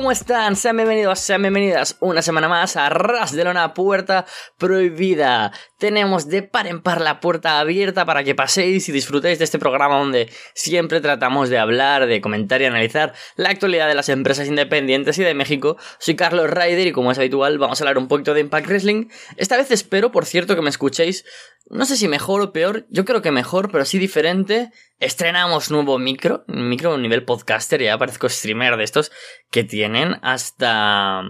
¿cómo 0.00 0.12
están? 0.12 0.56
Sean 0.56 0.76
bienvenidos, 0.76 1.18
sean 1.18 1.42
bienvenidas 1.42 1.98
una 2.00 2.22
semana 2.22 2.48
más 2.48 2.74
a 2.78 2.88
Ras 2.88 3.32
de 3.32 3.44
Lona 3.44 3.74
Puerta 3.74 4.24
Prohibida. 4.56 5.52
Tenemos 5.78 6.26
de 6.26 6.42
par 6.42 6.66
en 6.66 6.80
par 6.80 7.02
la 7.02 7.20
puerta 7.20 7.60
abierta 7.60 8.06
para 8.06 8.24
que 8.24 8.34
paséis 8.34 8.88
y 8.88 8.92
disfrutéis 8.92 9.38
de 9.38 9.44
este 9.44 9.58
programa 9.58 9.98
donde 9.98 10.32
siempre 10.54 11.02
tratamos 11.02 11.50
de 11.50 11.58
hablar, 11.58 12.06
de 12.06 12.22
comentar 12.22 12.62
y 12.62 12.64
analizar 12.64 13.12
la 13.36 13.50
actualidad 13.50 13.88
de 13.88 13.94
las 13.94 14.08
empresas 14.08 14.48
independientes 14.48 15.18
y 15.18 15.22
de 15.22 15.34
México. 15.34 15.76
Soy 15.98 16.16
Carlos 16.16 16.48
Ryder 16.48 16.86
y 16.86 16.92
como 16.92 17.12
es 17.12 17.18
habitual 17.18 17.58
vamos 17.58 17.78
a 17.78 17.84
hablar 17.84 17.98
un 17.98 18.08
poquito 18.08 18.32
de 18.32 18.40
Impact 18.40 18.68
Wrestling. 18.68 19.08
Esta 19.36 19.58
vez 19.58 19.70
espero, 19.70 20.10
por 20.10 20.24
cierto, 20.24 20.56
que 20.56 20.62
me 20.62 20.70
escuchéis, 20.70 21.26
no 21.70 21.84
sé 21.84 21.96
si 21.96 22.08
mejor 22.08 22.40
o 22.40 22.52
peor, 22.52 22.86
yo 22.90 23.04
creo 23.04 23.22
que 23.22 23.30
mejor, 23.30 23.70
pero 23.70 23.84
sí 23.84 23.98
diferente. 23.98 24.72
Estrenamos 24.98 25.70
nuevo 25.70 25.98
micro, 25.98 26.44
micro 26.48 26.98
nivel 26.98 27.24
podcaster, 27.24 27.80
ya 27.80 27.96
parezco 27.96 28.28
streamer 28.28 28.76
de 28.76 28.84
estos 28.84 29.12
que 29.50 29.62
tienen 29.62 30.16
hasta 30.22 31.22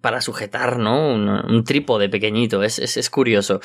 para 0.00 0.20
sujetar, 0.20 0.78
¿no? 0.78 1.14
Un, 1.14 1.64
trípode 1.64 2.08
pequeñito, 2.08 2.62
es, 2.62 2.78
es, 2.78 3.10
curioso. 3.10 3.60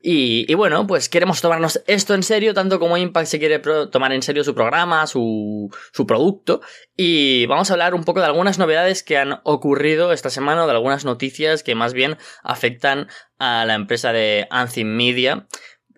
Y, 0.00 0.54
bueno, 0.54 0.86
pues 0.86 1.08
queremos 1.08 1.40
tomarnos 1.40 1.82
esto 1.88 2.14
en 2.14 2.22
serio, 2.22 2.54
tanto 2.54 2.78
como 2.78 2.96
Impact 2.96 3.26
se 3.26 3.38
quiere 3.40 3.58
tomar 3.58 4.12
en 4.12 4.22
serio 4.22 4.44
su 4.44 4.54
programa, 4.54 5.06
su, 5.08 5.74
su 5.92 6.06
producto. 6.06 6.60
Y 6.96 7.46
vamos 7.46 7.70
a 7.70 7.74
hablar 7.74 7.94
un 7.94 8.04
poco 8.04 8.20
de 8.20 8.26
algunas 8.26 8.58
novedades 8.58 9.02
que 9.02 9.18
han 9.18 9.40
ocurrido 9.42 10.12
esta 10.12 10.30
semana, 10.30 10.66
de 10.66 10.72
algunas 10.72 11.04
noticias 11.04 11.64
que 11.64 11.74
más 11.74 11.94
bien 11.94 12.16
afectan 12.44 13.08
a 13.38 13.64
la 13.64 13.74
empresa 13.74 14.12
de 14.12 14.46
Anthem 14.50 14.86
Media 14.86 15.48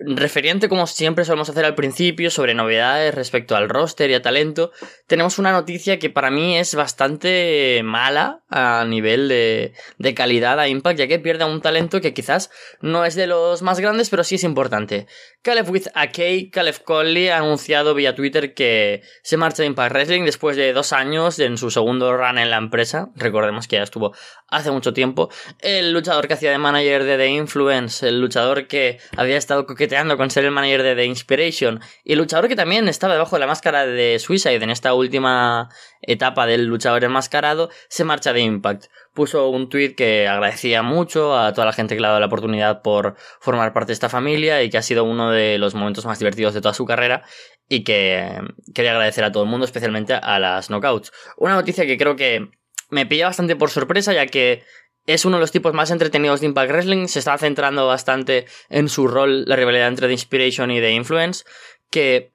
referente, 0.00 0.68
como 0.68 0.86
siempre 0.86 1.24
solemos 1.24 1.48
hacer 1.50 1.64
al 1.64 1.74
principio, 1.74 2.30
sobre 2.30 2.54
novedades 2.54 3.14
respecto 3.14 3.56
al 3.56 3.68
roster 3.68 4.10
y 4.10 4.14
a 4.14 4.22
talento, 4.22 4.72
tenemos 5.06 5.38
una 5.38 5.52
noticia 5.52 5.98
que 5.98 6.10
para 6.10 6.30
mí 6.30 6.56
es 6.56 6.74
bastante 6.74 7.82
mala 7.84 8.42
a 8.48 8.84
nivel 8.86 9.28
de, 9.28 9.74
de 9.98 10.14
calidad 10.14 10.58
a 10.58 10.68
Impact, 10.68 10.98
ya 10.98 11.06
que 11.06 11.18
pierde 11.18 11.44
un 11.44 11.60
talento 11.60 12.00
que 12.00 12.14
quizás 12.14 12.50
no 12.80 13.04
es 13.04 13.14
de 13.14 13.26
los 13.26 13.62
más 13.62 13.80
grandes, 13.80 14.10
pero 14.10 14.24
sí 14.24 14.36
es 14.36 14.44
importante. 14.44 15.06
Caleb 15.42 15.70
with 15.70 15.86
AK, 15.94 16.50
Caleb 16.52 16.84
Conley 16.84 17.28
ha 17.28 17.38
anunciado 17.38 17.94
vía 17.94 18.14
Twitter 18.14 18.52
que 18.52 19.02
se 19.22 19.38
marcha 19.38 19.62
de 19.62 19.68
Impact 19.68 19.94
Wrestling 19.94 20.26
después 20.26 20.54
de 20.54 20.74
dos 20.74 20.92
años 20.92 21.38
en 21.38 21.56
su 21.56 21.70
segundo 21.70 22.14
run 22.14 22.36
en 22.36 22.50
la 22.50 22.58
empresa. 22.58 23.08
Recordemos 23.16 23.66
que 23.66 23.76
ya 23.76 23.82
estuvo 23.82 24.14
hace 24.48 24.70
mucho 24.70 24.92
tiempo. 24.92 25.30
El 25.60 25.94
luchador 25.94 26.28
que 26.28 26.34
hacía 26.34 26.50
de 26.50 26.58
manager 26.58 27.04
de 27.04 27.16
The 27.16 27.28
Influence, 27.28 28.06
el 28.06 28.20
luchador 28.20 28.66
que 28.66 28.98
había 29.16 29.38
estado 29.38 29.64
coqueteando 29.64 30.18
con 30.18 30.30
ser 30.30 30.44
el 30.44 30.50
manager 30.50 30.82
de 30.82 30.94
The 30.94 31.06
Inspiration 31.06 31.80
y 32.04 32.12
el 32.12 32.18
luchador 32.18 32.46
que 32.46 32.56
también 32.56 32.86
estaba 32.86 33.14
debajo 33.14 33.36
de 33.36 33.40
la 33.40 33.46
máscara 33.46 33.86
de 33.86 34.18
Suicide 34.18 34.62
en 34.62 34.68
esta 34.68 34.92
última 34.92 35.70
etapa 36.02 36.44
del 36.44 36.66
luchador 36.66 37.04
enmascarado, 37.04 37.70
se 37.88 38.04
marcha 38.04 38.34
de 38.34 38.40
Impact. 38.40 38.88
Puso 39.12 39.48
un 39.48 39.68
tweet 39.68 39.94
que 39.94 40.28
agradecía 40.28 40.82
mucho 40.82 41.36
a 41.36 41.52
toda 41.52 41.66
la 41.66 41.72
gente 41.72 41.94
que 41.94 42.00
le 42.00 42.06
ha 42.06 42.10
dado 42.10 42.20
la 42.20 42.26
oportunidad 42.26 42.82
por 42.82 43.16
formar 43.40 43.72
parte 43.72 43.88
de 43.88 43.94
esta 43.94 44.08
familia 44.08 44.62
y 44.62 44.70
que 44.70 44.78
ha 44.78 44.82
sido 44.82 45.04
uno 45.04 45.30
de 45.30 45.58
los 45.58 45.74
momentos 45.74 46.06
más 46.06 46.18
divertidos 46.18 46.54
de 46.54 46.60
toda 46.60 46.74
su 46.74 46.86
carrera 46.86 47.24
y 47.68 47.82
que 47.84 48.40
quería 48.74 48.92
agradecer 48.92 49.24
a 49.24 49.32
todo 49.32 49.42
el 49.42 49.48
mundo, 49.48 49.64
especialmente 49.64 50.14
a 50.14 50.38
las 50.38 50.70
knockouts. 50.70 51.12
Una 51.36 51.54
noticia 51.54 51.86
que 51.86 51.98
creo 51.98 52.16
que 52.16 52.50
me 52.90 53.06
pilla 53.06 53.26
bastante 53.26 53.56
por 53.56 53.70
sorpresa, 53.70 54.12
ya 54.12 54.26
que 54.26 54.62
es 55.06 55.24
uno 55.24 55.36
de 55.36 55.40
los 55.40 55.52
tipos 55.52 55.72
más 55.72 55.90
entretenidos 55.90 56.40
de 56.40 56.46
Impact 56.46 56.70
Wrestling. 56.70 57.06
Se 57.06 57.18
está 57.18 57.36
centrando 57.38 57.86
bastante 57.86 58.46
en 58.68 58.88
su 58.88 59.08
rol, 59.08 59.44
la 59.46 59.56
rivalidad 59.56 59.88
entre 59.88 60.06
The 60.06 60.12
Inspiration 60.12 60.70
y 60.70 60.80
The 60.80 60.92
Influence, 60.92 61.44
que 61.90 62.32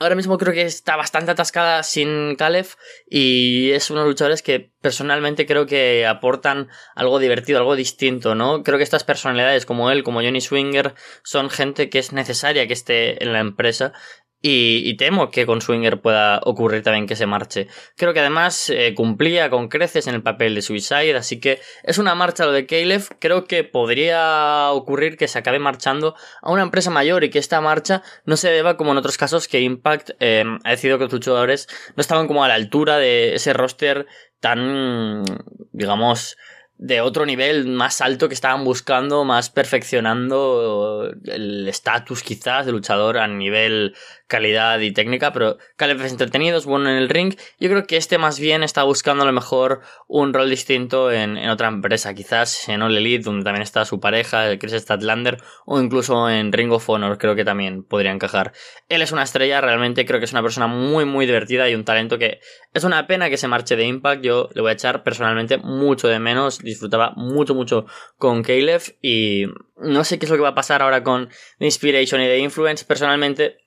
ahora 0.00 0.16
mismo 0.16 0.38
creo 0.38 0.52
que 0.52 0.62
está 0.62 0.96
bastante 0.96 1.30
atascada 1.30 1.82
sin 1.82 2.34
Caleb 2.36 2.66
y 3.08 3.70
es 3.72 3.90
uno 3.90 4.00
de 4.00 4.06
los 4.06 4.14
luchadores 4.14 4.42
que 4.42 4.72
personalmente 4.80 5.46
creo 5.46 5.66
que 5.66 6.06
aportan 6.06 6.68
algo 6.94 7.18
divertido, 7.18 7.58
algo 7.58 7.76
distinto, 7.76 8.34
¿no? 8.34 8.62
Creo 8.62 8.78
que 8.78 8.84
estas 8.84 9.04
personalidades 9.04 9.66
como 9.66 9.90
él, 9.90 10.02
como 10.02 10.22
Johnny 10.22 10.40
Swinger, 10.40 10.94
son 11.22 11.50
gente 11.50 11.90
que 11.90 11.98
es 11.98 12.12
necesaria 12.12 12.66
que 12.66 12.72
esté 12.72 13.22
en 13.22 13.34
la 13.34 13.40
empresa 13.40 13.92
y, 14.42 14.94
temo 14.94 15.30
que 15.30 15.44
con 15.44 15.60
Swinger 15.60 16.00
pueda 16.00 16.40
ocurrir 16.44 16.82
también 16.82 17.06
que 17.06 17.16
se 17.16 17.26
marche. 17.26 17.68
Creo 17.96 18.14
que 18.14 18.20
además 18.20 18.70
eh, 18.70 18.94
cumplía 18.94 19.50
con 19.50 19.68
creces 19.68 20.06
en 20.06 20.14
el 20.14 20.22
papel 20.22 20.54
de 20.54 20.62
Suicide, 20.62 21.16
así 21.16 21.40
que 21.40 21.60
es 21.82 21.98
una 21.98 22.14
marcha 22.14 22.46
lo 22.46 22.52
de 22.52 22.66
Caleb. 22.66 23.02
Creo 23.18 23.44
que 23.44 23.64
podría 23.64 24.70
ocurrir 24.70 25.18
que 25.18 25.28
se 25.28 25.38
acabe 25.38 25.58
marchando 25.58 26.14
a 26.40 26.50
una 26.50 26.62
empresa 26.62 26.90
mayor 26.90 27.22
y 27.24 27.30
que 27.30 27.38
esta 27.38 27.60
marcha 27.60 28.02
no 28.24 28.36
se 28.36 28.50
deba 28.50 28.78
como 28.78 28.92
en 28.92 28.98
otros 28.98 29.18
casos 29.18 29.46
que 29.46 29.60
Impact 29.60 30.10
eh, 30.20 30.44
ha 30.64 30.70
decidido 30.70 30.96
que 30.96 31.04
los 31.04 31.12
luchadores 31.12 31.68
no 31.96 32.00
estaban 32.00 32.26
como 32.26 32.42
a 32.42 32.48
la 32.48 32.54
altura 32.54 32.96
de 32.96 33.34
ese 33.34 33.52
roster 33.52 34.06
tan, 34.40 35.22
digamos, 35.72 36.38
de 36.80 37.02
otro 37.02 37.26
nivel 37.26 37.66
más 37.66 38.00
alto 38.00 38.26
que 38.26 38.34
estaban 38.34 38.64
buscando, 38.64 39.26
más 39.26 39.50
perfeccionando 39.50 41.12
el 41.24 41.68
estatus 41.68 42.22
quizás 42.22 42.64
de 42.64 42.72
luchador 42.72 43.18
a 43.18 43.28
nivel 43.28 43.94
calidad 44.30 44.78
y 44.78 44.92
técnica, 44.92 45.32
pero 45.32 45.58
Caleb 45.76 46.00
es 46.02 46.12
entretenido, 46.12 46.56
es 46.56 46.64
bueno 46.64 46.88
en 46.88 46.96
el 46.96 47.08
ring. 47.08 47.34
Yo 47.58 47.68
creo 47.68 47.86
que 47.86 47.96
este 47.96 48.16
más 48.16 48.38
bien 48.38 48.62
está 48.62 48.84
buscando 48.84 49.24
a 49.24 49.26
lo 49.26 49.32
mejor 49.32 49.80
un 50.06 50.32
rol 50.32 50.48
distinto 50.48 51.10
en, 51.10 51.36
otra 51.50 51.66
empresa, 51.68 52.14
quizás 52.14 52.68
en 52.68 52.80
All 52.80 52.96
Elite, 52.96 53.24
donde 53.24 53.44
también 53.44 53.62
está 53.62 53.84
su 53.84 53.98
pareja, 53.98 54.56
Chris 54.58 54.72
Statlander, 54.72 55.42
o 55.66 55.80
incluso 55.80 56.30
en 56.30 56.52
Ring 56.52 56.70
of 56.72 56.88
Honor, 56.88 57.18
creo 57.18 57.34
que 57.34 57.44
también 57.44 57.82
podría 57.82 58.12
encajar. 58.12 58.52
Él 58.88 59.02
es 59.02 59.10
una 59.10 59.24
estrella, 59.24 59.60
realmente 59.60 60.06
creo 60.06 60.20
que 60.20 60.26
es 60.26 60.32
una 60.32 60.42
persona 60.42 60.68
muy, 60.68 61.04
muy 61.04 61.26
divertida 61.26 61.68
y 61.68 61.74
un 61.74 61.84
talento 61.84 62.16
que 62.16 62.38
es 62.72 62.84
una 62.84 63.08
pena 63.08 63.28
que 63.30 63.36
se 63.36 63.48
marche 63.48 63.74
de 63.74 63.84
Impact. 63.84 64.22
Yo 64.22 64.48
le 64.54 64.60
voy 64.60 64.70
a 64.70 64.74
echar 64.74 65.02
personalmente 65.02 65.58
mucho 65.58 66.06
de 66.06 66.20
menos, 66.20 66.60
disfrutaba 66.60 67.14
mucho, 67.16 67.56
mucho 67.56 67.86
con 68.16 68.44
Caleb 68.44 68.82
y 69.02 69.46
no 69.76 70.04
sé 70.04 70.20
qué 70.20 70.26
es 70.26 70.30
lo 70.30 70.36
que 70.36 70.42
va 70.42 70.50
a 70.50 70.54
pasar 70.54 70.82
ahora 70.82 71.02
con 71.02 71.28
The 71.58 71.64
Inspiration 71.64 72.20
y 72.20 72.26
The 72.26 72.38
Influence. 72.38 72.84
Personalmente, 72.84 73.58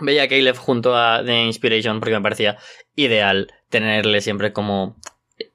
veía 0.00 0.24
a 0.24 0.28
Caleb 0.28 0.56
junto 0.56 0.96
a 0.96 1.22
The 1.24 1.44
Inspiration 1.44 2.00
porque 2.00 2.14
me 2.14 2.22
parecía 2.22 2.58
ideal 2.96 3.52
tenerle 3.68 4.20
siempre 4.20 4.52
como 4.52 4.96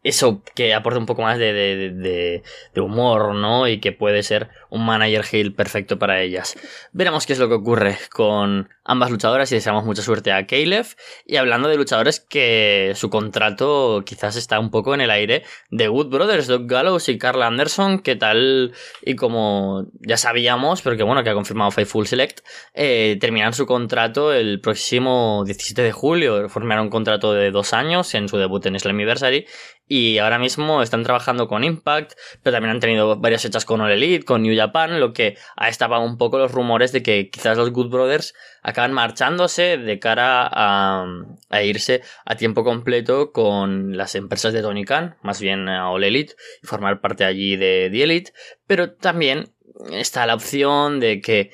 eso 0.01 0.41
que 0.55 0.73
aporta 0.73 0.97
un 0.97 1.05
poco 1.05 1.23
más 1.23 1.37
de, 1.37 1.53
de, 1.53 2.41
de, 2.73 2.81
humor, 2.81 3.35
¿no? 3.35 3.67
Y 3.67 3.79
que 3.79 3.91
puede 3.91 4.23
ser 4.23 4.49
un 4.69 4.85
manager 4.85 5.25
heel 5.31 5.53
perfecto 5.53 5.99
para 5.99 6.21
ellas. 6.21 6.55
Veremos 6.93 7.25
qué 7.25 7.33
es 7.33 7.39
lo 7.39 7.49
que 7.49 7.55
ocurre 7.55 7.97
con 8.11 8.69
ambas 8.85 9.11
luchadoras 9.11 9.51
y 9.51 9.55
deseamos 9.55 9.83
mucha 9.83 10.01
suerte 10.01 10.31
a 10.31 10.47
Caleb. 10.47 10.85
Y 11.25 11.35
hablando 11.35 11.67
de 11.67 11.75
luchadores 11.75 12.21
que 12.21 12.93
su 12.95 13.09
contrato 13.09 14.03
quizás 14.05 14.37
está 14.37 14.59
un 14.59 14.71
poco 14.71 14.93
en 14.93 15.01
el 15.01 15.11
aire, 15.11 15.43
de 15.69 15.89
Wood 15.89 16.07
Brothers, 16.07 16.47
Doug 16.47 16.67
Gallows 16.67 17.09
y 17.09 17.17
Carl 17.17 17.43
Anderson, 17.43 17.99
que 17.99 18.15
tal 18.15 18.73
y 19.01 19.15
como 19.15 19.87
ya 19.99 20.15
sabíamos, 20.15 20.81
pero 20.81 20.95
que 20.95 21.03
bueno, 21.03 21.23
que 21.23 21.29
ha 21.29 21.33
confirmado 21.33 21.71
Full 21.71 22.05
Select, 22.05 22.39
eh, 22.73 23.17
terminan 23.19 23.53
su 23.53 23.65
contrato 23.65 24.33
el 24.33 24.61
próximo 24.61 25.43
17 25.45 25.81
de 25.81 25.91
julio. 25.91 26.47
Formaron 26.47 26.85
un 26.85 26.89
contrato 26.89 27.33
de 27.33 27.51
dos 27.51 27.73
años 27.73 28.13
en 28.13 28.29
su 28.29 28.37
debut 28.37 28.65
en 28.65 28.79
Slammiversary 28.79 29.45
y 29.91 30.19
ahora 30.19 30.37
mismo 30.37 30.83
están 30.83 31.03
trabajando 31.03 31.47
con 31.47 31.63
Impact, 31.63 32.13
pero 32.43 32.53
también 32.53 32.75
han 32.75 32.79
tenido 32.79 33.17
varias 33.17 33.43
hechas 33.43 33.65
con 33.65 33.81
All 33.81 33.91
Elite, 33.91 34.23
con 34.23 34.43
New 34.43 34.55
Japan, 34.55 34.99
lo 34.99 35.13
que 35.13 35.35
ha 35.57 35.67
estado 35.67 35.99
un 35.99 36.19
poco 36.19 36.37
los 36.37 36.51
rumores 36.51 36.91
de 36.91 37.01
que 37.01 37.31
quizás 37.31 37.57
los 37.57 37.71
Good 37.71 37.89
Brothers 37.89 38.35
acaban 38.61 38.93
marchándose 38.93 39.77
de 39.77 39.99
cara 39.99 40.47
a, 40.49 41.05
a 41.49 41.63
irse 41.63 42.03
a 42.23 42.35
tiempo 42.35 42.63
completo 42.63 43.31
con 43.31 43.97
las 43.97 44.13
empresas 44.13 44.53
de 44.53 44.61
Tony 44.61 44.85
Khan, 44.85 45.17
más 45.23 45.41
bien 45.41 45.67
a 45.67 45.89
All 45.89 46.03
Elite, 46.03 46.35
y 46.61 46.67
formar 46.67 47.01
parte 47.01 47.25
allí 47.25 47.55
de 47.55 47.89
The 47.91 48.03
Elite, 48.03 48.33
pero 48.67 48.91
también 48.91 49.51
está 49.91 50.27
la 50.27 50.35
opción 50.35 50.99
de 50.99 51.19
que 51.19 51.49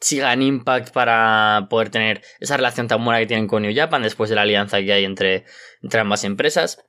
sigan 0.00 0.42
Impact 0.42 0.92
para 0.92 1.66
poder 1.68 1.88
tener 1.88 2.22
esa 2.38 2.56
relación 2.56 2.86
tan 2.86 3.04
buena 3.04 3.18
que 3.18 3.26
tienen 3.26 3.48
con 3.48 3.62
New 3.62 3.74
Japan 3.74 4.02
después 4.02 4.30
de 4.30 4.36
la 4.36 4.42
alianza 4.42 4.80
que 4.80 4.92
hay 4.92 5.04
entre, 5.04 5.44
entre 5.82 6.00
ambas 6.00 6.22
empresas. 6.22 6.84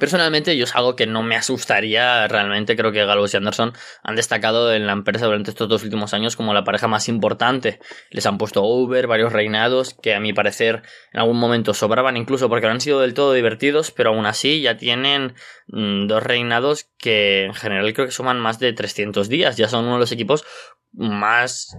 Personalmente 0.00 0.56
yo 0.56 0.64
es 0.64 0.74
algo 0.74 0.96
que 0.96 1.06
no 1.06 1.22
me 1.22 1.36
asustaría 1.36 2.26
realmente, 2.26 2.74
creo 2.74 2.90
que 2.90 3.04
Gallows 3.04 3.34
y 3.34 3.36
Anderson 3.36 3.74
han 4.02 4.16
destacado 4.16 4.72
en 4.72 4.86
la 4.86 4.92
empresa 4.92 5.26
durante 5.26 5.50
estos 5.50 5.68
dos 5.68 5.84
últimos 5.84 6.14
años 6.14 6.36
como 6.36 6.54
la 6.54 6.64
pareja 6.64 6.88
más 6.88 7.08
importante. 7.08 7.78
Les 8.10 8.24
han 8.24 8.38
puesto 8.38 8.64
over, 8.64 9.06
varios 9.06 9.32
reinados 9.32 9.94
que 9.94 10.14
a 10.14 10.20
mi 10.20 10.32
parecer 10.32 10.82
en 11.12 11.20
algún 11.20 11.38
momento 11.38 11.74
sobraban 11.74 12.16
incluso 12.16 12.48
porque 12.48 12.66
no 12.66 12.72
han 12.72 12.80
sido 12.80 13.00
del 13.00 13.12
todo 13.12 13.34
divertidos, 13.34 13.90
pero 13.90 14.10
aún 14.10 14.24
así 14.24 14.62
ya 14.62 14.78
tienen 14.78 15.34
mm, 15.68 16.06
dos 16.06 16.22
reinados 16.22 16.88
que 16.98 17.44
en 17.44 17.54
general 17.54 17.92
creo 17.92 18.06
que 18.06 18.12
suman 18.12 18.40
más 18.40 18.58
de 18.58 18.72
300 18.72 19.28
días, 19.28 19.58
ya 19.58 19.68
son 19.68 19.84
uno 19.84 19.94
de 19.94 20.00
los 20.00 20.12
equipos 20.12 20.44
más 20.92 21.76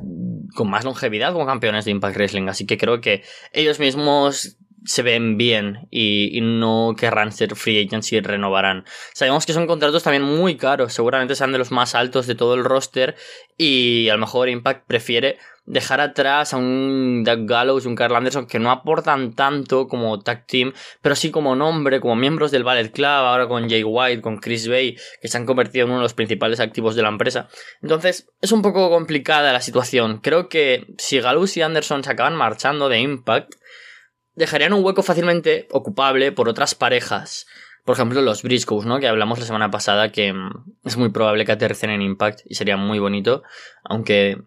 con 0.55 0.69
más 0.69 0.85
longevidad 0.85 1.33
como 1.33 1.45
campeones 1.45 1.85
de 1.85 1.91
Impact 1.91 2.15
Wrestling, 2.15 2.47
así 2.47 2.65
que 2.65 2.77
creo 2.77 3.01
que 3.01 3.23
ellos 3.51 3.79
mismos 3.79 4.57
se 4.83 5.03
ven 5.03 5.37
bien 5.37 5.87
y, 5.91 6.39
no 6.41 6.95
querrán 6.97 7.31
ser 7.31 7.55
free 7.55 7.85
agents 7.85 8.11
y 8.13 8.19
renovarán. 8.19 8.85
Sabemos 9.13 9.45
que 9.45 9.53
son 9.53 9.67
contratos 9.67 10.03
también 10.03 10.23
muy 10.23 10.57
caros, 10.57 10.93
seguramente 10.93 11.35
sean 11.35 11.51
de 11.51 11.57
los 11.57 11.71
más 11.71 11.95
altos 11.95 12.27
de 12.27 12.35
todo 12.35 12.55
el 12.55 12.63
roster 12.63 13.15
y 13.57 14.09
a 14.09 14.13
lo 14.13 14.19
mejor 14.19 14.49
Impact 14.49 14.87
prefiere 14.87 15.37
dejar 15.65 16.01
atrás 16.01 16.53
a 16.53 16.57
un 16.57 17.23
Doug 17.23 17.45
Gallows 17.45 17.85
y 17.85 17.87
un 17.87 17.95
Carl 17.95 18.15
Anderson 18.15 18.47
que 18.47 18.59
no 18.59 18.71
aportan 18.71 19.33
tanto 19.33 19.87
como 19.87 20.19
tag 20.19 20.45
team, 20.47 20.73
pero 21.01 21.15
sí 21.15 21.29
como 21.29 21.55
nombre, 21.55 22.01
como 22.01 22.15
miembros 22.15 22.51
del 22.51 22.63
Ballet 22.63 22.91
Club, 22.91 23.05
ahora 23.05 23.47
con 23.47 23.69
Jay 23.69 23.83
White, 23.83 24.21
con 24.21 24.37
Chris 24.37 24.67
Bay, 24.67 24.97
que 25.21 25.27
se 25.27 25.37
han 25.37 25.45
convertido 25.45 25.85
en 25.85 25.91
uno 25.91 25.99
de 25.99 26.05
los 26.05 26.15
principales 26.15 26.59
activos 26.59 26.95
de 26.95 27.03
la 27.03 27.09
empresa. 27.09 27.47
Entonces, 27.81 28.27
es 28.41 28.51
un 28.51 28.63
poco 28.63 28.89
complicada 28.89 29.53
la 29.53 29.61
situación. 29.61 30.17
Creo 30.17 30.49
que 30.49 30.87
si 30.97 31.19
Gallows 31.19 31.55
y 31.55 31.61
Anderson 31.61 32.03
se 32.03 32.11
acaban 32.11 32.35
marchando 32.35 32.89
de 32.89 32.99
Impact, 32.99 33.53
dejarían 34.35 34.73
un 34.73 34.83
hueco 34.83 35.03
fácilmente 35.03 35.67
ocupable 35.71 36.31
por 36.31 36.49
otras 36.49 36.75
parejas. 36.75 37.47
Por 37.85 37.95
ejemplo, 37.95 38.21
los 38.21 38.43
Briscoes, 38.43 38.85
¿no? 38.85 38.99
Que 38.99 39.07
hablamos 39.07 39.39
la 39.39 39.45
semana 39.45 39.71
pasada, 39.71 40.11
que 40.11 40.33
mm, 40.33 40.65
es 40.85 40.97
muy 40.97 41.09
probable 41.09 41.45
que 41.45 41.51
aterricen 41.51 41.89
en 41.89 42.01
Impact 42.01 42.41
y 42.45 42.55
sería 42.55 42.77
muy 42.77 42.99
bonito. 42.99 43.43
Aunque 43.83 44.37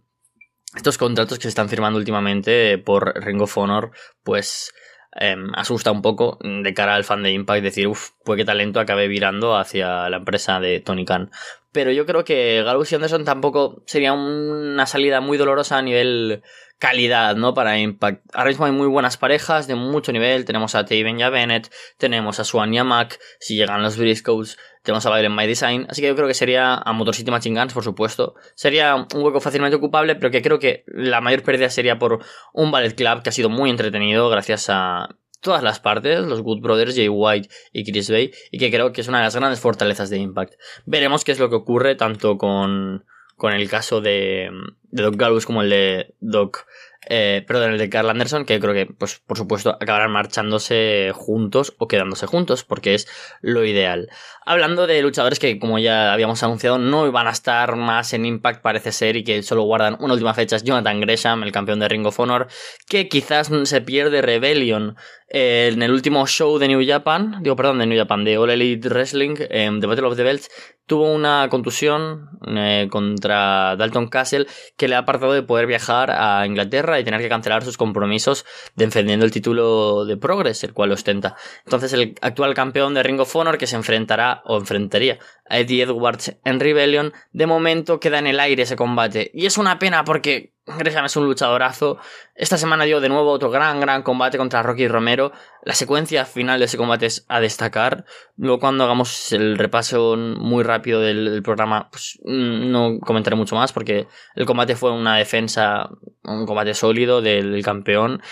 estos 0.77 0.99
contratos 0.99 1.39
que 1.39 1.43
se 1.43 1.49
están 1.49 1.69
firmando 1.69 1.99
últimamente 1.99 2.79
por 2.79 3.15
Ring 3.25 3.41
of 3.41 3.57
Honor, 3.59 3.91
pues 4.23 4.73
em, 5.13 5.53
asusta 5.55 5.91
un 5.91 6.03
poco 6.03 6.39
de 6.41 6.75
cara 6.75 6.95
al 6.95 7.05
fan 7.05 7.23
de 7.23 7.33
Impact 7.33 7.63
decir, 7.63 7.87
uff, 7.89 8.11
pues 8.25 8.37
qué 8.37 8.45
talento 8.45 8.81
acabe 8.81 9.09
virando 9.09 9.57
hacia 9.57 10.09
la 10.09 10.19
empresa 10.19 10.61
de 10.61 10.81
Tony 10.81 11.05
Khan. 11.05 11.31
Pero 11.73 11.91
yo 11.91 12.07
creo 12.07 12.25
que 12.25 12.63
Gallows 12.63 12.93
y 12.93 12.95
Anderson 12.95 13.25
tampoco 13.25 13.83
sería 13.87 14.13
una 14.13 14.87
salida 14.87 15.21
muy 15.21 15.39
dolorosa 15.39 15.77
a 15.79 15.83
nivel 15.83 16.43
calidad, 16.79 17.37
¿no? 17.37 17.55
Para 17.55 17.79
Impact. 17.79 18.25
Ahora 18.33 18.51
mismo 18.51 18.67
hay 18.67 18.73
muy 18.73 18.87
buenas 18.87 19.17
parejas 19.17 19.67
de 19.67 19.75
mucho 19.75 20.13
nivel. 20.13 20.45
Tenemos 20.45 20.75
a 20.75 20.85
Taven 20.85 21.19
y 21.19 21.23
a 21.23 21.31
Bennett, 21.31 21.71
tenemos 21.99 22.41
a 22.41 22.45
Swan 22.45 22.75
y 22.75 22.79
a 22.79 22.85
Mac, 22.85 23.19
si 23.41 23.57
llegan 23.57 23.83
los 23.83 23.97
Briscoes, 23.97 24.59
tenemos 24.83 25.07
a 25.07 25.17
Biden 25.17 25.35
My 25.35 25.47
Design. 25.47 25.87
Así 25.89 26.03
que 26.03 26.09
yo 26.09 26.15
creo 26.17 26.29
que 26.29 26.35
sería 26.35 26.75
a 26.75 26.93
Motor 26.93 27.15
City 27.15 27.31
Machine 27.31 27.59
Guns, 27.59 27.73
por 27.73 27.85
supuesto. 27.85 28.35
Sería 28.55 28.95
un 28.95 29.07
hueco 29.13 29.41
fácilmente 29.41 29.77
ocupable, 29.77 30.15
pero 30.17 30.31
que 30.31 30.43
creo 30.43 30.59
que 30.59 30.85
la 30.87 31.21
mayor 31.21 31.43
pérdida 31.43 31.71
sería 31.71 31.99
por 31.99 32.25
un 32.53 32.71
Ballet 32.71 32.95
Club 32.95 33.23
que 33.23 33.31
ha 33.31 33.33
sido 33.33 33.49
muy 33.49 33.71
entretenido 33.71 34.29
gracias 34.29 34.67
a 34.69 35.09
todas 35.41 35.63
las 35.63 35.79
partes, 35.79 36.21
los 36.21 36.43
Good 36.43 36.61
Brothers, 36.61 36.97
Jay 36.97 37.09
White 37.09 37.49
y 37.73 37.85
Chris 37.85 38.11
Bay, 38.11 38.33
y 38.51 38.59
que 38.59 38.71
creo 38.71 38.93
que 38.93 39.03
es 39.03 39.09
una 39.09 39.19
de 39.19 39.25
las 39.25 39.37
grandes 39.37 39.61
fortalezas 39.61 40.11
de 40.11 40.19
Impact. 40.19 40.55
Veremos 40.87 41.23
qué 41.23 41.33
es 41.33 41.39
lo 41.39 41.51
que 41.51 41.57
ocurre 41.57 41.95
tanto 41.95 42.39
con, 42.39 43.05
con 43.37 43.53
el 43.53 43.69
caso 43.69 44.01
de, 44.01 44.51
de 44.91 45.03
Doc 45.03 45.17
Gallows 45.17 45.47
como 45.47 45.63
el 45.63 45.71
de 45.71 46.15
Doc 46.21 46.67
eh, 47.09 47.45
perdón, 47.47 47.73
el 47.73 47.79
de 47.79 47.91
Carl 47.91 48.09
Anderson, 48.09 48.45
que 48.45 48.59
creo 48.61 48.75
que, 48.75 48.87
pues, 48.87 49.19
por 49.19 49.37
supuesto, 49.37 49.77
acabarán 49.81 50.11
marchándose 50.11 51.13
juntos 51.15 51.75
o 51.79 51.89
quedándose 51.89 52.27
juntos, 52.27 52.65
porque 52.65 52.95
es 52.95 53.09
lo 53.41 53.65
ideal. 53.65 54.09
Hablando 54.47 54.87
de 54.87 55.01
luchadores 55.01 55.39
que, 55.39 55.59
como 55.59 55.79
ya 55.79 56.13
habíamos 56.13 56.43
anunciado, 56.43 56.79
no 56.79 57.07
iban 57.07 57.27
a 57.27 57.31
estar 57.31 57.77
más 57.77 58.13
en 58.13 58.27
Impact, 58.27 58.61
parece 58.61 58.93
ser, 58.93 59.17
y 59.17 59.25
que 59.25 59.43
solo 59.43 59.63
guardan 59.63 59.97
una 60.01 60.13
última 60.13 60.35
fecha, 60.35 60.57
es 60.57 60.65
Jonathan 60.65 61.01
Gresham, 61.01 61.43
el 61.43 61.53
campeón 61.53 61.81
de 61.81 61.89
Ring 61.89 62.07
of 62.07 62.21
Honor, 62.21 62.49
que 62.89 63.09
quizás 63.09 63.51
se 63.65 63.81
pierde 63.81 64.21
Rebellion 64.21 64.97
eh, 65.29 65.71
en 65.73 65.83
el 65.83 65.91
último 65.91 66.27
show 66.27 66.59
de 66.59 66.69
New 66.69 66.87
Japan, 66.87 67.39
digo, 67.43 67.57
perdón, 67.57 67.79
de 67.79 67.87
New 67.87 67.99
Japan, 67.99 68.25
de 68.25 68.37
All 68.37 68.51
Elite 68.51 68.89
Wrestling, 68.89 69.37
en 69.51 69.81
The 69.81 69.87
Battle 69.87 70.07
of 70.07 70.17
the 70.17 70.23
Belts, 70.23 70.51
tuvo 70.87 71.13
una 71.13 71.49
contusión 71.51 72.29
eh, 72.47 72.89
contra 72.91 73.75
Dalton 73.77 74.09
Castle 74.09 74.47
que 74.77 74.87
le 74.87 74.95
ha 74.95 74.99
apartado 74.99 75.33
de 75.33 75.43
poder 75.43 75.67
viajar 75.67 76.11
a 76.11 76.47
Inglaterra 76.47 77.01
y 77.01 77.05
tener 77.05 77.21
que 77.21 77.29
cancelar 77.29 77.65
sus 77.65 77.79
compromisos 77.79 78.45
defendiendo 78.75 79.25
el 79.25 79.31
título 79.31 80.05
de 80.05 80.17
Progress, 80.17 80.63
el 80.65 80.75
cual 80.75 80.93
ostenta. 80.93 81.37
Entonces 81.65 81.93
el 81.95 82.15
actual 82.21 82.55
campeón 82.55 82.95
de 82.95 83.03
Ring 83.03 83.21
of 83.21 83.35
Honor 83.35 83.57
que 83.57 83.67
se 83.67 83.77
enfrentará 83.77 84.34
o 84.45 84.59
enfrentaría 84.59 85.19
a 85.49 85.59
Eddie 85.59 85.83
Edwards 85.83 86.37
en 86.45 86.61
Rebellion, 86.61 87.13
de 87.33 87.47
momento 87.47 88.01
queda 88.01 88.19
en 88.19 88.27
el 88.27 88.41
aire 88.41 88.63
ese 88.63 88.77
combate. 88.77 89.31
Y 89.35 89.47
es 89.47 89.59
una 89.59 89.79
pena 89.79 90.05
porque 90.05 90.55
Gresham 90.67 91.05
es 91.05 91.17
un 91.17 91.27
luchadorazo. 91.27 91.99
Esta 92.35 92.57
semana 92.57 92.85
dio 92.85 93.01
de 93.01 93.11
nuevo 93.11 93.31
otro 93.31 93.51
gran, 93.51 93.81
gran 93.81 94.03
combate 94.03 94.39
contra 94.39 94.63
Rocky 94.63 94.89
Romero. 94.89 95.33
La 95.63 95.75
secuencia 95.75 96.25
final 96.25 96.59
de 96.59 96.65
ese 96.65 96.79
combate 96.79 97.07
es 97.07 97.27
a 97.29 97.41
destacar. 97.41 98.07
Luego 98.37 98.61
cuando 98.61 98.85
hagamos 98.85 99.33
el 99.33 99.59
repaso 99.59 100.17
muy 100.17 100.65
rápido 100.65 101.01
del, 101.01 101.43
programa, 101.43 101.91
pues 101.91 102.19
mm, 102.25 102.71
no 102.71 102.99
comentaré 103.01 103.37
mucho 103.37 103.57
más 103.57 103.73
porque 103.73 104.07
el 104.35 104.47
combate 104.47 104.75
fue 104.75 104.91
una 104.91 105.17
defensa, 105.17 105.91
un 106.23 106.47
combate 106.47 106.73
sólido 106.73 107.21
del 107.21 107.63
campeón 107.63 108.23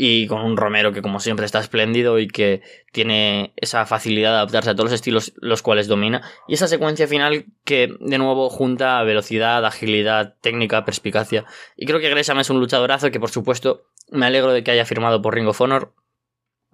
y 0.00 0.28
con 0.28 0.42
un 0.42 0.56
Romero 0.56 0.92
que 0.92 1.02
como 1.02 1.18
siempre 1.18 1.44
está 1.44 1.58
espléndido 1.58 2.20
y 2.20 2.28
que 2.28 2.62
tiene 2.92 3.52
esa 3.56 3.84
facilidad 3.84 4.30
de 4.30 4.36
adaptarse 4.36 4.70
a 4.70 4.74
todos 4.74 4.90
los 4.90 4.92
estilos 4.92 5.32
los 5.40 5.60
cuales 5.60 5.88
domina. 5.88 6.22
Y 6.46 6.54
esa 6.54 6.68
secuencia 6.68 7.08
final 7.08 7.46
que 7.64 7.96
de 7.98 8.18
nuevo 8.18 8.48
junta 8.48 9.02
velocidad, 9.02 9.66
agilidad, 9.66 10.36
técnica, 10.40 10.84
perspicacia. 10.84 11.46
Y 11.76 11.84
creo 11.84 11.98
que 11.98 12.10
Gresham 12.10 12.38
es 12.38 12.48
un 12.48 12.60
luchadorazo 12.60 13.10
que 13.10 13.18
por 13.18 13.30
supuesto 13.30 13.88
me 14.08 14.26
alegro 14.26 14.52
de 14.52 14.62
que 14.62 14.70
haya 14.70 14.84
firmado 14.84 15.20
por 15.20 15.34
Ring 15.34 15.48
of 15.48 15.60
Honor. 15.60 15.92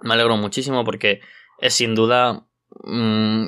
Me 0.02 0.12
alegro 0.12 0.36
muchísimo 0.36 0.84
porque 0.84 1.22
es 1.60 1.72
sin 1.72 1.94
duda 1.94 2.44
mm, 2.82 3.46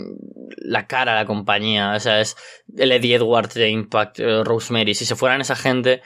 la 0.57 0.87
cara 0.87 1.13
de 1.13 1.19
la 1.19 1.27
compañía. 1.27 1.93
O 1.95 2.01
sea 2.01 2.23
es 2.23 2.35
el 2.79 2.93
Eddie 2.93 3.17
Edwards 3.17 3.53
de 3.53 3.69
Impact 3.69 4.21
eh, 4.21 4.43
Rosemary. 4.43 4.95
Si 4.95 5.05
se 5.05 5.17
fueran 5.17 5.43
esa 5.43 5.55
gente 5.55 6.01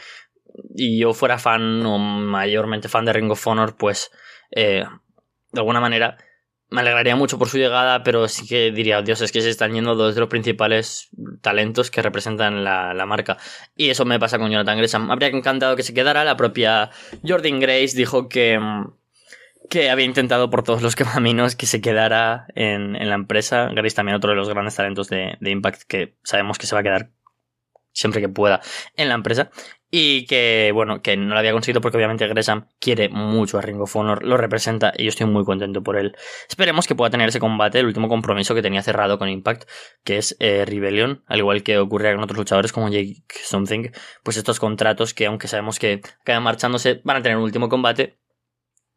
y 0.75 0.99
yo 0.99 1.13
fuera 1.15 1.39
fan 1.39 1.85
o 1.85 1.99
mayormente 1.99 2.89
fan 2.89 3.05
de 3.05 3.13
Ring 3.13 3.31
of 3.31 3.47
Honor, 3.47 3.77
pues 3.77 4.11
eh, 4.51 4.85
de 5.53 5.61
alguna 5.61 5.81
manera 5.81 6.17
me 6.71 6.83
alegraría 6.83 7.17
mucho 7.17 7.39
por 7.39 7.49
su 7.49 7.59
llegada, 7.59 8.05
pero 8.05 8.29
sí 8.29 8.47
que 8.47 8.71
diría, 8.71 9.03
Dios, 9.03 9.21
es 9.21 9.33
que 9.33 9.43
se 9.43 9.51
están 9.51 9.73
yendo 9.73 9.97
dos 9.97 10.15
de 10.15 10.21
los 10.21 10.29
principales 10.29 11.11
talentos 11.41 11.91
que 11.91 12.01
representan 12.01 12.63
la, 12.63 13.05
marca. 13.07 13.39
Y 13.75 13.91
eso 13.91 14.05
me 14.05 14.21
pasa 14.21 14.39
con 14.39 14.51
Jonathan 14.51 14.79
Gresham. 14.79 15.11
Habría 15.11 15.29
encantado 15.29 15.75
que 15.75 15.83
se 15.83 15.95
quedara. 15.95 16.25
La 16.25 16.37
propia 16.37 16.91
Jordan 17.27 17.59
Grace 17.59 17.97
dijo 17.97 18.29
que, 18.29 18.61
que 19.69 19.91
había 19.91 20.05
intentado 20.05 20.49
por 20.49 20.63
todos 20.63 20.81
los 20.81 20.95
caminos 20.97 21.57
que 21.57 21.67
se 21.67 21.81
quedara 21.81 22.47
en, 22.55 22.93
la 22.93 23.17
empresa. 23.17 23.69
Grace 23.75 23.97
también 23.97 24.17
otro 24.17 24.31
de 24.31 24.37
los 24.37 24.49
grandes 24.49 24.77
talentos 24.77 25.09
de, 25.09 25.37
de 25.41 25.51
Impact 25.51 25.83
que 25.89 26.15
sabemos 26.23 26.57
que 26.57 26.67
se 26.67 26.77
va 26.77 26.83
a 26.83 26.85
quedar 26.85 27.11
siempre 27.93 28.21
que 28.21 28.29
pueda 28.29 28.61
en 28.97 29.09
la 29.09 29.15
empresa. 29.15 29.51
Y 29.91 30.27
que, 30.27 30.71
bueno, 30.73 31.03
que 31.03 31.17
no 31.17 31.35
lo 31.35 31.39
había 31.39 31.53
conseguido 31.53 31.81
porque 31.81 31.97
obviamente 31.97 32.27
Gresham 32.29 32.69
quiere 32.79 33.09
mucho 33.09 33.59
a 33.59 33.63
Ring 33.63 33.81
of 33.81 33.95
Honor, 33.97 34.25
lo 34.25 34.37
representa 34.37 34.93
y 34.97 35.05
yo 35.05 35.09
estoy 35.09 35.27
muy 35.27 35.45
contento 35.45 35.83
por 35.83 35.97
él. 35.97 36.17
Esperemos 36.49 36.87
que 36.87 36.95
pueda 36.95 37.11
tener 37.11 37.29
ese 37.29 37.41
combate, 37.41 37.81
el 37.81 37.87
último 37.87 38.09
compromiso 38.09 38.55
que 38.55 38.63
tenía 38.63 38.83
cerrado 38.83 39.19
con 39.19 39.29
Impact, 39.29 39.69
que 40.05 40.19
es 40.19 40.37
eh, 40.39 40.65
Rebellion, 40.65 41.25
al 41.27 41.39
igual 41.39 41.63
que 41.65 41.79
ocurre 41.79 42.15
con 42.15 42.23
otros 42.23 42.39
luchadores 42.39 42.73
como 42.73 42.89
Jake 42.89 43.17
Something, 43.43 43.91
pues 44.23 44.37
estos 44.37 44.61
contratos 44.61 45.13
que 45.13 45.27
aunque 45.27 45.49
sabemos 45.49 45.79
que 45.79 46.01
acaban 46.21 46.45
marchándose, 46.45 47.01
van 47.03 47.17
a 47.17 47.23
tener 47.23 47.37
un 47.37 47.45
último 47.45 47.69
combate 47.69 48.21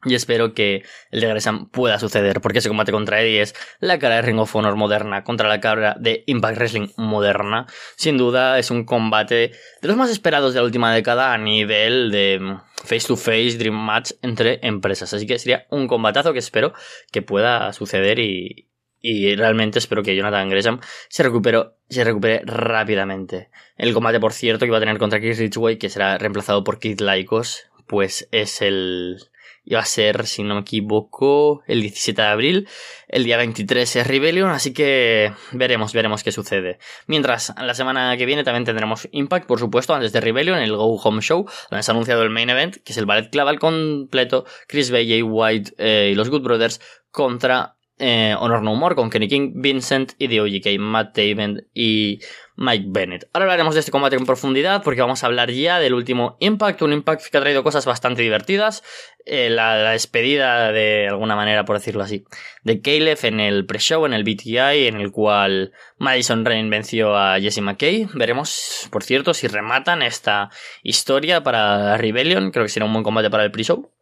y 0.06 0.16
espero 0.16 0.54
que 0.54 0.84
el 1.12 1.22
de 1.22 1.28
Gresham 1.28 1.70
pueda 1.70 2.00
suceder, 2.00 2.42
porque 2.42 2.60
ese 2.60 2.70
combate 2.70 2.92
contra 2.92 3.22
Eddie 3.22 3.42
es 3.42 3.56
la 3.80 4.00
cara 4.00 4.16
de 4.16 4.22
Ring 4.22 4.40
of 4.40 4.56
Honor 4.56 4.76
moderna 4.76 5.24
contra 5.24 5.48
la 5.48 5.60
cara 5.60 5.96
de 6.00 6.24
Impact 6.28 6.58
Wrestling 6.58 6.88
moderna. 6.98 7.68
Sin 7.96 8.18
duda 8.18 8.60
es 8.60 8.72
un 8.72 8.86
combate 8.86 9.52
de 9.82 9.88
los 9.88 9.98
más 9.98 10.10
esperados 10.10 10.54
de 10.54 10.60
la 10.60 10.66
última 10.66 10.94
década 10.94 11.34
a 11.34 11.38
nivel 11.38 12.12
de 12.12 12.58
face 12.84 13.08
to 13.08 13.16
face, 13.16 13.58
dream 13.58 13.76
match 13.76 14.12
entre 14.22 14.60
empresas. 14.62 15.14
Así 15.14 15.26
que 15.26 15.40
sería 15.40 15.66
un 15.70 15.88
combatazo 15.88 16.34
que 16.34 16.40
espero 16.40 16.74
que 17.12 17.22
pueda 17.22 17.72
suceder 17.74 18.20
y, 18.20 18.70
y 19.00 19.36
realmente 19.36 19.80
espero 19.80 20.02
que 20.02 20.16
Jonathan 20.16 20.50
Gresham 20.50 20.80
se 21.10 21.24
recupere, 21.24 21.64
se 21.90 22.04
recupere 22.04 22.42
rápidamente. 22.46 23.50
El 23.78 23.94
combate, 23.94 24.20
por 24.20 24.34
cierto, 24.34 24.66
que 24.66 24.72
va 24.72 24.78
a 24.78 24.82
tener 24.82 24.98
contra 24.98 25.20
Chris 25.20 25.40
Ridgway, 25.40 25.78
que 25.78 25.90
será 25.90 26.18
reemplazado 26.18 26.64
por 26.64 26.80
Kid 26.80 27.02
Lycos, 27.02 27.66
pues 27.86 28.28
es 28.32 28.62
el 28.62 29.20
Iba 29.66 29.80
a 29.80 29.86
ser, 29.86 30.28
si 30.28 30.44
no 30.44 30.56
me 30.56 30.62
equivoco, 30.62 31.64
el 31.68 31.82
17 31.82 32.22
de 32.22 32.28
abril. 32.28 32.68
El 33.08 33.24
día 33.24 33.38
23 33.38 33.96
es 33.96 34.08
Rebellion, 34.08 34.50
así 34.50 34.74
que 34.74 35.32
veremos, 35.52 35.94
veremos 35.94 36.24
qué 36.24 36.32
sucede. 36.32 36.80
Mientras, 37.08 37.54
la 37.62 37.74
semana 37.74 38.18
que 38.18 38.26
viene 38.26 38.44
también 38.44 38.66
tendremos 38.66 39.08
Impact, 39.12 39.48
por 39.48 39.60
supuesto, 39.60 39.94
antes 39.94 40.12
de 40.12 40.20
Rebellion, 40.20 40.60
el 40.60 40.76
Go 40.76 40.96
Home 40.96 41.22
Show, 41.22 41.46
donde 41.70 41.84
se 41.84 41.92
ha 41.92 41.94
anunciado 41.94 42.24
el 42.24 42.30
main 42.30 42.50
event, 42.50 42.76
que 42.78 42.92
es 42.92 42.98
el 42.98 43.06
ballet 43.06 43.30
claval 43.30 43.60
completo, 43.60 44.46
Chris 44.68 44.92
Bay, 44.92 45.08
Jay 45.08 45.22
White 45.22 45.74
eh, 45.78 46.10
y 46.12 46.16
los 46.16 46.30
Good 46.30 46.42
Brothers 46.42 46.82
contra 47.12 47.78
eh, 48.00 48.36
Honor 48.40 48.64
No 48.64 48.76
More, 48.76 48.96
con 48.96 49.10
Kenny 49.10 49.28
King, 49.28 49.52
Vincent 49.56 50.14
y 50.18 50.28
The 50.28 50.42
OGK, 50.42 50.80
Matt 50.80 51.14
Taven 51.14 51.68
y 51.74 52.20
Mike 52.56 52.86
Bennett. 52.88 53.30
Ahora 53.34 53.46
hablaremos 53.46 53.74
de 53.74 53.80
este 53.80 53.92
combate 53.92 54.16
en 54.16 54.26
profundidad 54.26 54.84
porque 54.84 55.02
vamos 55.02 55.24
a 55.24 55.28
hablar 55.28 55.52
ya 55.52 55.80
del 55.80 55.94
último 55.94 56.38
Impact, 56.40 56.82
un 56.82 56.94
Impact 56.94 57.30
que 57.30 57.38
ha 57.38 57.42
traído 57.42 57.64
cosas 57.64 57.86
bastante 57.86 58.22
divertidas. 58.22 58.84
Eh, 59.26 59.50
la, 59.50 59.92
despedida 59.92 60.72
de 60.72 61.08
alguna 61.08 61.36
manera, 61.36 61.66
por 61.66 61.78
decirlo 61.78 62.04
así, 62.04 62.26
de 62.64 62.82
Caleb 62.82 63.20
en 63.24 63.40
el 63.40 63.66
pre-show, 63.66 64.06
en 64.06 64.14
el 64.14 64.24
BTI, 64.24 64.88
en 64.88 65.00
el 65.00 65.12
cual 65.12 65.72
Madison 65.98 66.44
Rain 66.46 66.70
venció 66.70 67.16
a 67.16 67.40
Jesse 67.40 67.62
McKay. 67.62 68.10
Veremos, 68.14 68.90
por 68.92 69.04
cierto, 69.04 69.34
si 69.34 69.48
rematan 69.48 70.02
esta 70.02 70.50
historia 70.82 71.42
para 71.44 71.96
Rebellion. 71.98 72.52
Creo 72.52 72.66
que 72.66 72.70
será 72.70 72.86
un 72.86 72.94
buen 72.94 73.04
combate 73.04 73.30
para 73.30 73.46
el 73.46 73.52
pre-show. 73.52 73.93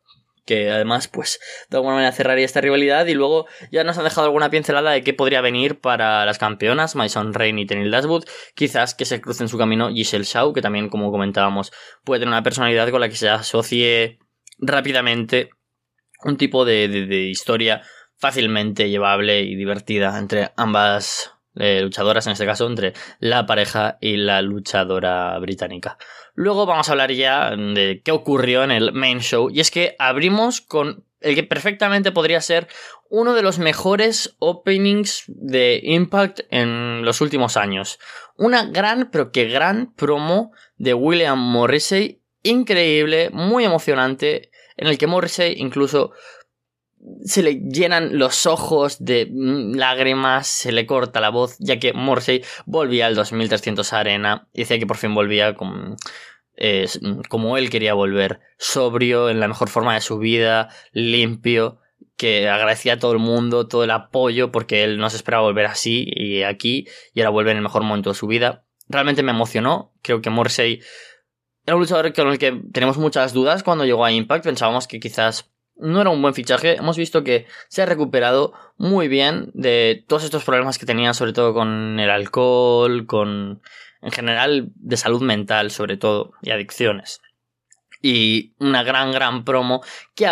Que 0.45 0.71
además, 0.71 1.07
pues, 1.07 1.39
de 1.69 1.77
alguna 1.77 1.95
manera 1.95 2.12
cerraría 2.12 2.45
esta 2.45 2.62
rivalidad. 2.62 3.05
Y 3.05 3.13
luego 3.13 3.48
ya 3.71 3.83
nos 3.83 3.98
han 3.98 4.03
dejado 4.03 4.25
alguna 4.25 4.50
pincelada 4.50 4.91
de 4.91 5.03
qué 5.03 5.13
podría 5.13 5.41
venir 5.41 5.79
para 5.79 6.25
las 6.25 6.38
campeonas, 6.38 6.95
Mason 6.95 7.33
Rain 7.33 7.60
y 7.60 7.65
Tenil 7.65 7.91
Dashwood. 7.91 8.25
Quizás 8.55 8.95
que 8.95 9.05
se 9.05 9.21
cruce 9.21 9.43
en 9.43 9.50
su 9.50 9.57
camino 9.57 9.89
Giselle 9.89 10.25
Shaw, 10.25 10.53
que 10.53 10.62
también, 10.62 10.89
como 10.89 11.12
comentábamos, 11.12 11.71
puede 12.03 12.19
tener 12.19 12.33
una 12.33 12.43
personalidad 12.43 12.89
con 12.89 13.01
la 13.01 13.10
que 13.10 13.15
se 13.15 13.29
asocie 13.29 14.19
rápidamente 14.60 15.50
un 16.24 16.38
tipo 16.38 16.65
de, 16.65 17.29
historia 17.29 17.81
fácilmente 18.17 18.89
llevable 18.89 19.41
y 19.41 19.55
divertida 19.55 20.17
entre 20.17 20.51
ambas 20.55 21.33
eh, 21.55 21.81
luchadoras, 21.81 22.27
en 22.27 22.34
este 22.34 22.46
caso 22.46 22.67
entre 22.67 22.93
la 23.20 23.46
pareja 23.46 23.98
y 24.00 24.17
la 24.17 24.41
luchadora 24.41 25.38
británica. 25.39 25.98
Luego 26.34 26.65
vamos 26.65 26.88
a 26.88 26.93
hablar 26.93 27.12
ya 27.12 27.55
de 27.55 28.01
qué 28.03 28.12
ocurrió 28.12 28.63
en 28.63 28.72
el 28.72 28.93
main 28.93 29.20
show. 29.20 29.50
Y 29.50 29.60
es 29.60 29.70
que 29.72 29.96
abrimos 30.00 30.62
con 30.62 31.03
el 31.20 31.36
que 31.36 31.43
perfectamente 31.43 32.12
podría 32.12 32.41
ser 32.41 32.67
uno 33.10 33.34
de 33.34 33.43
los 33.43 33.60
mejores 33.60 34.36
openings 34.39 35.24
de 35.27 35.79
Impact 35.84 36.41
en 36.50 37.03
los 37.03 37.22
últimos 37.22 37.58
años. 37.58 38.00
Una 38.38 38.65
gran, 38.65 39.10
pero 39.12 39.31
que 39.31 39.46
gran 39.46 39.93
promo 39.93 40.51
de 40.77 40.93
William 40.93 41.39
Morrissey. 41.39 42.22
Increíble, 42.43 43.29
muy 43.31 43.65
emocionante, 43.65 44.50
en 44.77 44.88
el 44.88 44.98
que 44.98 45.05
Morrissey 45.05 45.53
incluso 45.58 46.12
se 47.24 47.43
le 47.43 47.55
llenan 47.55 48.17
los 48.17 48.46
ojos 48.46 49.03
de 49.03 49.29
lágrimas, 49.31 50.48
se 50.48 50.72
le 50.72 50.86
corta 50.86 51.20
la 51.20 51.29
voz, 51.29 51.58
ya 51.60 51.79
que 51.79 51.93
Morrissey 51.93 52.43
volvía 52.65 53.08
al 53.08 53.15
2300 53.15 53.93
Arena 53.93 54.48
y 54.53 54.60
decía 54.62 54.79
que 54.79 54.88
por 54.88 54.98
fin 54.98 55.13
volvía 55.13 55.55
con, 55.55 55.98
como 57.29 57.58
él 57.58 57.70
quería 57.70 57.93
volver, 57.93 58.39
sobrio, 58.58 59.29
en 59.29 59.39
la 59.39 59.48
mejor 59.48 59.70
forma 59.70 59.96
de 59.96 60.01
su 60.01 60.20
vida, 60.20 60.70
limpio, 60.91 61.79
que 62.17 62.50
agradecía 62.50 62.93
a 62.93 63.00
todo 63.00 63.13
el 63.13 63.20
mundo, 63.20 63.67
todo 63.67 63.84
el 63.84 63.91
apoyo, 63.91 64.51
porque 64.51 64.84
él 64.84 64.98
no 64.98 65.10
se 65.10 65.15
esperaba 65.15 65.43
volver 65.43 65.65
así 65.65 66.05
y 66.08 66.43
aquí, 66.43 66.88
y 67.13 67.22
ahora 67.22 67.31
vuelve 67.31 67.51
en 67.51 67.58
el 67.58 67.63
mejor 67.63 67.84
momento 67.84 68.12
de 68.12 68.15
su 68.15 68.27
vida. 68.27 68.65
Realmente 68.88 69.24
me 69.24 69.31
emocionó, 69.31 69.93
creo 70.01 70.22
que 70.22 70.29
Morrissey 70.29 70.81
era 71.65 71.75
un 71.75 71.81
luchador 71.81 72.12
con 72.13 72.27
el 72.27 72.38
que 72.38 72.62
tenemos 72.72 72.98
muchas 72.98 73.34
dudas 73.34 73.63
cuando 73.63 73.86
llegó 73.86 74.03
a 74.03 74.12
Impact, 74.12 74.43
pensábamos 74.43 74.88
que 74.88 75.00
quizás 75.00 75.50
no 75.81 76.00
era 76.01 76.09
un 76.09 76.21
buen 76.21 76.33
fichaje. 76.33 76.77
Hemos 76.77 76.97
visto 76.97 77.23
que 77.23 77.47
se 77.67 77.81
ha 77.81 77.85
recuperado 77.85 78.53
muy 78.77 79.07
bien 79.07 79.51
de 79.53 80.03
todos 80.07 80.23
estos 80.23 80.43
problemas 80.43 80.77
que 80.77 80.85
tenía, 80.85 81.13
sobre 81.13 81.33
todo 81.33 81.53
con 81.53 82.00
el 82.00 82.09
alcohol, 82.09 83.05
con 83.05 83.61
en 84.01 84.11
general 84.11 84.69
de 84.75 84.97
salud 84.97 85.21
mental, 85.21 85.71
sobre 85.71 85.97
todo, 85.97 86.33
y 86.41 86.51
adicciones. 86.51 87.21
Y 88.01 88.53
una 88.59 88.83
gran, 88.83 89.11
gran 89.11 89.43
promo 89.43 89.81
que 90.15 90.27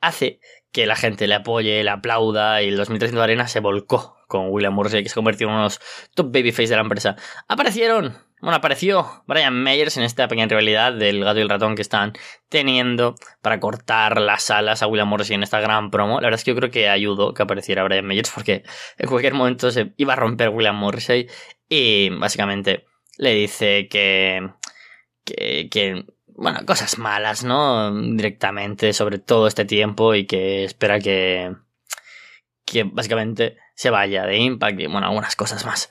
hace 0.00 0.40
que 0.72 0.86
la 0.86 0.96
gente 0.96 1.26
le 1.26 1.34
apoye, 1.34 1.84
le 1.84 1.90
aplauda 1.90 2.62
y 2.62 2.68
el 2.68 2.76
2300 2.76 3.18
de 3.18 3.24
Arena 3.24 3.48
se 3.48 3.60
volcó 3.60 4.16
con 4.34 4.50
William 4.50 4.74
Morrissey, 4.74 5.02
que 5.02 5.08
se 5.08 5.14
convirtió 5.14 5.46
en 5.46 5.52
uno 5.52 5.62
de 5.62 5.66
los 5.66 5.80
top 6.14 6.32
babyface 6.32 6.68
de 6.68 6.76
la 6.76 6.82
empresa. 6.82 7.16
Aparecieron 7.48 8.16
bueno, 8.44 8.58
apareció 8.58 9.24
Brian 9.26 9.54
Meyers 9.54 9.96
en 9.96 10.02
esta 10.02 10.28
pequeña 10.28 10.46
rivalidad 10.46 10.92
del 10.92 11.24
gato 11.24 11.38
y 11.38 11.42
el 11.42 11.48
ratón 11.48 11.74
que 11.74 11.80
están 11.80 12.12
teniendo 12.50 13.14
para 13.40 13.58
cortar 13.58 14.20
las 14.20 14.50
alas 14.50 14.82
a 14.82 14.86
William 14.86 15.08
Morrissey 15.08 15.34
en 15.34 15.42
esta 15.42 15.60
gran 15.60 15.90
promo. 15.90 16.20
La 16.20 16.26
verdad 16.26 16.40
es 16.40 16.44
que 16.44 16.50
yo 16.50 16.56
creo 16.56 16.70
que 16.70 16.90
ayudó 16.90 17.32
que 17.32 17.42
apareciera 17.42 17.84
Brian 17.84 18.04
Meyers 18.04 18.30
porque 18.34 18.62
en 18.98 19.08
cualquier 19.08 19.32
momento 19.32 19.70
se 19.70 19.94
iba 19.96 20.12
a 20.12 20.16
romper 20.16 20.50
William 20.50 20.76
Morrissey 20.76 21.26
y 21.70 22.10
básicamente 22.10 22.84
le 23.16 23.32
dice 23.32 23.88
que, 23.88 24.50
que, 25.24 25.70
que 25.70 26.04
bueno, 26.26 26.66
cosas 26.66 26.98
malas, 26.98 27.44
¿no? 27.44 27.98
Directamente 27.98 28.92
sobre 28.92 29.20
todo 29.20 29.46
este 29.46 29.64
tiempo 29.64 30.14
y 30.14 30.26
que 30.26 30.64
espera 30.64 31.00
que, 31.00 31.54
que 32.66 32.84
básicamente 32.84 33.56
se 33.74 33.90
vaya 33.90 34.24
de 34.26 34.36
Impact 34.38 34.80
y 34.80 34.86
bueno, 34.86 35.06
algunas 35.06 35.36
cosas 35.36 35.64
más. 35.64 35.90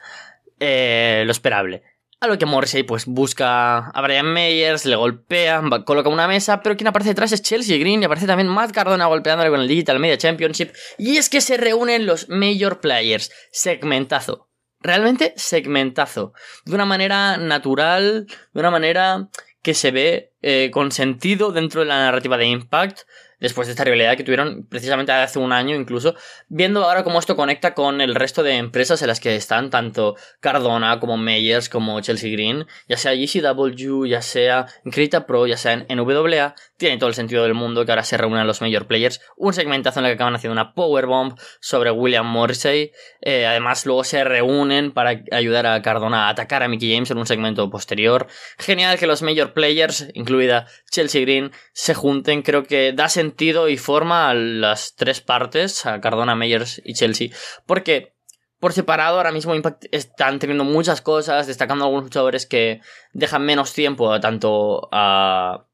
Eh, 0.59 1.23
lo 1.25 1.31
esperable. 1.31 1.83
A 2.19 2.27
lo 2.27 2.37
que 2.37 2.45
Morrissey 2.45 2.83
pues 2.83 3.05
busca 3.05 3.89
a 3.89 4.01
Brian 4.01 4.31
Meyers, 4.31 4.85
le 4.85 4.95
golpea, 4.95 5.61
coloca 5.85 6.07
una 6.07 6.25
mesa, 6.25 6.61
pero 6.61 6.77
quien 6.77 6.87
aparece 6.87 7.09
detrás 7.09 7.33
es 7.33 7.41
Chelsea 7.41 7.77
Green 7.77 8.01
y 8.01 8.05
aparece 8.05 8.27
también 8.27 8.47
Matt 8.47 8.71
Cardona 8.71 9.07
golpeándole 9.07 9.49
con 9.49 9.59
el 9.59 9.67
Digital 9.67 9.99
Media 9.99 10.17
Championship. 10.17 10.71
Y 10.97 11.17
es 11.17 11.27
que 11.27 11.41
se 11.41 11.57
reúnen 11.57 12.05
los 12.05 12.29
Major 12.29 12.79
Players. 12.79 13.29
Segmentazo. 13.51 14.47
Realmente 14.79 15.33
segmentazo. 15.35 16.33
De 16.63 16.75
una 16.75 16.85
manera 16.85 17.35
natural, 17.35 18.27
de 18.53 18.59
una 18.59 18.71
manera 18.71 19.27
que 19.61 19.73
se 19.73 19.91
ve 19.91 20.33
eh, 20.41 20.71
con 20.71 20.91
sentido 20.91 21.51
dentro 21.51 21.81
de 21.81 21.87
la 21.87 21.97
narrativa 21.97 22.37
de 22.37 22.45
Impact 22.45 23.01
después 23.43 23.67
de 23.67 23.71
esta 23.71 23.83
rivalidad 23.83 24.15
que 24.15 24.23
tuvieron 24.23 24.65
precisamente 24.67 25.11
hace 25.11 25.37
un 25.37 25.51
año 25.51 25.75
incluso, 25.75 26.15
viendo 26.47 26.85
ahora 26.85 27.03
cómo 27.03 27.19
esto 27.19 27.35
conecta 27.35 27.73
con 27.73 27.99
el 27.99 28.15
resto 28.15 28.41
de 28.41 28.53
empresas 28.53 29.01
en 29.01 29.09
las 29.09 29.19
que 29.19 29.35
están 29.35 29.69
tanto 29.69 30.15
Cardona 30.39 31.01
como 31.01 31.17
Meyers 31.17 31.67
como 31.67 31.99
Chelsea 31.99 32.31
Green, 32.31 32.65
ya 32.87 32.95
sea 32.95 33.11
GCW, 33.13 34.05
ya 34.05 34.21
sea 34.21 34.67
en 34.85 34.91
Crita 34.91 35.25
Pro, 35.25 35.45
ya 35.45 35.57
sea 35.57 35.73
en 35.73 35.85
NWA, 35.89 36.55
tiene 36.77 36.97
todo 36.97 37.09
el 37.09 37.15
sentido 37.15 37.43
del 37.43 37.53
mundo 37.53 37.85
que 37.85 37.91
ahora 37.91 38.05
se 38.05 38.15
reúnan 38.15 38.47
los 38.47 38.61
major 38.61 38.87
players, 38.87 39.19
un 39.35 39.53
segmentazo 39.53 39.99
en 39.99 40.05
el 40.05 40.11
que 40.11 40.15
acaban 40.15 40.35
haciendo 40.35 40.53
una 40.53 40.73
powerbomb 40.73 41.37
sobre 41.59 41.91
William 41.91 42.25
Morrissey, 42.25 42.91
eh, 43.19 43.45
además 43.45 43.85
luego 43.85 44.05
se 44.05 44.23
reúnen 44.23 44.93
para 44.93 45.21
ayudar 45.33 45.67
a 45.67 45.81
Cardona 45.81 46.27
a 46.27 46.29
atacar 46.29 46.63
a 46.63 46.69
Mickey 46.69 46.93
James 46.93 47.11
en 47.11 47.17
un 47.17 47.27
segmento 47.27 47.69
posterior, 47.69 48.27
genial 48.57 48.97
que 48.97 49.05
los 49.05 49.21
major 49.21 49.51
players, 49.51 50.07
incluida 50.13 50.65
Chelsea 50.89 51.19
Green, 51.19 51.51
se 51.73 51.93
junten, 51.93 52.41
creo 52.41 52.63
que 52.63 52.93
da 52.93 53.09
sentido 53.09 53.32
y 53.69 53.77
forma 53.77 54.29
a 54.29 54.33
las 54.33 54.95
tres 54.95 55.21
partes, 55.21 55.85
a 55.85 56.01
Cardona, 56.01 56.35
Meyers 56.35 56.81
y 56.83 56.93
Chelsea, 56.93 57.29
porque 57.65 58.13
por 58.59 58.71
separado 58.71 59.17
ahora 59.17 59.33
mismo 59.33 59.55
Impact 59.55 59.85
están 59.91 60.39
teniendo 60.39 60.63
muchas 60.63 61.01
cosas, 61.01 61.47
destacando 61.47 61.83
algunos 61.83 62.05
luchadores 62.05 62.45
que 62.45 62.79
dejan 63.11 63.45
menos 63.45 63.73
tiempo 63.73 64.17
tanto 64.21 64.87
a, 64.93 65.65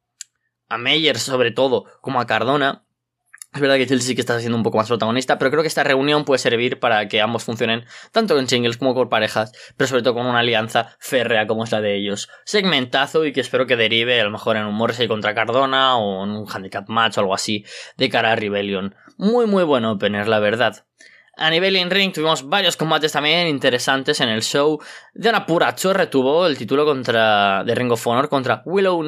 a 0.67 0.77
Meyers 0.79 1.21
sobre 1.21 1.51
todo 1.51 1.85
como 2.01 2.19
a 2.19 2.25
Cardona. 2.25 2.85
Es 3.51 3.61
verdad 3.61 3.77
que 3.77 3.87
Chelsea 3.87 4.09
sí 4.09 4.15
que 4.15 4.21
está 4.21 4.39
siendo 4.39 4.57
un 4.57 4.63
poco 4.63 4.77
más 4.77 4.87
protagonista, 4.87 5.39
pero 5.39 5.49
creo 5.49 5.63
que 5.63 5.67
esta 5.67 5.83
reunión 5.83 6.23
puede 6.23 6.37
servir 6.37 6.79
para 6.79 7.07
que 7.07 7.19
ambos 7.19 7.43
funcionen 7.43 7.83
tanto 8.11 8.35
con 8.35 8.47
singles 8.47 8.77
como 8.77 8.93
con 8.93 9.09
parejas, 9.09 9.51
pero 9.75 9.87
sobre 9.87 10.03
todo 10.03 10.13
con 10.13 10.27
una 10.27 10.39
alianza 10.39 10.95
férrea 10.99 11.47
como 11.47 11.63
es 11.63 11.71
la 11.71 11.81
de 11.81 11.95
ellos. 11.95 12.29
Segmentazo 12.45 13.25
y 13.25 13.33
que 13.33 13.41
espero 13.41 13.65
que 13.65 13.75
derive 13.75 14.21
a 14.21 14.23
lo 14.23 14.29
mejor 14.29 14.55
en 14.55 14.65
un 14.65 14.75
Morrissey 14.75 15.07
contra 15.07 15.33
Cardona 15.33 15.97
o 15.97 16.25
en 16.25 16.29
un 16.29 16.45
handicap 16.47 16.87
match 16.89 17.17
o 17.17 17.21
algo 17.21 17.33
así 17.33 17.65
de 17.97 18.09
cara 18.09 18.33
a 18.33 18.35
Rebellion. 18.35 18.93
Muy 19.17 19.47
muy 19.47 19.63
bueno 19.63 19.93
opener, 19.93 20.27
la 20.27 20.37
verdad. 20.37 20.85
A 21.35 21.49
nivel 21.49 21.77
in-ring 21.77 22.11
tuvimos 22.11 22.47
varios 22.47 22.77
combates 22.77 23.13
también 23.13 23.47
interesantes 23.47 24.19
en 24.21 24.29
el 24.29 24.43
show. 24.43 24.79
De 25.13 25.29
una 25.29 25.45
pura 25.45 25.73
chorre 25.73 26.07
tuvo 26.07 26.45
el 26.45 26.57
título 26.57 26.85
contra 26.85 27.63
de 27.63 27.73
Ring 27.73 27.91
of 27.91 28.05
Honor 28.05 28.29
contra 28.29 28.61
Willow 28.65 29.01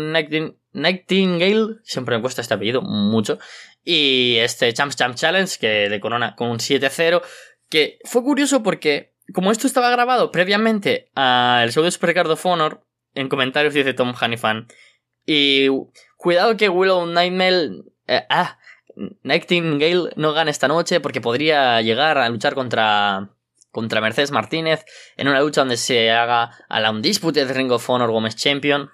Nightingale. 0.74 1.78
Siempre 1.84 2.16
me 2.16 2.22
cuesta 2.22 2.42
este 2.42 2.54
apellido 2.54 2.82
mucho. 2.82 3.40
Y 3.84 4.38
este 4.38 4.72
Champs 4.74 4.96
Champ 4.96 5.16
Challenge 5.16 5.58
que 5.60 5.90
de 5.90 6.00
corona 6.00 6.36
con 6.36 6.50
un 6.50 6.58
7-0. 6.60 7.22
Que 7.70 8.00
fue 8.06 8.24
curioso 8.24 8.64
porque 8.64 9.14
como 9.34 9.52
esto 9.52 9.68
estaba 9.68 9.90
grabado 9.90 10.32
previamente 10.32 11.10
al 11.16 11.72
show 11.72 11.84
de 11.84 11.92
Super 11.92 12.14
Card 12.14 12.32
of 12.32 12.46
Honor, 12.46 12.84
en 13.14 13.30
comentarios 13.30 13.74
dice 13.74 13.94
Tom 13.94 14.14
Hanifan. 14.20 14.68
Y 15.26 15.68
cuidado 16.18 16.58
que 16.58 16.70
Willow 16.70 17.06
Nightmare... 17.06 17.84
Eh, 18.08 18.26
ah, 18.30 18.58
Nightingale 19.24 20.12
no 20.16 20.34
gana 20.34 20.52
esta 20.52 20.68
noche 20.68 21.00
porque 21.00 21.22
podría 21.22 21.82
llegar 21.82 22.18
a 22.18 22.28
luchar 22.30 22.56
contra, 22.56 23.30
contra 23.72 24.02
Mercedes 24.02 24.32
Martínez 24.32 24.84
en 25.18 25.28
una 25.28 25.40
lucha 25.40 25.62
donde 25.62 25.78
se 25.78 26.12
haga 26.12 26.52
a 26.68 26.80
la 26.80 26.92
Undisputed 26.92 27.52
Ring 27.52 27.72
of 27.72 27.90
Honor 27.90 28.12
Gómez 28.12 28.36
Champion. 28.36 28.90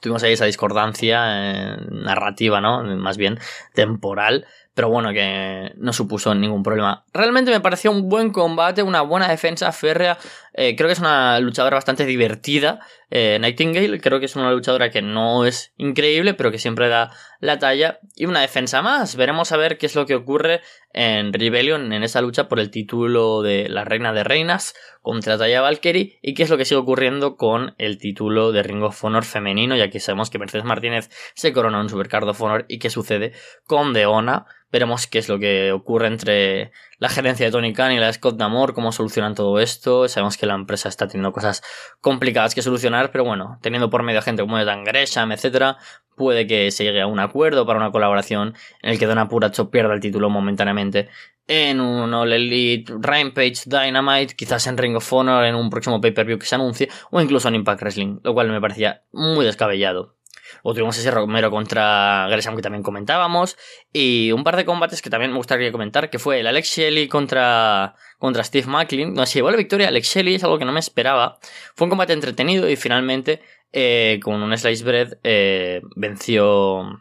Tuvimos 0.00 0.22
ahí 0.22 0.32
esa 0.32 0.44
discordancia 0.44 1.22
eh, 1.26 1.76
narrativa, 1.90 2.60
¿no? 2.60 2.82
Más 2.82 3.16
bien 3.16 3.38
temporal 3.74 4.46
pero 4.74 4.88
bueno, 4.88 5.12
que 5.12 5.72
no 5.76 5.92
supuso 5.92 6.34
ningún 6.34 6.64
problema. 6.64 7.04
Realmente 7.12 7.52
me 7.52 7.60
pareció 7.60 7.92
un 7.92 8.08
buen 8.08 8.30
combate, 8.30 8.82
una 8.82 9.02
buena 9.02 9.28
defensa 9.28 9.70
férrea. 9.70 10.18
Eh, 10.56 10.76
creo 10.76 10.88
que 10.88 10.92
es 10.92 11.00
una 11.00 11.38
luchadora 11.40 11.76
bastante 11.76 12.06
divertida. 12.06 12.80
Eh, 13.10 13.38
Nightingale, 13.40 14.00
creo 14.00 14.20
que 14.20 14.26
es 14.26 14.36
una 14.36 14.52
luchadora 14.52 14.90
que 14.90 15.02
no 15.02 15.44
es 15.44 15.72
increíble, 15.76 16.34
pero 16.34 16.52
que 16.52 16.58
siempre 16.58 16.88
da 16.88 17.10
la 17.40 17.58
talla. 17.58 17.98
Y 18.14 18.26
una 18.26 18.40
defensa 18.40 18.80
más. 18.80 19.16
Veremos 19.16 19.50
a 19.50 19.56
ver 19.56 19.78
qué 19.78 19.86
es 19.86 19.96
lo 19.96 20.06
que 20.06 20.14
ocurre 20.14 20.60
en 20.92 21.32
Rebellion, 21.32 21.92
en 21.92 22.04
esa 22.04 22.20
lucha 22.20 22.48
por 22.48 22.60
el 22.60 22.70
título 22.70 23.42
de 23.42 23.68
la 23.68 23.84
Reina 23.84 24.12
de 24.12 24.22
Reinas 24.22 24.74
contra 25.02 25.36
Taya 25.36 25.60
Valkyrie. 25.60 26.18
Y 26.22 26.34
qué 26.34 26.44
es 26.44 26.50
lo 26.50 26.56
que 26.56 26.64
sigue 26.64 26.80
ocurriendo 26.80 27.36
con 27.36 27.74
el 27.78 27.98
título 27.98 28.52
de 28.52 28.62
Ring 28.62 28.84
of 28.84 29.04
Honor 29.04 29.24
femenino, 29.24 29.76
ya 29.76 29.90
que 29.90 29.98
sabemos 29.98 30.30
que 30.30 30.38
Mercedes 30.38 30.64
Martínez 30.64 31.10
se 31.34 31.52
coronó 31.52 31.80
en 31.80 31.88
Supercard 31.88 32.28
of 32.28 32.40
Honor 32.40 32.64
y 32.68 32.78
qué 32.78 32.90
sucede 32.90 33.32
con 33.66 33.92
Deona 33.92 34.46
Veremos 34.74 35.06
qué 35.06 35.20
es 35.20 35.28
lo 35.28 35.38
que 35.38 35.70
ocurre 35.70 36.08
entre 36.08 36.72
la 36.98 37.08
gerencia 37.08 37.46
de 37.46 37.52
Tony 37.52 37.72
Khan 37.72 37.92
y 37.92 37.98
la 37.98 38.06
de 38.06 38.12
Scott 38.12 38.36
Damore, 38.36 38.72
cómo 38.72 38.92
solucionan 38.92 39.34
todo 39.34 39.58
esto. 39.60 40.08
Sabemos 40.08 40.36
que 40.36 40.46
la 40.46 40.54
empresa 40.54 40.88
está 40.88 41.08
teniendo 41.08 41.32
cosas 41.32 41.62
complicadas 42.00 42.54
que 42.54 42.62
solucionar, 42.62 43.10
pero 43.10 43.24
bueno, 43.24 43.58
teniendo 43.62 43.90
por 43.90 44.02
medio 44.02 44.22
gente 44.22 44.42
como 44.42 44.62
Dan 44.64 44.84
Gresham, 44.84 45.32
etcétera, 45.32 45.78
puede 46.16 46.46
que 46.46 46.70
se 46.70 46.84
llegue 46.84 47.00
a 47.00 47.06
un 47.06 47.20
acuerdo 47.20 47.66
para 47.66 47.78
una 47.78 47.90
colaboración 47.90 48.54
en 48.82 48.90
el 48.90 48.98
que 48.98 49.06
Don 49.06 49.18
Apuracho 49.18 49.70
pierda 49.70 49.94
el 49.94 50.00
título 50.00 50.30
momentáneamente 50.30 51.08
en 51.46 51.80
un 51.80 52.14
All 52.14 52.32
Elite, 52.32 52.92
Rampage, 52.98 53.62
Dynamite, 53.66 54.34
quizás 54.34 54.66
en 54.66 54.78
Ring 54.78 54.96
of 54.96 55.12
Honor, 55.12 55.44
en 55.44 55.54
un 55.54 55.68
próximo 55.68 56.00
pay-per-view 56.00 56.38
que 56.38 56.46
se 56.46 56.54
anuncie, 56.54 56.88
o 57.10 57.20
incluso 57.20 57.48
en 57.48 57.56
Impact 57.56 57.82
Wrestling, 57.82 58.20
lo 58.22 58.32
cual 58.32 58.50
me 58.50 58.60
parecía 58.60 59.02
muy 59.12 59.44
descabellado. 59.44 60.16
O 60.62 60.72
tuvimos 60.72 60.96
ese 60.98 61.10
Romero 61.10 61.50
contra 61.50 62.26
Gresham 62.30 62.56
que 62.56 62.62
también 62.62 62.82
comentábamos. 62.82 63.56
Y 63.92 64.32
un 64.32 64.44
par 64.44 64.56
de 64.56 64.64
combates 64.64 65.02
que 65.02 65.10
también 65.10 65.32
me 65.32 65.36
gustaría 65.36 65.72
comentar, 65.72 66.10
que 66.10 66.18
fue 66.18 66.40
el 66.40 66.46
Alex 66.46 66.68
Shelley 66.68 67.08
contra, 67.08 67.94
contra 68.18 68.44
Steve 68.44 68.66
Macklin. 68.66 69.14
No, 69.14 69.26
se 69.26 69.38
llevó 69.38 69.50
la 69.50 69.56
victoria 69.56 69.88
Alex 69.88 70.08
Shelley, 70.08 70.34
es 70.36 70.44
algo 70.44 70.58
que 70.58 70.64
no 70.64 70.72
me 70.72 70.80
esperaba. 70.80 71.38
Fue 71.74 71.86
un 71.86 71.90
combate 71.90 72.12
entretenido 72.12 72.68
y 72.68 72.76
finalmente, 72.76 73.40
eh, 73.72 74.20
con 74.22 74.42
un 74.42 74.56
slice 74.56 74.84
bread, 74.84 75.18
eh, 75.22 75.82
venció, 75.96 77.00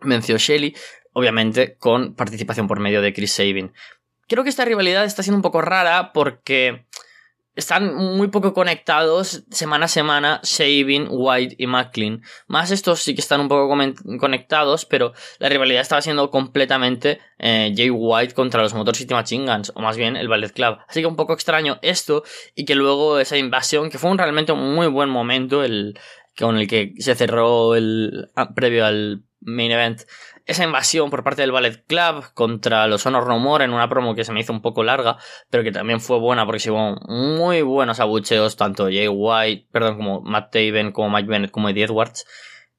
venció 0.00 0.36
Shelley. 0.38 0.74
Obviamente 1.12 1.76
con 1.78 2.14
participación 2.14 2.68
por 2.68 2.78
medio 2.78 3.00
de 3.00 3.14
Chris 3.14 3.32
Sabin. 3.32 3.72
Creo 4.28 4.44
que 4.44 4.50
esta 4.50 4.64
rivalidad 4.64 5.04
está 5.04 5.22
siendo 5.22 5.38
un 5.38 5.42
poco 5.42 5.62
rara 5.62 6.12
porque 6.12 6.84
están 7.56 7.94
muy 7.94 8.28
poco 8.28 8.52
conectados 8.52 9.44
semana 9.50 9.86
a 9.86 9.88
semana 9.88 10.40
Sabin, 10.42 11.08
White 11.10 11.56
y 11.58 11.66
Macklin. 11.66 12.22
Más 12.46 12.70
estos 12.70 13.00
sí 13.00 13.14
que 13.14 13.22
están 13.22 13.40
un 13.40 13.48
poco 13.48 13.74
conectados, 14.20 14.84
pero 14.84 15.12
la 15.38 15.48
rivalidad 15.48 15.80
estaba 15.80 16.02
siendo 16.02 16.30
completamente 16.30 17.18
eh, 17.38 17.72
Jay 17.74 17.90
White 17.90 18.34
contra 18.34 18.62
los 18.62 18.74
Motor 18.74 18.94
City 18.94 19.14
Machine 19.14 19.50
Guns, 19.50 19.72
o 19.74 19.80
más 19.80 19.96
bien 19.96 20.16
el 20.16 20.28
Ballet 20.28 20.52
Club. 20.52 20.78
Así 20.86 21.00
que 21.00 21.06
un 21.06 21.16
poco 21.16 21.32
extraño 21.32 21.78
esto 21.82 22.22
y 22.54 22.66
que 22.66 22.74
luego 22.74 23.18
esa 23.18 23.38
invasión, 23.38 23.90
que 23.90 23.98
fue 23.98 24.10
un 24.10 24.18
realmente 24.18 24.52
muy 24.52 24.86
buen 24.86 25.08
momento 25.08 25.64
el, 25.64 25.98
con 26.38 26.58
el 26.58 26.68
que 26.68 26.92
se 26.98 27.14
cerró 27.14 27.74
el 27.74 28.30
previo 28.54 28.84
al 28.84 29.24
main 29.40 29.70
event 29.70 30.02
esa 30.46 30.64
invasión 30.64 31.10
por 31.10 31.24
parte 31.24 31.42
del 31.42 31.52
Ballet 31.52 31.84
Club 31.86 32.24
contra 32.32 32.86
los 32.86 33.04
Honor 33.04 33.26
No 33.26 33.38
More 33.38 33.64
en 33.64 33.72
una 33.72 33.88
promo 33.88 34.14
que 34.14 34.24
se 34.24 34.32
me 34.32 34.40
hizo 34.40 34.52
un 34.52 34.62
poco 34.62 34.84
larga, 34.84 35.18
pero 35.50 35.64
que 35.64 35.72
también 35.72 36.00
fue 36.00 36.18
buena 36.18 36.46
porque 36.46 36.60
se 36.60 36.70
hubo 36.70 36.96
muy 37.08 37.62
buenos 37.62 37.98
abucheos, 37.98 38.56
tanto 38.56 38.84
Jay 38.84 39.08
White, 39.08 39.68
perdón, 39.72 39.96
como 39.96 40.20
Matt 40.22 40.52
Taven, 40.52 40.92
como 40.92 41.10
Mike 41.10 41.28
Bennett, 41.28 41.50
como 41.50 41.68
Eddie 41.68 41.84
Edwards. 41.84 42.26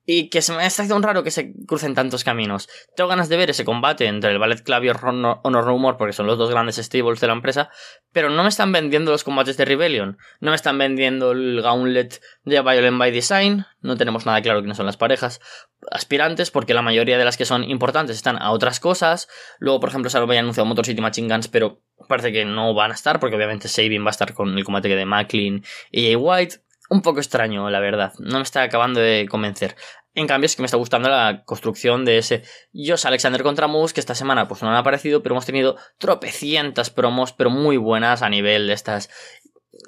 Y 0.09 0.29
que 0.29 0.41
se 0.41 0.53
me 0.53 0.65
está 0.65 0.83
haciendo 0.83 1.05
raro 1.05 1.21
que 1.21 1.31
se 1.31 1.53
crucen 1.67 1.93
tantos 1.93 2.23
caminos. 2.23 2.69
Tengo 2.95 3.09
ganas 3.09 3.27
de 3.27 3.35
ver 3.35 3.49
ese 3.49 3.65
combate 3.65 4.05
entre 4.05 4.31
el 4.31 4.39
Ballet 4.39 4.63
Club 4.63 4.85
y 4.85 4.89
Honor, 4.89 5.41
No 5.43 5.77
More 5.77 5.97
porque 5.97 6.13
son 6.13 6.27
los 6.27 6.37
dos 6.37 6.49
grandes 6.49 6.77
stables 6.77 7.19
de 7.19 7.27
la 7.27 7.33
empresa, 7.33 7.69
pero 8.13 8.29
no 8.29 8.41
me 8.41 8.47
están 8.47 8.71
vendiendo 8.71 9.11
los 9.11 9.25
combates 9.25 9.57
de 9.57 9.65
Rebellion. 9.65 10.17
No 10.39 10.51
me 10.51 10.55
están 10.55 10.77
vendiendo 10.77 11.33
el 11.33 11.61
Gauntlet 11.61 12.21
de 12.45 12.61
Violent 12.61 12.97
by 12.97 13.11
Design. 13.11 13.65
No 13.81 13.97
tenemos 13.97 14.25
nada 14.25 14.41
claro 14.41 14.61
quiénes 14.61 14.77
son 14.77 14.85
las 14.85 14.95
parejas 14.95 15.41
aspirantes 15.91 16.51
porque 16.51 16.73
la 16.73 16.81
mayoría 16.81 17.17
de 17.17 17.25
las 17.25 17.35
que 17.35 17.45
son 17.45 17.65
importantes 17.65 18.15
están 18.15 18.41
a 18.41 18.51
otras 18.51 18.79
cosas. 18.79 19.27
Luego, 19.59 19.81
por 19.81 19.89
ejemplo, 19.89 20.09
se 20.09 20.17
había 20.17 20.39
anunciado 20.39 20.65
Motor 20.65 20.85
City 20.85 21.01
Machine 21.01 21.27
Guns, 21.27 21.49
pero 21.49 21.81
parece 22.07 22.31
que 22.31 22.45
no 22.45 22.73
van 22.73 22.91
a 22.91 22.93
estar 22.93 23.19
porque 23.19 23.35
obviamente 23.35 23.67
Sabin 23.67 24.03
va 24.03 24.09
a 24.09 24.11
estar 24.11 24.33
con 24.33 24.57
el 24.57 24.63
combate 24.63 24.87
de 24.87 25.05
Macklin 25.05 25.63
y 25.91 26.03
Jay 26.03 26.15
White 26.15 26.61
un 26.89 27.01
poco 27.01 27.19
extraño, 27.19 27.69
la 27.69 27.79
verdad. 27.79 28.13
No 28.19 28.37
me 28.37 28.43
está 28.43 28.63
acabando 28.63 28.99
de 28.99 29.27
convencer. 29.29 29.75
En 30.13 30.25
cambio, 30.25 30.47
es 30.47 30.55
que 30.55 30.63
me 30.63 30.65
está 30.65 30.77
gustando 30.77 31.09
la 31.09 31.43
construcción 31.45 32.03
de 32.03 32.17
ese 32.17 32.43
Josh 32.73 33.05
Alexander 33.05 33.43
contra 33.43 33.67
Moose, 33.67 33.93
que 33.93 33.99
esta 33.99 34.15
semana 34.15 34.47
pues 34.47 34.63
no 34.63 34.69
han 34.69 34.75
aparecido, 34.75 35.21
pero 35.21 35.33
hemos 35.33 35.45
tenido 35.45 35.77
tropecientas 35.99 36.89
promos, 36.89 37.33
pero 37.33 37.51
muy 37.51 37.77
buenas 37.77 38.23
a 38.23 38.29
nivel 38.29 38.65
de 38.67 38.73
estas 38.73 39.09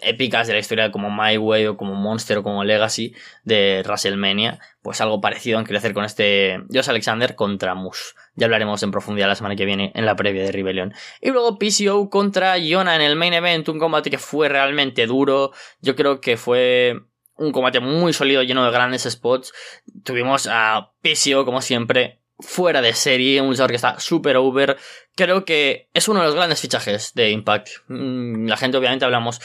épicas 0.02 0.48
de 0.48 0.54
la 0.54 0.60
historia 0.60 0.92
como 0.92 1.10
My 1.10 1.38
Way 1.38 1.68
o 1.68 1.78
como 1.78 1.96
Monster 1.96 2.40
o 2.40 2.44
como 2.44 2.64
Legacy 2.64 3.14
de 3.44 3.82
WrestleMania, 3.86 4.60
pues 4.82 5.02
algo 5.02 5.22
parecido 5.22 5.60
han 5.60 5.76
hacer 5.76 5.94
con 5.94 6.06
este 6.06 6.60
Josh 6.74 6.90
Alexander 6.90 7.36
contra 7.36 7.76
Moose. 7.76 8.14
Ya 8.36 8.46
hablaremos 8.46 8.82
en 8.84 8.92
profundidad 8.92 9.28
la 9.28 9.36
semana 9.36 9.56
que 9.56 9.66
viene 9.66 9.92
en 9.96 10.06
la 10.06 10.16
previa 10.16 10.44
de 10.44 10.52
Rebellion. 10.52 10.94
Y 11.22 11.32
luego 11.32 11.60
PCO 11.60 12.10
contra 12.10 12.58
Yona 12.58 12.96
en 12.96 13.02
el 13.02 13.16
main 13.16 13.34
event, 13.34 13.68
un 13.70 13.80
combate 13.80 14.10
que 14.10 14.18
fue 14.18 14.50
realmente 14.50 15.06
duro. 15.06 15.52
Yo 15.82 15.96
creo 15.96 16.22
que 16.22 16.38
fue 16.38 17.02
un 17.36 17.52
combate 17.52 17.80
muy 17.80 18.14
sólido, 18.14 18.44
lleno 18.44 18.66
de 18.66 18.72
grandes 18.72 19.04
spots. 19.04 19.54
Tuvimos 20.04 20.48
a 20.52 20.94
PCO, 21.02 21.46
como 21.46 21.62
siempre, 21.62 22.20
fuera 22.40 22.82
de 22.82 22.94
serie, 22.94 23.42
un 23.42 23.50
luchador 23.50 23.72
que 23.72 23.76
está 23.76 24.00
super 24.00 24.38
over. 24.38 24.78
Creo 25.16 25.46
que 25.46 25.90
es 25.94 26.08
uno 26.08 26.20
de 26.20 26.28
los 26.28 26.36
grandes 26.36 26.62
fichajes 26.62 27.14
de 27.14 27.32
Impact. 27.32 27.70
Mm, 27.88 28.48
la 28.48 28.58
gente, 28.58 28.78
obviamente, 28.78 29.06
hablamos 29.06 29.42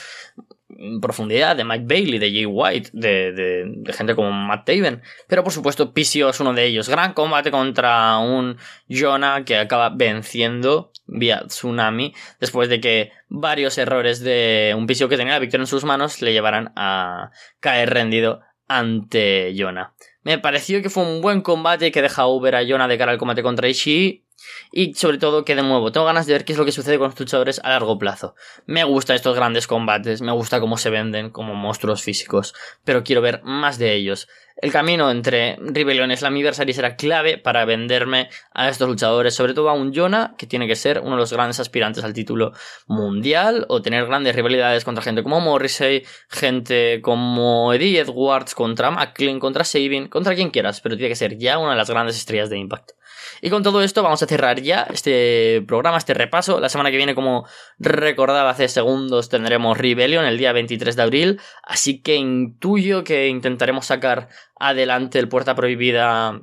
en 0.68 1.00
profundidad 1.00 1.56
de 1.56 1.64
Mike 1.64 1.84
Bailey, 1.86 2.18
de 2.18 2.30
Jay 2.30 2.46
White, 2.46 2.90
de, 2.92 3.32
de, 3.32 3.92
gente 3.92 4.14
como 4.14 4.32
Matt 4.32 4.66
Taven. 4.66 5.02
Pero 5.28 5.44
por 5.44 5.52
supuesto, 5.52 5.92
PCO 5.92 6.30
es 6.30 6.40
uno 6.40 6.52
de 6.52 6.64
ellos. 6.64 6.88
Gran 6.88 7.12
combate 7.12 7.50
contra 7.50 8.18
un 8.18 8.56
Jonah 8.88 9.44
que 9.44 9.56
acaba 9.56 9.90
venciendo 9.90 10.92
vía 11.06 11.44
Tsunami 11.46 12.14
después 12.40 12.68
de 12.68 12.80
que 12.80 13.12
varios 13.28 13.76
errores 13.78 14.20
de 14.20 14.74
un 14.76 14.86
PCO 14.86 15.08
que 15.08 15.16
tenía 15.16 15.34
la 15.34 15.38
victoria 15.38 15.62
en 15.62 15.68
sus 15.68 15.84
manos 15.84 16.22
le 16.22 16.32
llevaran 16.32 16.72
a 16.76 17.30
caer 17.60 17.90
rendido 17.90 18.40
ante 18.66 19.54
Jonah. 19.56 19.94
Me 20.24 20.38
pareció 20.38 20.82
que 20.82 20.90
fue 20.90 21.04
un 21.04 21.20
buen 21.20 21.42
combate 21.42 21.92
que 21.92 22.02
deja 22.02 22.26
Uber 22.26 22.54
a 22.54 22.66
Jonah 22.66 22.88
de 22.88 22.98
cara 22.98 23.12
al 23.12 23.18
combate 23.18 23.42
contra 23.42 23.68
Ishii 23.68 24.23
y 24.72 24.94
sobre 24.94 25.18
todo 25.18 25.44
que 25.44 25.54
de 25.54 25.62
nuevo 25.62 25.92
tengo 25.92 26.06
ganas 26.06 26.26
de 26.26 26.32
ver 26.34 26.44
qué 26.44 26.52
es 26.52 26.58
lo 26.58 26.64
que 26.64 26.72
sucede 26.72 26.98
con 26.98 27.10
los 27.10 27.18
luchadores 27.18 27.60
a 27.64 27.70
largo 27.70 27.98
plazo. 27.98 28.34
Me 28.66 28.84
gustan 28.84 29.16
estos 29.16 29.36
grandes 29.36 29.66
combates, 29.66 30.22
me 30.22 30.32
gusta 30.32 30.60
cómo 30.60 30.76
se 30.76 30.90
venden 30.90 31.30
como 31.30 31.54
monstruos 31.54 32.02
físicos, 32.02 32.54
pero 32.84 33.04
quiero 33.04 33.20
ver 33.20 33.42
más 33.44 33.78
de 33.78 33.94
ellos. 33.94 34.28
El 34.56 34.70
camino 34.70 35.10
entre 35.10 35.56
Rebellion 35.60 36.12
y 36.12 36.16
Slammiversary 36.16 36.72
será 36.72 36.94
clave 36.94 37.38
para 37.38 37.64
venderme 37.64 38.30
a 38.52 38.68
estos 38.68 38.88
luchadores, 38.88 39.34
sobre 39.34 39.52
todo 39.52 39.68
a 39.68 39.72
un 39.72 39.92
Jonah, 39.92 40.36
que 40.38 40.46
tiene 40.46 40.68
que 40.68 40.76
ser 40.76 41.00
uno 41.00 41.16
de 41.16 41.16
los 41.16 41.32
grandes 41.32 41.58
aspirantes 41.58 42.04
al 42.04 42.14
título 42.14 42.52
mundial, 42.86 43.66
o 43.68 43.82
tener 43.82 44.06
grandes 44.06 44.34
rivalidades 44.34 44.84
contra 44.84 45.02
gente 45.02 45.24
como 45.24 45.40
Morrissey, 45.40 46.04
gente 46.28 47.00
como 47.02 47.72
Eddie 47.74 47.98
Edwards, 47.98 48.54
contra 48.54 48.92
Macklin, 48.92 49.40
contra 49.40 49.64
Sabin, 49.64 50.06
contra 50.06 50.36
quien 50.36 50.50
quieras, 50.50 50.80
pero 50.80 50.96
tiene 50.96 51.08
que 51.08 51.16
ser 51.16 51.36
ya 51.36 51.58
una 51.58 51.72
de 51.72 51.76
las 51.76 51.90
grandes 51.90 52.16
estrellas 52.16 52.48
de 52.48 52.58
Impact. 52.58 52.92
Y 53.40 53.50
con 53.50 53.62
todo 53.62 53.82
esto 53.82 54.02
vamos 54.02 54.22
a 54.22 54.26
cerrar 54.26 54.60
ya 54.60 54.86
este 54.90 55.62
programa, 55.66 55.98
este 55.98 56.14
repaso. 56.14 56.60
La 56.60 56.68
semana 56.68 56.90
que 56.90 56.96
viene, 56.96 57.14
como 57.14 57.46
recordaba 57.78 58.50
hace 58.50 58.68
segundos, 58.68 59.28
tendremos 59.28 59.78
Rebellion 59.78 60.24
el 60.24 60.38
día 60.38 60.52
23 60.52 60.96
de 60.96 61.02
abril. 61.02 61.40
Así 61.62 62.00
que 62.00 62.16
intuyo 62.16 63.04
que 63.04 63.28
intentaremos 63.28 63.86
sacar 63.86 64.28
adelante 64.58 65.18
el 65.18 65.28
Puerta 65.28 65.54
Prohibida 65.54 66.40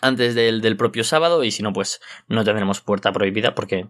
antes 0.00 0.34
del, 0.34 0.60
del 0.60 0.76
propio 0.76 1.04
sábado. 1.04 1.44
Y 1.44 1.50
si 1.50 1.62
no, 1.62 1.72
pues 1.72 2.00
no 2.26 2.44
tendremos 2.44 2.80
Puerta 2.80 3.12
Prohibida 3.12 3.54
porque 3.54 3.88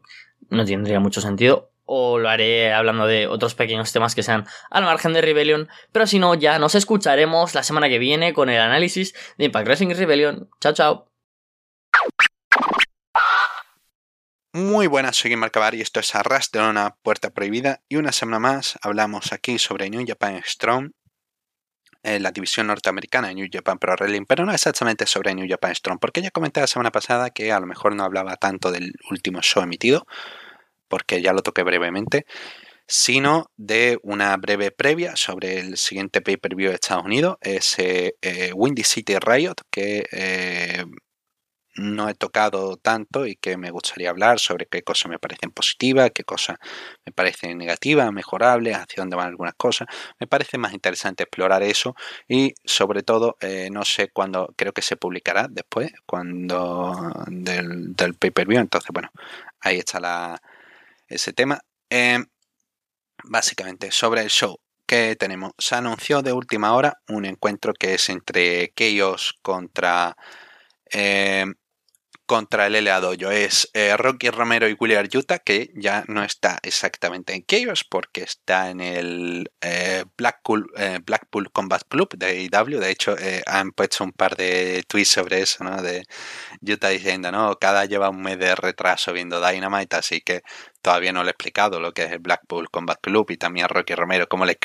no 0.51 0.65
tendría 0.65 1.01
mucho 1.01 1.21
sentido 1.21 1.71
o 1.91 2.19
lo 2.19 2.29
haré 2.29 2.73
hablando 2.75 3.07
de 3.07 3.27
otros 3.27 3.55
pequeños 3.55 3.91
temas 3.93 4.15
que 4.15 4.23
sean 4.23 4.47
al 4.69 4.85
margen 4.85 5.15
de 5.15 5.23
Rebellion, 5.23 5.69
pero 5.91 6.07
si 6.07 6.19
no, 6.19 6.35
ya 6.35 6.59
nos 6.59 6.75
escucharemos 6.75 7.55
la 7.55 7.63
semana 7.63 7.89
que 7.89 7.99
viene 7.99 8.35
con 8.35 8.51
el 8.51 8.61
análisis 8.61 9.15
de 9.39 9.47
Impact 9.47 9.67
Wrestling 9.67 9.95
Rebellion. 9.95 10.51
Chao, 10.61 10.75
chao. 10.75 11.08
Muy 14.59 14.89
buenas, 14.89 15.15
soy 15.15 15.37
Marcabar 15.37 15.77
y 15.77 15.83
esto 15.83 16.01
es 16.01 16.17
Arras 16.17 16.51
de 16.51 16.59
una 16.59 16.97
puerta 17.03 17.31
prohibida 17.31 17.81
y 17.89 17.95
una 17.95 18.11
semana 18.11 18.41
más 18.41 18.77
hablamos 18.83 19.33
aquí 19.33 19.57
sobre 19.57 19.89
New 19.89 20.05
Japan 20.05 20.43
Strong, 20.45 20.91
eh, 22.03 22.19
la 22.19 22.33
división 22.33 22.67
norteamericana 22.67 23.29
de 23.29 23.37
New 23.37 23.47
Japan 23.53 23.79
Pro 23.79 23.95
Wrestling, 23.95 24.25
pero 24.27 24.45
no 24.45 24.53
exactamente 24.53 25.07
sobre 25.07 25.33
New 25.33 25.47
Japan 25.49 25.77
Strong, 25.77 26.01
porque 26.01 26.23
ya 26.23 26.33
comenté 26.33 26.61
la 26.61 26.67
semana 26.67 26.91
pasada 26.91 27.31
que 27.31 27.53
a 27.53 27.61
lo 27.61 27.69
mejor 27.69 27.95
no 27.95 28.03
hablaba 28.03 28.35
tanto 28.35 28.73
del 28.73 28.95
último 29.13 29.43
show 29.43 29.63
emitido, 29.63 30.09
porque 30.89 31.23
ya 31.23 31.33
lo 31.33 31.43
toqué 31.43 31.63
brevemente, 31.63 32.27
sino 32.89 33.53
de 33.57 34.01
una 34.03 34.37
breve 34.39 34.73
previa 34.73 35.15
sobre 35.15 35.61
el 35.61 35.77
siguiente 35.77 36.21
pay-per-view 36.21 36.71
de 36.71 36.75
Estados 36.75 37.05
Unidos, 37.05 37.37
ese 37.43 38.17
eh, 38.23 38.51
Windy 38.53 38.83
City 38.83 39.19
Riot, 39.21 39.55
que 39.71 40.05
eh, 40.11 40.85
no 41.79 42.09
he 42.09 42.15
tocado 42.15 42.77
tanto 42.77 43.27
y 43.27 43.37
que 43.37 43.57
me 43.57 43.71
gustaría 43.71 44.11
hablar 44.11 44.41
sobre 44.41 44.67
qué 44.67 44.83
cosas 44.83 45.11
me 45.11 45.19
parecen 45.19 45.51
positivas, 45.51 46.11
qué 46.15 46.25
cosas 46.25 46.59
me 47.07 47.13
parecen 47.13 47.57
negativas, 47.57 48.13
mejorables, 48.13 48.77
hacia 48.77 49.03
dónde 49.03 49.17
van 49.17 49.29
algunas 49.29 49.55
cosas. 49.55 49.89
Me 50.19 50.27
parece 50.27 50.59
más 50.59 50.73
interesante 50.75 51.23
explorar 51.23 51.63
eso 51.63 51.95
y 52.29 52.55
sobre 52.65 53.03
todo, 53.03 53.37
eh, 53.41 53.69
no 53.71 53.85
sé 53.85 54.09
cuándo, 54.11 54.53
creo 54.57 54.73
que 54.73 54.83
se 54.83 54.97
publicará 54.97 55.47
después, 55.49 55.93
cuando 56.07 57.13
del, 57.29 57.95
del 57.95 58.15
pay-per-view. 58.15 58.61
Entonces, 58.61 58.91
bueno, 58.93 59.11
ahí 59.61 59.79
está 59.79 60.01
la, 60.01 60.41
ese 61.07 61.33
tema. 61.33 61.61
Em, 61.91 62.27
básicamente, 63.25 63.91
sobre 63.93 64.23
el 64.23 64.31
show 64.31 64.59
que 64.87 65.17
tenemos. 65.17 65.53
Se 65.59 65.75
anunció 65.77 66.23
de 66.23 66.33
última 66.33 66.75
hora 66.75 66.99
un 67.09 67.27
encuentro 67.27 67.75
que 67.75 67.95
es 67.95 68.09
entre 68.09 68.73
Chaos 68.75 69.35
contra... 69.43 70.17
Eh, 70.91 71.45
contra 72.29 72.67
el 72.67 72.75
LA 72.85 73.01
Dojo. 73.01 73.31
Es 73.31 73.71
eh, 73.73 73.97
Rocky 73.97 74.29
Romero 74.29 74.69
y 74.69 74.77
William 74.79 75.09
Utah, 75.13 75.39
que 75.39 75.71
ya 75.75 76.05
no 76.09 76.23
está 76.23 76.59
exactamente 76.63 77.33
en 77.33 77.43
Chaos 77.47 77.85
porque 77.85 78.23
está 78.23 78.69
en 78.69 78.83
el 78.83 79.51
eh, 79.63 80.05
Blackpool, 80.17 80.71
eh, 80.77 81.01
Blackpool 81.05 81.51
Combat 81.51 81.83
Club 81.89 82.11
de 82.19 82.49
AEW. 82.53 82.81
De 82.81 82.91
hecho, 82.91 83.17
han 83.47 83.73
puesto 83.73 84.05
un 84.05 84.13
par 84.13 84.37
de 84.37 84.85
tweets 84.87 85.09
sobre 85.09 85.41
eso, 85.41 85.65
¿no? 85.65 85.81
De 85.81 86.05
Utah 86.61 86.91
diciendo, 86.91 87.33
no, 87.33 87.57
cada 87.59 87.87
lleva 87.87 88.11
un 88.11 88.21
mes 88.21 88.39
de 88.39 88.55
retraso 88.55 89.15
viendo 89.15 89.41
Dynamite, 89.41 89.97
así 89.97 90.21
que 90.21 90.43
todavía 90.83 91.13
no 91.13 91.23
le 91.25 91.31
he 91.31 91.33
explicado 91.33 91.81
lo 91.81 91.93
que 91.93 92.05
es 92.05 92.13
el 92.13 92.19
Blackpool 92.19 92.71
Combat 92.71 93.01
Club 93.01 93.31
y 93.31 93.39
también 93.39 93.65
a 93.65 93.69
Rocky 93.69 93.95
Romero, 93.95 94.29
cómo 94.29 94.45
le, 94.45 94.59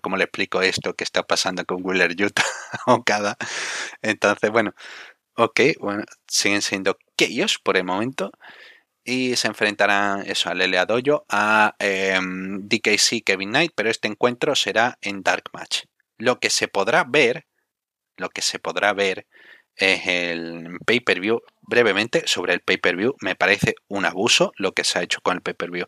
cómo 0.00 0.16
le 0.16 0.24
explico 0.24 0.62
esto 0.62 0.94
que 0.94 1.04
está 1.04 1.22
pasando 1.22 1.66
con 1.66 1.84
Willer 1.84 2.12
Utah 2.12 2.44
o 2.86 3.04
cada. 3.04 3.36
Entonces, 4.00 4.50
bueno, 4.50 4.72
ok, 5.36 5.60
bueno, 5.80 6.04
siguen 6.26 6.62
siendo 6.62 6.96
ellos 7.26 7.58
por 7.62 7.76
el 7.76 7.84
momento. 7.84 8.32
Y 9.02 9.36
se 9.36 9.48
enfrentarán 9.48 10.24
eso 10.26 10.50
al 10.50 10.58
LA 10.58 10.84
Dojo 10.84 11.24
a 11.28 11.74
em, 11.78 12.68
DKC 12.68 13.24
Kevin 13.24 13.50
Knight, 13.50 13.72
pero 13.74 13.90
este 13.90 14.08
encuentro 14.08 14.54
será 14.54 14.98
en 15.00 15.22
Dark 15.22 15.44
Match. 15.52 15.84
Lo 16.18 16.38
que 16.38 16.50
se 16.50 16.68
podrá 16.68 17.04
ver, 17.04 17.46
lo 18.16 18.28
que 18.28 18.42
se 18.42 18.58
podrá 18.58 18.92
ver 18.92 19.26
es 19.74 20.06
el 20.06 20.78
pay-per-view. 20.84 21.40
Brevemente, 21.70 22.24
sobre 22.26 22.52
el 22.52 22.62
pay-per-view, 22.62 23.14
me 23.20 23.36
parece 23.36 23.76
un 23.86 24.04
abuso 24.04 24.50
lo 24.56 24.72
que 24.72 24.82
se 24.82 24.98
ha 24.98 25.02
hecho 25.02 25.20
con 25.20 25.36
el 25.36 25.40
pay-per-view 25.40 25.86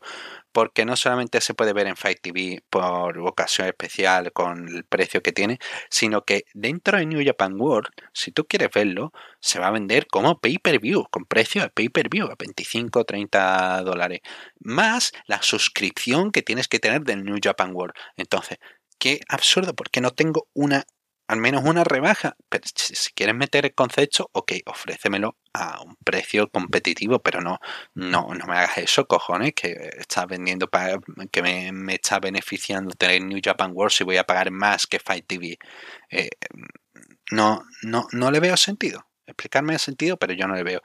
porque 0.53 0.85
no 0.85 0.97
solamente 0.97 1.41
se 1.41 1.55
puede 1.55 1.73
ver 1.73 1.87
en 1.87 1.97
Fight 1.97 2.21
TV 2.21 2.63
por 2.71 3.19
ocasión 3.19 3.67
especial 3.67 4.33
con 4.33 4.69
el 4.69 4.85
precio 4.85 5.23
que 5.23 5.33
tiene, 5.33 5.59
sino 5.91 6.25
que 6.25 6.45
dentro 6.55 6.99
de 6.99 7.07
New 7.07 7.25
Japan 7.25 7.59
World, 7.59 7.89
si 8.13 8.31
tú 8.31 8.47
quieres 8.47 8.69
verlo, 8.73 9.13
se 9.41 9.59
va 9.59 9.69
a 9.69 9.73
vender 9.73 10.07
como 10.07 10.39
pay-per-view, 10.39 11.07
con 11.11 11.25
precio 11.25 11.63
de 11.63 11.71
pay-per-view 11.71 12.27
a 12.31 12.37
25 12.39 13.01
o 13.01 13.05
30 13.05 13.83
dólares, 13.83 14.21
más 14.61 15.13
la 15.27 15.43
suscripción 15.43 16.31
que 16.31 16.43
tienes 16.43 16.69
que 16.69 16.79
tener 16.79 17.03
del 17.03 17.25
New 17.25 17.39
Japan 17.43 17.75
World. 17.75 17.95
Entonces, 18.17 18.59
qué 18.99 19.21
absurdo, 19.29 19.75
porque 19.75 20.01
no 20.01 20.13
tengo 20.13 20.47
una 20.53 20.85
al 21.33 21.39
menos 21.39 21.65
una 21.65 21.83
rebaja. 21.83 22.37
Pero 22.51 22.65
si 22.75 23.11
quieres 23.15 23.35
meter 23.35 23.65
el 23.65 23.75
concepto, 23.75 24.29
ok, 24.33 24.53
ofrécemelo 24.67 25.39
a 25.55 25.81
un 25.83 25.97
precio 26.05 26.51
competitivo, 26.51 27.21
pero 27.21 27.41
no, 27.41 27.59
no, 27.95 28.35
no 28.35 28.47
me 28.47 28.53
hagas 28.53 28.79
eso, 28.79 29.07
cojones, 29.07 29.55
que 29.55 29.73
estás 29.99 30.27
vendiendo 30.27 30.69
para 30.69 30.99
que 31.31 31.43
me, 31.43 31.95
está 31.95 32.21
beneficiando 32.21 32.95
tener 32.95 33.23
New 33.23 33.41
Japan 33.43 33.73
World 33.75 33.93
si 33.93 34.05
voy 34.05 34.19
a 34.19 34.25
pagar 34.25 34.51
más 34.51 34.87
que 34.87 34.99
Fight 34.99 35.27
TV. 35.27 35.59
Eh, 36.11 36.29
no, 37.31 37.63
no, 37.83 38.07
no 38.13 38.31
le 38.31 38.41
veo 38.41 38.57
sentido. 38.59 39.07
Explicarme 39.27 39.73
el 39.73 39.79
sentido, 39.79 40.19
pero 40.19 40.35
yo 40.35 40.47
no 40.47 40.55
le 40.55 40.65
veo. 40.65 40.83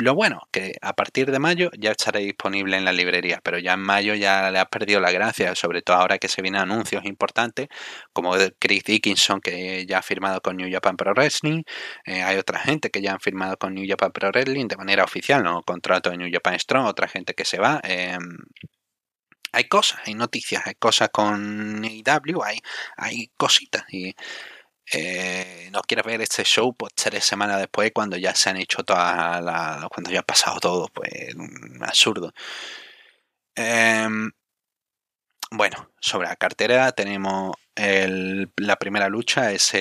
Lo 0.00 0.14
bueno, 0.14 0.42
que 0.52 0.74
a 0.80 0.92
partir 0.94 1.32
de 1.32 1.40
mayo 1.40 1.70
ya 1.76 1.90
estaré 1.90 2.20
disponible 2.20 2.76
en 2.76 2.84
la 2.84 2.92
librería, 2.92 3.40
pero 3.42 3.58
ya 3.58 3.72
en 3.72 3.80
mayo 3.80 4.14
ya 4.14 4.48
le 4.52 4.60
has 4.60 4.68
perdido 4.68 5.00
la 5.00 5.10
gracia, 5.10 5.56
sobre 5.56 5.82
todo 5.82 5.96
ahora 5.96 6.18
que 6.18 6.28
se 6.28 6.40
vienen 6.40 6.60
anuncios 6.60 7.04
importantes, 7.04 7.66
como 8.12 8.32
Chris 8.60 8.84
Dickinson, 8.84 9.40
que 9.40 9.86
ya 9.86 9.98
ha 9.98 10.02
firmado 10.02 10.40
con 10.40 10.56
New 10.56 10.70
Japan 10.70 10.96
Pro 10.96 11.12
Wrestling, 11.14 11.64
eh, 12.04 12.22
hay 12.22 12.36
otra 12.36 12.60
gente 12.60 12.90
que 12.90 13.02
ya 13.02 13.12
han 13.12 13.20
firmado 13.20 13.56
con 13.56 13.74
New 13.74 13.84
Japan 13.88 14.12
Pro 14.12 14.30
Wrestling 14.30 14.68
de 14.68 14.76
manera 14.76 15.02
oficial, 15.02 15.42
no 15.42 15.62
contrato 15.62 16.10
de 16.10 16.18
New 16.18 16.30
Japan 16.32 16.58
Strong, 16.60 16.86
otra 16.86 17.08
gente 17.08 17.34
que 17.34 17.44
se 17.44 17.58
va. 17.58 17.80
Em, 17.82 18.20
hay 19.52 19.64
cosas, 19.64 20.00
hay 20.04 20.14
noticias, 20.14 20.62
hay 20.66 20.74
cosas 20.74 21.08
con 21.10 21.82
AEW, 21.84 22.42
hay, 22.44 22.58
hay 22.96 23.30
cositas 23.36 23.84
y 23.92 24.14
eh, 24.92 25.68
no 25.72 25.82
quieres 25.82 26.06
ver 26.06 26.20
este 26.22 26.44
show 26.44 26.74
pues 26.74 26.94
tres 26.94 27.24
semanas 27.24 27.58
después 27.58 27.90
cuando 27.94 28.16
ya 28.16 28.34
se 28.34 28.50
han 28.50 28.56
hecho 28.56 28.82
todas 28.84 29.42
las 29.42 29.86
cuando 29.88 30.10
ya 30.10 30.20
ha 30.20 30.22
pasado 30.22 30.58
todo 30.60 30.88
pues 30.88 31.10
absurdo. 31.80 32.32
Em, 33.54 34.30
bueno 35.50 35.90
sobre 36.00 36.28
la 36.28 36.36
cartera 36.36 36.92
tenemos 36.92 37.54
la 37.76 38.76
primera 38.76 39.08
lucha 39.08 39.52
es 39.52 39.72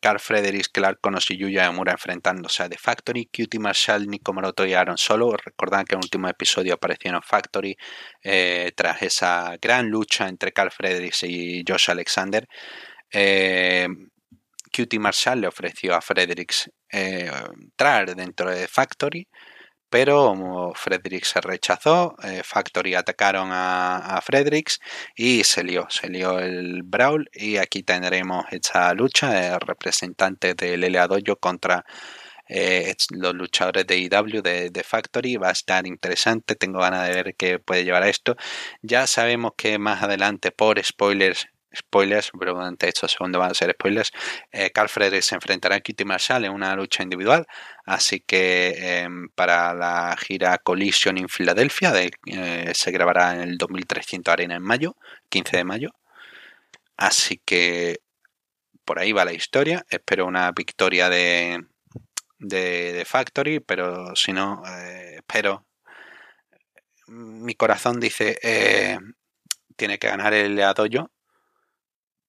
Carl 0.00 0.20
Fredericks 0.20 0.68
Clark 0.68 1.00
con 1.00 1.16
Yuya 1.18 1.64
Emura 1.66 1.92
enfrentándose 1.92 2.62
a 2.62 2.68
The 2.68 2.76
Factory 2.76 3.26
Cutie 3.26 3.58
Marshall 3.58 4.06
Nico 4.06 4.34
Maroto 4.34 4.66
y 4.66 4.74
Aaron 4.74 4.98
Solo. 4.98 5.34
Recordad 5.36 5.84
que 5.86 5.94
en 5.94 6.00
el 6.00 6.04
último 6.04 6.28
episodio 6.28 6.74
aparecieron 6.74 7.22
Factory 7.22 7.74
eh, 8.22 8.72
tras 8.76 9.02
esa 9.02 9.56
gran 9.60 9.88
lucha 9.88 10.28
entre 10.28 10.52
Carl 10.52 10.70
Fredericks 10.70 11.22
y 11.22 11.64
Josh 11.66 11.90
Alexander. 11.90 12.46
Eh, 13.10 13.88
Cutie 14.74 14.98
Marshall 14.98 15.40
le 15.40 15.48
ofreció 15.48 15.94
a 15.94 16.00
Fredericks 16.00 16.70
eh, 16.90 17.30
entrar 17.60 18.14
dentro 18.14 18.50
de 18.50 18.66
Factory, 18.68 19.28
pero 19.92 20.72
Fredericks 20.74 21.28
se 21.28 21.40
rechazó, 21.42 22.16
eh, 22.24 22.42
Factory 22.42 22.94
atacaron 22.94 23.50
a, 23.52 24.20
Fredericks 24.24 24.80
y 25.14 25.44
se 25.44 25.62
lió, 25.64 25.86
se 25.90 26.08
lió 26.08 26.38
el 26.38 26.82
Brawl 26.82 27.28
y 27.34 27.58
aquí 27.58 27.82
tendremos 27.82 28.46
esta 28.50 28.94
lucha 28.94 29.58
representantes 29.58 30.56
del 30.56 30.84
LA 30.84 31.08
Dojo 31.08 31.36
contra 31.36 31.84
eh, 32.48 32.94
los 33.10 33.34
luchadores 33.34 33.86
de 33.86 33.98
IW 33.98 34.42
de, 34.42 34.70
de, 34.70 34.82
Factory. 34.82 35.36
Va 35.36 35.48
a 35.50 35.52
estar 35.52 35.86
interesante, 35.86 36.54
tengo 36.54 36.80
ganas 36.80 37.06
de 37.08 37.14
ver 37.14 37.34
qué 37.36 37.58
puede 37.58 37.84
llevar 37.84 38.02
a 38.04 38.08
esto. 38.08 38.36
Ya 38.82 39.06
sabemos 39.06 39.52
que 39.56 39.78
más 39.78 40.02
adelante, 40.02 40.52
por 40.52 40.82
spoilers, 40.82 41.46
spoilers, 41.74 42.30
pero 42.38 42.54
durante 42.54 42.88
estos 42.88 43.12
segundos 43.12 43.40
van 43.40 43.50
a 43.50 43.54
ser 43.54 43.72
spoilers, 43.72 44.10
eh, 44.50 44.70
Carl 44.70 44.88
Fredericks 44.88 45.26
se 45.26 45.34
enfrentará 45.34 45.76
a 45.76 45.80
Kitty 45.80 46.04
Marshall 46.04 46.44
en 46.44 46.52
una 46.52 46.74
lucha 46.74 47.02
individual, 47.02 47.46
así 47.84 48.20
que 48.20 49.02
em, 49.02 49.28
para 49.30 49.74
la 49.74 50.16
gira 50.18 50.58
Collision 50.58 51.18
en 51.18 51.28
Filadelfia 51.28 51.92
eh, 52.26 52.72
se 52.74 52.90
grabará 52.90 53.34
en 53.34 53.42
el 53.42 53.58
2300 53.58 54.32
Arena 54.32 54.56
en 54.56 54.62
mayo, 54.62 54.96
15 55.28 55.56
de 55.56 55.64
mayo, 55.64 55.90
así 56.96 57.40
que 57.44 58.00
por 58.84 58.98
ahí 58.98 59.12
va 59.12 59.24
la 59.24 59.32
historia, 59.32 59.84
espero 59.90 60.26
una 60.26 60.50
victoria 60.52 61.08
de, 61.08 61.64
de, 62.38 63.04
Factory, 63.06 63.60
pero 63.60 64.14
si 64.16 64.32
no, 64.32 64.62
eh, 64.66 65.16
espero, 65.18 65.66
mi 67.06 67.54
corazón 67.54 68.00
dice, 68.00 68.38
tiene 69.76 69.98
que 69.98 70.08
ganar 70.08 70.34
el 70.34 70.60
Adoyo 70.60 71.11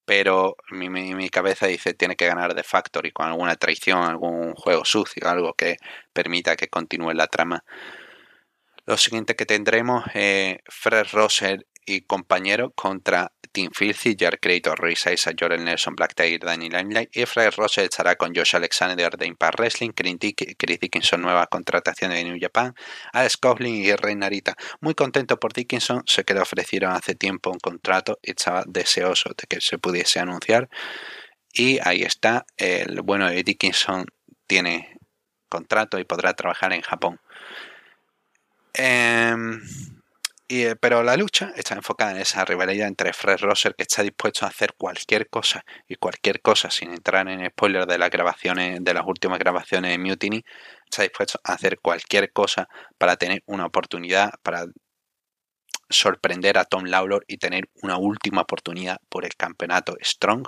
pero 0.06 0.58
mi, 0.72 0.90
mi, 0.90 1.30
cabeza 1.30 1.68
dice 1.68 1.94
tiene 1.94 2.16
que 2.16 2.28
ganar 2.28 2.56
de 2.56 2.64
Factory 2.64 3.12
con 3.12 3.28
alguna 3.28 3.56
traición, 3.56 4.04
algún 4.04 4.54
juego 4.56 4.86
sucio, 4.86 5.28
algo 5.30 5.54
que 5.54 5.78
permita 6.14 6.56
que 6.56 6.68
continúe 6.68 7.14
la 7.14 7.28
trama. 7.28 7.64
Lo 8.86 8.98
siguiente 8.98 9.36
que 9.36 9.46
tendremos 9.46 10.04
es 10.14 10.58
Fred 10.68 11.08
Rosser 11.14 11.66
y 11.86 12.02
compañero 12.02 12.72
contra 12.72 13.32
Team 13.54 13.72
Filthy, 13.72 14.16
Jared 14.20 14.40
Creator, 14.42 14.78
Royce 14.78 15.14
Isa, 15.14 15.32
Jorel 15.40 15.64
Nelson, 15.64 15.96
Black 15.96 16.16
Tiger, 16.16 16.40
Danny 16.40 16.70
Limelight 16.70 17.16
y 17.16 17.26
Fred 17.26 17.54
Rosser 17.56 17.86
estará 17.86 18.16
con 18.16 18.36
Josh 18.36 18.56
Alexander 18.56 19.16
de 19.16 19.28
Impact 19.28 19.60
Wrestling, 19.60 19.92
Chris 19.92 20.80
Dickinson, 20.80 21.22
nueva 21.22 21.46
contratación 21.48 22.12
de 22.12 22.24
New 22.24 22.38
Japan, 22.42 22.74
Alex 23.14 23.38
Coughlin 23.38 23.76
y 23.76 23.96
Rey 23.96 24.16
Narita. 24.16 24.56
Muy 24.82 24.96
contento 24.96 25.40
por 25.40 25.54
Dickinson, 25.54 26.04
sé 26.08 26.24
que 26.24 26.34
le 26.34 26.42
ofrecieron 26.42 26.92
hace 26.92 27.16
tiempo 27.16 27.52
un 27.52 27.60
contrato 27.60 28.20
y 28.22 28.32
estaba 28.32 28.64
deseoso 28.66 29.30
de 29.30 29.46
que 29.48 29.62
se 29.62 29.78
pudiese 29.78 30.20
anunciar. 30.20 30.70
Y 31.54 31.78
ahí 31.88 32.02
está, 32.02 32.46
el 32.58 33.02
bueno 33.04 33.30
de 33.30 33.44
Dickinson 33.44 34.08
tiene 34.48 34.98
contrato 35.48 36.00
y 36.00 36.04
podrá 36.04 36.34
trabajar 36.34 36.74
en 36.74 36.82
Japón. 36.82 37.20
Eh, 38.74 39.36
eh, 40.50 40.76
pero 40.80 41.04
la 41.04 41.16
lucha 41.18 41.54
está 41.56 41.76
enfocada 41.76 42.12
en 42.12 42.18
esa 42.18 42.46
rivalidad 42.46 42.88
entre 42.88 43.14
Fred 43.14 43.40
Rosser 43.40 43.76
que 43.76 43.84
está 43.84 44.04
dispuesto 44.04 44.46
a 44.46 44.50
hacer 44.50 44.74
cualquier 44.78 45.30
cosa 45.30 45.64
y 45.88 45.96
cualquier 45.96 46.42
cosa 46.42 46.70
sin 46.70 46.92
entrar 46.92 47.28
en 47.30 47.46
spoilers 47.50 47.88
de 47.88 47.98
las 47.98 48.10
grabaciones 48.10 48.80
de 48.84 48.94
las 48.94 49.04
últimas 49.06 49.40
grabaciones 49.40 49.92
de 49.92 49.98
Mutiny 49.98 50.44
está 50.86 51.04
dispuesto 51.04 51.40
a 51.44 51.54
hacer 51.54 51.80
cualquier 51.80 52.32
cosa 52.32 52.68
para 52.98 53.16
tener 53.16 53.42
una 53.46 53.66
oportunidad 53.66 54.32
para 54.44 54.66
sorprender 55.90 56.58
a 56.58 56.66
Tom 56.66 56.86
Lawlor 56.86 57.24
y 57.28 57.38
tener 57.38 57.70
una 57.82 57.98
última 57.98 58.42
oportunidad 58.42 58.98
por 59.10 59.26
el 59.26 59.36
campeonato 59.36 59.96
Strong 60.02 60.48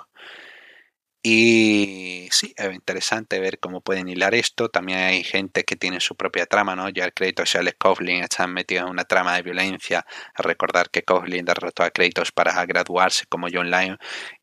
y 1.28 2.28
sí, 2.30 2.54
es 2.56 2.72
interesante 2.72 3.40
ver 3.40 3.58
cómo 3.58 3.80
pueden 3.80 4.08
hilar 4.08 4.36
esto. 4.36 4.68
También 4.68 5.00
hay 5.00 5.24
gente 5.24 5.64
que 5.64 5.74
tiene 5.74 5.98
su 5.98 6.14
propia 6.14 6.46
trama, 6.46 6.76
¿no? 6.76 6.88
Ya 6.88 7.04
el 7.04 7.12
Kratos 7.12 7.52
y 7.52 7.58
Alex 7.58 7.76
Coughlin 7.80 8.22
están 8.22 8.52
metidos 8.54 8.84
en 8.84 8.90
una 8.92 9.02
trama 9.02 9.34
de 9.34 9.42
violencia. 9.42 10.06
A 10.34 10.42
recordar 10.42 10.88
que 10.88 11.02
Coughlin 11.02 11.44
derrotó 11.44 11.82
a 11.82 11.90
Kratos 11.90 12.30
para 12.30 12.64
graduarse 12.64 13.26
como 13.26 13.48
John 13.52 13.72
Lyon. 13.72 13.98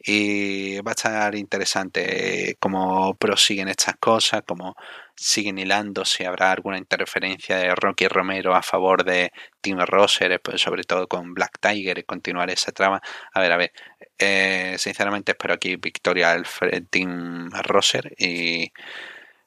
Y 0.05 0.79
va 0.81 0.91
a 0.91 0.95
estar 0.95 1.35
interesante 1.35 2.57
cómo 2.59 3.15
prosiguen 3.15 3.69
estas 3.69 3.95
cosas, 3.97 4.43
cómo 4.45 4.75
siguen 5.15 5.57
hilando, 5.57 6.03
si 6.05 6.25
habrá 6.25 6.51
alguna 6.51 6.77
interferencia 6.77 7.57
de 7.57 7.73
Rocky 7.75 8.07
Romero 8.07 8.53
a 8.55 8.61
favor 8.61 9.05
de 9.05 9.31
Tim 9.61 9.79
Rosser, 9.79 10.41
pues 10.41 10.61
sobre 10.61 10.83
todo 10.83 11.07
con 11.07 11.33
Black 11.33 11.57
Tiger 11.59 11.99
y 11.99 12.03
continuar 12.03 12.49
esa 12.49 12.71
trama. 12.71 13.01
A 13.33 13.39
ver, 13.39 13.51
a 13.53 13.57
ver, 13.57 13.71
eh, 14.17 14.75
sinceramente 14.77 15.31
espero 15.31 15.53
aquí 15.53 15.77
victoria 15.77 16.31
al 16.31 16.45
Team 16.89 17.49
Rosser 17.63 18.13
y 18.17 18.71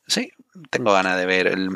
sí, 0.06 0.32
tengo 0.70 0.92
ganas 0.92 1.18
de 1.18 1.26
ver. 1.26 1.46
El 1.48 1.68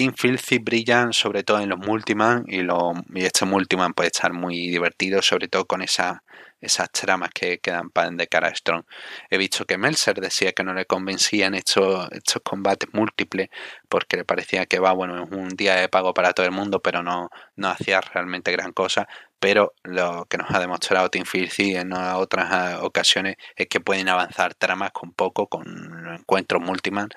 Team 0.00 0.14
Filthy 0.16 0.60
brillan 0.60 1.12
sobre 1.12 1.42
todo 1.42 1.60
en 1.60 1.68
los 1.68 1.78
Multiman 1.78 2.44
y, 2.46 2.62
lo, 2.62 2.94
y 3.14 3.22
este 3.26 3.44
Multiman 3.44 3.92
puede 3.92 4.06
estar 4.06 4.32
muy 4.32 4.54
divertido, 4.70 5.20
sobre 5.20 5.46
todo 5.48 5.66
con 5.66 5.82
esa, 5.82 6.22
esas 6.62 6.90
tramas 6.90 7.28
que 7.34 7.58
quedan 7.58 7.90
de 8.16 8.26
cara 8.26 8.48
a 8.48 8.54
Strong. 8.54 8.84
He 9.28 9.36
visto 9.36 9.66
que 9.66 9.76
Melzer 9.76 10.18
decía 10.18 10.52
que 10.52 10.64
no 10.64 10.72
le 10.72 10.86
convencían 10.86 11.54
estos, 11.54 12.10
estos 12.12 12.40
combates 12.42 12.88
múltiples 12.94 13.50
porque 13.90 14.16
le 14.16 14.24
parecía 14.24 14.64
que 14.64 14.78
va, 14.78 14.92
bueno, 14.92 15.22
es 15.22 15.30
un 15.30 15.50
día 15.50 15.74
de 15.74 15.90
pago 15.90 16.14
para 16.14 16.32
todo 16.32 16.46
el 16.46 16.52
mundo, 16.52 16.80
pero 16.80 17.02
no, 17.02 17.28
no 17.56 17.68
hacía 17.68 18.00
realmente 18.00 18.52
gran 18.52 18.72
cosa. 18.72 19.06
Pero 19.38 19.74
lo 19.82 20.24
que 20.30 20.38
nos 20.38 20.50
ha 20.50 20.60
demostrado 20.60 21.10
Team 21.10 21.26
Filthy 21.26 21.76
en 21.76 21.92
otras 21.92 22.72
eh, 22.72 22.76
ocasiones 22.80 23.36
es 23.54 23.66
que 23.68 23.80
pueden 23.80 24.08
avanzar 24.08 24.54
tramas 24.54 24.92
con 24.92 25.12
poco, 25.12 25.46
con 25.46 25.66
encuentros 26.14 26.62
multiman 26.62 27.10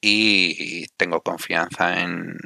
y 0.00 0.86
tengo 0.96 1.22
confianza 1.22 2.00
en 2.00 2.36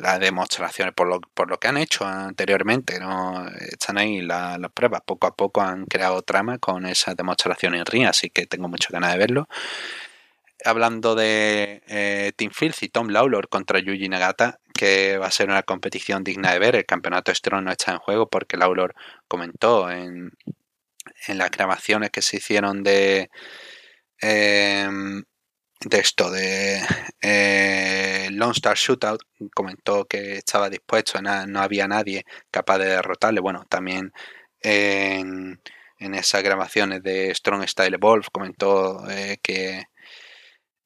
las 0.00 0.20
demostraciones 0.20 0.94
por 0.94 1.08
lo, 1.08 1.20
por 1.20 1.48
lo 1.50 1.58
que 1.58 1.68
han 1.68 1.76
hecho 1.76 2.04
anteriormente. 2.06 2.98
¿no? 3.00 3.46
Están 3.48 3.98
ahí 3.98 4.22
las 4.22 4.58
pruebas. 4.72 5.02
Poco 5.04 5.26
a 5.26 5.34
poco 5.36 5.60
han 5.60 5.86
creado 5.86 6.22
trama 6.22 6.58
con 6.58 6.86
esas 6.86 7.16
demostraciones 7.16 7.80
en 7.80 7.86
ring, 7.86 8.06
así 8.06 8.30
que 8.30 8.46
tengo 8.46 8.68
mucha 8.68 8.88
ganas 8.90 9.12
de 9.12 9.18
verlo. 9.18 9.48
Hablando 10.64 11.14
de 11.14 11.82
eh, 11.88 12.32
Team 12.36 12.52
Filth 12.52 12.82
y 12.82 12.88
Tom 12.88 13.08
Lawlor 13.08 13.48
contra 13.48 13.78
Yuji 13.80 14.08
Nagata, 14.08 14.60
que 14.74 15.16
va 15.18 15.26
a 15.26 15.30
ser 15.30 15.48
una 15.48 15.62
competición 15.62 16.22
digna 16.22 16.52
de 16.52 16.58
ver. 16.58 16.76
El 16.76 16.86
campeonato 16.86 17.34
Strong 17.34 17.64
no 17.64 17.72
está 17.72 17.92
en 17.92 17.98
juego 17.98 18.28
porque 18.28 18.56
Lawlor 18.56 18.94
comentó 19.26 19.90
en, 19.90 20.32
en 21.28 21.38
las 21.38 21.50
grabaciones 21.50 22.10
que 22.10 22.22
se 22.22 22.38
hicieron 22.38 22.82
de. 22.82 23.30
Em, 24.20 25.24
de 25.84 25.98
esto, 25.98 26.30
de 26.30 26.80
eh, 27.22 28.28
Lone 28.32 28.52
Star 28.52 28.76
Shootout, 28.76 29.22
comentó 29.54 30.06
que 30.06 30.34
estaba 30.36 30.68
dispuesto, 30.68 31.20
no 31.22 31.60
había 31.60 31.88
nadie 31.88 32.24
capaz 32.50 32.78
de 32.78 32.86
derrotarle. 32.86 33.40
Bueno, 33.40 33.64
también 33.68 34.12
en, 34.60 35.60
esas 35.98 36.42
grabaciones 36.42 37.02
de 37.02 37.34
Strong 37.34 37.66
Style 37.68 37.94
Evolve 37.94 38.26
comentó 38.32 39.08
eh, 39.10 39.38
que 39.42 39.84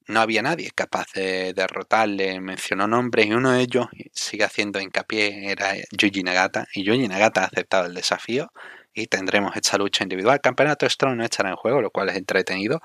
no 0.07 0.21
había 0.21 0.43
nadie 0.43 0.71
capaz 0.75 1.07
de 1.15 1.55
derrotarle, 1.55 2.41
mencionó 2.41 2.87
nombres 2.87 3.27
y 3.27 3.33
uno 3.33 3.53
de 3.53 3.63
ellos 3.63 3.87
sigue 4.13 4.45
haciendo 4.45 4.81
hincapié, 4.81 5.51
era 5.51 5.75
Yuji 5.93 6.23
Nagata, 6.23 6.67
y 6.75 6.85
Yuji 6.85 7.09
Nagata 7.09 7.43
ha 7.43 7.47
aceptado 7.47 7.87
el 7.87 7.95
desafío 7.95 8.53
y 8.93 9.07
tendremos 9.07 9.57
esta 9.57 9.79
lucha 9.79 10.05
individual. 10.05 10.41
Campeonato 10.41 10.89
Strong 10.89 11.17
no 11.17 11.25
estará 11.25 11.51
en 11.51 11.57
juego, 11.57 11.81
lo 11.81 11.91
cual 11.91 12.11
es 12.11 12.17
entretenido, 12.17 12.81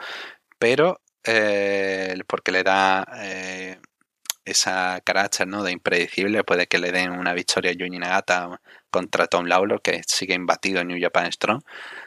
pero 0.58 1.02
eh, 1.24 2.18
porque 2.28 2.52
le 2.52 2.64
da 2.64 3.06
eh, 3.18 3.80
esa 4.46 5.02
carácter 5.06 5.48
¿no? 5.48 5.64
de 5.64 5.72
impredecible, 5.72 6.44
puede 6.44 6.68
que 6.68 6.80
le 6.80 6.92
den 6.92 7.12
una 7.12 7.34
victoria 7.34 7.72
a 7.72 7.74
Yuji 7.74 8.00
Nagata 8.00 8.62
contra 8.90 9.28
Tom 9.28 9.46
Lawlor, 9.46 9.82
que 9.82 10.02
sigue 10.08 10.34
imbatido 10.34 10.82
en 10.82 10.88
New 10.90 11.02
Japan 11.02 11.32
Strong. 11.32 11.62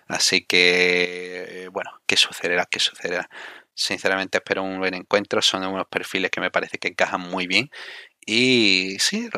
Así 0.09 0.45
que, 0.45 1.69
bueno, 1.73 1.91
¿qué 2.07 2.17
sucederá? 2.17 2.67
¿Qué 2.71 2.81
sucederá? 2.81 3.29
Sinceramente 3.75 4.39
espero 4.39 4.63
un 4.63 4.79
buen 4.79 4.95
encuentro, 4.95 5.41
son 5.43 5.65
unos 5.67 5.87
perfiles 5.89 6.31
que 6.31 6.41
me 6.41 6.51
parece 6.51 6.79
que 6.79 6.89
encajan 6.89 7.21
muy 7.21 7.47
bien. 7.47 7.71
Y 8.27 8.97
sí, 9.01 9.29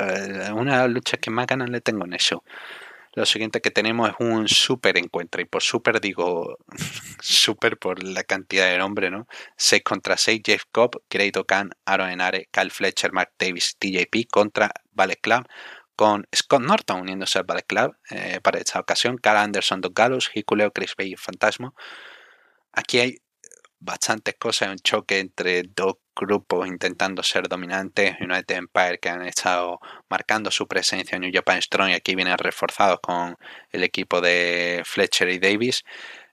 una 0.54 0.86
lucha 0.88 1.16
que 1.18 1.30
más 1.30 1.46
ganas 1.46 1.70
le 1.70 1.80
tengo 1.80 2.04
en 2.04 2.14
eso. 2.14 2.44
Lo 3.14 3.26
siguiente 3.26 3.60
que 3.60 3.70
tenemos 3.70 4.10
es 4.10 4.16
un 4.18 4.48
super 4.48 4.98
encuentro. 4.98 5.40
Y 5.40 5.44
por 5.44 5.62
super 5.62 6.00
digo 6.00 6.58
super 7.20 7.78
por 7.78 8.02
la 8.02 8.24
cantidad 8.24 8.70
de 8.70 8.78
nombre, 8.78 9.10
¿no? 9.10 9.26
6 9.56 9.82
contra 9.84 10.16
6, 10.16 10.42
Jeff 10.44 10.64
Cobb, 10.72 11.02
Great 11.08 11.36
Khan, 11.46 11.70
Aaron 11.84 12.10
Enare, 12.10 12.48
Kyle 12.50 12.70
Fletcher, 12.70 13.12
Mark 13.12 13.32
Davis, 13.38 13.76
TJP 13.78 14.28
contra 14.30 14.70
Ballet 14.90 15.20
Club. 15.20 15.46
Con 15.96 16.26
Scott 16.34 16.62
Norton 16.62 17.02
uniéndose 17.02 17.38
al 17.38 17.44
Ballet 17.44 17.66
Club 17.66 17.96
eh, 18.10 18.40
para 18.42 18.58
esta 18.58 18.80
ocasión. 18.80 19.16
Carl 19.16 19.38
Anderson, 19.38 19.80
Doug 19.80 19.94
Gallows, 19.94 20.30
Hikuleo, 20.34 20.72
Chris 20.72 20.94
Bay 20.98 21.12
y 21.12 21.16
Fantasmo. 21.16 21.74
Aquí 22.72 22.98
hay 22.98 23.18
bastantes 23.84 24.34
cosas, 24.38 24.70
un 24.70 24.78
choque 24.78 25.18
entre 25.18 25.62
dos 25.64 25.96
grupos 26.16 26.66
intentando 26.66 27.22
ser 27.22 27.48
dominantes, 27.48 28.16
United 28.20 28.56
Empire 28.56 28.98
que 28.98 29.10
han 29.10 29.22
estado 29.26 29.80
marcando 30.08 30.50
su 30.50 30.66
presencia 30.66 31.16
en 31.16 31.22
New 31.22 31.30
Japan 31.32 31.60
Strong 31.60 31.90
y 31.90 31.94
aquí 31.94 32.14
vienen 32.14 32.38
reforzados 32.38 33.00
con 33.02 33.36
el 33.70 33.84
equipo 33.84 34.20
de 34.20 34.82
Fletcher 34.84 35.28
y 35.28 35.38
Davis. 35.38 35.84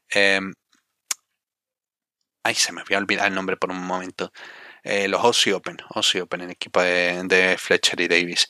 Em, 0.10 0.54
ay, 2.44 2.56
se 2.56 2.72
me 2.72 2.82
había 2.82 2.98
olvidado 2.98 3.28
el 3.28 3.36
nombre 3.36 3.58
por 3.58 3.72
un 3.72 3.86
momento. 3.86 4.32
Eh, 4.84 5.08
los 5.08 5.22
Aussie 5.24 5.54
Open, 5.54 5.78
Aussie 5.96 6.22
Open, 6.22 6.42
el 6.42 6.52
equipo 6.52 6.82
de, 6.82 7.56
Fletcher 7.60 8.02
y 8.02 8.08
Davis. 8.08 8.48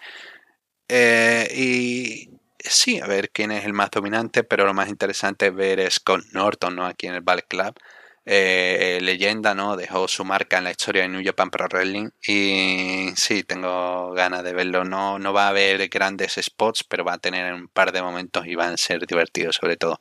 Eh, 0.87 1.47
y 1.55 2.29
sí, 2.59 2.99
a 2.99 3.07
ver 3.07 3.31
quién 3.31 3.51
es 3.51 3.65
el 3.65 3.73
más 3.73 3.91
dominante, 3.91 4.43
pero 4.43 4.65
lo 4.65 4.73
más 4.73 4.89
interesante 4.89 5.47
es 5.47 5.55
ver 5.55 5.91
Scott 5.91 6.23
Norton 6.33 6.75
¿no? 6.75 6.85
aquí 6.85 7.07
en 7.07 7.15
el 7.15 7.21
Ballet 7.21 7.47
Club. 7.47 7.75
Eh, 8.23 8.99
leyenda, 9.01 9.55
¿no? 9.55 9.75
Dejó 9.75 10.07
su 10.07 10.23
marca 10.23 10.59
en 10.59 10.65
la 10.65 10.71
historia 10.71 11.01
de 11.01 11.09
New 11.09 11.23
Japan 11.25 11.49
Pro 11.49 11.65
Wrestling 11.67 12.09
y 12.21 13.09
sí, 13.15 13.43
tengo 13.43 14.11
ganas 14.11 14.43
de 14.43 14.53
verlo. 14.53 14.83
No, 14.85 15.17
no 15.17 15.33
va 15.33 15.45
a 15.45 15.49
haber 15.49 15.87
grandes 15.89 16.35
spots, 16.39 16.83
pero 16.83 17.03
va 17.03 17.13
a 17.13 17.17
tener 17.17 17.51
un 17.51 17.67
par 17.67 17.91
de 17.91 18.03
momentos 18.03 18.45
y 18.45 18.53
van 18.53 18.73
a 18.73 18.77
ser 18.77 19.07
divertidos, 19.07 19.55
sobre 19.55 19.75
todo. 19.75 19.97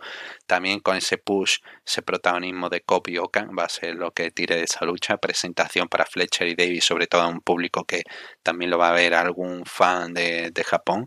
También 0.47 0.81
con 0.81 0.97
ese 0.97 1.17
push, 1.17 1.59
ese 1.87 2.03
protagonismo 2.03 2.69
de 2.69 2.83
Kobe 2.83 3.19
Okan 3.19 3.51
va 3.59 3.65
a 3.65 3.69
ser 3.71 3.95
lo 3.95 4.11
que 4.13 4.31
tire 4.31 4.57
de 4.57 4.65
esa 4.65 4.85
lucha. 4.85 5.17
Presentación 5.17 5.89
para 5.89 6.05
Fletcher 6.05 6.47
y 6.49 6.55
Davis, 6.55 6.85
sobre 6.85 7.07
todo 7.07 7.23
a 7.23 7.27
un 7.29 7.41
público 7.41 7.85
que 7.85 8.03
también 8.43 8.71
lo 8.71 8.77
va 8.79 8.91
a 8.91 8.93
ver 8.93 9.15
algún 9.15 9.65
fan 9.65 10.13
de, 10.13 10.51
de 10.51 10.65
Japón. 10.65 11.07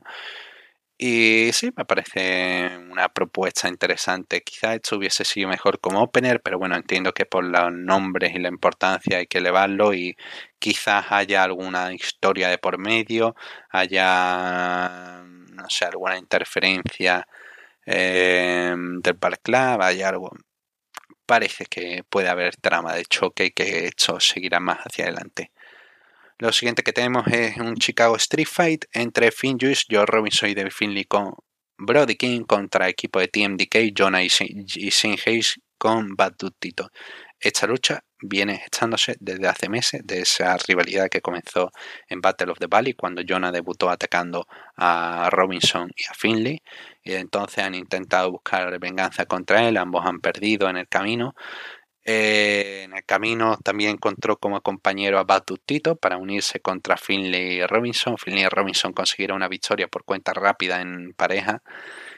Y 1.05 1.51
sí, 1.51 1.69
me 1.75 1.83
parece 1.83 2.77
una 2.89 3.09
propuesta 3.09 3.67
interesante. 3.67 4.41
Quizá 4.41 4.73
esto 4.73 4.95
hubiese 4.95 5.25
sido 5.25 5.49
mejor 5.49 5.81
como 5.81 6.01
opener, 6.01 6.41
pero 6.41 6.57
bueno, 6.57 6.77
entiendo 6.77 7.11
que 7.11 7.25
por 7.25 7.43
los 7.43 7.73
nombres 7.73 8.33
y 8.33 8.39
la 8.39 8.47
importancia 8.47 9.17
hay 9.17 9.27
que 9.27 9.39
elevarlo 9.39 9.93
y 9.93 10.15
quizás 10.59 11.07
haya 11.09 11.43
alguna 11.43 11.91
historia 11.93 12.47
de 12.47 12.57
por 12.57 12.77
medio, 12.77 13.35
haya, 13.69 15.23
no 15.25 15.65
sé, 15.67 15.83
alguna 15.83 16.17
interferencia 16.17 17.27
eh, 17.85 18.73
del 18.77 19.13
Bar 19.15 19.39
Club, 19.41 19.81
haya 19.81 20.07
algo. 20.07 20.31
Parece 21.25 21.65
que 21.65 22.03
puede 22.09 22.29
haber 22.29 22.55
trama 22.55 22.95
de 22.95 23.03
choque 23.05 23.45
y 23.47 23.51
que 23.51 23.87
esto 23.87 24.21
seguirá 24.21 24.61
más 24.61 24.79
hacia 24.79 25.05
adelante. 25.05 25.51
Lo 26.43 26.51
siguiente 26.51 26.83
que 26.83 26.91
tenemos 26.91 27.25
es 27.27 27.55
un 27.55 27.77
Chicago 27.77 28.17
Street 28.17 28.49
Fight 28.51 28.83
entre 28.91 29.31
Finn 29.31 29.57
Juice, 29.57 29.85
Joe 29.89 30.05
Robinson 30.05 30.49
y 30.49 30.53
David 30.53 30.73
Finley 30.75 31.05
con 31.05 31.33
Brody 31.77 32.15
King 32.15 32.41
contra 32.41 32.89
equipo 32.89 33.21
de 33.21 33.29
TMDK, 33.29 33.97
Jonah 33.97 34.21
y 34.21 34.29
Sin 34.29 35.15
Hayes 35.25 35.61
con 35.77 36.17
Bad 36.17 36.33
Tito. 36.59 36.89
Esta 37.39 37.65
lucha 37.65 38.03
viene 38.21 38.55
estándose 38.55 39.15
desde 39.21 39.47
hace 39.47 39.69
meses, 39.69 40.01
de 40.03 40.19
esa 40.19 40.57
rivalidad 40.57 41.07
que 41.09 41.21
comenzó 41.21 41.71
en 42.09 42.19
Battle 42.19 42.51
of 42.51 42.59
the 42.59 42.67
Valley, 42.67 42.93
cuando 42.93 43.21
Jonah 43.25 43.53
debutó 43.53 43.89
atacando 43.89 44.45
a 44.75 45.29
Robinson 45.31 45.91
y 45.95 46.03
a 46.11 46.13
Finley, 46.13 46.61
y 47.03 47.13
entonces 47.13 47.63
han 47.63 47.75
intentado 47.75 48.31
buscar 48.31 48.77
venganza 48.79 49.25
contra 49.25 49.65
él, 49.65 49.77
ambos 49.77 50.05
han 50.05 50.19
perdido 50.19 50.69
en 50.69 50.75
el 50.75 50.89
camino, 50.89 51.35
eh, 52.05 52.83
en 52.83 52.93
el 52.93 53.05
camino 53.05 53.57
también 53.63 53.91
encontró 53.91 54.37
como 54.37 54.61
compañero 54.61 55.19
a 55.19 55.23
Batutito 55.23 55.95
para 55.95 56.17
unirse 56.17 56.59
contra 56.59 56.97
Finley 56.97 57.65
Robinson. 57.65 58.17
Finley 58.17 58.45
Robinson 58.49 58.93
consiguieron 58.93 59.37
una 59.37 59.47
victoria 59.47 59.87
por 59.87 60.03
cuenta 60.03 60.33
rápida 60.33 60.81
en 60.81 61.13
pareja 61.13 61.61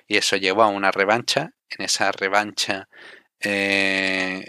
y 0.07 0.17
eso 0.17 0.37
llevó 0.37 0.63
a 0.63 0.67
una 0.67 0.91
revancha. 0.91 1.51
En 1.69 1.85
esa 1.85 2.11
revancha 2.11 2.89
eh, 3.39 4.47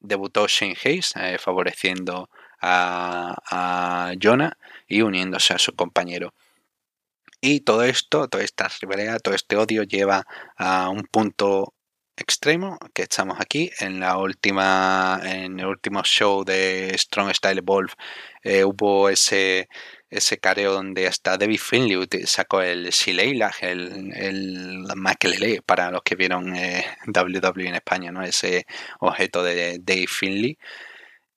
debutó 0.00 0.46
Shane 0.46 0.76
Hayes 0.84 1.14
eh, 1.16 1.38
favoreciendo 1.38 2.30
a, 2.60 3.36
a 3.50 4.12
Jonah 4.22 4.56
y 4.86 5.02
uniéndose 5.02 5.54
a 5.54 5.58
su 5.58 5.74
compañero. 5.74 6.32
Y 7.40 7.60
todo 7.60 7.82
esto, 7.84 8.28
toda 8.28 8.44
esta 8.44 8.68
rivalidad, 8.80 9.20
todo 9.20 9.34
este 9.34 9.56
odio 9.56 9.82
lleva 9.82 10.26
a 10.56 10.88
un 10.88 11.02
punto 11.04 11.74
extremo 12.16 12.78
que 12.92 13.02
estamos 13.02 13.38
aquí 13.40 13.70
en 13.80 14.00
la 14.00 14.16
última 14.18 15.20
en 15.24 15.58
el 15.60 15.66
último 15.66 16.02
show 16.04 16.44
de 16.44 16.94
Strong 16.96 17.34
Style 17.34 17.58
Evolve 17.58 17.92
eh, 18.42 18.64
hubo 18.64 19.08
ese 19.08 19.68
ese 20.14 20.38
careo 20.38 20.72
donde 20.72 21.06
hasta 21.08 21.36
David 21.36 21.58
Finley 21.58 22.08
sacó 22.26 22.62
el 22.62 22.90
Shileila, 22.90 23.52
el, 23.60 24.12
el 24.14 24.84
Makelele 24.96 25.62
para 25.62 25.90
los 25.90 26.02
que 26.02 26.14
vieron 26.14 26.54
eh, 26.54 26.84
WWE 27.06 27.68
en 27.68 27.74
España, 27.74 28.12
¿no? 28.12 28.22
Ese 28.22 28.66
objeto 29.00 29.42
de 29.42 29.78
Dave 29.80 30.06
Finley. 30.06 30.58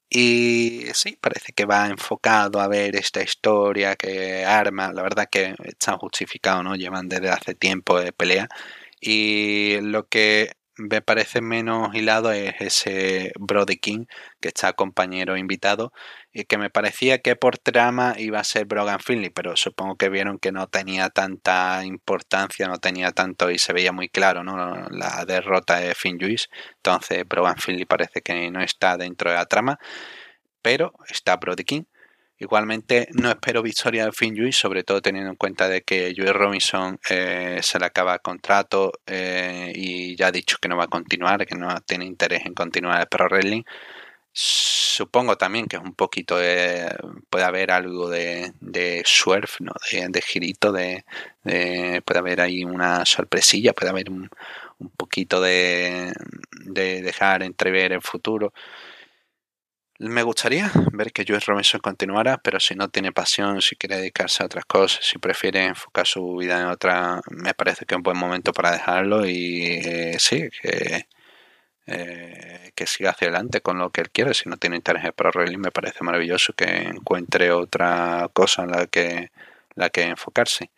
Y 0.09 0.85
sí, 0.93 1.17
parece 1.19 1.51
que 1.53 1.65
va 1.65 1.87
enfocado 1.87 2.61
a 2.61 2.67
ver 2.67 2.95
esta 2.95 3.21
historia 3.21 3.95
que 3.95 4.45
arma, 4.45 4.93
la 4.93 5.01
verdad 5.03 5.27
que 5.29 5.55
está 5.65 5.97
justificado, 5.97 6.63
¿no? 6.63 6.75
Llevan 6.75 7.09
desde 7.09 7.29
hace 7.29 7.55
tiempo 7.55 7.99
de 7.99 8.13
pelea. 8.13 8.47
Y 9.01 9.79
lo 9.81 10.07
que 10.07 10.53
me 10.77 11.01
parece 11.01 11.41
menos 11.41 11.93
hilado 11.95 12.31
es 12.31 12.53
ese 12.59 13.31
Brody 13.39 13.77
King, 13.77 14.05
que 14.39 14.49
está 14.49 14.73
compañero 14.73 15.37
invitado, 15.37 15.91
y 16.31 16.45
que 16.45 16.57
me 16.57 16.69
parecía 16.69 17.19
que 17.19 17.35
por 17.35 17.57
trama 17.57 18.15
iba 18.17 18.39
a 18.39 18.43
ser 18.43 18.65
Brogan 18.65 18.99
Finley, 18.99 19.29
pero 19.29 19.55
supongo 19.57 19.95
que 19.97 20.09
vieron 20.09 20.39
que 20.39 20.51
no 20.51 20.67
tenía 20.67 21.09
tanta 21.09 21.83
importancia, 21.85 22.67
no 22.67 22.77
tenía 22.77 23.11
tanto 23.11 23.49
y 23.51 23.57
se 23.57 23.73
veía 23.73 23.91
muy 23.91 24.09
claro 24.09 24.43
¿no? 24.43 24.55
la 24.89 25.25
derrota 25.25 25.79
de 25.79 25.95
Finn 25.95 26.19
Juice. 26.19 26.47
Entonces 26.77 27.27
Brogan 27.27 27.57
Finley 27.57 27.85
parece 27.85 28.21
que 28.21 28.51
no 28.51 28.61
está 28.61 28.97
dentro 28.97 29.31
de 29.31 29.37
la 29.37 29.45
trama, 29.45 29.79
pero 30.61 30.93
está 31.09 31.37
Brody 31.37 31.63
King. 31.63 31.83
Igualmente 32.39 33.07
no 33.13 33.29
espero 33.29 33.63
victoria 33.63 34.05
de 34.05 34.11
Finn 34.11 34.37
Juice, 34.37 34.59
sobre 34.59 34.83
todo 34.83 35.01
teniendo 35.01 35.31
en 35.31 35.37
cuenta 35.37 35.67
de 35.67 35.81
que 35.81 36.13
Joey 36.15 36.31
Robinson 36.31 36.99
eh, 37.09 37.59
se 37.63 37.79
le 37.79 37.85
acaba 37.85 38.13
el 38.13 38.21
contrato 38.21 38.91
eh, 39.07 39.71
y 39.73 40.15
ya 40.15 40.27
ha 40.27 40.31
dicho 40.31 40.57
que 40.61 40.67
no 40.67 40.77
va 40.77 40.83
a 40.83 40.87
continuar, 40.87 41.47
que 41.47 41.55
no 41.55 41.75
tiene 41.81 42.05
interés 42.05 42.45
en 42.45 42.53
continuar 42.53 43.01
el 43.01 43.07
Pro 43.07 43.27
Wrestling. 43.27 43.63
Supongo 44.31 45.35
también 45.35 45.65
que 45.65 45.77
es 45.77 45.81
un 45.81 45.95
poquito 45.95 46.37
de, 46.37 46.95
puede 47.29 47.43
haber 47.45 47.71
algo 47.71 48.07
de, 48.07 48.53
de 48.59 49.01
surf, 49.03 49.59
¿no? 49.61 49.73
de, 49.91 50.21
girito, 50.21 50.71
de, 50.71 51.05
puede 51.43 52.19
haber 52.19 52.41
ahí 52.41 52.63
una 52.63 53.03
sorpresilla, 53.05 53.73
puede 53.73 53.89
haber 53.89 54.11
un, 54.11 54.29
un 54.77 54.89
poquito 54.91 55.41
de, 55.41 56.13
de 56.65 57.01
dejar 57.01 57.41
entrever 57.41 57.93
el 57.93 58.01
futuro. 58.01 58.53
Me 59.99 60.21
gustaría 60.21 60.71
ver 60.93 61.11
que 61.11 61.25
Joe 61.27 61.39
Robinson 61.39 61.79
continuara, 61.81 62.37
pero 62.37 62.59
si 62.59 62.75
no 62.75 62.87
tiene 62.87 63.11
pasión, 63.11 63.63
si 63.63 63.75
quiere 63.75 63.97
dedicarse 63.97 64.43
a 64.43 64.45
otras 64.45 64.65
cosas, 64.65 65.03
si 65.03 65.17
prefiere 65.17 65.65
enfocar 65.65 66.05
su 66.05 66.35
vida 66.35 66.61
en 66.61 66.67
otra, 66.67 67.19
me 67.31 67.55
parece 67.55 67.85
que 67.85 67.95
es 67.95 67.97
un 67.97 68.03
buen 68.03 68.17
momento 68.17 68.53
para 68.53 68.71
dejarlo 68.71 69.25
y 69.25 69.79
eh, 69.83 70.17
sí, 70.19 70.49
que, 70.61 71.07
eh, 71.87 72.71
que 72.75 72.85
siga 72.85 73.11
hacia 73.11 73.29
adelante 73.29 73.61
con 73.61 73.79
lo 73.79 73.89
que 73.91 74.01
él 74.01 74.11
quiere. 74.11 74.35
Si 74.35 74.47
no 74.47 74.57
tiene 74.57 74.75
interés 74.75 75.03
Pro 75.15 75.31
Wrestling, 75.33 75.57
me 75.59 75.71
parece 75.71 76.03
maravilloso 76.03 76.53
que 76.53 76.65
encuentre 76.65 77.51
otra 77.51 78.29
cosa 78.33 78.63
en 78.63 78.71
la 78.71 78.85
que, 78.87 79.31
la 79.75 79.89
que 79.89 80.03
enfocarse. 80.03 80.69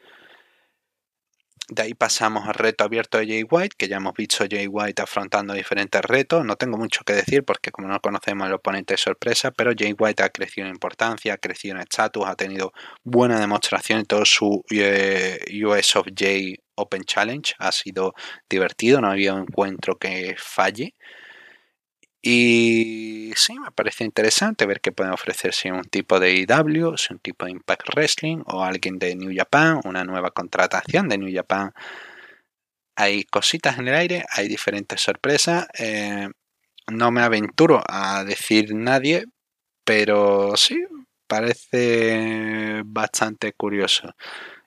De 1.71 1.83
ahí 1.83 1.93
pasamos 1.93 2.47
al 2.47 2.55
reto 2.55 2.83
abierto 2.83 3.19
de 3.19 3.27
Jay 3.27 3.43
White, 3.47 3.75
que 3.77 3.87
ya 3.87 3.97
hemos 3.97 4.15
visto 4.15 4.43
Jay 4.49 4.65
White 4.65 5.03
afrontando 5.03 5.53
diferentes 5.53 6.01
retos. 6.01 6.43
No 6.43 6.55
tengo 6.55 6.79
mucho 6.79 7.03
que 7.03 7.13
decir 7.13 7.43
porque 7.43 7.69
como 7.71 7.87
no 7.87 7.99
conocemos 7.99 8.47
al 8.47 8.53
oponente 8.53 8.95
de 8.95 8.97
sorpresa, 8.97 9.51
pero 9.51 9.73
Jay 9.77 9.93
White 9.97 10.23
ha 10.23 10.29
crecido 10.29 10.65
en 10.65 10.73
importancia, 10.73 11.35
ha 11.35 11.37
crecido 11.37 11.75
en 11.75 11.81
estatus, 11.81 12.25
ha 12.25 12.35
tenido 12.35 12.73
buena 13.03 13.39
demostración 13.39 13.99
en 13.99 14.05
todo 14.05 14.25
su 14.25 14.63
eh, 14.71 15.37
US 15.63 15.95
of 15.95 16.07
J 16.07 16.59
Open 16.73 17.03
Challenge. 17.03 17.53
Ha 17.59 17.71
sido 17.71 18.15
divertido, 18.49 18.99
no 18.99 19.11
había 19.11 19.35
un 19.35 19.41
encuentro 19.41 19.95
que 19.99 20.35
falle. 20.39 20.95
Y 22.21 23.31
sí, 23.35 23.57
me 23.59 23.71
parece 23.71 24.03
interesante 24.03 24.65
ver 24.65 24.81
qué 24.81 24.91
pueden 24.91 25.13
ofrecer 25.13 25.53
si 25.53 25.71
un 25.71 25.83
tipo 25.85 26.19
de 26.19 26.35
IW, 26.35 26.97
si 26.97 27.13
un 27.13 27.19
tipo 27.19 27.45
de 27.45 27.51
Impact 27.51 27.89
Wrestling 27.95 28.43
o 28.47 28.63
alguien 28.63 28.99
de 28.99 29.15
New 29.15 29.31
Japan, 29.35 29.79
una 29.85 30.03
nueva 30.03 30.31
contratación 30.31 31.07
de 31.07 31.17
New 31.17 31.33
Japan. 31.33 31.73
Hay 32.95 33.23
cositas 33.23 33.79
en 33.79 33.87
el 33.87 33.95
aire, 33.95 34.25
hay 34.31 34.47
diferentes 34.49 35.01
sorpresas. 35.01 35.67
Eh, 35.77 36.27
no 36.91 37.11
me 37.11 37.21
aventuro 37.21 37.81
a 37.87 38.23
decir 38.25 38.73
nadie, 38.75 39.25
pero 39.85 40.57
sí, 40.57 40.83
parece 41.27 42.81
bastante 42.85 43.53
curioso. 43.53 44.13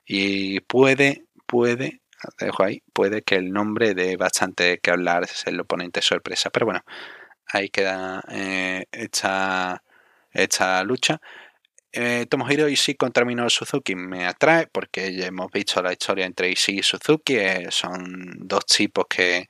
Y 0.05 0.61
puede, 0.61 1.25
puede, 1.45 2.01
dejo 2.39 2.63
ahí, 2.63 2.83
puede 2.93 3.21
que 3.23 3.35
el 3.35 3.51
nombre 3.51 3.93
de 3.93 4.17
bastante 4.17 4.79
que 4.79 4.91
hablar 4.91 5.23
es 5.23 5.45
el 5.47 5.59
oponente 5.59 6.01
sorpresa. 6.01 6.49
Pero 6.49 6.65
bueno, 6.67 6.81
ahí 7.47 7.69
queda 7.69 8.23
eh, 8.29 8.85
esta, 8.91 9.81
lucha. 10.83 11.21
Eh, 11.91 12.25
Tomohiro 12.27 12.67
Ishii 12.67 12.95
contra 12.95 13.23
Minoru 13.25 13.49
Suzuki 13.51 13.95
me 13.95 14.25
atrae 14.25 14.67
porque 14.67 15.15
ya 15.15 15.27
hemos 15.27 15.51
visto 15.51 15.81
la 15.81 15.91
historia 15.91 16.25
entre 16.25 16.49
Ishii 16.49 16.79
y 16.79 16.83
Suzuki. 16.83 17.35
Eh, 17.37 17.67
son 17.69 18.03
dos 18.39 18.65
tipos 18.65 19.05
que 19.07 19.47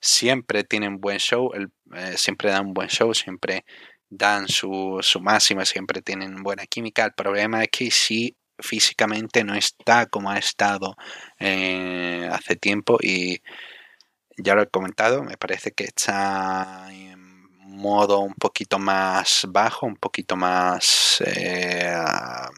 siempre 0.00 0.64
tienen 0.64 1.00
buen 1.00 1.18
show, 1.18 1.50
eh, 1.54 2.16
siempre 2.16 2.50
dan 2.50 2.66
un 2.68 2.74
buen 2.74 2.88
show, 2.88 3.12
siempre 3.14 3.64
dan 4.08 4.48
su, 4.48 4.98
su 5.02 5.20
máxima, 5.20 5.64
siempre 5.64 6.02
tienen 6.02 6.42
buena 6.42 6.66
química. 6.66 7.04
El 7.04 7.12
problema 7.14 7.62
es 7.62 7.70
que 7.70 7.84
Ishii 7.86 8.36
físicamente 8.60 9.42
no 9.44 9.54
está 9.54 10.06
como 10.06 10.30
ha 10.30 10.38
estado 10.38 10.94
hace 11.38 12.56
tiempo 12.56 12.98
y 13.00 13.40
ya 14.36 14.54
lo 14.54 14.62
he 14.62 14.68
comentado, 14.68 15.22
me 15.24 15.36
parece 15.36 15.72
que 15.72 15.84
está 15.84 16.88
modo 17.70 18.20
un 18.20 18.34
poquito 18.34 18.78
más 18.78 19.46
bajo, 19.48 19.86
un 19.86 19.96
poquito 19.96 20.36
más 20.36 21.22
eh, 21.26 21.92
a, 21.94 22.50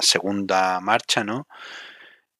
segunda 0.00 0.80
marcha, 0.80 1.24
¿no? 1.24 1.46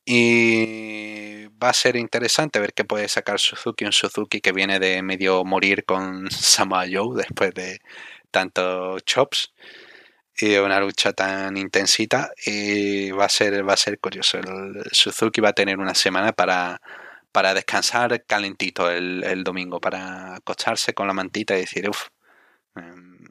Y 0.07 1.47
va 1.62 1.71
a 1.71 1.73
ser 1.73 1.97
interesante 1.97 2.61
ver 2.61 2.75
qué 2.75 2.85
puede 2.85 3.09
sacar 3.09 3.40
Suzuki, 3.40 3.85
un 3.85 3.93
Suzuki 3.93 4.40
que 4.40 4.53
viene 4.53 4.79
de 4.79 5.03
medio 5.03 5.45
morir 5.45 5.85
con 5.85 6.31
Samoa 6.31 6.85
Joe 6.90 7.17
después 7.17 7.55
de 7.55 7.81
tantos 8.31 9.05
chops 9.05 9.53
y 10.37 10.57
una 10.57 10.81
lucha 10.81 11.12
tan 11.12 11.57
intensita 11.57 12.33
y 12.45 13.11
va 13.12 13.27
a 13.27 13.29
ser 13.29 13.67
va 13.67 13.75
a 13.75 13.77
ser 13.77 14.01
curioso 14.01 14.38
el 14.38 14.83
Suzuki 14.90 15.40
va 15.40 15.51
a 15.51 15.53
tener 15.53 15.79
una 15.79 15.95
semana 15.95 16.33
para 16.33 16.81
para 17.35 17.53
descansar 17.53 18.25
calentito 18.27 18.88
el, 18.88 19.42
domingo, 19.42 19.81
para 19.81 20.37
acostarse 20.37 20.94
con 20.94 21.09
la 21.09 21.14
mantita 21.14 21.57
y 21.57 21.62
decir, 21.62 21.90
uff, 21.90 22.11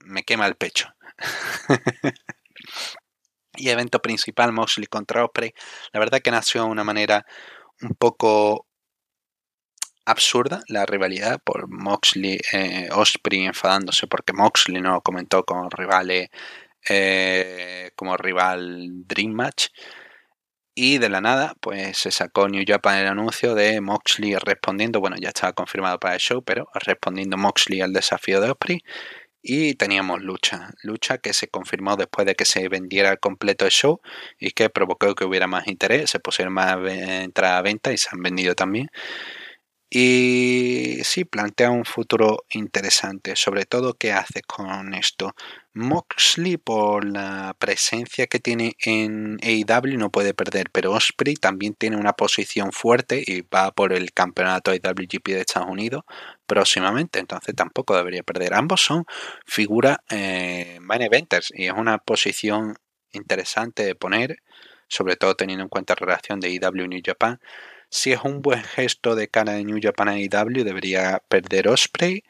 me 0.04 0.24
quema 0.24 0.46
el 0.46 0.56
pecho. 0.56 0.90
y 3.56 3.70
evento 3.70 4.02
principal, 4.02 4.52
Moxley 4.52 4.88
contra 4.88 5.24
Osprey. 5.24 5.54
La 5.94 6.02
verdad 6.02 6.20
que 6.22 6.32
nació 6.32 6.64
de 6.64 6.68
una 6.68 6.84
manera 6.84 7.26
un 7.82 7.96
poco 7.96 8.68
absurda 10.04 10.64
la 10.68 10.86
rivalidad 10.86 11.42
por 11.42 11.70
Moxley, 11.70 12.42
eh, 12.52 12.90
Osprey 12.92 13.46
enfadándose 13.46 14.08
porque 14.08 14.34
Moxley 14.34 14.82
no 14.82 15.00
comentó 15.00 15.46
con 15.46 15.72
rivales 15.72 16.28
eh, 16.90 17.92
como 17.96 18.18
rival 18.18 19.08
Dream 19.08 19.32
Match. 19.32 19.68
Y 20.76 20.98
de 20.98 21.10
la 21.10 21.22
nada, 21.22 21.54
pues 21.60 21.98
se 22.00 22.10
sacó 22.10 22.50
New 22.50 22.64
Japan 22.68 22.98
el 22.98 23.08
anuncio 23.08 23.54
de 23.54 23.80
Moxley 23.80 24.36
respondiendo, 24.36 25.00
bueno, 25.00 25.16
ya 25.20 25.30
estaba 25.30 25.54
confirmado 25.54 26.00
para 26.00 26.16
el 26.16 26.20
show, 26.20 26.44
pero 26.44 26.68
respondiendo 26.74 27.38
Moxley 27.38 27.82
al 27.82 27.94
desafío 27.94 28.42
de 28.42 28.50
Osprey. 28.50 28.84
Y 29.44 29.76
teníamos 29.76 30.22
lucha, 30.24 30.72
lucha 30.84 31.20
que 31.20 31.34
se 31.34 31.48
confirmó 31.50 31.98
después 31.98 32.26
de 32.28 32.36
que 32.36 32.46
se 32.46 32.70
vendiera 32.70 33.18
completo 33.18 33.66
el 33.66 33.72
show 33.72 34.02
y 34.40 34.52
que 34.52 34.70
provocó 34.70 35.16
que 35.16 35.26
hubiera 35.26 35.48
más 35.48 35.68
interés, 35.68 36.12
se 36.12 36.20
pusieron 36.20 36.54
más 36.54 36.78
entradas 36.90 37.60
a 37.60 37.62
venta 37.64 37.94
y 37.94 37.98
se 37.98 38.10
han 38.12 38.24
vendido 38.24 38.56
también. 38.56 38.90
Y 39.96 41.04
sí, 41.04 41.24
plantea 41.24 41.70
un 41.70 41.86
futuro 41.86 42.46
interesante, 42.50 43.36
sobre 43.36 43.66
todo 43.66 43.94
qué 43.94 44.12
hace 44.12 44.42
con 44.42 44.96
esto. 44.96 45.36
Moxley 45.76 46.58
por 46.58 47.06
la 47.06 47.56
presencia 47.60 48.26
que 48.26 48.40
tiene 48.40 48.76
en 48.84 49.38
AEW 49.44 50.00
no 50.00 50.10
puede 50.10 50.34
perder, 50.34 50.72
pero 50.72 50.94
Osprey 50.94 51.36
también 51.36 51.76
tiene 51.76 51.98
una 51.98 52.14
posición 52.14 52.72
fuerte 52.72 53.24
y 53.24 53.42
va 53.42 53.70
por 53.72 53.94
el 53.94 54.14
campeonato 54.14 54.74
IWGP 54.74 55.28
de 55.28 55.42
Estados 55.42 55.70
Unidos 55.70 56.06
próximamente, 56.48 57.20
entonces 57.20 57.54
tampoco 57.54 57.96
debería 57.96 58.24
perder. 58.24 58.56
Ambos 58.56 58.82
son 58.82 59.06
figuras 59.46 59.98
eh, 60.10 60.80
main 60.82 61.04
eventers 61.04 61.54
y 61.56 61.68
es 61.68 61.74
una 61.74 62.00
posición 62.00 62.76
interesante 63.12 63.86
de 63.86 63.94
poner, 63.94 64.38
sobre 64.88 65.18
todo 65.18 65.36
teniendo 65.36 65.62
en 65.62 65.70
cuenta 65.70 65.94
la 66.00 66.04
relación 66.08 66.40
de 66.40 66.48
AEW 66.48 66.86
y 66.86 66.88
New 66.88 67.02
Japan 67.06 67.40
si 67.94 68.12
es 68.12 68.22
un 68.24 68.42
buen 68.42 68.64
gesto 68.64 69.16
de 69.16 69.28
cara 69.28 69.54
de 69.54 69.64
New 69.64 69.80
Japan 69.82 70.10
a 70.10 70.20
IW, 70.20 70.64
debería 70.64 71.22
perder 71.28 71.68
Osprey. 71.68 72.24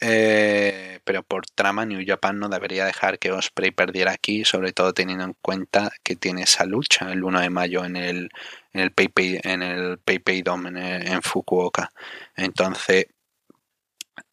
Eh, 0.00 1.00
pero 1.04 1.22
por 1.24 1.46
trama 1.46 1.84
New 1.86 2.04
Japan 2.06 2.38
no 2.38 2.48
debería 2.48 2.84
dejar 2.84 3.18
que 3.18 3.32
Osprey 3.32 3.72
perdiera 3.72 4.12
aquí, 4.12 4.44
sobre 4.44 4.72
todo 4.72 4.92
teniendo 4.92 5.24
en 5.24 5.34
cuenta 5.42 5.90
que 6.04 6.14
tiene 6.16 6.42
esa 6.42 6.66
lucha 6.66 7.10
el 7.12 7.24
1 7.24 7.40
de 7.40 7.50
mayo 7.50 7.84
en 7.84 7.96
el 7.96 8.28
en 8.72 8.80
el 8.80 8.92
PayPay 8.92 9.40
en 9.42 9.62
el 9.62 9.98
PayPay 9.98 10.42
Dome 10.42 10.70
en, 10.70 11.22
Fukuoka. 11.22 11.90
Entonces, 12.36 13.06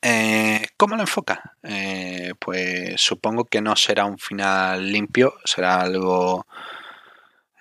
eh, 0.01 0.67
¿cómo 0.77 0.95
lo 0.95 1.01
enfoca? 1.01 1.55
Eh, 1.63 2.33
pues 2.39 3.01
supongo 3.01 3.45
que 3.45 3.61
no 3.61 3.75
será 3.75 4.05
un 4.05 4.19
final 4.19 4.91
limpio, 4.91 5.35
será 5.45 5.81
algo 5.81 6.45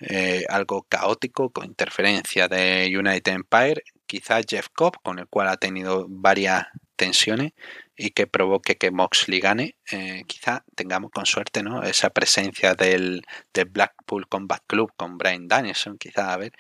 eh, 0.02 0.44
algo 0.48 0.82
caótico 0.88 1.50
con 1.50 1.64
interferencia 1.66 2.48
de 2.48 2.92
United 2.96 3.32
Empire, 3.32 3.82
quizá 4.06 4.40
Jeff 4.46 4.68
Cobb, 4.74 4.94
con 5.02 5.18
el 5.18 5.26
cual 5.28 5.48
ha 5.48 5.56
tenido 5.56 6.06
varias 6.08 6.66
tensiones 6.96 7.52
y 7.96 8.10
que 8.10 8.26
provoque 8.26 8.76
que 8.76 8.90
Moxley 8.90 9.40
gane. 9.40 9.76
Eh, 9.90 10.22
quizá 10.26 10.64
tengamos 10.74 11.10
con 11.10 11.26
suerte 11.26 11.62
¿no? 11.62 11.82
esa 11.82 12.10
presencia 12.10 12.74
del, 12.74 13.22
Blackpool 13.70 14.28
Combat 14.28 14.62
Club 14.66 14.92
con 14.96 15.18
Brian 15.18 15.48
Danielson, 15.48 15.98
quizá 15.98 16.32
a 16.32 16.36
ver. 16.36 16.52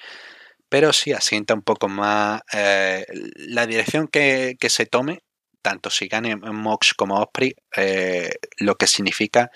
pero 0.68 0.92
sí 0.92 1.12
asienta 1.12 1.54
un 1.54 1.62
poco 1.62 1.88
más 1.88 2.42
eh, 2.52 3.04
la 3.36 3.66
dirección 3.66 4.08
que, 4.08 4.56
se 4.68 4.86
tome, 4.86 5.22
tanto 5.62 5.90
si 5.90 6.08
gane 6.08 6.36
Mox 6.36 6.94
como 6.94 7.20
Osprey, 7.20 7.54
eh, 7.76 8.30
lo 8.58 8.76
que 8.76 8.86
significa 8.86 9.50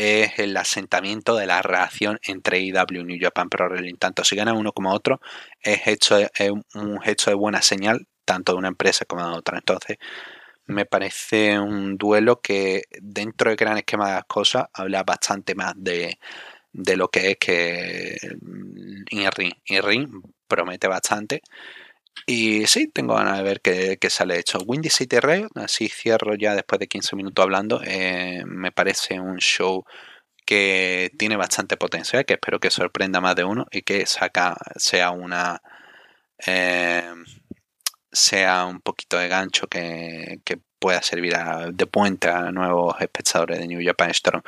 es 0.00 0.38
el 0.38 0.56
asentamiento 0.56 1.36
de 1.36 1.46
la 1.46 1.60
relación 1.62 2.18
entre 2.24 2.60
IW 2.60 3.00
y 3.00 3.04
New 3.04 3.18
Japan 3.20 3.50
Pro 3.50 3.68
Wrestling. 3.68 3.96
Tanto 3.96 4.24
si 4.24 4.34
gana 4.36 4.54
uno 4.54 4.72
como 4.72 4.92
otro, 4.92 5.20
es, 5.60 5.86
hecho, 5.86 6.16
un 6.74 7.00
hecho 7.04 7.30
de 7.30 7.34
buena 7.36 7.60
señal, 7.62 8.06
tanto 8.24 8.52
de 8.52 8.58
una 8.58 8.68
empresa 8.68 9.04
como 9.04 9.28
de 9.28 9.36
otra. 9.36 9.58
Entonces, 9.58 9.98
me 10.66 10.86
parece 10.86 11.58
un 11.58 11.98
duelo 11.98 12.40
que 12.40 12.84
dentro 13.00 13.50
del 13.50 13.56
gran 13.56 13.76
esquema 13.78 14.08
de 14.08 14.14
las 14.16 14.24
cosas 14.24 14.66
habla 14.72 15.02
bastante 15.02 15.54
más 15.54 15.74
de, 15.76 16.18
lo 16.72 17.08
que 17.08 17.32
es 17.32 17.36
que 17.38 18.16
Inring. 19.10 19.52
Inring 19.66 20.22
promete 20.48 20.88
bastante. 20.88 21.42
Y 22.26 22.66
sí, 22.66 22.88
tengo 22.88 23.14
ganas 23.14 23.38
de 23.38 23.42
ver 23.44 23.60
qué, 23.60 23.98
sale 24.10 24.38
hecho. 24.38 24.58
Windy 24.66 24.90
City 24.90 25.18
Rail, 25.20 25.48
así 25.56 25.88
cierro 25.88 26.34
ya 26.34 26.54
después 26.54 26.78
de 26.78 26.88
15 26.88 27.16
minutos 27.16 27.42
hablando. 27.42 27.80
Eh, 27.84 28.42
me 28.46 28.72
parece 28.72 29.20
un 29.20 29.38
show 29.38 29.84
que 30.44 31.10
tiene 31.18 31.36
bastante 31.36 31.76
potencial, 31.76 32.24
que 32.24 32.34
espero 32.34 32.60
que 32.60 32.70
sorprenda 32.70 33.20
más 33.20 33.36
de 33.36 33.44
uno 33.44 33.66
y 33.70 33.82
que 33.82 34.06
saca, 34.06 34.56
sea 34.76 35.10
una. 35.10 35.60
Eh, 36.46 37.02
sea 38.12 38.64
un 38.66 38.80
poquito 38.80 39.18
de 39.18 39.28
gancho 39.28 39.66
que, 39.68 40.40
pueda 40.78 41.02
servir 41.02 41.36
de 41.72 41.86
puente 41.86 42.28
a 42.28 42.50
nuevos 42.52 42.96
espectadores 43.00 43.58
de 43.58 43.66
New 43.66 43.80
Japan 43.84 44.10
Storm. 44.10 44.42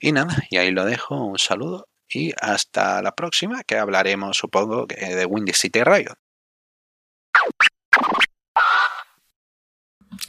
Y 0.00 0.12
nada, 0.12 0.36
y 0.50 0.56
ahí 0.58 0.70
lo 0.72 0.84
dejo. 0.84 1.24
Un 1.24 1.38
saludo 1.38 1.88
y 2.08 2.32
hasta 2.40 3.02
la 3.02 3.14
próxima, 3.14 3.62
que 3.64 3.76
hablaremos, 3.76 4.36
supongo, 4.36 4.86
de 4.86 5.24
Windy 5.26 5.52
City 5.52 5.84
Riot. 5.84 6.16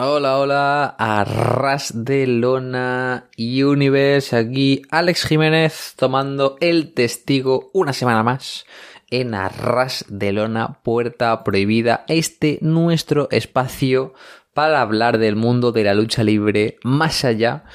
Hola, 0.01 0.37
hola, 0.37 0.95
Arras 0.97 1.91
de 1.93 2.25
Lona 2.25 3.25
Universe, 3.37 4.33
aquí 4.33 4.81
Alex 4.91 5.25
Jiménez 5.25 5.93
tomando 5.97 6.55
el 6.61 6.93
testigo 6.93 7.69
una 7.73 7.91
semana 7.91 8.23
más 8.23 8.65
en 9.09 9.35
Arras 9.35 10.05
de 10.07 10.31
Lona, 10.31 10.79
Puerta 10.83 11.43
Prohibida, 11.43 12.05
este 12.07 12.59
nuestro 12.61 13.27
espacio 13.29 14.13
para 14.53 14.79
hablar 14.79 15.17
del 15.17 15.35
mundo 15.35 15.73
de 15.73 15.83
la 15.83 15.93
lucha 15.93 16.23
libre 16.23 16.77
más 16.81 17.25
allá 17.25 17.65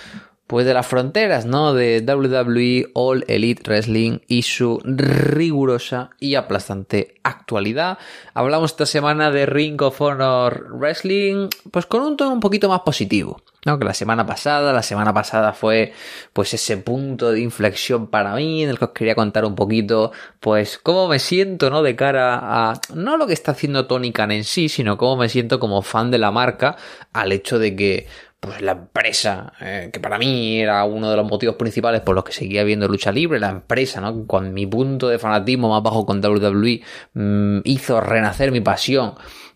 pues 0.55 0.67
de 0.67 0.75
las 0.75 0.87
fronteras, 0.87 1.47
¿no? 1.47 1.75
De 1.75 1.99
WWE 2.07 2.93
All 2.95 3.25
Elite 3.27 3.65
Wrestling 3.67 4.21
y 4.29 4.43
su 4.43 4.81
rigurosa 4.85 6.11
y 6.21 6.37
aplastante 6.37 7.17
actualidad. 7.25 7.99
Hablamos 8.35 8.71
esta 8.71 8.87
semana 8.87 9.33
de 9.33 9.47
Ring 9.47 9.83
of 9.83 10.01
Honor 10.01 10.69
Wrestling, 10.71 11.49
pues 11.73 11.87
con 11.87 12.03
un 12.03 12.17
tono 12.17 12.31
un 12.33 12.39
poquito 12.39 12.69
más 12.69 12.83
positivo. 12.83 13.43
¿no? 13.65 13.81
Que 13.81 13.85
la 13.85 13.95
semana 13.95 14.25
pasada, 14.27 14.73
la 14.73 14.85
semana 14.85 15.13
pasada 15.13 15.55
fue 15.55 15.93
pues 16.33 16.55
ese 16.55 16.77
punto 16.77 17.33
de 17.33 17.41
inflexión 17.41 18.07
para 18.07 18.35
mí 18.37 18.63
en 18.63 18.71
el 18.71 18.79
que 18.79 18.85
os 18.85 18.91
quería 18.93 19.17
contar 19.17 19.45
un 19.45 19.57
poquito 19.57 20.13
pues 20.39 20.79
cómo 20.79 21.09
me 21.09 21.19
siento, 21.19 21.69
¿no? 21.69 21.83
De 21.83 21.97
cara 21.97 22.39
a 22.43 22.75
no 22.95 23.17
lo 23.17 23.27
que 23.27 23.33
está 23.33 23.53
haciendo 23.53 23.89
Tony 23.89 24.13
Khan 24.13 24.31
en 24.31 24.45
sí, 24.45 24.69
sino 24.69 24.99
cómo 24.99 25.17
me 25.17 25.29
siento 25.29 25.59
como 25.59 25.83
fan 25.83 26.13
de 26.13 26.19
la 26.19 26.31
marca 26.31 26.77
al 27.13 27.33
hecho 27.33 27.59
de 27.59 27.75
que 27.75 28.07
pues 28.45 28.61
la 28.61 28.73
empresa, 28.73 29.53
eh, 29.61 29.91
que 29.93 30.01
para 30.01 30.19
mí 30.19 30.61
era 30.61 30.85
uno 30.85 31.11
de 31.11 31.17
los 31.17 31.27
motivos 31.27 31.57
principales 31.57 32.01
por 32.03 32.15
los 32.15 32.25
que 32.25 32.33
seguía 32.33 32.65
viendo 32.65 32.89
lucha 32.89 33.13
libre, 33.13 33.41
la 33.41 33.51
empresa, 33.51 34.01
¿no? 34.01 34.27
Con 34.27 34.53
mi 34.53 34.67
punto 34.67 35.09
de 35.09 35.19
fanatismo 35.19 35.71
más 35.71 35.83
bajo 35.83 36.05
con 36.05 36.25
WWE 36.25 36.83
mm, 37.15 37.61
hizo 37.65 38.01
renacer 38.01 38.53
mi 38.53 38.61
pasión 38.61 39.15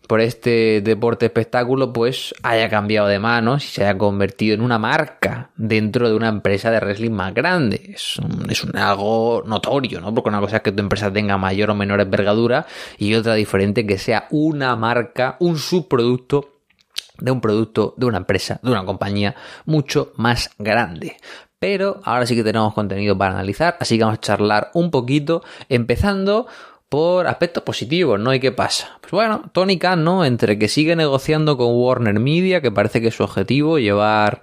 por 0.09 0.21
este 0.21 0.81
deporte 0.81 1.27
espectáculo, 1.27 1.93
pues 1.93 2.33
haya 2.41 2.67
cambiado 2.67 3.07
de 3.07 3.19
manos 3.19 3.63
y 3.63 3.67
se 3.67 3.83
haya 3.83 3.95
convertido 3.95 4.55
en 4.55 4.61
una 4.61 4.79
marca 4.79 5.51
dentro 5.55 6.09
de 6.09 6.15
una 6.15 6.29
empresa 6.29 6.71
de 6.71 6.79
wrestling 6.79 7.11
más 7.11 7.31
grande. 7.35 7.91
Es, 7.93 8.19
es 8.49 8.63
un, 8.63 8.75
algo 8.75 9.43
notorio, 9.45 10.01
¿no? 10.01 10.11
Porque 10.11 10.29
una 10.29 10.39
cosa 10.39 10.57
es 10.57 10.61
que 10.63 10.71
tu 10.71 10.81
empresa 10.81 11.13
tenga 11.13 11.37
mayor 11.37 11.69
o 11.69 11.75
menor 11.75 12.01
envergadura 12.01 12.65
y 12.97 13.13
otra 13.13 13.35
diferente 13.35 13.85
que 13.85 13.99
sea 13.99 14.25
una 14.31 14.75
marca, 14.75 15.37
un 15.39 15.59
subproducto 15.59 16.58
de 17.21 17.31
un 17.31 17.41
producto, 17.41 17.93
de 17.97 18.05
una 18.05 18.17
empresa, 18.17 18.59
de 18.63 18.71
una 18.71 18.85
compañía 18.85 19.35
mucho 19.65 20.13
más 20.15 20.51
grande. 20.57 21.17
Pero 21.59 21.99
ahora 22.05 22.25
sí 22.25 22.35
que 22.35 22.43
tenemos 22.43 22.73
contenido 22.73 23.17
para 23.17 23.33
analizar, 23.33 23.77
así 23.79 23.97
que 23.97 24.03
vamos 24.03 24.19
a 24.19 24.21
charlar 24.21 24.71
un 24.73 24.91
poquito, 24.91 25.43
empezando 25.67 26.47
por 26.87 27.27
aspectos 27.27 27.63
positivos, 27.63 28.19
¿no? 28.19 28.33
¿Y 28.33 28.39
qué 28.39 28.51
pasa? 28.51 28.97
Pues 29.01 29.11
bueno, 29.11 29.43
Tony 29.53 29.77
Khan, 29.77 30.03
¿no? 30.03 30.25
Entre 30.25 30.57
que 30.57 30.67
sigue 30.67 30.95
negociando 30.95 31.55
con 31.55 31.75
Warner 31.75 32.19
Media, 32.19 32.61
que 32.61 32.71
parece 32.71 32.99
que 33.01 33.09
es 33.09 33.15
su 33.15 33.23
objetivo, 33.23 33.77
llevar 33.77 34.41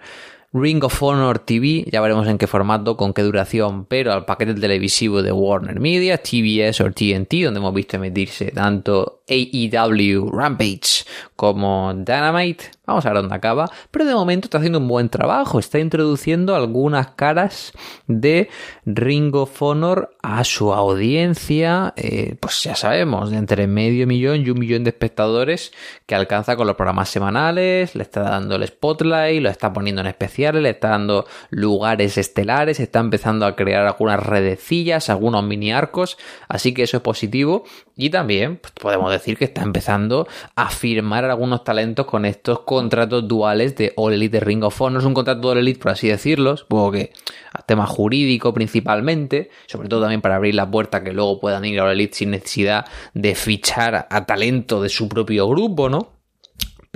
Ring 0.53 0.83
of 0.85 1.03
Honor 1.03 1.41
TV, 1.41 1.85
ya 1.91 2.01
veremos 2.01 2.29
en 2.29 2.39
qué 2.39 2.47
formato, 2.47 2.97
con 2.97 3.13
qué 3.13 3.23
duración, 3.23 3.85
pero 3.85 4.13
al 4.13 4.25
paquete 4.25 4.55
televisivo 4.55 5.23
de 5.23 5.33
Warner 5.33 5.81
Media, 5.81 6.19
TBS 6.19 6.81
o 6.83 6.91
TNT, 6.91 7.45
donde 7.45 7.59
hemos 7.59 7.75
visto 7.75 7.97
emitirse 7.97 8.53
tanto 8.53 9.16
AEW 9.29 10.31
Rampage 10.31 11.05
como 11.35 11.93
Dynamite. 11.95 12.77
Vamos 12.87 13.05
a 13.05 13.11
ver 13.13 13.23
dónde 13.23 13.35
acaba. 13.35 13.69
Pero 13.91 14.05
de 14.05 14.15
momento 14.15 14.47
está 14.47 14.59
haciendo 14.59 14.79
un 14.79 14.87
buen 14.87 15.09
trabajo. 15.09 15.59
Está 15.59 15.81
introduciendo 15.81 16.55
algunas 16.55 17.09
caras 17.09 17.73
de 18.07 18.49
Ring 18.85 19.35
of 19.35 19.61
Honor 19.61 20.17
a 20.23 20.45
su 20.45 20.73
audiencia. 20.73 21.93
Eh, 21.97 22.37
pues 22.39 22.63
ya 22.63 22.77
sabemos, 22.77 23.31
de 23.31 23.39
entre 23.39 23.67
medio 23.67 24.07
millón 24.07 24.47
y 24.47 24.51
un 24.51 24.59
millón 24.61 24.85
de 24.85 24.91
espectadores 24.91 25.73
que 26.07 26.15
alcanza 26.15 26.57
con 26.57 26.69
los 26.69 26.77
programas 26.77 27.09
semanales. 27.09 27.97
Le 27.97 28.05
está 28.05 28.23
dando 28.23 28.55
el 28.55 28.67
spotlight, 28.67 29.43
lo 29.43 29.51
está 29.51 29.73
poniendo 29.73 30.01
en 30.01 30.07
especiales, 30.07 30.63
le 30.63 30.71
está 30.71 30.91
dando 30.91 31.27
lugares 31.51 32.17
estelares. 32.19 32.79
Está 32.79 33.01
empezando 33.01 33.47
a 33.47 33.57
crear 33.57 33.85
algunas 33.85 34.25
redecillas, 34.25 35.11
algunos 35.11 35.43
mini 35.43 35.73
arcos. 35.73 36.17
Así 36.49 36.73
que 36.73 36.85
eso 36.85 36.99
es 36.99 37.03
positivo. 37.03 37.65
Y 37.99 38.11
también 38.11 38.59
pues, 38.59 38.75
podemos 38.75 39.11
decir 39.11 39.39
que 39.39 39.47
está 39.47 39.63
empezando 39.63 40.29
a 40.55 40.69
firmar 40.69 41.25
algunos 41.25 41.65
talentos 41.65 42.05
con 42.05 42.27
estos 42.27 42.61
contratos 42.61 43.27
duales 43.27 43.75
de 43.75 43.95
All 43.97 44.13
Elite 44.13 44.39
de 44.39 44.45
Ring 44.45 44.63
of 44.65 44.79
Honor. 44.83 45.01
Es 45.01 45.07
un 45.07 45.15
contrato 45.15 45.41
de 45.41 45.49
All 45.49 45.59
Elite, 45.59 45.81
por 45.81 45.93
así 45.93 46.09
decirlo, 46.09 46.59
supongo 46.59 46.93
que 46.93 47.13
a 47.55 47.63
tema 47.63 47.87
jurídico 47.87 48.53
principalmente, 48.53 49.49
sobre 49.67 49.89
todo 49.89 50.03
también 50.03 50.21
para 50.21 50.37
abrir 50.37 50.55
la 50.55 50.71
puerta 50.71 51.03
que 51.03 51.13
luego 51.13 51.41
puedan 51.41 51.65
ir 51.65 51.81
a 51.81 51.85
All 51.85 51.93
Elite 51.93 52.15
sin 52.15 52.33
necesidad 52.33 52.85
de 53.15 53.35
fichar 53.35 54.07
a 54.11 54.27
talento 54.27 54.83
de 54.83 54.91
su 54.91 55.09
propio 55.09 55.49
grupo, 55.49 55.89
¿no? 55.89 56.16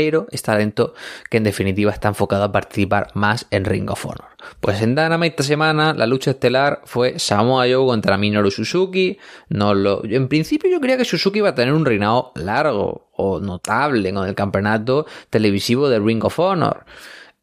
Pero 0.01 0.27
es 0.31 0.41
talento 0.41 0.95
que 1.29 1.37
en 1.37 1.45
definitiva 1.45 1.93
está 1.93 2.09
enfocado 2.09 2.45
a 2.45 2.53
participar 2.53 3.09
más 3.13 3.47
en 3.51 3.67
Ring 3.67 3.91
of 3.91 4.07
Honor. 4.07 4.31
Pues 4.59 4.81
en 4.81 4.95
Dynamite 4.95 5.35
esta 5.35 5.43
semana 5.43 5.93
la 5.93 6.07
lucha 6.07 6.31
estelar 6.31 6.81
fue 6.87 7.19
Samoa 7.19 7.67
Joe 7.71 7.85
contra 7.85 8.17
Minoru 8.17 8.51
Suzuki. 8.51 9.19
No 9.51 9.75
lo, 9.75 10.03
en 10.03 10.29
principio 10.29 10.71
yo 10.71 10.81
creía 10.81 10.97
que 10.97 11.05
Suzuki 11.05 11.41
iba 11.41 11.51
a 11.51 11.55
tener 11.55 11.75
un 11.75 11.85
reinado 11.85 12.33
largo 12.37 13.11
o 13.15 13.41
notable 13.41 14.11
con 14.15 14.27
el 14.27 14.35
campeonato 14.35 15.05
televisivo 15.29 15.91
de 15.91 15.99
Ring 15.99 16.25
of 16.25 16.39
Honor. 16.39 16.87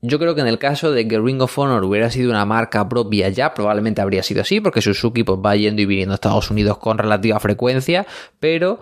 Yo 0.02 0.18
creo 0.18 0.34
que 0.34 0.42
en 0.42 0.48
el 0.48 0.58
caso 0.58 0.92
de 0.92 1.08
que 1.08 1.20
Ring 1.20 1.42
of 1.42 1.58
Honor 1.60 1.84
hubiera 1.84 2.10
sido 2.10 2.32
una 2.32 2.46
marca 2.46 2.90
propia 2.90 3.30
ya, 3.30 3.54
probablemente 3.54 4.02
habría 4.02 4.24
sido 4.24 4.42
así, 4.42 4.62
porque 4.62 4.82
Suzuki 4.82 5.24
pues, 5.24 5.40
va 5.44 5.56
yendo 5.56 5.82
y 5.82 5.86
viniendo 5.86 6.14
a 6.14 6.16
Estados 6.16 6.50
Unidos 6.50 6.78
con 6.78 6.98
relativa 6.98 7.40
frecuencia, 7.40 8.08
pero 8.40 8.80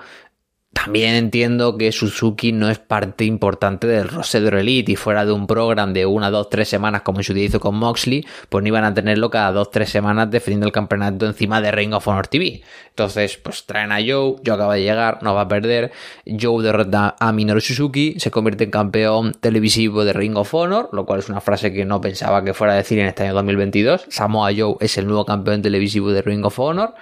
también 0.75 1.15
entiendo 1.15 1.77
que 1.77 1.91
Suzuki 1.91 2.51
no 2.51 2.69
es 2.69 2.79
parte 2.79 3.23
importante 3.23 3.87
del 3.87 4.09
Rosedro 4.09 4.59
Elite 4.59 4.91
y 4.91 4.95
fuera 4.97 5.25
de 5.25 5.31
un 5.31 5.47
programa 5.47 5.93
de 5.93 6.05
una, 6.05 6.29
dos, 6.29 6.49
tres 6.49 6.67
semanas 6.67 7.01
como 7.01 7.21
en 7.21 7.37
hizo 7.37 7.59
con 7.61 7.75
Moxley, 7.75 8.27
pues 8.49 8.61
no 8.61 8.67
iban 8.67 8.83
a 8.83 8.93
tenerlo 8.93 9.29
cada 9.29 9.53
dos, 9.53 9.71
tres 9.71 9.89
semanas 9.89 10.29
defendiendo 10.29 10.67
el 10.67 10.73
campeonato 10.73 11.25
encima 11.25 11.61
de 11.61 11.71
Ring 11.71 11.93
of 11.93 12.07
Honor 12.07 12.27
TV. 12.27 12.61
Entonces, 12.89 13.37
pues 13.37 13.65
traen 13.65 13.91
a 13.91 13.95
Joe, 13.95 14.35
Joe 14.45 14.55
acaba 14.55 14.75
de 14.75 14.83
llegar, 14.83 15.23
no 15.23 15.33
va 15.33 15.41
a 15.41 15.47
perder, 15.47 15.91
Joe 16.25 16.61
derrota 16.61 17.15
a 17.19 17.31
Minoru 17.31 17.61
Suzuki, 17.61 18.19
se 18.19 18.29
convierte 18.29 18.65
en 18.65 18.71
campeón 18.71 19.31
televisivo 19.33 20.03
de 20.03 20.13
Ring 20.13 20.35
of 20.35 20.53
Honor, 20.53 20.89
lo 20.91 21.05
cual 21.05 21.19
es 21.19 21.29
una 21.29 21.41
frase 21.41 21.73
que 21.73 21.85
no 21.85 22.01
pensaba 22.01 22.43
que 22.43 22.53
fuera 22.53 22.73
a 22.73 22.75
decir 22.75 22.99
en 22.99 23.07
este 23.07 23.23
año 23.23 23.33
2022. 23.33 24.05
Samoa 24.09 24.51
Joe 24.55 24.75
es 24.81 24.97
el 24.97 25.07
nuevo 25.07 25.25
campeón 25.25 25.61
televisivo 25.61 26.11
de 26.11 26.21
Ring 26.21 26.45
of 26.45 26.59
Honor. 26.59 26.93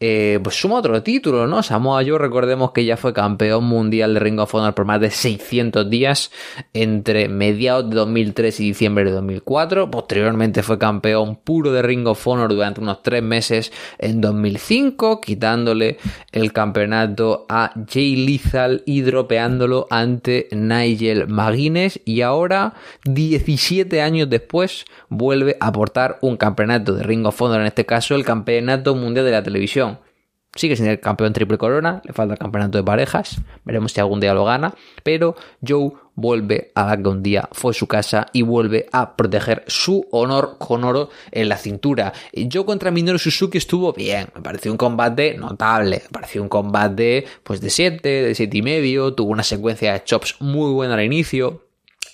Eh, 0.00 0.38
pues 0.44 0.54
suma 0.54 0.76
otro 0.76 1.02
título, 1.02 1.48
¿no? 1.48 1.60
Samoa 1.64 2.04
Joe, 2.06 2.18
recordemos 2.18 2.70
que 2.70 2.84
ya 2.84 2.96
fue 2.96 3.12
campeón 3.12 3.64
mundial 3.64 4.14
de 4.14 4.20
Ring 4.20 4.38
of 4.38 4.54
Honor 4.54 4.72
por 4.72 4.84
más 4.84 5.00
de 5.00 5.10
600 5.10 5.90
días 5.90 6.30
entre 6.72 7.28
mediados 7.28 7.90
de 7.90 7.96
2003 7.96 8.60
y 8.60 8.64
diciembre 8.68 9.04
de 9.06 9.10
2004. 9.10 9.90
Posteriormente 9.90 10.62
fue 10.62 10.78
campeón 10.78 11.34
puro 11.42 11.72
de 11.72 11.82
Ring 11.82 12.06
of 12.06 12.24
Honor 12.28 12.54
durante 12.54 12.80
unos 12.80 13.02
tres 13.02 13.24
meses 13.24 13.72
en 13.98 14.20
2005, 14.20 15.20
quitándole 15.20 15.98
el 16.30 16.52
campeonato 16.52 17.44
a 17.48 17.72
Jay 17.88 18.14
Lethal 18.14 18.84
y 18.86 19.00
dropeándolo 19.00 19.88
ante 19.90 20.46
Nigel 20.52 21.26
McGuinness. 21.26 22.00
Y 22.04 22.20
ahora, 22.20 22.74
17 23.04 24.00
años 24.00 24.30
después, 24.30 24.84
vuelve 25.08 25.56
a 25.58 25.66
aportar 25.66 26.18
un 26.20 26.36
campeonato 26.36 26.92
de 26.94 27.02
Ring 27.02 27.26
of 27.26 27.42
Honor, 27.42 27.62
en 27.62 27.66
este 27.66 27.84
caso 27.84 28.14
el 28.14 28.24
campeonato 28.24 28.94
mundial 28.94 29.26
de 29.26 29.32
la 29.32 29.42
televisión 29.42 29.87
Sigue 30.54 30.76
sin 30.76 30.86
ser 30.86 31.00
campeón 31.00 31.32
triple 31.32 31.58
corona, 31.58 32.00
le 32.04 32.12
falta 32.12 32.34
el 32.34 32.38
campeonato 32.38 32.78
de 32.78 32.84
parejas, 32.84 33.40
veremos 33.64 33.92
si 33.92 34.00
algún 34.00 34.18
día 34.18 34.34
lo 34.34 34.44
gana, 34.44 34.74
pero 35.04 35.36
Joe 35.66 35.92
vuelve 36.14 36.72
a 36.74 36.84
dar 36.84 37.02
que 37.02 37.08
un 37.08 37.22
día 37.22 37.48
fue 37.52 37.74
su 37.74 37.86
casa 37.86 38.26
y 38.32 38.42
vuelve 38.42 38.86
a 38.90 39.14
proteger 39.14 39.62
su 39.68 40.08
honor 40.10 40.56
con 40.58 40.84
oro 40.84 41.10
en 41.30 41.48
la 41.48 41.58
cintura. 41.58 42.12
Joe 42.50 42.64
contra 42.64 42.90
Minoru 42.90 43.18
Suzuki 43.18 43.58
estuvo 43.58 43.92
bien, 43.92 44.28
me 44.34 44.40
pareció 44.40 44.72
un 44.72 44.78
combate 44.78 45.36
notable, 45.36 46.02
me 46.04 46.10
pareció 46.10 46.42
un 46.42 46.48
combate 46.48 47.26
pues 47.44 47.60
de 47.60 47.70
7, 47.70 48.08
de 48.08 48.34
7 48.34 48.56
y 48.56 48.62
medio, 48.62 49.14
tuvo 49.14 49.30
una 49.30 49.44
secuencia 49.44 49.92
de 49.92 50.02
chops 50.02 50.36
muy 50.40 50.72
buena 50.72 50.94
al 50.94 51.04
inicio, 51.04 51.67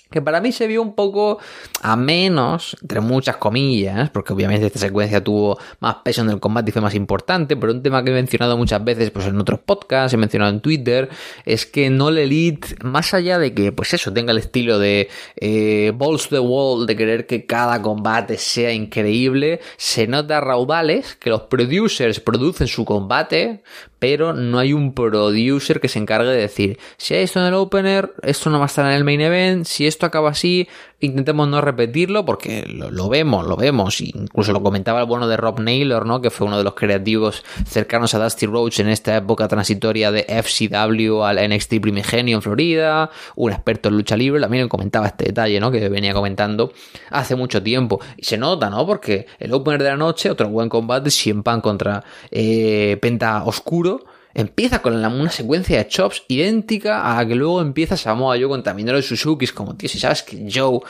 que 0.09 0.21
para 0.21 0.41
mí 0.41 0.51
se 0.51 0.67
vio 0.67 0.81
un 0.81 0.93
poco 0.95 1.39
a 1.81 1.95
menos, 1.95 2.77
entre 2.81 2.99
muchas 2.99 3.37
comillas, 3.37 4.09
porque 4.09 4.33
obviamente 4.33 4.65
esta 4.67 4.79
secuencia 4.79 5.23
tuvo 5.23 5.57
más 5.79 5.95
peso 6.03 6.21
en 6.21 6.29
el 6.29 6.39
combate 6.39 6.69
y 6.69 6.73
fue 6.73 6.81
más 6.81 6.95
importante, 6.95 7.55
pero 7.55 7.73
un 7.73 7.81
tema 7.81 8.03
que 8.03 8.11
he 8.11 8.13
mencionado 8.13 8.57
muchas 8.57 8.83
veces 8.83 9.11
pues 9.11 9.25
en 9.27 9.39
otros 9.39 9.59
podcasts, 9.59 10.13
he 10.13 10.17
mencionado 10.17 10.51
en 10.51 10.61
Twitter, 10.61 11.09
es 11.45 11.65
que 11.65 11.89
no 11.89 12.11
le 12.11 12.23
Elite, 12.23 12.75
más 12.83 13.13
allá 13.13 13.39
de 13.39 13.53
que 13.53 13.71
pues 13.71 13.93
eso 13.93 14.11
tenga 14.13 14.31
el 14.31 14.39
estilo 14.39 14.79
de 14.79 15.09
eh, 15.37 15.91
balls 15.95 16.29
to 16.29 16.35
the 16.35 16.39
wall, 16.39 16.85
de 16.85 16.95
querer 16.95 17.27
que 17.27 17.45
cada 17.45 17.81
combate 17.81 18.37
sea 18.37 18.73
increíble, 18.73 19.59
se 19.77 20.07
nota 20.07 20.41
raudales 20.41 21.15
que 21.15 21.29
los 21.29 21.43
producers 21.43 22.19
producen 22.19 22.67
su 22.67 22.85
combate, 22.85 23.63
pero 23.99 24.33
no 24.33 24.59
hay 24.59 24.73
un 24.73 24.93
producer 24.93 25.79
que 25.79 25.87
se 25.87 25.99
encargue 25.99 26.29
de 26.29 26.41
decir, 26.41 26.77
si 26.97 27.13
hay 27.13 27.23
esto 27.23 27.39
en 27.39 27.47
el 27.47 27.53
opener, 27.53 28.13
esto 28.23 28.49
no 28.49 28.59
va 28.59 28.65
a 28.65 28.67
estar 28.67 28.85
en 28.85 28.91
el 28.91 29.03
main 29.03 29.21
event, 29.21 29.65
si 29.65 29.87
acaba 30.03 30.31
así, 30.31 30.67
intentemos 30.99 31.47
no 31.47 31.61
repetirlo 31.61 32.25
porque 32.25 32.65
lo, 32.67 33.09
vemos, 33.09 33.45
lo 33.45 33.55
vemos. 33.55 34.01
Incluso 34.01 34.51
lo 34.51 34.61
comentaba 34.61 35.01
el 35.01 35.05
bueno 35.05 35.27
de 35.27 35.37
Rob 35.37 35.59
Naylor, 35.59 36.05
¿no? 36.05 36.21
Que 36.21 36.29
fue 36.29 36.47
uno 36.47 36.57
de 36.57 36.63
los 36.63 36.73
creativos 36.73 37.43
cercanos 37.65 38.13
a 38.13 38.23
Dusty 38.23 38.45
Roach 38.45 38.79
en 38.79 38.89
esta 38.89 39.15
época 39.15 39.47
transitoria 39.47 40.11
de 40.11 40.23
FCW 40.23 41.23
al 41.23 41.49
NXT 41.49 41.79
Primigenio 41.81 42.37
en 42.37 42.41
Florida, 42.41 43.09
un 43.35 43.51
experto 43.51 43.89
en 43.89 43.97
lucha 43.97 44.17
libre, 44.17 44.41
también 44.41 44.67
comentaba 44.67 45.07
este 45.07 45.25
detalle, 45.25 45.59
¿no? 45.59 45.71
Que 45.71 45.89
venía 45.89 46.13
comentando 46.13 46.71
hace 47.09 47.35
mucho 47.35 47.61
tiempo. 47.61 47.99
Y 48.17 48.25
se 48.25 48.37
nota, 48.37 48.69
¿no? 48.69 48.85
Porque 48.85 49.27
el 49.39 49.53
opener 49.53 49.83
de 49.83 49.89
la 49.89 49.97
noche, 49.97 50.29
otro 50.29 50.49
buen 50.49 50.69
combate, 50.69 51.09
Cien 51.09 51.43
Pan 51.43 51.61
contra 51.61 52.03
eh, 52.31 52.97
Penta 53.01 53.43
Oscuro 53.45 54.14
empieza 54.35 54.81
con 54.81 54.93
una 54.93 55.31
secuencia 55.31 55.77
de 55.77 55.87
chops 55.87 56.23
idéntica 56.27 57.09
a 57.09 57.15
la 57.15 57.27
que 57.27 57.35
luego 57.35 57.61
empieza 57.61 57.97
Samoa 57.97 58.35
Joe 58.37 58.49
contra 58.49 58.73
Minoru 58.73 59.01
Suzuki. 59.01 59.45
Es 59.45 59.53
como, 59.53 59.75
tío, 59.75 59.89
si 59.89 59.97
sabes 59.97 60.21
que 60.23 60.47
Joe 60.53 60.81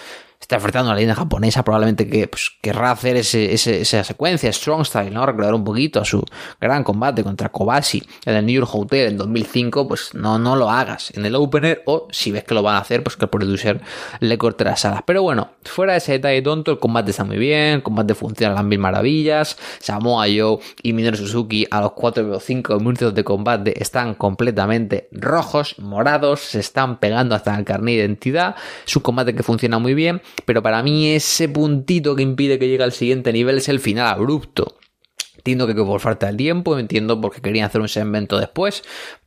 está 0.46 0.58
enfrentando 0.58 0.92
a 0.92 0.94
la 0.94 0.98
leyenda 0.98 1.16
japonesa, 1.16 1.64
probablemente 1.64 2.08
que 2.08 2.28
pues, 2.28 2.52
querrá 2.62 2.92
hacer 2.92 3.18
ese, 3.18 3.52
esa 3.52 4.04
secuencia, 4.04 4.54
Strong 4.54 4.86
Style, 4.86 5.12
¿no? 5.12 5.26
Recordar 5.26 5.56
un 5.56 5.64
poquito 5.64 6.00
a 6.00 6.06
su 6.06 6.24
gran 6.62 6.84
combate 6.84 7.24
contra 7.24 7.50
Kobashi 7.50 8.04
en 8.26 8.36
el 8.36 8.46
New 8.46 8.54
York 8.54 8.70
Hotel 8.72 9.08
en 9.08 9.18
2005, 9.18 9.88
pues 9.88 10.14
no, 10.14 10.38
no 10.38 10.56
lo 10.56 10.70
hagas 10.70 11.12
en 11.18 11.26
el 11.26 11.34
opener 11.34 11.82
o 11.88 12.08
si 12.12 12.32
ves 12.32 12.44
que 12.44 12.54
lo 12.54 12.62
van 12.62 12.76
a 12.76 12.80
hacer, 12.80 13.02
pues 13.02 13.16
que 13.16 13.26
el 13.26 13.30
producer 13.30 13.82
le 14.20 14.38
corte 14.38 14.64
las 14.64 14.86
alas. 14.86 15.02
Pero 15.08 15.24
bueno, 15.24 15.50
fuera 15.64 15.94
de 15.94 15.98
ese 15.98 16.12
detalle 16.12 16.44
tonto, 16.44 16.72
el 16.72 16.80
combate 16.80 17.10
está 17.10 17.24
muy 17.24 17.38
bien, 17.38 17.76
el 17.76 17.84
combate 17.84 18.14
funciona 18.14 18.54
a 18.54 18.58
las 18.58 18.66
mil 18.66 18.78
maravillas, 18.78 19.58
Samoa 19.80 20.26
Joe 20.26 20.60
y 20.84 20.94
Minoru 20.94 21.18
Suzuki 21.18 21.66
a 21.72 21.82
los 21.82 21.94
4 21.94 22.36
o 22.36 22.40
5 22.40 22.78
minutos 22.78 23.16
de 23.16 23.24
combate 23.24 23.82
están 23.82 24.14
completamente 24.14 25.10
rojos, 25.12 25.80
morados, 25.80 26.42
se 26.42 26.60
están 26.60 27.00
pegando 27.00 27.34
hasta 27.34 27.58
el 27.58 27.66
carnet 27.66 27.96
de 27.96 28.02
identidad, 28.02 28.56
es 28.86 28.96
un 28.96 29.02
combate 29.02 29.34
que 29.34 29.42
funciona 29.42 29.80
muy 29.80 29.96
bien, 29.96 30.22
pero 30.46 30.62
para 30.62 30.84
mí 30.84 31.08
ese 31.08 31.48
puntito 31.48 32.16
que 32.16 32.24
impide 32.24 32.60
que 32.60 32.68
llegue 32.68 32.84
al 32.84 32.92
siguiente 32.92 33.32
nivel 33.32 33.58
es 33.58 33.70
el 33.70 33.80
final 33.80 34.08
abrupto. 34.08 34.78
Entiendo 35.38 35.68
que 35.68 35.76
por 35.76 36.00
falta 36.00 36.32
de 36.32 36.38
tiempo, 36.38 36.78
entiendo 36.80 37.22
porque 37.22 37.42
querían 37.42 37.68
hacer 37.68 37.80
un 37.80 37.88
segmento 37.88 38.40
después, 38.40 38.84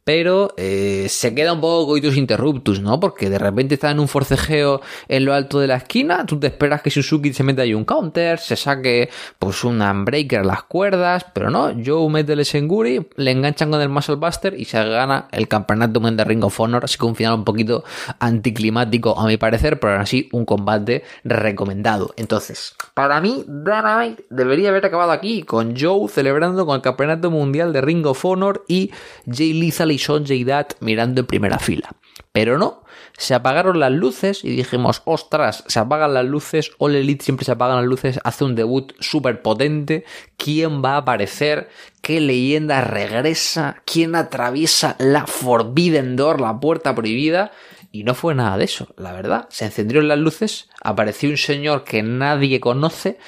pero 0.08 0.54
eh, 0.56 1.04
se 1.10 1.34
queda 1.34 1.52
un 1.52 1.60
poco 1.60 1.88
coitus 1.88 2.16
interruptus, 2.16 2.80
¿no? 2.80 2.98
Porque 2.98 3.28
de 3.28 3.38
repente 3.38 3.74
está 3.74 3.90
en 3.90 4.00
un 4.00 4.08
forcejeo 4.08 4.80
en 5.06 5.26
lo 5.26 5.34
alto 5.34 5.60
de 5.60 5.66
la 5.66 5.76
esquina, 5.76 6.24
tú 6.24 6.40
te 6.40 6.46
esperas 6.46 6.80
que 6.80 6.90
Suzuki 6.90 7.34
se 7.34 7.42
meta 7.42 7.60
ahí 7.60 7.74
un 7.74 7.84
counter, 7.84 8.38
se 8.38 8.56
saque 8.56 9.10
pues 9.38 9.64
un 9.64 9.82
unbreaker 9.82 10.46
las 10.46 10.62
cuerdas, 10.62 11.26
pero 11.34 11.50
no, 11.50 11.74
Joe 11.84 12.08
mete 12.08 12.32
el 12.32 12.46
Senguri, 12.46 13.06
le 13.16 13.30
enganchan 13.32 13.70
con 13.70 13.82
el 13.82 13.90
Muscle 13.90 14.14
Buster 14.14 14.58
y 14.58 14.64
se 14.64 14.82
gana 14.82 15.28
el 15.30 15.46
campeonato 15.46 16.00
de 16.00 16.24
Ring 16.24 16.42
of 16.42 16.58
Honor, 16.58 16.84
así 16.84 16.96
que 16.96 17.04
un 17.04 17.14
final 17.14 17.34
un 17.34 17.44
poquito 17.44 17.84
anticlimático 18.18 19.20
a 19.20 19.26
mi 19.26 19.36
parecer, 19.36 19.78
pero 19.78 19.92
aún 19.92 20.00
así 20.00 20.30
un 20.32 20.46
combate 20.46 21.04
recomendado. 21.22 22.14
Entonces, 22.16 22.74
para 22.94 23.20
mí, 23.20 23.44
Dynamite 23.46 24.24
debería 24.30 24.70
haber 24.70 24.86
acabado 24.86 25.12
aquí, 25.12 25.42
con 25.42 25.78
Joe 25.78 26.08
celebrando 26.08 26.64
con 26.64 26.76
el 26.76 26.80
campeonato 26.80 27.30
mundial 27.30 27.74
de 27.74 27.82
Ring 27.82 28.06
of 28.06 28.24
Honor 28.24 28.64
y 28.68 28.90
Jay 29.30 29.52
Lethal 29.52 29.97
Sean 29.98 30.24
Jaydat 30.24 30.74
mirando 30.80 31.20
en 31.20 31.26
primera 31.26 31.58
fila. 31.58 31.90
Pero 32.32 32.58
no, 32.58 32.84
se 33.16 33.34
apagaron 33.34 33.80
las 33.80 33.90
luces 33.90 34.44
y 34.44 34.50
dijimos, 34.50 35.02
ostras, 35.04 35.64
se 35.66 35.78
apagan 35.80 36.14
las 36.14 36.24
luces, 36.24 36.70
All 36.78 36.94
Elite 36.94 37.24
siempre 37.24 37.44
se 37.44 37.52
apagan 37.52 37.78
las 37.78 37.86
luces, 37.86 38.20
hace 38.22 38.44
un 38.44 38.54
debut 38.54 38.92
súper 39.00 39.42
potente, 39.42 40.04
¿quién 40.36 40.82
va 40.84 40.94
a 40.94 40.98
aparecer? 40.98 41.68
¿Qué 42.00 42.20
leyenda 42.20 42.80
regresa? 42.80 43.82
¿Quién 43.84 44.14
atraviesa 44.14 44.94
la 44.98 45.26
Forbidden 45.26 46.16
Door, 46.16 46.40
la 46.40 46.60
puerta 46.60 46.94
prohibida? 46.94 47.50
Y 47.90 48.04
no 48.04 48.14
fue 48.14 48.34
nada 48.34 48.56
de 48.56 48.64
eso, 48.64 48.94
la 48.96 49.12
verdad. 49.12 49.48
Se 49.50 49.64
encendieron 49.64 50.08
las 50.08 50.18
luces, 50.18 50.68
apareció 50.82 51.30
un 51.30 51.38
señor 51.38 51.84
que 51.84 52.02
nadie 52.02 52.60
conoce, 52.60 53.18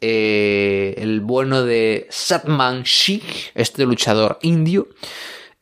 eh, 0.00 0.94
el 0.98 1.20
bueno 1.20 1.64
de 1.64 2.06
Satman 2.10 2.82
Sheikh, 2.82 3.52
este 3.54 3.84
luchador 3.84 4.38
indio, 4.42 4.88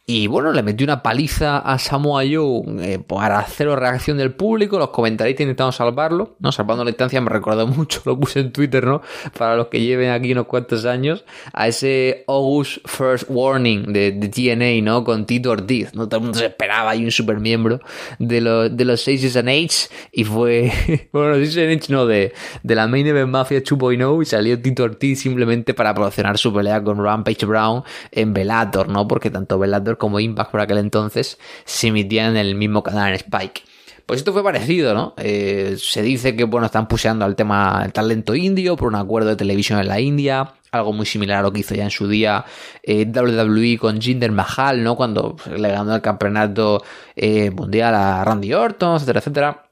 y 0.09 0.29
bueno, 0.29 0.53
le 0.53 0.63
metió 0.63 0.85
una 0.85 1.03
paliza 1.03 1.59
a 1.59 1.81
Samoa 1.81 2.23
Joe 2.23 2.63
eh, 2.81 3.01
para 3.01 3.43
cero 3.43 3.75
reacción 3.75 4.17
del 4.17 4.33
público. 4.33 4.79
Los 4.79 4.91
comentaristas 4.91 5.43
intentaron 5.43 5.73
salvarlo, 5.73 6.37
¿no? 6.39 6.53
Salvando 6.53 6.85
la 6.85 6.93
distancia, 6.93 7.21
me 7.21 7.29
recordó 7.29 7.67
mucho, 7.67 8.03
lo 8.05 8.17
puse 8.17 8.39
en 8.39 8.53
Twitter, 8.53 8.87
¿no? 8.87 9.03
Para 9.37 9.57
los 9.57 9.67
que 9.67 9.81
lleven 9.81 10.11
aquí 10.11 10.31
unos 10.31 10.47
cuantos 10.47 10.85
años, 10.85 11.25
a 11.53 11.67
ese 11.67 12.23
August 12.29 12.87
First 12.87 13.25
Warning 13.29 13.93
de, 13.93 14.13
de 14.13 14.29
TNA, 14.29 14.81
¿no? 14.85 15.03
Con 15.03 15.27
Tito 15.27 15.51
Ortiz, 15.51 15.93
¿no? 15.93 16.09
Todo 16.09 16.19
el 16.19 16.23
mundo 16.27 16.39
se 16.39 16.47
esperaba, 16.47 16.91
hay 16.91 17.05
un 17.05 17.11
super 17.11 17.41
miembro 17.41 17.81
de, 18.21 18.41
los 18.41 18.77
de 18.77 18.85
los 18.85 19.01
Sixes 19.01 19.37
and 19.37 19.49
H 19.49 19.89
y 20.13 20.23
fue, 20.23 20.71
bueno, 21.13 21.37
los 21.37 21.57
and 21.57 21.73
H 21.73 21.93
no, 21.93 22.07
de, 22.07 22.33
de 22.63 22.75
la 22.77 22.87
Main 22.87 23.09
Event 23.09 23.31
Mafia 23.31 23.59
2.0 23.59 24.23
y 24.23 24.25
salió 24.25 24.63
Tito 24.63 24.85
Ortiz 24.85 25.21
simplemente 25.23 25.75
para 25.75 25.93
promocionar 25.93 26.39
su 26.39 26.55
pelea 26.55 26.81
con 26.85 27.03
Rampage 27.03 27.45
Brown 27.45 27.83
en 28.13 28.33
Bellator, 28.33 28.89
¿no? 28.89 29.09
Porque 29.09 29.31
tanto 29.31 29.59
Como 29.99 30.21
Impact 30.21 30.51
por 30.51 30.61
aquel 30.61 30.79
entonces 30.79 31.39
se 31.65 31.89
emitían 31.89 32.31
en 32.31 32.37
el 32.37 32.55
mismo 32.55 32.83
canal 32.83 33.11
en 33.11 33.15
Spike. 33.17 33.63
Pues 34.07 34.21
esto 34.21 34.33
fue 34.33 34.45
parecido, 34.45 34.95
¿no? 34.95 35.15
Eh, 35.17 35.77
se 35.79 36.01
dice 36.01 36.37
que, 36.37 36.45
bueno, 36.45 36.67
están 36.67 36.87
puseando 36.87 37.25
al 37.25 37.35
tema 37.35 37.83
del 37.83 37.93
talento 37.93 38.37
indio 38.37 38.77
por 38.77 38.87
un 38.87 38.95
acuerdo 38.95 39.31
de 39.31 39.37
televisión 39.37 39.81
en 39.81 39.89
la 39.89 39.99
India, 39.99 40.55
algo 40.71 40.93
muy 40.93 41.07
similar 41.07 41.41
a 41.41 41.43
lo 41.43 41.53
que 41.53 41.61
hizo 41.61 41.75
ya 41.75 41.83
en 41.83 41.91
su 41.91 42.07
día 42.07 42.45
eh, 42.85 43.05
WWE 43.05 43.79
con 43.79 44.01
Jinder 44.01 44.31
Mahal, 44.31 44.85
¿no? 44.85 44.95
Cuando 44.95 45.35
le 45.51 45.69
ganó 45.69 45.93
el 45.93 46.03
campeonato 46.03 46.85
eh, 47.17 47.51
mundial 47.51 47.97
a 47.97 48.25
Randy 48.25 48.55
Orton, 48.55 48.95
etcétera, 48.95 49.19
etcétera. 49.19 49.67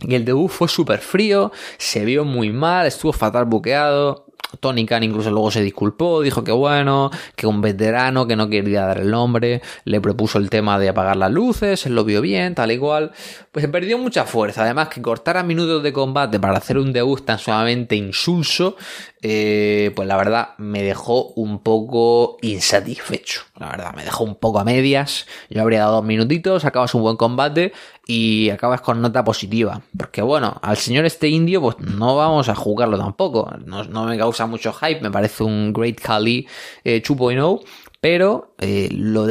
Y 0.00 0.14
el 0.16 0.24
debut 0.24 0.50
fue 0.50 0.68
súper 0.68 0.98
frío, 0.98 1.52
se 1.76 2.04
vio 2.04 2.24
muy 2.24 2.50
mal, 2.50 2.86
estuvo 2.86 3.12
fatal 3.12 3.44
buqueado. 3.44 4.27
Tony 4.60 4.86
Khan 4.86 5.02
incluso 5.02 5.30
luego 5.30 5.50
se 5.50 5.62
disculpó, 5.62 6.22
dijo 6.22 6.42
que 6.42 6.52
bueno, 6.52 7.10
que 7.36 7.46
un 7.46 7.60
veterano 7.60 8.26
que 8.26 8.36
no 8.36 8.48
quería 8.48 8.86
dar 8.86 8.98
el 8.98 9.10
nombre, 9.10 9.62
le 9.84 10.00
propuso 10.00 10.38
el 10.38 10.50
tema 10.50 10.78
de 10.78 10.88
apagar 10.88 11.16
las 11.16 11.30
luces, 11.30 11.86
él 11.86 11.94
lo 11.94 12.04
vio 12.04 12.20
bien, 12.20 12.54
tal 12.54 12.72
y 12.72 12.78
cual. 12.78 13.12
Pues 13.52 13.62
se 13.62 13.68
perdió 13.68 13.98
mucha 13.98 14.24
fuerza, 14.24 14.62
además 14.62 14.88
que 14.88 15.02
cortar 15.02 15.44
minutos 15.44 15.82
de 15.82 15.92
combate 15.92 16.40
para 16.40 16.58
hacer 16.58 16.78
un 16.78 16.92
debut 16.92 17.24
tan 17.24 17.38
sumamente 17.38 17.96
insulso, 17.96 18.76
eh, 19.20 19.92
pues 19.96 20.06
la 20.06 20.16
verdad 20.16 20.50
me 20.58 20.82
dejó 20.82 21.24
un 21.34 21.60
poco 21.62 22.36
insatisfecho. 22.40 23.42
La 23.58 23.70
verdad, 23.70 23.94
me 23.94 24.04
dejó 24.04 24.24
un 24.24 24.36
poco 24.36 24.60
a 24.60 24.64
medias. 24.64 25.26
Yo 25.50 25.62
habría 25.62 25.80
dado 25.80 25.96
dos 25.96 26.04
minutitos, 26.04 26.64
acabas 26.64 26.94
un 26.94 27.02
buen 27.02 27.16
combate 27.16 27.72
y 28.06 28.50
acabas 28.50 28.80
con 28.80 29.02
nota 29.02 29.24
positiva. 29.24 29.82
Porque 29.96 30.22
bueno, 30.22 30.58
al 30.62 30.76
señor 30.76 31.04
este 31.04 31.28
indio, 31.28 31.60
pues 31.60 31.78
no 31.80 32.16
vamos 32.16 32.48
a 32.48 32.54
jugarlo 32.54 32.96
tampoco. 32.96 33.50
No, 33.66 34.04
me 34.04 34.18
causa 34.18 34.46
mucho 34.46 34.72
hype, 34.72 35.00
me 35.00 35.10
parece 35.10 35.42
un 35.42 35.72
Great 35.72 36.00
Khali 36.00 36.46
eh, 36.84 37.02
2.0 37.02 37.60
pero 38.00 38.54
eh, 38.58 38.88
lo, 38.92 39.28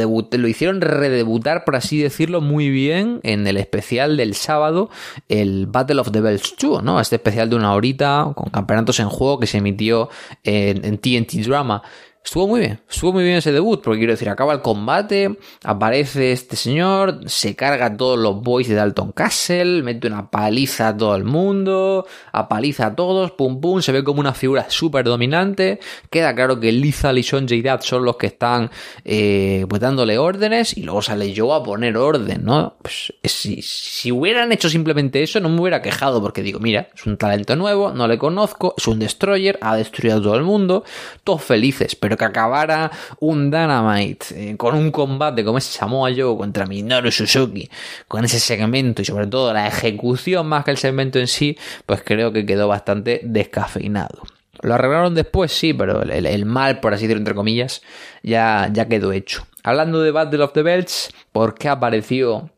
hicieron 0.48 0.82
redebutar, 0.82 1.64
por 1.64 1.78
así 1.78 2.00
decirlo, 2.00 2.42
muy 2.42 2.70
bien 2.70 3.22
en 3.24 3.48
el 3.48 3.56
especial 3.58 4.18
del 4.18 4.36
sábado, 4.36 4.90
el 5.30 5.68
Battle 5.68 6.02
of 6.02 6.12
the 6.12 6.20
Bells 6.20 6.56
2, 6.60 6.84
¿no? 6.84 7.00
Este 7.00 7.16
especial 7.16 7.50
de 7.50 7.56
una 7.56 7.74
horita 7.74 8.34
con 8.36 8.50
campeonatos 8.50 9.00
en 9.00 9.08
juego 9.08 9.40
que 9.40 9.48
se 9.48 9.60
emitió 9.60 10.10
en, 10.44 10.98
TNT 10.98 11.46
Drama. 11.46 11.82
Estuvo 12.28 12.46
muy 12.46 12.60
bien, 12.60 12.82
estuvo 12.90 13.14
muy 13.14 13.24
bien 13.24 13.38
ese 13.38 13.54
debut, 13.54 13.82
porque 13.82 14.00
quiero 14.00 14.12
decir, 14.12 14.28
acaba 14.28 14.52
el 14.52 14.62
combate, 14.62 15.38
aparece 15.64 16.34
este 16.34 16.58
señor, 16.58 17.22
se 17.28 17.56
carga 17.56 17.86
a 17.86 17.96
todos 17.96 18.20
los 18.20 18.42
boys 18.42 18.68
de 18.68 18.76
Dalton 18.76 19.14
Castle, 19.14 19.82
mete 19.82 20.08
una 20.08 20.30
paliza 20.30 20.90
a 20.90 20.98
todo 20.98 21.16
el 21.16 21.24
mundo, 21.24 22.06
apaliza 22.34 22.88
a 22.88 22.96
todos, 22.96 23.32
pum 23.32 23.62
pum, 23.62 23.82
se 23.82 23.94
ve 23.94 24.04
como 24.04 24.20
una 24.20 24.34
figura 24.34 24.66
súper 24.68 25.06
dominante, 25.06 25.80
queda 26.10 26.36
claro 26.36 26.60
que 26.60 26.74
Lizal 26.74 27.18
y 27.18 27.24
Son 27.24 27.48
Dad 27.48 27.80
son 27.80 28.04
los 28.04 28.18
que 28.18 28.28
están 28.28 28.72
eh, 29.06 29.66
pues 29.70 29.80
dándole 29.80 30.18
órdenes 30.18 30.76
y 30.76 30.84
luego 30.84 31.02
sale 31.02 31.32
yo 31.32 31.54
a 31.54 31.64
poner 31.64 31.96
orden, 31.96 32.44
¿no? 32.44 32.76
Pues 32.82 33.14
si, 33.24 33.62
si 33.62 34.12
hubieran 34.12 34.52
hecho 34.52 34.70
simplemente 34.70 35.24
eso 35.24 35.40
no 35.40 35.48
me 35.48 35.62
hubiera 35.62 35.82
quejado 35.82 36.22
porque 36.22 36.44
digo, 36.44 36.60
mira, 36.60 36.90
es 36.94 37.06
un 37.06 37.16
talento 37.16 37.56
nuevo, 37.56 37.94
no 37.94 38.06
le 38.06 38.18
conozco, 38.18 38.76
es 38.78 38.86
un 38.86 39.00
destroyer, 39.00 39.58
ha 39.62 39.78
destruido 39.78 40.18
a 40.18 40.22
todo 40.22 40.36
el 40.36 40.44
mundo, 40.44 40.84
todos 41.24 41.42
felices, 41.42 41.96
pero 41.96 42.17
que 42.18 42.26
acabara 42.26 42.92
un 43.20 43.52
Dynamite 43.52 44.26
eh, 44.52 44.58
con 44.58 44.76
un 44.76 44.92
combate 44.92 45.44
como 45.44 45.58
ese 45.60 45.78
Samoa 45.78 46.10
Joe 46.16 46.36
contra 46.38 46.66
Minoru 46.66 47.12
Suzuki, 47.12 47.70
con 48.08 48.26
ese 48.26 48.40
segmento 48.40 49.02
y 49.02 49.06
sobre 49.06 49.28
todo 49.28 49.54
la 49.54 49.68
ejecución 49.68 50.48
más 50.48 50.66
que 50.66 50.72
el 50.72 50.78
segmento 50.78 51.20
en 51.20 51.28
sí, 51.28 51.58
pues 51.86 52.02
creo 52.04 52.34
que 52.34 52.46
quedó 52.46 52.68
bastante 52.68 53.22
descafeinado. 53.24 54.24
Lo 54.62 54.74
arreglaron 54.74 55.14
después, 55.14 55.52
sí, 55.52 55.74
pero 55.74 56.02
el, 56.02 56.46
mal, 56.46 56.80
por 56.80 56.94
así 56.94 57.04
decirlo, 57.04 57.22
entre 57.22 57.36
comillas, 57.36 57.82
ya, 58.24 58.70
ya 58.74 58.88
quedó 58.88 59.12
hecho. 59.12 59.46
Hablando 59.64 60.02
de 60.02 60.12
Battle 60.12 60.44
of 60.44 60.54
the 60.54 60.64
Belts, 60.64 61.14
¿por 61.32 61.54
qué 61.56 61.70
apareció 61.70 62.50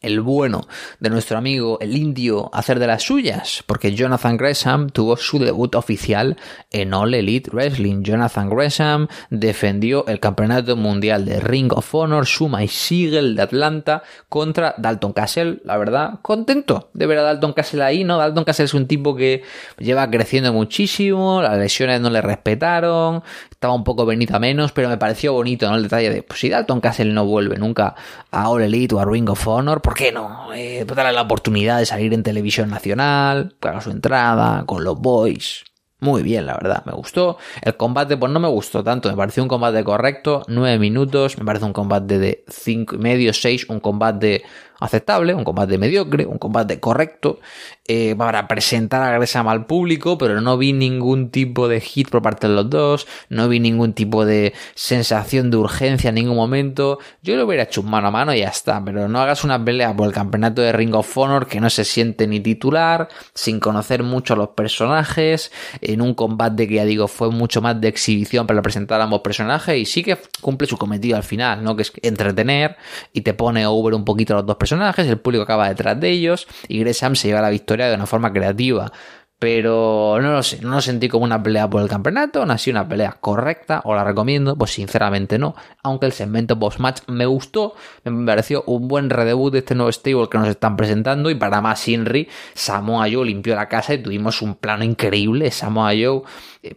el 0.00 0.20
bueno 0.20 0.66
de 0.98 1.10
nuestro 1.10 1.38
amigo 1.38 1.78
el 1.80 1.96
indio 1.96 2.50
hacer 2.52 2.78
de 2.78 2.86
las 2.86 3.02
suyas, 3.02 3.62
porque 3.66 3.94
Jonathan 3.94 4.36
Gresham 4.36 4.90
tuvo 4.90 5.16
su 5.16 5.38
debut 5.38 5.74
oficial 5.74 6.36
en 6.70 6.94
All 6.94 7.14
Elite 7.14 7.50
Wrestling. 7.50 8.02
Jonathan 8.02 8.48
Gresham 8.48 9.08
defendió 9.30 10.06
el 10.06 10.20
campeonato 10.20 10.76
mundial 10.76 11.24
de 11.24 11.40
Ring 11.40 11.72
of 11.72 11.94
Honor, 11.94 12.26
Suma 12.26 12.64
y 12.64 12.68
Siegel 12.68 13.36
de 13.36 13.42
Atlanta 13.42 14.02
contra 14.28 14.74
Dalton 14.78 15.12
Castle. 15.12 15.60
La 15.64 15.76
verdad, 15.76 16.20
contento 16.22 16.90
de 16.94 17.06
ver 17.06 17.18
a 17.18 17.22
Dalton 17.22 17.52
Castle 17.52 17.82
ahí, 17.82 18.04
¿no? 18.04 18.18
Dalton 18.18 18.44
Castle 18.44 18.64
es 18.64 18.74
un 18.74 18.86
tipo 18.86 19.14
que 19.14 19.42
lleva 19.78 20.10
creciendo 20.10 20.52
muchísimo, 20.52 21.42
las 21.42 21.58
lesiones 21.58 22.00
no 22.00 22.10
le 22.10 22.22
respetaron, 22.22 23.22
estaba 23.60 23.74
un 23.74 23.84
poco 23.84 24.06
venido 24.06 24.34
a 24.34 24.38
menos, 24.38 24.72
pero 24.72 24.88
me 24.88 24.96
pareció 24.96 25.34
bonito, 25.34 25.68
¿no? 25.68 25.76
El 25.76 25.82
detalle 25.82 26.08
de, 26.08 26.22
pues 26.22 26.40
si 26.40 26.48
Dalton 26.48 26.80
Castle 26.80 27.12
no 27.12 27.26
vuelve 27.26 27.58
nunca 27.58 27.94
a 28.30 28.48
All 28.48 28.62
Elite 28.62 28.94
o 28.94 29.00
a 29.00 29.04
Ring 29.04 29.28
of 29.28 29.46
Honor, 29.46 29.82
¿por 29.82 29.92
qué 29.92 30.10
no? 30.12 30.50
Eh, 30.54 30.82
pues 30.86 30.96
darle 30.96 31.12
la 31.12 31.20
oportunidad 31.20 31.78
de 31.78 31.84
salir 31.84 32.14
en 32.14 32.22
televisión 32.22 32.70
nacional, 32.70 33.54
pagar 33.60 33.82
su 33.82 33.90
entrada, 33.90 34.64
con 34.64 34.82
los 34.82 34.98
boys. 34.98 35.64
Muy 35.98 36.22
bien, 36.22 36.46
la 36.46 36.54
verdad, 36.54 36.82
me 36.86 36.92
gustó. 36.92 37.36
El 37.60 37.76
combate, 37.76 38.16
pues 38.16 38.32
no 38.32 38.40
me 38.40 38.48
gustó 38.48 38.82
tanto, 38.82 39.10
me 39.10 39.16
pareció 39.16 39.42
un 39.42 39.48
combate 39.50 39.84
correcto, 39.84 40.42
nueve 40.48 40.78
minutos, 40.78 41.36
me 41.36 41.44
parece 41.44 41.66
un 41.66 41.74
combate 41.74 42.18
de 42.18 42.44
cinco 42.48 42.94
y 42.94 42.98
medio, 42.98 43.34
seis, 43.34 43.68
un 43.68 43.80
combate 43.80 44.42
aceptable, 44.80 45.34
un 45.34 45.44
combate 45.44 45.78
mediocre, 45.78 46.26
un 46.26 46.38
combate 46.38 46.80
correcto, 46.80 47.38
eh, 47.86 48.14
para 48.16 48.48
presentar 48.48 49.02
a 49.02 49.18
Gresham 49.18 49.48
al 49.48 49.66
público, 49.66 50.16
pero 50.16 50.40
no 50.40 50.56
vi 50.56 50.72
ningún 50.72 51.30
tipo 51.30 51.68
de 51.68 51.80
hit 51.80 52.08
por 52.08 52.22
parte 52.22 52.48
de 52.48 52.54
los 52.54 52.70
dos, 52.70 53.06
no 53.28 53.48
vi 53.48 53.60
ningún 53.60 53.92
tipo 53.92 54.24
de 54.24 54.54
sensación 54.74 55.50
de 55.50 55.58
urgencia 55.58 56.08
en 56.08 56.14
ningún 56.14 56.36
momento. 56.36 56.98
Yo 57.22 57.36
lo 57.36 57.46
hubiera 57.46 57.64
hecho 57.64 57.82
mano 57.82 58.08
a 58.08 58.10
mano 58.10 58.34
y 58.34 58.40
ya 58.40 58.48
está, 58.48 58.82
pero 58.84 59.08
no 59.08 59.20
hagas 59.20 59.44
una 59.44 59.62
pelea 59.62 59.94
por 59.94 60.06
el 60.06 60.14
campeonato 60.14 60.62
de 60.62 60.72
Ring 60.72 60.94
of 60.94 61.18
Honor 61.18 61.46
que 61.46 61.60
no 61.60 61.68
se 61.68 61.84
siente 61.84 62.26
ni 62.26 62.40
titular, 62.40 63.08
sin 63.34 63.60
conocer 63.60 64.02
mucho 64.02 64.34
a 64.34 64.36
los 64.36 64.50
personajes, 64.50 65.52
en 65.80 66.00
un 66.00 66.14
combate 66.14 66.68
que 66.68 66.74
ya 66.74 66.84
digo 66.84 67.08
fue 67.08 67.30
mucho 67.30 67.60
más 67.60 67.80
de 67.80 67.88
exhibición 67.88 68.46
para 68.46 68.62
presentar 68.62 69.00
a 69.00 69.04
ambos 69.04 69.20
personajes 69.20 69.76
y 69.76 69.84
sí 69.84 70.02
que 70.02 70.16
cumple 70.40 70.66
su 70.66 70.78
cometido 70.78 71.16
al 71.16 71.24
final, 71.24 71.62
¿no? 71.62 71.76
Que 71.76 71.82
es 71.82 71.92
entretener 72.02 72.76
y 73.12 73.20
te 73.22 73.34
pone 73.34 73.66
over 73.66 73.94
un 73.94 74.04
poquito 74.04 74.34
a 74.34 74.36
los 74.38 74.46
dos 74.46 74.56
personajes 74.56 74.69
personajes, 74.70 75.08
el 75.08 75.18
público 75.18 75.42
acaba 75.42 75.68
detrás 75.68 75.98
de 75.98 76.10
ellos 76.10 76.46
y 76.68 76.78
Gresham 76.78 77.16
se 77.16 77.26
lleva 77.26 77.40
la 77.40 77.50
victoria 77.50 77.88
de 77.88 77.96
una 77.96 78.06
forma 78.06 78.32
creativa. 78.32 78.92
Pero 79.40 80.18
no 80.20 80.32
lo 80.32 80.42
sé, 80.42 80.60
no 80.60 80.72
lo 80.72 80.80
sentí 80.82 81.08
como 81.08 81.24
una 81.24 81.42
pelea 81.42 81.68
por 81.68 81.80
el 81.80 81.88
campeonato, 81.88 82.44
no 82.44 82.52
ha 82.52 82.58
sido 82.58 82.78
una 82.78 82.86
pelea 82.86 83.16
correcta, 83.20 83.80
o 83.84 83.94
la 83.94 84.04
recomiendo, 84.04 84.54
pues 84.54 84.72
sinceramente 84.72 85.38
no. 85.38 85.54
Aunque 85.82 86.04
el 86.04 86.12
segmento 86.12 86.58
post-match 86.58 87.00
me 87.06 87.24
gustó, 87.24 87.74
me 88.04 88.26
pareció 88.26 88.62
un 88.66 88.86
buen 88.86 89.08
redebut 89.08 89.50
de 89.54 89.60
este 89.60 89.74
nuevo 89.74 89.90
stable 89.90 90.28
que 90.30 90.36
nos 90.36 90.48
están 90.48 90.76
presentando. 90.76 91.30
Y 91.30 91.36
para 91.36 91.62
más 91.62 91.88
Inri, 91.88 92.28
Samoa 92.52 93.06
Joe 93.10 93.24
limpió 93.24 93.56
la 93.56 93.66
casa 93.66 93.94
y 93.94 94.02
tuvimos 94.02 94.42
un 94.42 94.56
plano 94.56 94.84
increíble. 94.84 95.50
Samoa 95.50 95.92
Joe 95.92 96.20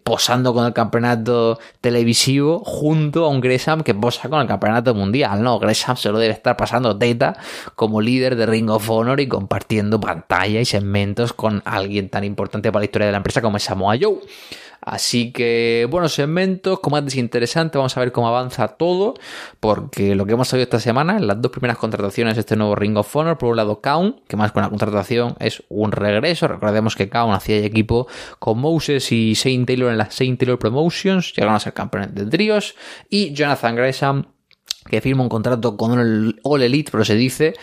posando 0.04 0.54
con 0.54 0.66
el 0.66 0.74
campeonato 0.74 1.60
televisivo 1.82 2.60
junto 2.60 3.26
a 3.26 3.28
un 3.28 3.42
Gresham 3.42 3.84
que 3.84 3.94
posa 3.94 4.30
con 4.30 4.40
el 4.40 4.48
campeonato 4.48 4.96
mundial, 4.96 5.44
¿no? 5.44 5.60
Gresham 5.60 5.98
se 5.98 6.10
lo 6.10 6.20
debe 6.20 6.34
estar 6.34 6.56
pasando 6.56 6.98
teta 6.98 7.36
como 7.76 8.00
líder 8.00 8.36
de 8.36 8.46
Ring 8.46 8.70
of 8.70 8.90
Honor 8.90 9.20
y 9.20 9.28
compartiendo 9.28 10.00
pantalla 10.00 10.62
y 10.62 10.66
segmentos 10.66 11.34
con 11.34 11.62
alguien 11.66 12.10
tan 12.10 12.24
importante 12.24 12.72
para 12.72 12.82
la 12.82 12.86
historia 12.86 13.08
de 13.08 13.12
la 13.12 13.18
empresa 13.18 13.42
como 13.42 13.58
es 13.58 13.64
Samoa 13.64 13.96
Joe. 14.00 14.20
Así 14.86 15.32
que 15.32 15.88
buenos 15.90 16.14
segmentos, 16.14 16.80
combates 16.82 17.16
interesantes, 17.16 17.78
vamos 17.78 17.96
a 17.96 18.00
ver 18.02 18.12
cómo 18.12 18.28
avanza 18.28 18.68
todo, 18.68 19.14
porque 19.62 20.14
lo 20.14 20.26
que 20.26 20.34
hemos 20.34 20.50
sabido 20.50 20.64
esta 20.64 20.80
semana, 20.80 21.20
las 21.20 21.42
dos 21.42 21.52
primeras 21.52 21.78
contrataciones 21.78 22.36
de 22.36 22.42
este 22.42 22.58
nuevo 22.58 22.76
Ring 22.76 22.98
of 22.98 23.16
Honor, 23.16 23.38
por 23.38 23.50
un 23.50 23.56
lado 23.56 23.80
Kaun, 23.80 24.22
que 24.28 24.36
más 24.36 24.52
que 24.52 24.60
una 24.60 24.70
contratación 24.70 25.36
es 25.40 25.64
un 25.70 25.94
regreso, 25.94 26.50
recordemos 26.50 26.96
que 26.96 27.08
Kaun 27.08 27.34
hacía 27.34 27.58
equipo 27.60 28.08
con 28.40 28.60
Moses 28.60 29.10
y 29.14 29.36
Saint 29.36 29.66
Taylor 29.66 29.90
en 29.90 29.98
las 29.98 30.14
Saint 30.14 30.38
Taylor 30.38 30.60
Promotions, 30.60 31.34
llegaron 31.34 31.56
a 31.56 31.60
ser 31.62 31.74
campeones 31.74 32.14
de 32.14 32.26
tríos, 32.26 32.76
y 33.10 33.34
Jonathan 33.34 33.76
Gresham 33.76 34.26
que 34.90 35.00
firma 35.00 35.24
un 35.24 35.30
contrato 35.30 35.78
con 35.78 35.98
el 35.98 36.40
All 36.44 36.62
Elite, 36.62 36.92
pero 36.92 37.06
se 37.06 37.16
dice 37.16 37.54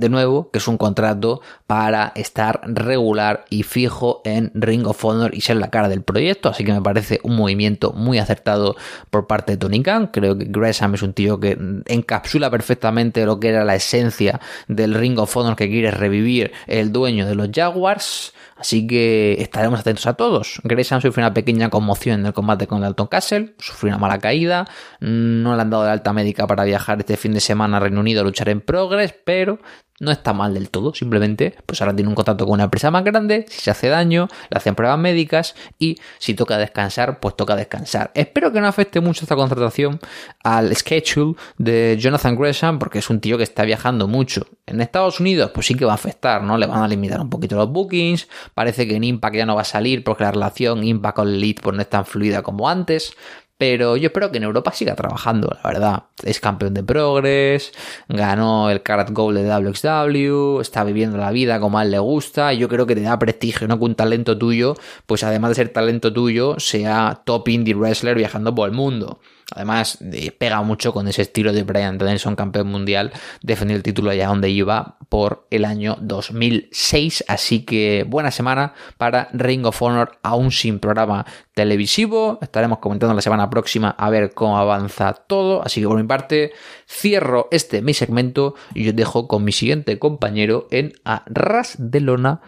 de 0.00 0.08
nuevo, 0.08 0.50
que 0.50 0.58
es 0.58 0.66
un 0.66 0.78
contrato 0.78 1.40
para 1.66 2.12
estar 2.16 2.60
regular 2.64 3.44
y 3.50 3.62
fijo 3.62 4.22
en 4.24 4.50
Ring 4.54 4.86
of 4.86 5.04
Honor 5.04 5.34
y 5.34 5.42
ser 5.42 5.56
la 5.56 5.70
cara 5.70 5.88
del 5.88 6.02
proyecto, 6.02 6.48
así 6.48 6.64
que 6.64 6.72
me 6.72 6.82
parece 6.82 7.20
un 7.22 7.36
movimiento 7.36 7.92
muy 7.92 8.18
acertado 8.18 8.76
por 9.10 9.26
parte 9.26 9.52
de 9.52 9.58
Tony 9.58 9.82
Khan. 9.82 10.08
Creo 10.08 10.36
que 10.36 10.46
Gresham 10.48 10.94
es 10.94 11.02
un 11.02 11.12
tío 11.12 11.38
que 11.38 11.56
encapsula 11.86 12.50
perfectamente 12.50 13.24
lo 13.24 13.38
que 13.38 13.48
era 13.48 13.64
la 13.64 13.74
esencia 13.74 14.40
del 14.66 14.94
Ring 14.94 15.18
of 15.18 15.36
Honor 15.36 15.56
que 15.56 15.68
quiere 15.68 15.90
revivir 15.90 16.52
el 16.66 16.92
dueño 16.92 17.26
de 17.26 17.34
los 17.34 17.50
Jaguars. 17.52 18.32
Así 18.56 18.86
que 18.86 19.40
estaremos 19.40 19.80
atentos 19.80 20.06
a 20.06 20.14
todos. 20.14 20.60
Gresham 20.64 21.00
sufrió 21.00 21.24
una 21.24 21.32
pequeña 21.32 21.70
conmoción 21.70 22.20
en 22.20 22.26
el 22.26 22.34
combate 22.34 22.66
con 22.66 22.82
Dalton 22.82 23.06
Castle, 23.06 23.54
sufrió 23.58 23.88
una 23.88 23.98
mala 23.98 24.18
caída, 24.18 24.68
no 25.00 25.56
le 25.56 25.62
han 25.62 25.70
dado 25.70 25.84
de 25.84 25.90
alta 25.90 26.12
médica 26.12 26.46
para 26.46 26.64
viajar 26.64 26.98
este 26.98 27.16
fin 27.16 27.32
de 27.32 27.40
semana 27.40 27.78
a 27.78 27.80
Reino 27.80 28.00
Unido 28.00 28.20
a 28.20 28.24
luchar 28.24 28.50
en 28.50 28.60
Progress, 28.60 29.14
pero 29.24 29.60
no 30.00 30.10
está 30.10 30.32
mal 30.32 30.54
del 30.54 30.70
todo, 30.70 30.92
simplemente 30.94 31.54
pues 31.66 31.80
ahora 31.80 31.94
tiene 31.94 32.08
un 32.08 32.14
contacto 32.14 32.44
con 32.46 32.54
una 32.54 32.64
empresa 32.64 32.90
más 32.90 33.04
grande, 33.04 33.44
si 33.48 33.60
se 33.60 33.70
hace 33.70 33.88
daño, 33.88 34.28
le 34.48 34.56
hacen 34.56 34.74
pruebas 34.74 34.98
médicas 34.98 35.54
y 35.78 35.98
si 36.18 36.34
toca 36.34 36.58
descansar, 36.58 37.20
pues 37.20 37.36
toca 37.36 37.54
descansar. 37.54 38.10
Espero 38.14 38.50
que 38.50 38.60
no 38.60 38.66
afecte 38.66 39.00
mucho 39.00 39.24
esta 39.24 39.36
contratación 39.36 40.00
al 40.42 40.74
schedule 40.74 41.36
de 41.58 41.96
Jonathan 42.00 42.34
Gresham 42.34 42.78
porque 42.78 42.98
es 42.98 43.10
un 43.10 43.20
tío 43.20 43.36
que 43.36 43.44
está 43.44 43.64
viajando 43.64 44.08
mucho. 44.08 44.46
En 44.66 44.80
Estados 44.80 45.20
Unidos 45.20 45.50
pues 45.54 45.66
sí 45.66 45.74
que 45.74 45.84
va 45.84 45.92
a 45.92 45.96
afectar, 45.96 46.42
¿no? 46.42 46.56
Le 46.56 46.66
van 46.66 46.82
a 46.82 46.88
limitar 46.88 47.20
un 47.20 47.30
poquito 47.30 47.56
los 47.56 47.70
bookings, 47.70 48.26
parece 48.54 48.88
que 48.88 48.96
en 48.96 49.04
Impact 49.04 49.36
ya 49.36 49.46
no 49.46 49.54
va 49.54 49.62
a 49.62 49.64
salir 49.64 50.02
porque 50.02 50.24
la 50.24 50.32
relación 50.32 50.82
Impact 50.82 51.16
con 51.16 51.28
Elite 51.28 51.62
pues 51.62 51.76
no 51.76 51.82
es 51.82 51.90
tan 51.90 52.06
fluida 52.06 52.42
como 52.42 52.68
antes, 52.68 53.12
pero 53.60 53.98
yo 53.98 54.06
espero 54.06 54.30
que 54.30 54.38
en 54.38 54.44
Europa 54.44 54.72
siga 54.72 54.94
trabajando, 54.94 55.54
la 55.62 55.70
verdad. 55.70 56.04
Es 56.24 56.40
campeón 56.40 56.72
de 56.72 56.82
Progress, 56.82 57.72
ganó 58.08 58.70
el 58.70 58.82
Carat 58.82 59.10
Gold 59.10 59.36
de 59.36 59.50
WXW, 59.50 60.62
está 60.62 60.82
viviendo 60.82 61.18
la 61.18 61.30
vida 61.30 61.60
como 61.60 61.78
a 61.78 61.82
él 61.82 61.90
le 61.90 61.98
gusta. 61.98 62.54
Y 62.54 62.56
yo 62.56 62.70
creo 62.70 62.86
que 62.86 62.94
te 62.94 63.02
da 63.02 63.18
prestigio, 63.18 63.68
¿no? 63.68 63.78
Que 63.78 63.84
un 63.84 63.94
talento 63.94 64.38
tuyo, 64.38 64.76
pues 65.04 65.24
además 65.24 65.50
de 65.50 65.54
ser 65.56 65.68
talento 65.74 66.10
tuyo, 66.10 66.54
sea 66.58 67.20
top 67.26 67.48
indie 67.48 67.74
wrestler 67.74 68.16
viajando 68.16 68.54
por 68.54 68.66
el 68.66 68.74
mundo. 68.74 69.20
Además, 69.54 69.98
eh, 70.00 70.30
pega 70.32 70.62
mucho 70.62 70.92
con 70.92 71.08
ese 71.08 71.22
estilo 71.22 71.52
de 71.52 71.62
Brian 71.62 71.98
Danielson, 71.98 72.36
campeón 72.36 72.68
mundial, 72.68 73.12
defendió 73.42 73.76
el 73.76 73.82
título 73.82 74.10
allá 74.10 74.28
donde 74.28 74.50
iba 74.50 74.96
por 75.08 75.46
el 75.50 75.64
año 75.64 75.96
2006. 76.00 77.24
Así 77.28 77.64
que 77.64 78.04
buena 78.08 78.30
semana 78.30 78.74
para 78.96 79.28
Ring 79.32 79.66
of 79.66 79.80
Honor, 79.82 80.18
aún 80.22 80.50
sin 80.50 80.78
programa 80.78 81.26
televisivo. 81.54 82.38
Estaremos 82.42 82.78
comentando 82.78 83.14
la 83.14 83.22
semana 83.22 83.50
próxima 83.50 83.90
a 83.90 84.08
ver 84.10 84.32
cómo 84.32 84.58
avanza 84.58 85.12
todo. 85.12 85.62
Así 85.64 85.80
que 85.80 85.88
por 85.88 85.96
mi 85.96 86.06
parte, 86.06 86.52
cierro 86.88 87.48
este 87.50 87.82
mi 87.82 87.94
segmento 87.94 88.54
y 88.74 88.88
os 88.88 88.96
dejo 88.96 89.28
con 89.28 89.44
mi 89.44 89.52
siguiente 89.52 89.98
compañero 89.98 90.68
en 90.70 90.92
Arras 91.04 91.76
de 91.78 92.00
Lona, 92.00 92.40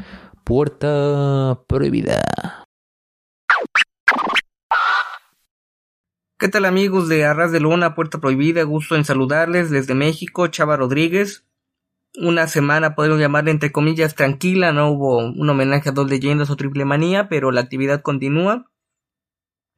Puerta 0.44 1.60
Prohibida. 1.66 2.61
¿Qué 6.42 6.48
tal 6.48 6.64
amigos 6.64 7.08
de 7.08 7.24
Arras 7.24 7.52
de 7.52 7.60
Luna, 7.60 7.94
Puerta 7.94 8.18
Prohibida? 8.18 8.64
Gusto 8.64 8.96
en 8.96 9.04
saludarles 9.04 9.70
desde 9.70 9.94
México, 9.94 10.48
Chava 10.48 10.76
Rodríguez. 10.76 11.46
Una 12.20 12.48
semana 12.48 12.96
podemos 12.96 13.20
llamarle 13.20 13.52
entre 13.52 13.70
comillas 13.70 14.16
tranquila, 14.16 14.72
no 14.72 14.90
hubo 14.90 15.18
un 15.18 15.48
homenaje 15.48 15.90
a 15.90 15.92
dos 15.92 16.10
leyendas 16.10 16.50
o 16.50 16.56
triple 16.56 16.84
manía, 16.84 17.28
pero 17.28 17.52
la 17.52 17.60
actividad 17.60 18.02
continúa. 18.02 18.68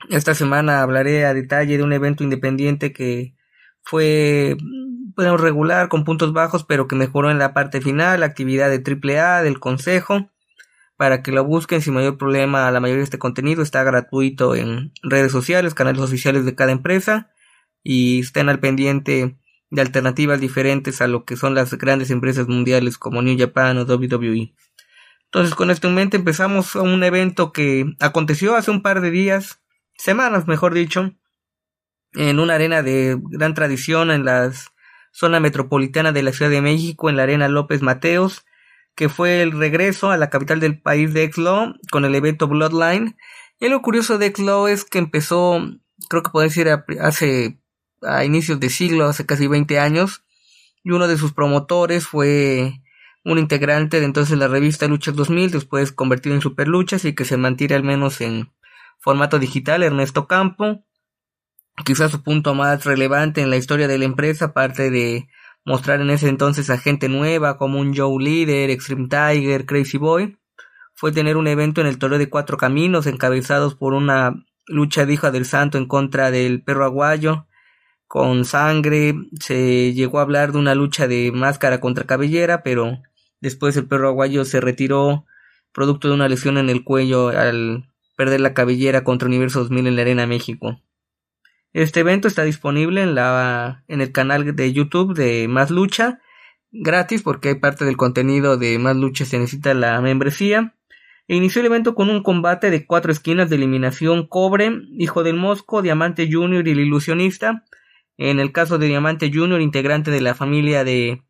Esta 0.08 0.34
semana 0.34 0.80
hablaré 0.80 1.26
a 1.26 1.34
detalle 1.34 1.76
de 1.76 1.82
un 1.82 1.92
evento 1.92 2.24
independiente 2.24 2.94
que 2.94 3.34
fue 3.82 4.56
bueno, 5.16 5.36
regular 5.36 5.90
con 5.90 6.04
puntos 6.04 6.32
bajos, 6.32 6.64
pero 6.64 6.88
que 6.88 6.96
mejoró 6.96 7.30
en 7.30 7.38
la 7.38 7.52
parte 7.52 7.82
final, 7.82 8.20
la 8.20 8.26
actividad 8.26 8.70
de 8.70 8.82
AAA, 8.82 9.42
del 9.42 9.60
consejo, 9.60 10.30
para 10.96 11.22
que 11.22 11.32
lo 11.32 11.44
busquen 11.44 11.80
sin 11.80 11.94
mayor 11.94 12.18
problema. 12.18 12.70
La 12.70 12.80
mayoría 12.80 13.00
de 13.00 13.04
este 13.04 13.18
contenido 13.18 13.62
está 13.62 13.82
gratuito 13.82 14.54
en 14.54 14.92
redes 15.02 15.32
sociales, 15.32 15.74
canales 15.74 16.02
oficiales 16.02 16.44
de 16.44 16.54
cada 16.54 16.72
empresa 16.72 17.30
y 17.82 18.20
estén 18.20 18.48
al 18.48 18.60
pendiente 18.60 19.38
de 19.70 19.82
alternativas 19.82 20.40
diferentes 20.40 21.00
a 21.00 21.08
lo 21.08 21.24
que 21.24 21.36
son 21.36 21.54
las 21.54 21.74
grandes 21.74 22.10
empresas 22.10 22.48
mundiales 22.48 22.96
como 22.98 23.22
New 23.22 23.38
Japan 23.38 23.76
o 23.78 23.84
WWE. 23.84 24.54
Entonces 25.24 25.54
con 25.54 25.70
esto 25.70 25.88
en 25.88 25.94
mente 25.94 26.16
empezamos 26.16 26.76
a 26.76 26.82
un 26.82 27.02
evento 27.02 27.52
que 27.52 27.86
aconteció 28.00 28.54
hace 28.54 28.70
un 28.70 28.82
par 28.82 29.00
de 29.00 29.10
días, 29.10 29.60
semanas 29.96 30.46
mejor 30.46 30.74
dicho, 30.74 31.12
en 32.12 32.38
una 32.38 32.54
arena 32.54 32.82
de 32.82 33.18
gran 33.30 33.54
tradición 33.54 34.12
en 34.12 34.24
la 34.24 34.52
zona 35.12 35.40
metropolitana 35.40 36.12
de 36.12 36.22
la 36.22 36.32
Ciudad 36.32 36.52
de 36.52 36.62
México, 36.62 37.10
en 37.10 37.16
la 37.16 37.24
Arena 37.24 37.48
López 37.48 37.82
Mateos, 37.82 38.44
que 38.94 39.08
fue 39.08 39.42
el 39.42 39.52
regreso 39.52 40.10
a 40.10 40.16
la 40.16 40.30
capital 40.30 40.60
del 40.60 40.80
país 40.80 41.12
de 41.12 41.24
Exlo 41.24 41.74
con 41.90 42.04
el 42.04 42.14
evento 42.14 42.48
Bloodline. 42.48 43.16
Y 43.60 43.68
lo 43.68 43.82
curioso 43.82 44.18
de 44.18 44.26
Exlo 44.26 44.68
es 44.68 44.84
que 44.84 44.98
empezó, 44.98 45.60
creo 46.08 46.22
que 46.22 46.30
puede 46.30 46.48
decir 46.48 46.68
hace 47.00 47.58
a 48.02 48.24
inicios 48.24 48.60
de 48.60 48.70
siglo, 48.70 49.06
hace 49.06 49.26
casi 49.26 49.46
20 49.46 49.78
años, 49.78 50.24
y 50.82 50.90
uno 50.90 51.08
de 51.08 51.16
sus 51.16 51.32
promotores 51.32 52.06
fue 52.06 52.80
un 53.24 53.38
integrante 53.38 54.00
de 54.00 54.06
entonces 54.06 54.38
la 54.38 54.48
revista 54.48 54.86
Luchas 54.86 55.16
2000, 55.16 55.50
después 55.50 55.92
convertido 55.92 56.34
en 56.34 56.42
Superluchas 56.42 57.04
y 57.06 57.14
que 57.14 57.24
se 57.24 57.38
mantiene 57.38 57.74
al 57.74 57.82
menos 57.82 58.20
en 58.20 58.52
formato 59.00 59.38
digital, 59.38 59.82
Ernesto 59.82 60.26
Campo. 60.26 60.84
Quizás 61.84 62.10
su 62.10 62.22
punto 62.22 62.54
más 62.54 62.84
relevante 62.84 63.40
en 63.40 63.50
la 63.50 63.56
historia 63.56 63.88
de 63.88 63.98
la 63.98 64.04
empresa, 64.04 64.46
aparte 64.46 64.90
de 64.90 65.26
mostrar 65.64 66.00
en 66.00 66.10
ese 66.10 66.28
entonces 66.28 66.70
a 66.70 66.78
gente 66.78 67.08
nueva 67.08 67.56
como 67.56 67.80
un 67.80 67.96
Joe 67.96 68.22
Leader, 68.22 68.70
Extreme 68.70 69.08
Tiger, 69.08 69.66
Crazy 69.66 69.98
Boy, 69.98 70.38
fue 70.94 71.12
tener 71.12 71.36
un 71.36 71.46
evento 71.46 71.80
en 71.80 71.86
el 71.86 71.98
Toreo 71.98 72.18
de 72.18 72.30
Cuatro 72.30 72.56
Caminos 72.56 73.06
encabezados 73.06 73.74
por 73.74 73.94
una 73.94 74.44
lucha 74.66 75.06
de 75.06 75.14
hija 75.14 75.30
del 75.30 75.44
santo 75.44 75.78
en 75.78 75.86
contra 75.86 76.30
del 76.30 76.62
perro 76.62 76.84
aguayo 76.84 77.46
con 78.06 78.44
sangre, 78.44 79.14
se 79.40 79.92
llegó 79.92 80.20
a 80.20 80.22
hablar 80.22 80.52
de 80.52 80.58
una 80.58 80.76
lucha 80.76 81.08
de 81.08 81.32
máscara 81.32 81.80
contra 81.80 82.04
cabellera, 82.04 82.62
pero 82.62 83.02
después 83.40 83.76
el 83.76 83.88
perro 83.88 84.08
aguayo 84.08 84.44
se 84.44 84.60
retiró 84.60 85.26
producto 85.72 86.06
de 86.06 86.14
una 86.14 86.28
lesión 86.28 86.56
en 86.56 86.70
el 86.70 86.84
cuello 86.84 87.28
al 87.30 87.90
perder 88.16 88.40
la 88.40 88.54
cabellera 88.54 89.02
contra 89.02 89.26
Universo 89.26 89.60
2000 89.60 89.88
en 89.88 89.96
la 89.96 90.02
Arena 90.02 90.26
México. 90.28 90.80
Este 91.74 92.00
evento 92.00 92.28
está 92.28 92.44
disponible 92.44 93.02
en, 93.02 93.16
la, 93.16 93.82
en 93.88 94.00
el 94.00 94.12
canal 94.12 94.54
de 94.54 94.72
YouTube 94.72 95.12
de 95.12 95.48
Más 95.48 95.72
Lucha, 95.72 96.20
gratis 96.70 97.22
porque 97.22 97.48
hay 97.48 97.54
parte 97.56 97.84
del 97.84 97.96
contenido 97.96 98.56
de 98.56 98.78
Más 98.78 98.96
Lucha 98.96 99.24
se 99.24 99.40
necesita 99.40 99.74
la 99.74 100.00
membresía. 100.00 100.76
E 101.26 101.34
inició 101.34 101.62
el 101.62 101.66
evento 101.66 101.96
con 101.96 102.10
un 102.10 102.22
combate 102.22 102.70
de 102.70 102.86
cuatro 102.86 103.10
esquinas 103.10 103.50
de 103.50 103.56
eliminación 103.56 104.28
Cobre, 104.28 104.70
Hijo 104.96 105.24
del 105.24 105.34
Mosco, 105.34 105.82
Diamante 105.82 106.28
Junior 106.30 106.66
y 106.68 106.70
el 106.70 106.78
Ilusionista, 106.78 107.64
en 108.18 108.38
el 108.38 108.52
caso 108.52 108.78
de 108.78 108.86
Diamante 108.86 109.32
Junior, 109.34 109.60
integrante 109.60 110.12
de 110.12 110.20
la 110.20 110.36
familia 110.36 110.84
de 110.84 111.24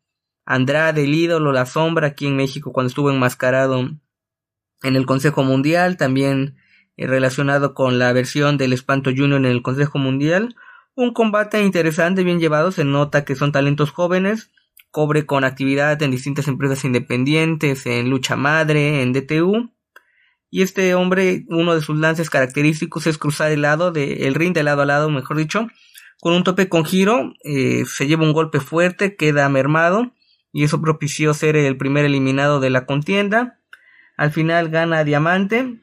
Andrade, 0.45 1.05
el 1.05 1.15
ídolo, 1.15 1.53
la 1.53 1.65
sombra, 1.65 2.09
aquí 2.09 2.27
en 2.27 2.35
México 2.35 2.71
cuando 2.71 2.89
estuvo 2.89 3.09
enmascarado 3.09 3.79
en 3.79 4.95
el 4.95 5.07
Consejo 5.07 5.41
Mundial, 5.41 5.97
también 5.97 6.57
relacionado 6.97 7.73
con 7.73 7.99
la 7.99 8.13
versión 8.13 8.57
del 8.57 8.73
Espanto 8.73 9.11
Junior 9.15 9.39
en 9.39 9.45
el 9.45 9.61
Consejo 9.61 9.97
Mundial. 9.97 10.55
Un 10.95 11.13
combate 11.13 11.61
interesante, 11.61 12.23
bien 12.23 12.39
llevado, 12.39 12.71
se 12.71 12.85
nota 12.85 13.25
que 13.25 13.35
son 13.35 13.51
talentos 13.51 13.91
jóvenes, 13.91 14.51
cobre 14.91 15.25
con 15.25 15.43
actividad 15.43 16.01
en 16.01 16.11
distintas 16.11 16.47
empresas 16.47 16.85
independientes, 16.85 17.85
en 17.85 18.09
lucha 18.09 18.35
madre, 18.35 19.01
en 19.01 19.11
DTU. 19.11 19.71
Y 20.49 20.61
este 20.61 20.95
hombre, 20.95 21.43
uno 21.49 21.75
de 21.75 21.81
sus 21.81 21.97
lances 21.97 22.29
característicos 22.29 23.07
es 23.07 23.17
cruzar 23.17 23.51
el 23.51 23.63
lado 23.63 23.91
de, 23.91 24.27
el 24.27 24.35
ring 24.35 24.53
de 24.53 24.63
lado 24.63 24.83
a 24.83 24.85
lado, 24.85 25.09
mejor 25.09 25.35
dicho, 25.35 25.67
con 26.21 26.33
un 26.33 26.43
tope 26.43 26.69
con 26.69 26.85
giro, 26.85 27.33
eh, 27.43 27.83
se 27.85 28.07
lleva 28.07 28.23
un 28.23 28.33
golpe 28.33 28.59
fuerte, 28.59 29.15
queda 29.15 29.49
mermado 29.49 30.13
y 30.53 30.63
eso 30.63 30.81
propició 30.81 31.33
ser 31.33 31.57
el 31.57 31.75
primer 31.77 32.05
eliminado 32.05 32.59
de 32.59 32.69
la 32.69 32.85
contienda. 32.85 33.59
Al 34.15 34.31
final 34.31 34.69
gana 34.69 35.03
Diamante, 35.03 35.81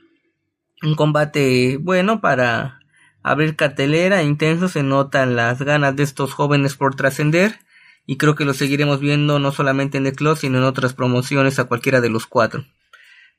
un 0.82 0.94
combate 0.94 1.78
bueno 1.78 2.20
para 2.20 2.80
abrir 3.22 3.56
cartelera, 3.56 4.22
intenso, 4.22 4.68
se 4.68 4.82
notan 4.82 5.36
las 5.36 5.62
ganas 5.62 5.94
de 5.96 6.02
estos 6.02 6.34
jóvenes 6.34 6.76
por 6.76 6.94
trascender 6.94 7.58
y 8.04 8.16
creo 8.16 8.34
que 8.34 8.44
lo 8.44 8.52
seguiremos 8.52 9.00
viendo 9.00 9.38
no 9.38 9.52
solamente 9.52 9.98
en 9.98 10.04
The 10.04 10.12
Club 10.12 10.36
sino 10.36 10.58
en 10.58 10.64
otras 10.64 10.94
promociones 10.94 11.58
a 11.58 11.64
cualquiera 11.64 12.00
de 12.00 12.10
los 12.10 12.26
cuatro. 12.26 12.64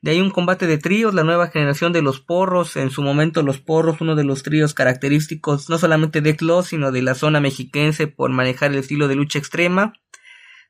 De 0.04 0.12
ahí 0.12 0.20
un 0.20 0.32
combate 0.32 0.68
de 0.68 0.78
tríos, 0.78 1.14
la 1.14 1.24
nueva 1.24 1.48
generación 1.48 1.94
de 1.94 2.02
los 2.02 2.20
porros. 2.20 2.76
En 2.76 2.90
su 2.90 3.02
momento 3.02 3.42
los 3.42 3.60
porros, 3.60 4.02
uno 4.02 4.16
de 4.18 4.26
los 4.26 4.44
tríos 4.44 4.74
característicos 4.74 5.70
no 5.70 5.78
solamente 5.78 6.20
de 6.20 6.36
Clos, 6.36 6.68
sino 6.68 6.92
de 6.92 7.02
la 7.02 7.16
zona 7.16 7.40
mexiquense 7.40 8.08
por 8.08 8.30
manejar 8.30 8.72
el 8.72 8.80
estilo 8.80 9.08
de 9.08 9.16
lucha 9.16 9.40
extrema. 9.40 9.94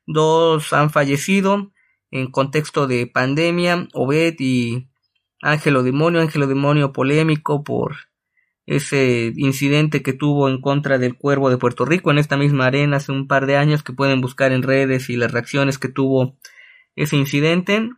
Dos 0.06 0.72
han 0.72 0.92
fallecido 0.92 1.72
en 2.12 2.30
contexto 2.30 2.86
de 2.86 3.08
pandemia, 3.08 3.88
Obed 3.94 4.36
y 4.38 4.88
Ángelo 5.44 5.84
Demonio, 5.84 6.22
Ángelo 6.22 6.48
Demonio 6.48 6.94
polémico 6.94 7.64
por 7.64 7.96
ese 8.66 9.34
incidente 9.36 10.02
que 10.02 10.14
tuvo 10.14 10.48
en 10.48 10.62
contra 10.62 10.98
del 10.98 11.18
Cuervo 11.18 11.50
de 11.50 11.58
Puerto 11.58 11.86
Rico 11.86 12.12
en 12.12 12.18
esta 12.18 12.38
misma 12.38 12.68
arena 12.68 12.98
hace 12.98 13.12
un 13.12 13.28
par 13.28 13.46
de 13.46 13.58
años 13.58 13.84
que 13.84 13.94
pueden 13.94 14.22
buscar 14.22 14.54
en 14.54 14.64
redes 14.64 15.10
y 15.10 15.18
las 15.18 15.32
reacciones 15.32 15.78
que 15.78 15.90
tuvo 15.90 16.38
ese 16.96 17.18
incidente 17.18 17.90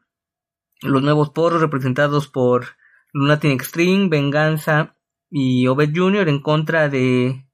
los 0.81 1.01
nuevos 1.01 1.29
poros 1.29 1.61
representados 1.61 2.27
por 2.27 2.75
Lunatic 3.13 3.51
Extreme, 3.51 4.09
Venganza 4.09 4.95
y 5.29 5.67
Obed 5.67 5.91
Jr. 5.95 6.27
en 6.29 6.41
contra 6.41 6.89
de 6.89 7.45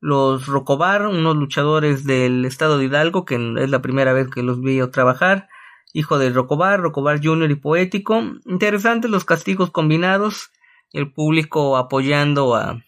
los 0.00 0.46
Rocobar, 0.46 1.06
unos 1.06 1.36
luchadores 1.36 2.04
del 2.04 2.44
estado 2.44 2.78
de 2.78 2.86
Hidalgo, 2.86 3.24
que 3.24 3.34
es 3.34 3.70
la 3.70 3.82
primera 3.82 4.12
vez 4.12 4.28
que 4.28 4.42
los 4.42 4.60
vi 4.60 4.80
trabajar. 4.90 5.48
Hijo 5.96 6.18
de 6.18 6.30
Rocobar, 6.30 6.80
Rocobar 6.80 7.20
Jr. 7.22 7.50
y 7.50 7.54
Poético. 7.54 8.22
Interesantes 8.44 9.10
los 9.10 9.24
castigos 9.24 9.70
combinados. 9.70 10.50
El 10.92 11.12
público 11.12 11.76
apoyando 11.76 12.54
a 12.54 12.84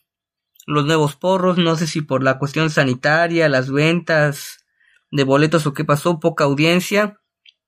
los 0.67 0.85
nuevos 0.85 1.17
porros. 1.17 1.59
No 1.59 1.77
sé 1.77 1.87
si 1.87 2.03
por 2.03 2.23
la 2.23 2.39
cuestión 2.39 2.71
sanitaria, 2.71 3.49
las 3.49 3.71
ventas 3.71 4.65
de 5.11 5.25
boletos 5.25 5.67
o 5.67 5.73
qué 5.73 5.85
pasó, 5.85 6.21
poca 6.21 6.45
audiencia 6.45 7.19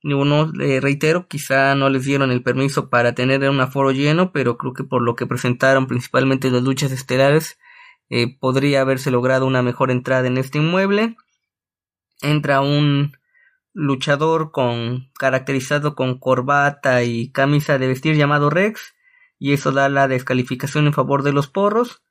uno, 0.02 0.50
eh, 0.60 0.80
reitero, 0.80 1.28
quizá 1.28 1.74
no 1.74 1.90
les 1.90 2.04
dieron 2.04 2.30
el 2.30 2.42
permiso 2.42 2.88
para 2.88 3.14
tener 3.14 3.48
un 3.48 3.60
aforo 3.60 3.92
lleno, 3.92 4.32
pero 4.32 4.56
creo 4.56 4.72
que 4.72 4.84
por 4.84 5.02
lo 5.02 5.14
que 5.14 5.26
presentaron 5.26 5.86
principalmente 5.86 6.50
las 6.50 6.62
luchas 6.62 6.90
estelares, 6.92 7.58
eh, 8.08 8.38
podría 8.38 8.80
haberse 8.80 9.10
logrado 9.10 9.46
una 9.46 9.62
mejor 9.62 9.90
entrada 9.90 10.26
en 10.26 10.38
este 10.38 10.58
inmueble. 10.58 11.16
Entra 12.22 12.60
un 12.60 13.12
luchador 13.80 14.50
con 14.52 15.10
caracterizado 15.18 15.94
con 15.94 16.18
corbata 16.18 17.02
y 17.02 17.30
camisa 17.32 17.78
de 17.78 17.88
vestir 17.88 18.16
llamado 18.16 18.50
Rex 18.50 18.94
y 19.38 19.52
eso 19.52 19.72
da 19.72 19.88
la 19.88 20.06
descalificación 20.06 20.86
en 20.86 20.92
favor 20.92 21.22
de 21.22 21.32
los 21.32 21.48
porros 21.48 22.02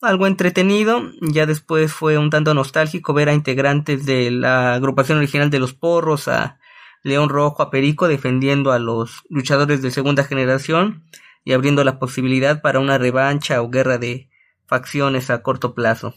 algo 0.00 0.28
entretenido 0.28 1.02
ya 1.20 1.44
después 1.44 1.92
fue 1.92 2.18
un 2.18 2.30
tanto 2.30 2.54
nostálgico 2.54 3.14
ver 3.14 3.28
a 3.28 3.34
integrantes 3.34 4.06
de 4.06 4.30
la 4.30 4.74
agrupación 4.74 5.18
original 5.18 5.50
de 5.50 5.58
los 5.58 5.74
porros 5.74 6.28
a 6.28 6.60
León 7.02 7.28
Rojo 7.28 7.62
a 7.62 7.70
Perico 7.70 8.06
defendiendo 8.06 8.70
a 8.70 8.78
los 8.78 9.22
luchadores 9.28 9.82
de 9.82 9.90
segunda 9.90 10.22
generación 10.22 11.04
y 11.44 11.52
abriendo 11.52 11.82
la 11.82 11.98
posibilidad 11.98 12.62
para 12.62 12.78
una 12.78 12.98
revancha 12.98 13.60
o 13.60 13.70
guerra 13.70 13.98
de 13.98 14.30
facciones 14.66 15.30
a 15.30 15.42
corto 15.42 15.74
plazo. 15.74 16.14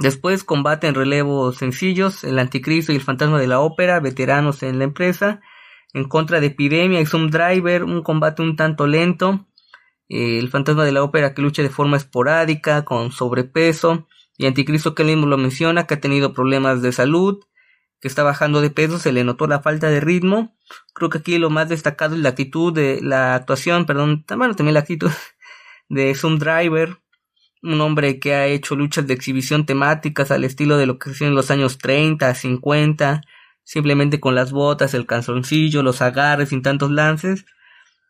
Después 0.00 0.44
combate 0.44 0.86
en 0.86 0.94
relevos 0.94 1.58
sencillos, 1.58 2.24
el 2.24 2.38
anticristo 2.38 2.90
y 2.90 2.96
el 2.96 3.02
fantasma 3.02 3.38
de 3.38 3.46
la 3.46 3.60
ópera, 3.60 4.00
veteranos 4.00 4.62
en 4.62 4.78
la 4.78 4.84
empresa, 4.84 5.42
en 5.92 6.08
contra 6.08 6.40
de 6.40 6.46
Epidemia 6.46 7.02
y 7.02 7.06
Zoom 7.06 7.28
Driver, 7.28 7.84
un 7.84 8.02
combate 8.02 8.40
un 8.40 8.56
tanto 8.56 8.86
lento, 8.86 9.46
el 10.08 10.48
fantasma 10.48 10.86
de 10.86 10.92
la 10.92 11.02
ópera 11.02 11.34
que 11.34 11.42
lucha 11.42 11.62
de 11.62 11.68
forma 11.68 11.98
esporádica, 11.98 12.86
con 12.86 13.12
sobrepeso, 13.12 14.08
y 14.38 14.46
anticristo 14.46 14.94
que 14.94 15.02
él 15.02 15.08
mismo 15.08 15.26
lo 15.26 15.36
menciona, 15.36 15.86
que 15.86 15.94
ha 15.94 16.00
tenido 16.00 16.32
problemas 16.32 16.80
de 16.80 16.92
salud, 16.92 17.44
que 18.00 18.08
está 18.08 18.22
bajando 18.22 18.62
de 18.62 18.70
peso, 18.70 18.98
se 18.98 19.12
le 19.12 19.22
notó 19.22 19.46
la 19.46 19.60
falta 19.60 19.90
de 19.90 20.00
ritmo. 20.00 20.56
Creo 20.94 21.10
que 21.10 21.18
aquí 21.18 21.36
lo 21.36 21.50
más 21.50 21.68
destacado 21.68 22.14
es 22.14 22.22
la 22.22 22.30
actitud 22.30 22.72
de 22.72 23.00
la 23.02 23.34
actuación, 23.34 23.84
perdón, 23.84 24.24
bueno, 24.34 24.54
también 24.54 24.72
la 24.72 24.80
actitud 24.80 25.10
de 25.90 26.14
Zoom 26.14 26.38
Driver, 26.38 26.96
un 27.62 27.80
hombre 27.80 28.18
que 28.18 28.34
ha 28.34 28.46
hecho 28.46 28.74
luchas 28.74 29.06
de 29.06 29.14
exhibición 29.14 29.66
temáticas 29.66 30.30
al 30.30 30.44
estilo 30.44 30.76
de 30.76 30.86
lo 30.86 30.98
que 30.98 31.10
hacía 31.10 31.26
en 31.26 31.34
los 31.34 31.50
años 31.50 31.78
30, 31.78 32.34
50, 32.34 33.22
simplemente 33.64 34.20
con 34.20 34.34
las 34.34 34.52
botas, 34.52 34.94
el 34.94 35.06
canzoncillo, 35.06 35.82
los 35.82 36.00
agarres 36.02 36.50
sin 36.50 36.62
tantos 36.62 36.90
lances. 36.90 37.44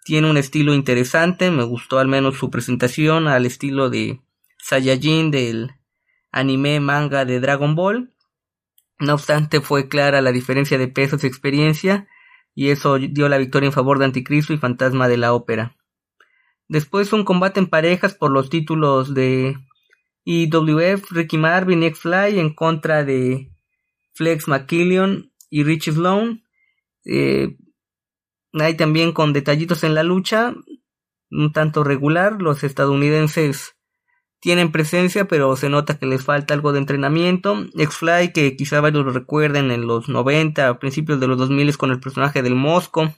Tiene 0.04 0.30
un 0.30 0.36
estilo 0.36 0.74
interesante, 0.74 1.50
me 1.50 1.64
gustó 1.64 1.98
al 1.98 2.08
menos 2.08 2.36
su 2.36 2.50
presentación 2.50 3.28
al 3.28 3.44
estilo 3.44 3.90
de 3.90 4.20
Saiyajin 4.58 5.30
del 5.30 5.72
anime 6.30 6.80
manga 6.80 7.24
de 7.24 7.40
Dragon 7.40 7.74
Ball. 7.74 8.14
No 8.98 9.14
obstante, 9.14 9.60
fue 9.60 9.88
clara 9.88 10.20
la 10.20 10.32
diferencia 10.32 10.78
de 10.78 10.88
pesos 10.88 11.24
y 11.24 11.26
experiencia, 11.26 12.06
y 12.54 12.68
eso 12.68 12.98
dio 12.98 13.28
la 13.28 13.38
victoria 13.38 13.66
en 13.66 13.72
favor 13.72 13.98
de 13.98 14.04
Anticristo 14.04 14.52
y 14.52 14.58
Fantasma 14.58 15.08
de 15.08 15.16
la 15.16 15.32
Ópera. 15.32 15.76
Después 16.70 17.12
un 17.12 17.24
combate 17.24 17.58
en 17.58 17.66
parejas 17.66 18.14
por 18.14 18.30
los 18.30 18.48
títulos 18.48 19.12
de 19.12 19.56
IWF, 20.22 21.10
Ricky 21.10 21.36
Marvin 21.36 21.82
y 21.82 21.86
X-Fly 21.86 22.38
en 22.38 22.54
contra 22.54 23.02
de 23.02 23.50
Flex 24.12 24.46
McKillion 24.46 25.32
y 25.50 25.64
Richie 25.64 25.92
Sloan. 25.92 26.44
Eh, 27.04 27.56
hay 28.52 28.76
también 28.76 29.10
con 29.10 29.32
detallitos 29.32 29.82
en 29.82 29.96
la 29.96 30.04
lucha, 30.04 30.54
un 31.32 31.52
tanto 31.52 31.82
regular. 31.82 32.40
Los 32.40 32.62
estadounidenses 32.62 33.74
tienen 34.38 34.70
presencia, 34.70 35.26
pero 35.26 35.56
se 35.56 35.70
nota 35.70 35.98
que 35.98 36.06
les 36.06 36.22
falta 36.22 36.54
algo 36.54 36.72
de 36.72 36.78
entrenamiento. 36.78 37.66
X-Fly, 37.76 38.32
que 38.32 38.56
quizá 38.56 38.80
varios 38.80 39.04
lo 39.04 39.10
recuerden 39.10 39.72
en 39.72 39.88
los 39.88 40.08
90, 40.08 40.68
a 40.68 40.78
principios 40.78 41.18
de 41.18 41.26
los 41.26 41.36
2000 41.36 41.76
con 41.76 41.90
el 41.90 41.98
personaje 41.98 42.42
del 42.42 42.54
Mosco. 42.54 43.12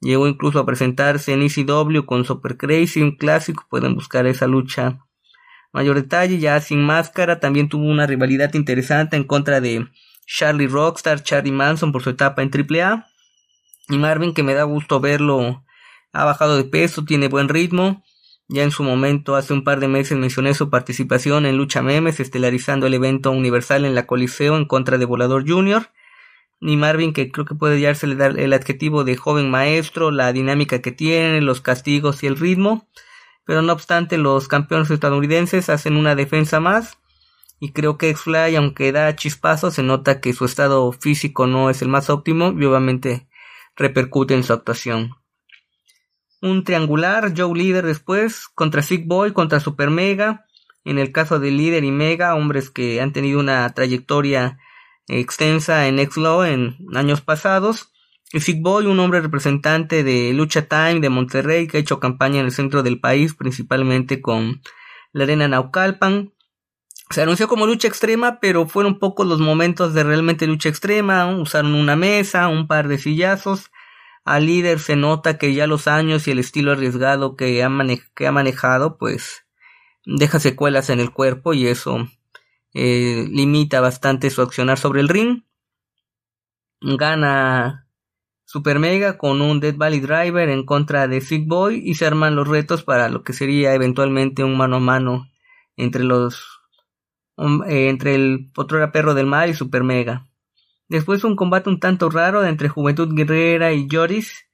Llegó 0.00 0.28
incluso 0.28 0.60
a 0.60 0.66
presentarse 0.66 1.32
en 1.32 1.42
ECW 1.42 2.04
con 2.04 2.24
Super 2.24 2.56
Crazy, 2.56 3.02
un 3.02 3.16
clásico. 3.16 3.66
Pueden 3.68 3.94
buscar 3.94 4.26
esa 4.26 4.46
lucha 4.46 5.04
mayor 5.72 5.96
detalle. 5.96 6.38
Ya 6.38 6.60
sin 6.60 6.82
máscara, 6.82 7.40
también 7.40 7.68
tuvo 7.68 7.84
una 7.84 8.06
rivalidad 8.06 8.54
interesante 8.54 9.16
en 9.16 9.24
contra 9.24 9.60
de 9.60 9.88
Charlie 10.26 10.68
Rockstar, 10.68 11.22
Charlie 11.22 11.52
Manson 11.52 11.90
por 11.90 12.02
su 12.02 12.10
etapa 12.10 12.42
en 12.42 12.50
AAA. 12.50 13.06
Y 13.88 13.98
Marvin, 13.98 14.34
que 14.34 14.42
me 14.42 14.54
da 14.54 14.64
gusto 14.64 15.00
verlo, 15.00 15.64
ha 16.12 16.24
bajado 16.24 16.56
de 16.56 16.64
peso, 16.64 17.04
tiene 17.04 17.28
buen 17.28 17.48
ritmo. 17.48 18.04
Ya 18.46 18.62
en 18.62 18.70
su 18.70 18.82
momento, 18.82 19.34
hace 19.36 19.52
un 19.52 19.64
par 19.64 19.80
de 19.80 19.88
meses, 19.88 20.16
mencioné 20.16 20.54
su 20.54 20.70
participación 20.70 21.44
en 21.44 21.56
Lucha 21.56 21.82
Memes, 21.82 22.20
estelarizando 22.20 22.86
el 22.86 22.94
evento 22.94 23.30
universal 23.30 23.84
en 23.84 23.94
la 23.94 24.06
Coliseo 24.06 24.56
en 24.56 24.64
contra 24.64 24.96
de 24.96 25.04
Volador 25.04 25.46
Jr. 25.46 25.90
Y 26.60 26.76
Marvin, 26.76 27.12
que 27.12 27.30
creo 27.30 27.44
que 27.44 27.54
puede 27.54 27.80
darse 27.80 28.06
el 28.06 28.52
adjetivo 28.52 29.04
de 29.04 29.16
joven 29.16 29.50
maestro, 29.50 30.10
la 30.10 30.32
dinámica 30.32 30.80
que 30.82 30.90
tiene, 30.90 31.40
los 31.40 31.60
castigos 31.60 32.22
y 32.22 32.26
el 32.26 32.36
ritmo. 32.36 32.88
Pero 33.44 33.62
no 33.62 33.72
obstante, 33.72 34.18
los 34.18 34.48
campeones 34.48 34.90
estadounidenses 34.90 35.68
hacen 35.68 35.96
una 35.96 36.14
defensa 36.14 36.60
más. 36.60 36.98
Y 37.60 37.72
creo 37.72 37.96
que 37.96 38.10
X-Fly, 38.10 38.56
aunque 38.56 38.92
da 38.92 39.14
chispazos, 39.16 39.74
se 39.74 39.82
nota 39.82 40.20
que 40.20 40.32
su 40.32 40.44
estado 40.44 40.90
físico 40.92 41.46
no 41.46 41.70
es 41.70 41.82
el 41.82 41.88
más 41.88 42.10
óptimo 42.10 42.52
y 42.56 42.64
obviamente 42.64 43.28
repercute 43.76 44.34
en 44.34 44.44
su 44.44 44.52
actuación. 44.52 45.14
Un 46.40 46.62
triangular, 46.62 47.32
Joe 47.36 47.56
Líder 47.56 47.84
después, 47.84 48.46
contra 48.48 48.82
Sick 48.82 49.06
Boy, 49.06 49.32
contra 49.32 49.60
Super 49.60 49.90
Mega. 49.90 50.44
En 50.84 50.98
el 50.98 51.10
caso 51.10 51.40
de 51.40 51.50
Líder 51.50 51.84
y 51.84 51.90
Mega, 51.90 52.34
hombres 52.34 52.70
que 52.70 53.00
han 53.00 53.12
tenido 53.12 53.40
una 53.40 53.68
trayectoria 53.70 54.58
extensa 55.08 55.88
en 55.88 55.98
X-Law 55.98 56.44
en 56.44 56.76
años 56.94 57.20
pasados. 57.20 57.92
Y 58.30 58.40
Sick 58.40 58.60
Boy, 58.60 58.86
un 58.86 59.00
hombre 59.00 59.22
representante 59.22 60.04
de 60.04 60.32
Lucha 60.34 60.68
Time 60.68 61.00
de 61.00 61.08
Monterrey, 61.08 61.66
que 61.66 61.78
ha 61.78 61.80
hecho 61.80 61.98
campaña 61.98 62.40
en 62.40 62.46
el 62.46 62.52
centro 62.52 62.82
del 62.82 63.00
país, 63.00 63.34
principalmente 63.34 64.20
con 64.20 64.60
la 65.12 65.24
arena 65.24 65.48
Naucalpan. 65.48 66.34
Se 67.08 67.22
anunció 67.22 67.48
como 67.48 67.66
lucha 67.66 67.88
extrema, 67.88 68.38
pero 68.38 68.66
fueron 68.66 68.98
pocos 68.98 69.26
los 69.26 69.40
momentos 69.40 69.94
de 69.94 70.04
realmente 70.04 70.46
lucha 70.46 70.68
extrema. 70.68 71.26
Usaron 71.26 71.74
una 71.74 71.96
mesa, 71.96 72.48
un 72.48 72.66
par 72.66 72.86
de 72.86 72.98
sillazos. 72.98 73.70
Al 74.26 74.44
líder 74.44 74.78
se 74.78 74.94
nota 74.94 75.38
que 75.38 75.54
ya 75.54 75.66
los 75.66 75.88
años 75.88 76.28
y 76.28 76.32
el 76.32 76.38
estilo 76.38 76.72
arriesgado 76.72 77.34
que 77.34 77.64
ha, 77.64 77.70
que 78.14 78.26
ha 78.26 78.32
manejado, 78.32 78.98
pues 78.98 79.46
deja 80.04 80.38
secuelas 80.38 80.90
en 80.90 81.00
el 81.00 81.12
cuerpo 81.12 81.54
y 81.54 81.66
eso 81.66 82.08
eh, 82.74 83.26
limita 83.30 83.80
bastante 83.80 84.30
su 84.30 84.42
accionar 84.42 84.78
sobre 84.78 85.00
el 85.00 85.08
ring. 85.08 85.44
Gana 86.80 87.88
Super 88.44 88.78
Mega 88.78 89.18
con 89.18 89.42
un 89.42 89.60
Dead 89.60 89.76
Valley 89.76 90.00
Driver 90.00 90.48
en 90.48 90.64
contra 90.64 91.08
de 91.08 91.20
Sick 91.20 91.46
Boy 91.46 91.82
y 91.84 91.94
se 91.94 92.06
arman 92.06 92.36
los 92.36 92.48
retos 92.48 92.82
para 92.82 93.08
lo 93.08 93.22
que 93.22 93.32
sería 93.32 93.74
eventualmente 93.74 94.44
un 94.44 94.56
mano 94.56 94.76
a 94.76 94.80
mano 94.80 95.28
entre 95.76 96.04
los 96.04 96.60
eh, 97.36 97.88
entre 97.88 98.14
el 98.14 98.50
otro 98.56 98.90
perro 98.90 99.14
del 99.14 99.26
mar 99.26 99.48
y 99.48 99.54
Super 99.54 99.84
Mega. 99.84 100.26
Después 100.88 101.22
un 101.24 101.36
combate 101.36 101.68
un 101.68 101.78
tanto 101.78 102.08
raro 102.10 102.44
entre 102.44 102.68
Juventud 102.68 103.14
Guerrera 103.14 103.72
y 103.72 103.86
Joris. 103.90 104.47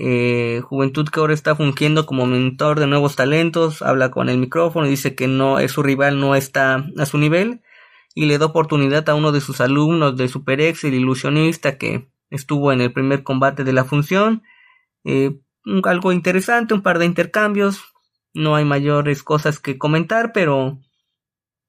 Eh, 0.00 0.60
Juventud 0.62 1.08
que 1.08 1.18
ahora 1.18 1.34
está 1.34 1.56
fungiendo 1.56 2.06
como 2.06 2.24
mentor 2.24 2.78
de 2.78 2.86
nuevos 2.86 3.16
talentos, 3.16 3.82
habla 3.82 4.12
con 4.12 4.28
el 4.28 4.38
micrófono 4.38 4.86
y 4.86 4.90
dice 4.90 5.16
que 5.16 5.26
no 5.26 5.58
es 5.58 5.72
su 5.72 5.82
rival, 5.82 6.20
no 6.20 6.36
está 6.36 6.86
a 6.96 7.04
su 7.04 7.18
nivel 7.18 7.62
y 8.14 8.26
le 8.26 8.38
da 8.38 8.46
oportunidad 8.46 9.08
a 9.08 9.16
uno 9.16 9.32
de 9.32 9.40
sus 9.40 9.60
alumnos 9.60 10.16
de 10.16 10.28
Super 10.28 10.60
X, 10.60 10.84
el 10.84 10.94
ilusionista 10.94 11.78
que 11.78 12.12
estuvo 12.30 12.70
en 12.70 12.80
el 12.80 12.92
primer 12.92 13.24
combate 13.24 13.64
de 13.64 13.72
la 13.72 13.84
función. 13.84 14.44
Eh, 15.02 15.40
algo 15.82 16.12
interesante, 16.12 16.74
un 16.74 16.82
par 16.82 17.00
de 17.00 17.06
intercambios, 17.06 17.82
no 18.34 18.54
hay 18.54 18.64
mayores 18.64 19.24
cosas 19.24 19.58
que 19.58 19.78
comentar, 19.78 20.30
pero 20.32 20.78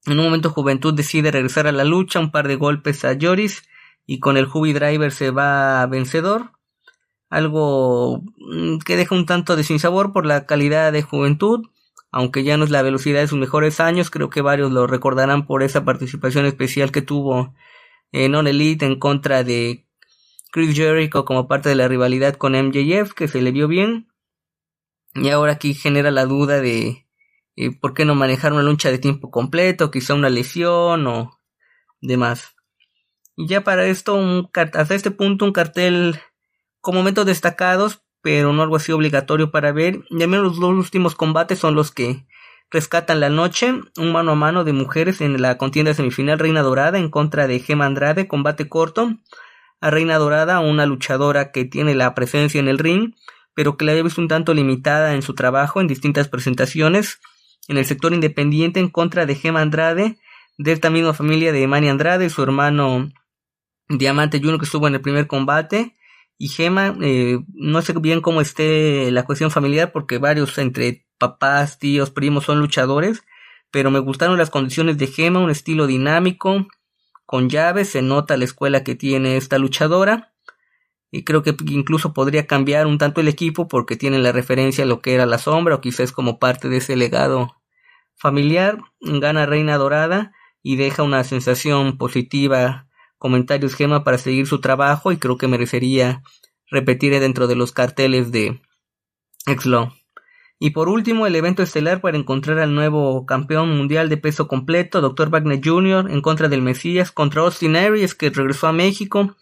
en 0.06 0.20
un 0.20 0.26
momento 0.26 0.52
Juventud 0.52 0.94
decide 0.94 1.32
regresar 1.32 1.66
a 1.66 1.72
la 1.72 1.84
lucha, 1.84 2.20
un 2.20 2.30
par 2.30 2.48
de 2.48 2.58
golpes 2.58 3.04
a 3.06 3.18
Joris 3.20 3.68
y 4.06 4.20
con 4.20 4.38
el 4.38 4.46
Hubi 4.46 4.74
Driver 4.74 5.12
se 5.12 5.32
va 5.32 5.84
vencedor. 5.88 6.59
Algo 7.30 8.24
mm, 8.38 8.80
que 8.80 8.98
deja 8.98 9.16
un 9.16 9.26
tanto 9.26 9.56
de 9.56 9.64
sinsabor 9.64 10.14
por 10.14 10.26
la 10.26 10.46
calidad 10.46 10.92
de 10.92 11.04
Juventud, 11.04 11.68
aunque 12.12 12.44
ya 12.44 12.58
no 12.58 12.64
es 12.64 12.72
la 12.72 12.82
velocidad 12.82 13.22
de 13.22 13.28
sus 13.28 13.40
mejores 13.40 13.80
años, 13.80 14.10
creo 14.10 14.30
que 14.30 14.42
varios 14.42 14.72
lo 14.72 14.88
recordarán 14.88 15.46
por 15.46 15.64
esa 15.64 15.86
participación 15.86 16.46
especial 16.46 16.92
que 16.92 17.02
tuvo 17.02 17.54
en 18.12 18.34
On 18.36 18.48
Elite 18.48 18.86
en 18.86 18.98
contra 18.98 19.44
de 19.44 19.86
Chris 20.52 20.76
Jericho 20.76 21.26
como 21.26 21.48
parte 21.48 21.70
de 21.70 21.76
la 21.76 21.88
rivalidad 21.88 22.36
con 22.36 22.56
MJF, 22.56 23.14
que 23.14 23.28
se 23.28 23.42
le 23.42 23.52
vio 23.52 23.68
bien. 23.68 24.08
Y 25.14 25.30
ahora 25.30 25.54
aquí 25.54 25.74
genera 25.74 26.12
la 26.12 26.26
duda 26.26 26.62
de 26.62 27.06
por 27.82 27.94
qué 27.94 28.06
no 28.06 28.16
manejar 28.16 28.54
una 28.54 28.64
lucha 28.64 28.90
de 28.90 29.00
tiempo 29.00 29.30
completo, 29.30 29.92
quizá 29.92 30.14
una 30.14 30.30
lesión 30.30 31.06
o 31.08 31.40
demás. 32.02 32.56
Y 33.36 33.48
ya 33.48 33.64
para 33.64 33.86
esto, 33.86 34.16
un, 34.16 34.50
hasta 34.54 34.96
este 34.96 35.12
punto, 35.12 35.46
un 35.46 35.54
cartel 35.54 36.20
con 36.82 36.96
momentos 36.96 37.26
destacados, 37.26 38.02
pero 38.22 38.54
no 38.54 38.64
algo 38.64 38.76
así 38.76 38.92
obligatorio 38.92 39.52
para 39.52 39.72
ver. 39.72 40.04
Y 40.10 40.22
al 40.22 40.30
menos 40.30 40.46
los 40.46 40.60
dos 40.60 40.72
últimos 40.72 41.16
combates 41.16 41.60
son 41.60 41.76
los 41.76 41.92
que 41.92 42.26
rescatan 42.70 43.20
la 43.20 43.30
noche. 43.30 43.74
Un 43.98 44.12
mano 44.12 44.32
a 44.32 44.36
mano 44.36 44.64
de 44.64 44.74
mujeres 44.74 45.22
en 45.22 45.42
la 45.42 45.58
contienda 45.58 45.94
semifinal 45.94 46.40
Reina 46.40 46.62
Dorada 46.62 46.98
en 46.98 47.10
contra 47.10 47.48
de 47.48 47.60
Gema 47.60 47.86
Andrade, 47.86 48.28
combate 48.28 48.68
corto. 48.68 49.16
A 49.82 49.90
Reina 49.90 50.18
Dorada, 50.18 50.60
una 50.60 50.86
luchadora 50.86 51.52
que 51.52 51.64
tiene 51.64 51.96
la 51.96 52.14
presencia 52.14 52.60
en 52.60 52.68
el 52.68 52.80
ring, 52.80 53.14
pero 53.54 53.78
que 53.78 53.86
la 53.86 53.92
había 53.92 54.04
visto 54.04 54.20
un 54.20 54.28
tanto 54.28 54.54
limitada 54.54 55.14
en 55.14 55.22
su 55.22 55.36
trabajo 55.36 55.80
en 55.80 55.88
distintas 55.88 56.28
presentaciones 56.28 57.20
en 57.70 57.78
el 57.78 57.86
sector 57.86 58.14
independiente 58.14 58.80
en 58.80 58.90
contra 58.90 59.26
de 59.26 59.36
Gema 59.36 59.62
Andrade, 59.62 60.18
de 60.58 60.72
esta 60.74 60.90
misma 60.90 61.14
familia 61.14 61.54
de 61.54 61.66
Manny 61.68 61.88
Andrade, 61.88 62.30
su 62.30 62.44
hermano 62.44 63.10
Diamante 63.88 64.40
Junior 64.40 64.60
que 64.60 64.66
estuvo 64.66 64.88
en 64.88 64.96
el 64.96 65.02
primer 65.02 65.28
combate. 65.28 65.96
Y 66.42 66.48
Gema, 66.48 66.98
eh, 67.02 67.40
no 67.54 67.82
sé 67.82 67.94
bien 68.00 68.22
cómo 68.22 68.40
esté 68.40 69.12
la 69.12 69.26
cuestión 69.26 69.52
familiar 69.52 69.92
porque 69.92 70.20
varios 70.20 70.58
entre 70.58 71.06
papás, 71.18 71.80
tíos, 71.80 72.12
primos 72.12 72.46
son 72.46 72.60
luchadores, 72.60 73.26
pero 73.72 73.92
me 73.92 74.00
gustaron 74.00 74.38
las 74.38 74.50
condiciones 74.50 74.98
de 74.98 75.08
Gema, 75.08 75.42
un 75.42 75.50
estilo 75.50 75.86
dinámico, 75.86 76.66
con 77.26 77.50
llaves, 77.50 77.90
se 77.90 78.02
nota 78.02 78.38
la 78.38 78.46
escuela 78.46 78.86
que 78.86 78.96
tiene 78.96 79.36
esta 79.36 79.58
luchadora. 79.58 80.34
Y 81.12 81.26
creo 81.26 81.44
que 81.44 81.56
incluso 81.68 82.14
podría 82.14 82.48
cambiar 82.48 82.88
un 82.88 82.98
tanto 82.98 83.20
el 83.20 83.28
equipo 83.28 83.68
porque 83.68 83.98
tiene 83.98 84.18
la 84.20 84.32
referencia 84.32 84.86
a 84.86 84.88
lo 84.88 85.02
que 85.02 85.16
era 85.16 85.26
la 85.26 85.40
sombra 85.40 85.76
o 85.76 85.82
quizás 85.82 86.14
como 86.14 86.40
parte 86.40 86.70
de 86.70 86.78
ese 86.78 86.96
legado 86.96 87.58
familiar, 88.16 88.80
gana 89.02 89.46
Reina 89.46 89.78
Dorada 89.78 90.32
y 90.64 90.78
deja 90.78 91.04
una 91.04 91.26
sensación 91.26 91.98
positiva, 91.98 92.89
comentarios 93.20 93.76
gema 93.76 94.04
para 94.04 94.18
seguir 94.18 94.48
su 94.48 94.60
trabajo 94.60 95.12
y 95.12 95.18
creo 95.18 95.38
que 95.38 95.48
merecería 95.48 96.24
repetir 96.72 97.20
dentro 97.20 97.48
de 97.48 97.56
los 97.56 97.72
carteles 97.72 98.32
de 98.32 98.62
Exlo. 99.46 99.94
Y 100.62 100.72
por 100.72 100.90
último, 100.90 101.26
el 101.26 101.36
evento 101.36 101.64
estelar 101.64 102.02
para 102.02 102.18
encontrar 102.18 102.60
al 102.60 102.76
nuevo 102.76 103.26
campeón 103.26 103.78
mundial 103.78 104.10
de 104.10 104.18
peso 104.18 104.48
completo, 104.48 105.00
Dr. 105.00 105.30
Wagner 105.30 105.62
Jr., 105.64 106.12
en 106.12 106.22
contra 106.22 106.50
del 106.50 106.62
Mesías, 106.62 107.12
contra 107.12 107.44
Austin 107.44 107.78
Aries, 107.78 108.14
que 108.14 108.30
regresó 108.30 108.68
a 108.68 108.74
México, 108.74 109.38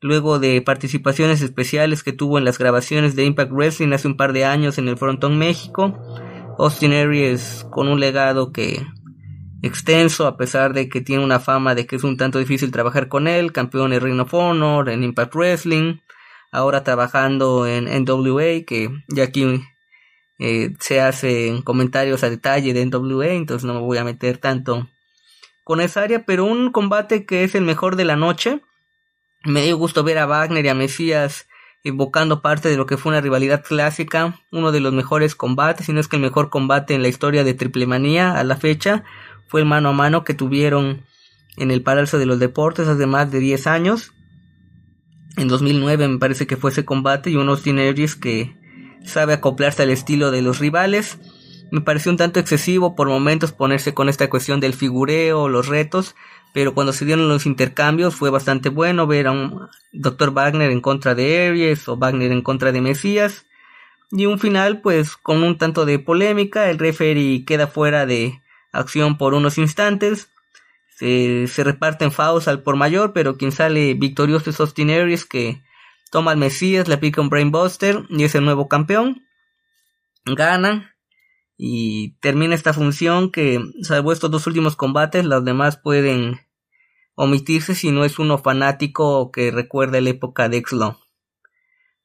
luego 0.00 0.38
de 0.38 0.62
participaciones 0.62 1.42
especiales 1.42 2.04
que 2.04 2.12
tuvo 2.12 2.38
en 2.38 2.44
las 2.44 2.58
grabaciones 2.58 3.16
de 3.16 3.24
Impact 3.24 3.50
Wrestling 3.50 3.92
hace 3.92 4.06
un 4.06 4.16
par 4.16 4.32
de 4.32 4.44
años 4.44 4.78
en 4.78 4.88
el 4.88 4.96
Frontón 4.96 5.36
México. 5.36 5.98
Austin 6.58 6.92
Aries 6.92 7.66
con 7.70 7.88
un 7.88 7.98
legado 7.98 8.52
que 8.52 8.86
extenso 9.62 10.26
a 10.26 10.36
pesar 10.36 10.74
de 10.74 10.88
que 10.88 11.00
tiene 11.00 11.24
una 11.24 11.40
fama 11.40 11.74
de 11.74 11.86
que 11.86 11.96
es 11.96 12.04
un 12.04 12.16
tanto 12.16 12.38
difícil 12.38 12.72
trabajar 12.72 13.08
con 13.08 13.28
él, 13.28 13.52
campeón 13.52 13.92
en 13.92 14.00
Ring 14.00 14.20
of 14.20 14.34
Honor, 14.34 14.90
en 14.90 15.04
Impact 15.04 15.34
Wrestling, 15.34 15.98
ahora 16.50 16.84
trabajando 16.84 17.66
en 17.66 17.84
NWA, 17.84 18.64
que 18.66 18.90
ya 19.08 19.24
aquí 19.24 19.62
eh, 20.38 20.74
se 20.80 21.00
hacen 21.00 21.62
comentarios 21.62 22.24
a 22.24 22.30
detalle 22.30 22.74
de 22.74 22.84
NWA, 22.84 23.28
entonces 23.28 23.64
no 23.64 23.74
me 23.74 23.80
voy 23.80 23.98
a 23.98 24.04
meter 24.04 24.38
tanto 24.38 24.88
con 25.62 25.80
esa 25.80 26.02
área, 26.02 26.26
pero 26.26 26.44
un 26.44 26.72
combate 26.72 27.24
que 27.24 27.44
es 27.44 27.54
el 27.54 27.62
mejor 27.62 27.94
de 27.94 28.04
la 28.04 28.16
noche. 28.16 28.60
Me 29.44 29.62
dio 29.62 29.76
gusto 29.76 30.02
ver 30.02 30.18
a 30.18 30.26
Wagner 30.26 30.64
y 30.64 30.68
a 30.68 30.74
Mesías 30.74 31.46
evocando 31.84 32.42
parte 32.42 32.68
de 32.68 32.76
lo 32.76 32.86
que 32.86 32.96
fue 32.96 33.10
una 33.10 33.20
rivalidad 33.20 33.64
clásica, 33.64 34.40
uno 34.52 34.70
de 34.70 34.80
los 34.80 34.92
mejores 34.92 35.34
combates, 35.34 35.86
si 35.86 35.92
no 35.92 36.00
es 36.00 36.08
que 36.08 36.16
el 36.16 36.22
mejor 36.22 36.48
combate 36.48 36.94
en 36.94 37.02
la 37.02 37.08
historia 37.08 37.42
de 37.42 37.54
Triple 37.54 37.86
Manía 37.86 38.38
a 38.38 38.44
la 38.44 38.56
fecha, 38.56 39.04
fue 39.52 39.60
el 39.60 39.66
mano 39.66 39.90
a 39.90 39.92
mano 39.92 40.24
que 40.24 40.32
tuvieron 40.32 41.04
en 41.58 41.70
el 41.70 41.82
Palacio 41.82 42.18
de 42.18 42.24
los 42.24 42.38
Deportes 42.38 42.88
hace 42.88 43.04
más 43.04 43.30
de 43.30 43.38
10 43.38 43.66
años. 43.66 44.14
En 45.36 45.46
2009 45.46 46.08
me 46.08 46.18
parece 46.18 46.46
que 46.46 46.56
fue 46.56 46.70
ese 46.70 46.86
combate 46.86 47.28
y 47.28 47.36
unos 47.36 47.66
Aries 47.66 48.16
que 48.16 48.56
sabe 49.04 49.34
acoplarse 49.34 49.82
al 49.82 49.90
estilo 49.90 50.30
de 50.30 50.40
los 50.40 50.58
rivales. 50.58 51.18
Me 51.70 51.82
pareció 51.82 52.10
un 52.10 52.16
tanto 52.16 52.40
excesivo 52.40 52.94
por 52.94 53.08
momentos 53.08 53.52
ponerse 53.52 53.92
con 53.92 54.08
esta 54.08 54.30
cuestión 54.30 54.58
del 54.58 54.72
figureo, 54.72 55.50
los 55.50 55.68
retos, 55.68 56.14
pero 56.54 56.72
cuando 56.72 56.94
se 56.94 57.04
dieron 57.04 57.28
los 57.28 57.44
intercambios 57.44 58.14
fue 58.14 58.30
bastante 58.30 58.70
bueno 58.70 59.06
ver 59.06 59.26
a 59.26 59.32
un 59.32 59.68
Dr. 59.92 60.30
Wagner 60.30 60.70
en 60.70 60.80
contra 60.80 61.14
de 61.14 61.48
Aries 61.48 61.86
o 61.88 61.98
Wagner 61.98 62.32
en 62.32 62.40
contra 62.40 62.72
de 62.72 62.80
Mesías. 62.80 63.44
Y 64.10 64.24
un 64.24 64.38
final 64.38 64.80
pues 64.80 65.14
con 65.18 65.42
un 65.42 65.58
tanto 65.58 65.84
de 65.84 65.98
polémica, 65.98 66.70
el 66.70 66.78
referee 66.78 67.44
queda 67.44 67.66
fuera 67.66 68.06
de 68.06 68.41
acción 68.72 69.18
por 69.18 69.34
unos 69.34 69.58
instantes. 69.58 70.30
Se, 70.98 71.46
reparten 71.64 72.12
fouls 72.12 72.48
al 72.48 72.62
por 72.62 72.76
mayor, 72.76 73.12
pero 73.12 73.36
quien 73.36 73.52
sale 73.52 73.94
victorioso 73.94 74.50
es 74.50 74.60
Austin 74.60 74.90
Aries 74.90 75.24
que 75.24 75.62
toma 76.10 76.30
al 76.32 76.36
Mesías, 76.36 76.88
le 76.88 76.94
aplica 76.94 77.20
un 77.20 77.28
Brainbuster 77.28 78.04
y 78.08 78.24
es 78.24 78.34
el 78.34 78.44
nuevo 78.44 78.68
campeón. 78.68 79.26
Gana 80.24 80.94
y 81.56 82.16
termina 82.20 82.54
esta 82.54 82.72
función 82.72 83.30
que, 83.30 83.60
salvo 83.82 84.12
estos 84.12 84.30
dos 84.30 84.46
últimos 84.46 84.76
combates, 84.76 85.24
las 85.24 85.44
demás 85.44 85.76
pueden 85.76 86.40
omitirse 87.14 87.74
si 87.74 87.90
no 87.90 88.04
es 88.04 88.18
uno 88.18 88.38
fanático 88.38 89.30
que 89.30 89.50
recuerda 89.50 90.00
la 90.00 90.10
época 90.10 90.48
de 90.48 90.58
Exlo. 90.58 91.01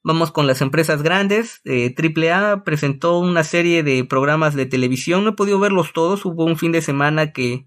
Vamos 0.02 0.30
con 0.30 0.46
las 0.46 0.60
empresas 0.60 1.02
grandes. 1.02 1.60
Eh, 1.64 1.94
AAA 1.96 2.64
presentó 2.64 3.18
una 3.18 3.44
serie 3.44 3.82
de 3.82 4.04
programas 4.04 4.54
de 4.54 4.66
televisión. 4.66 5.24
No 5.24 5.30
he 5.30 5.34
podido 5.34 5.58
verlos 5.58 5.92
todos. 5.92 6.24
Hubo 6.24 6.44
un 6.44 6.56
fin 6.56 6.72
de 6.72 6.82
semana 6.82 7.32
que 7.32 7.66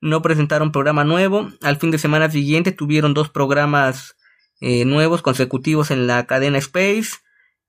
no 0.00 0.22
presentaron 0.22 0.72
programa 0.72 1.04
nuevo. 1.04 1.48
Al 1.62 1.76
fin 1.76 1.90
de 1.90 1.98
semana 1.98 2.30
siguiente 2.30 2.72
tuvieron 2.72 3.14
dos 3.14 3.28
programas 3.28 4.16
eh, 4.60 4.84
nuevos 4.84 5.22
consecutivos 5.22 5.90
en 5.90 6.06
la 6.06 6.26
cadena 6.26 6.58
Space 6.58 7.18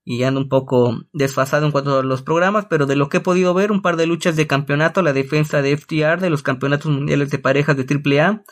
y 0.04 0.22
ando 0.22 0.40
un 0.40 0.48
poco 0.48 1.02
desfasado 1.12 1.66
en 1.66 1.72
cuanto 1.72 1.98
a 1.98 2.02
los 2.02 2.22
programas, 2.22 2.64
pero 2.70 2.86
de 2.86 2.96
lo 2.96 3.10
que 3.10 3.18
he 3.18 3.20
podido 3.20 3.52
ver, 3.52 3.70
un 3.70 3.82
par 3.82 3.96
de 3.96 4.06
luchas 4.06 4.36
de 4.36 4.46
campeonato, 4.46 5.02
la 5.02 5.12
defensa 5.12 5.60
de 5.60 5.76
FTR 5.76 6.18
de 6.18 6.30
los 6.30 6.42
campeonatos 6.42 6.90
mundiales 6.90 7.30
de 7.30 7.38
parejas 7.38 7.76
de 7.76 7.84
AAA 7.84 8.42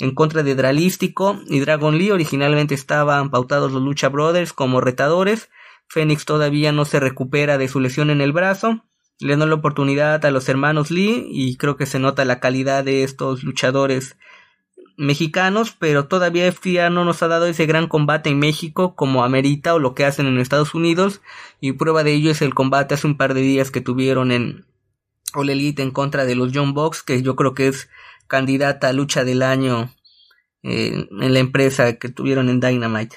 en 0.00 0.14
contra 0.14 0.42
de 0.42 0.54
Dralístico 0.54 1.40
y 1.46 1.60
Dragon 1.60 1.96
Lee. 1.96 2.10
Originalmente 2.10 2.74
estaban 2.74 3.30
pautados 3.30 3.70
los 3.72 3.82
Lucha 3.82 4.08
Brothers 4.08 4.52
como 4.52 4.80
retadores. 4.80 5.50
Fénix 5.86 6.24
todavía 6.24 6.72
no 6.72 6.84
se 6.84 6.98
recupera 6.98 7.58
de 7.58 7.68
su 7.68 7.78
lesión 7.80 8.10
en 8.10 8.20
el 8.20 8.32
brazo. 8.32 8.84
Le 9.20 9.36
dan 9.36 9.50
la 9.50 9.56
oportunidad 9.56 10.24
a 10.24 10.30
los 10.30 10.48
hermanos 10.48 10.90
Lee 10.90 11.26
y 11.30 11.56
creo 11.56 11.76
que 11.76 11.86
se 11.86 11.98
nota 11.98 12.24
la 12.24 12.40
calidad 12.40 12.82
de 12.82 13.04
estos 13.04 13.44
luchadores 13.44 14.16
mexicanos, 14.96 15.74
pero 15.78 16.06
todavía 16.06 16.50
FTA 16.50 16.90
no 16.90 17.04
nos 17.04 17.22
ha 17.22 17.28
dado 17.28 17.46
ese 17.46 17.66
gran 17.66 17.86
combate 17.86 18.30
en 18.30 18.38
México 18.38 18.94
como 18.94 19.24
amerita 19.24 19.74
o 19.74 19.78
lo 19.78 19.94
que 19.94 20.04
hacen 20.04 20.26
en 20.26 20.38
Estados 20.38 20.74
Unidos 20.74 21.22
y 21.60 21.72
prueba 21.72 22.04
de 22.04 22.12
ello 22.12 22.30
es 22.30 22.42
el 22.42 22.54
combate 22.54 22.94
hace 22.94 23.06
un 23.06 23.16
par 23.16 23.32
de 23.34 23.40
días 23.40 23.70
que 23.70 23.80
tuvieron 23.80 24.30
en 24.30 24.66
All 25.34 25.48
Elite 25.48 25.82
en 25.82 25.90
contra 25.90 26.24
de 26.24 26.34
los 26.34 26.52
John 26.54 26.74
Box, 26.74 27.02
que 27.02 27.22
yo 27.22 27.36
creo 27.36 27.54
que 27.54 27.68
es 27.68 27.88
candidata 28.30 28.88
a 28.88 28.92
lucha 28.94 29.24
del 29.24 29.42
año 29.42 29.92
eh, 30.62 31.06
en 31.10 31.34
la 31.34 31.40
empresa 31.40 31.98
que 31.98 32.08
tuvieron 32.08 32.48
en 32.48 32.60
Dynamite. 32.60 33.16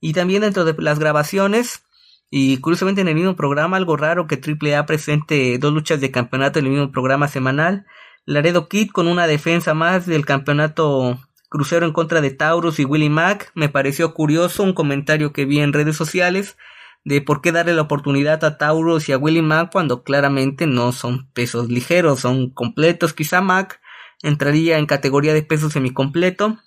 Y 0.00 0.14
también 0.14 0.40
dentro 0.42 0.64
de 0.64 0.74
las 0.78 0.98
grabaciones, 0.98 1.84
y 2.30 2.56
curiosamente 2.56 3.02
en 3.02 3.08
el 3.08 3.14
mismo 3.14 3.36
programa, 3.36 3.76
algo 3.76 3.96
raro 3.96 4.26
que 4.26 4.40
AAA 4.40 4.86
presente 4.86 5.58
dos 5.58 5.72
luchas 5.72 6.00
de 6.00 6.10
campeonato 6.10 6.58
en 6.58 6.66
el 6.66 6.72
mismo 6.72 6.90
programa 6.90 7.28
semanal, 7.28 7.86
Laredo 8.24 8.68
Kid 8.68 8.90
con 8.90 9.08
una 9.08 9.26
defensa 9.26 9.74
más 9.74 10.06
del 10.06 10.24
campeonato 10.24 11.20
crucero 11.48 11.84
en 11.84 11.92
contra 11.92 12.20
de 12.20 12.30
Taurus 12.30 12.78
y 12.78 12.84
Willie 12.84 13.10
Mack. 13.10 13.50
Me 13.54 13.68
pareció 13.68 14.14
curioso 14.14 14.62
un 14.62 14.72
comentario 14.72 15.32
que 15.32 15.44
vi 15.44 15.60
en 15.60 15.72
redes 15.72 15.96
sociales 15.96 16.56
de 17.04 17.20
por 17.20 17.40
qué 17.40 17.50
darle 17.50 17.74
la 17.74 17.82
oportunidad 17.82 18.44
a 18.44 18.56
Taurus 18.58 19.08
y 19.08 19.12
a 19.12 19.18
Willie 19.18 19.42
Mack 19.42 19.72
cuando 19.72 20.02
claramente 20.02 20.66
no 20.66 20.92
son 20.92 21.28
pesos 21.32 21.68
ligeros, 21.68 22.20
son 22.20 22.50
completos. 22.50 23.12
Quizá 23.12 23.40
Mack 23.40 23.80
entraría 24.22 24.78
en 24.78 24.86
categoría 24.86 25.34
de 25.34 25.42
peso 25.42 25.70
semicompleto. 25.70 26.58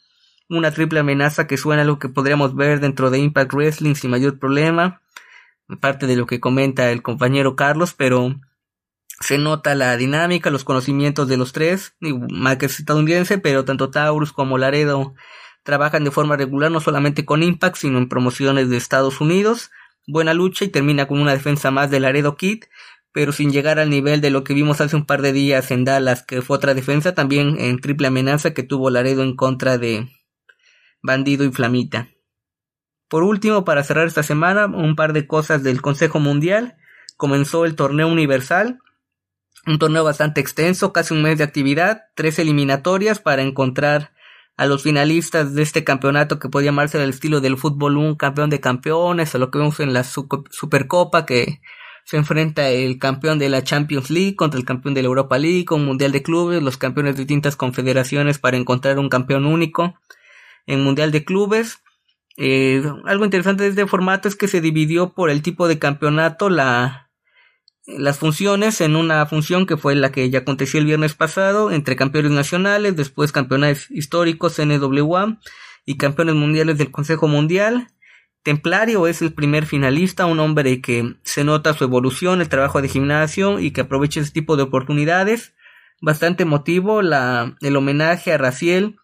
Una 0.49 0.71
triple 0.71 0.99
amenaza 0.99 1.47
que 1.47 1.57
suena 1.57 1.83
a 1.83 1.85
lo 1.85 1.99
que 1.99 2.09
podríamos 2.09 2.55
ver 2.55 2.79
dentro 2.79 3.09
de 3.09 3.19
Impact 3.19 3.53
Wrestling 3.53 3.95
sin 3.95 4.11
mayor 4.11 4.39
problema. 4.39 5.01
Parte 5.79 6.07
de 6.07 6.15
lo 6.15 6.25
que 6.25 6.39
comenta 6.39 6.91
el 6.91 7.01
compañero 7.01 7.55
Carlos, 7.55 7.93
pero 7.93 8.35
se 9.19 9.37
nota 9.37 9.73
la 9.75 9.95
dinámica, 9.95 10.49
los 10.49 10.63
conocimientos 10.63 11.27
de 11.27 11.37
los 11.37 11.53
tres. 11.53 11.95
Mac 11.99 12.61
es 12.63 12.79
estadounidense, 12.79 13.37
pero 13.37 13.63
tanto 13.63 13.89
Taurus 13.89 14.33
como 14.33 14.57
Laredo 14.57 15.13
trabajan 15.63 16.03
de 16.03 16.11
forma 16.11 16.35
regular 16.35 16.69
no 16.71 16.81
solamente 16.81 17.25
con 17.25 17.41
Impact, 17.41 17.77
sino 17.77 17.97
en 17.97 18.09
promociones 18.09 18.69
de 18.69 18.77
Estados 18.77 19.21
Unidos. 19.21 19.71
Buena 20.05 20.33
lucha 20.33 20.65
y 20.65 20.67
termina 20.67 21.07
con 21.07 21.21
una 21.21 21.31
defensa 21.31 21.71
más 21.71 21.89
de 21.89 22.01
Laredo 22.01 22.35
Kid, 22.35 22.65
pero 23.13 23.31
sin 23.31 23.51
llegar 23.51 23.79
al 23.79 23.89
nivel 23.89 24.19
de 24.21 24.31
lo 24.31 24.43
que 24.43 24.53
vimos 24.53 24.81
hace 24.81 24.95
un 24.95 25.05
par 25.05 25.21
de 25.21 25.31
días 25.31 25.71
en 25.71 25.85
Dallas, 25.85 26.23
que 26.23 26.41
fue 26.41 26.57
otra 26.57 26.73
defensa 26.73 27.13
también 27.13 27.57
en 27.59 27.79
triple 27.79 28.07
amenaza 28.07 28.53
que 28.53 28.63
tuvo 28.63 28.89
Laredo 28.89 29.23
en 29.23 29.35
contra 29.35 29.77
de 29.77 30.09
Bandido 31.01 31.45
y 31.45 31.51
Flamita. 31.51 32.09
Por 33.07 33.21
último, 33.21 33.63
para 33.63 33.83
cerrar 33.83 34.07
esta 34.07 34.23
semana, 34.23 34.65
un 34.65 34.95
par 34.95 35.13
de 35.13 35.27
cosas 35.27 35.61
del 35.61 35.81
Consejo 35.81 36.19
Mundial. 36.19 36.77
Comenzó 37.15 37.65
el 37.65 37.75
torneo 37.75 38.07
universal, 38.07 38.79
un 39.67 39.77
torneo 39.77 40.03
bastante 40.03 40.41
extenso, 40.41 40.91
casi 40.91 41.13
un 41.13 41.21
mes 41.21 41.37
de 41.37 41.43
actividad, 41.43 42.05
tres 42.15 42.39
eliminatorias 42.39 43.19
para 43.19 43.43
encontrar 43.43 44.13
a 44.57 44.65
los 44.65 44.81
finalistas 44.81 45.53
de 45.53 45.61
este 45.61 45.83
campeonato 45.83 46.39
que 46.39 46.49
puede 46.49 46.65
llamarse 46.65 46.99
al 46.99 47.09
estilo 47.09 47.41
del 47.41 47.57
fútbol 47.57 47.97
un 47.97 48.15
campeón 48.15 48.49
de 48.49 48.59
campeones, 48.59 49.35
o 49.35 49.37
lo 49.37 49.51
que 49.51 49.59
vemos 49.59 49.79
en 49.79 49.93
la 49.93 50.03
Supercopa 50.03 51.27
que 51.27 51.61
se 52.05 52.17
enfrenta 52.17 52.69
el 52.69 52.99
campeón 52.99 53.39
de 53.39 53.49
la 53.49 53.63
Champions 53.63 54.09
League 54.09 54.35
contra 54.35 54.59
el 54.59 54.65
campeón 54.65 54.93
de 54.93 55.01
la 55.01 55.07
Europa 55.07 55.37
League, 55.37 55.65
un 55.71 55.85
mundial 55.85 56.11
de 56.11 56.23
clubes, 56.23 56.61
los 56.61 56.77
campeones 56.77 57.15
de 57.15 57.21
distintas 57.21 57.55
confederaciones 57.55 58.39
para 58.39 58.57
encontrar 58.57 58.99
un 58.99 59.09
campeón 59.09 59.45
único 59.45 59.95
en 60.65 60.83
mundial 60.83 61.11
de 61.11 61.23
clubes. 61.25 61.79
Eh, 62.37 62.83
algo 63.05 63.25
interesante 63.25 63.63
de 63.63 63.69
este 63.69 63.87
formato 63.87 64.27
es 64.27 64.35
que 64.35 64.47
se 64.47 64.61
dividió 64.61 65.13
por 65.13 65.29
el 65.29 65.41
tipo 65.41 65.67
de 65.67 65.79
campeonato 65.79 66.49
la 66.49 67.03
las 67.85 68.17
funciones 68.17 68.79
en 68.81 68.95
una 68.95 69.25
función 69.25 69.65
que 69.65 69.77
fue 69.77 69.95
la 69.95 70.11
que 70.11 70.29
ya 70.29 70.39
aconteció 70.39 70.79
el 70.79 70.85
viernes 70.85 71.15
pasado 71.15 71.71
entre 71.71 71.95
campeones 71.95 72.31
nacionales, 72.31 72.95
después 72.95 73.31
campeones 73.31 73.91
históricos 73.91 74.57
NWA 74.57 75.37
y 75.85 75.97
campeones 75.97 76.35
mundiales 76.35 76.77
del 76.77 76.91
Consejo 76.91 77.27
Mundial. 77.27 77.89
Templario 78.43 79.07
es 79.07 79.21
el 79.21 79.33
primer 79.33 79.65
finalista, 79.65 80.25
un 80.25 80.41
hombre 80.41 80.81
que 80.81 81.15
se 81.23 81.45
nota 81.45 81.73
su 81.73 81.85
evolución, 81.85 82.41
el 82.41 82.49
trabajo 82.49 82.81
de 82.81 82.89
gimnasio 82.89 83.59
y 83.59 83.71
que 83.71 83.81
aprovecha 83.81 84.19
ese 84.19 84.33
tipo 84.33 84.57
de 84.57 84.63
oportunidades. 84.63 85.53
Bastante 86.01 86.43
emotivo 86.43 87.01
la, 87.01 87.55
el 87.61 87.77
homenaje 87.77 88.33
a 88.33 88.37
Raciel. 88.37 88.97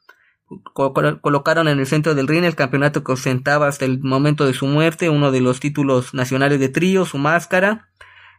colocaron 0.73 1.69
en 1.69 1.79
el 1.79 1.85
centro 1.85 2.15
del 2.15 2.27
ring 2.27 2.43
el 2.43 2.55
campeonato 2.55 3.05
que 3.05 3.13
ostentaba 3.13 3.67
hasta 3.67 3.85
el 3.85 3.99
momento 4.01 4.45
de 4.45 4.53
su 4.53 4.67
muerte, 4.67 5.09
uno 5.09 5.31
de 5.31 5.39
los 5.39 5.61
títulos 5.61 6.13
nacionales 6.13 6.59
de 6.59 6.67
trío, 6.67 7.05
su 7.05 7.17
máscara 7.17 7.87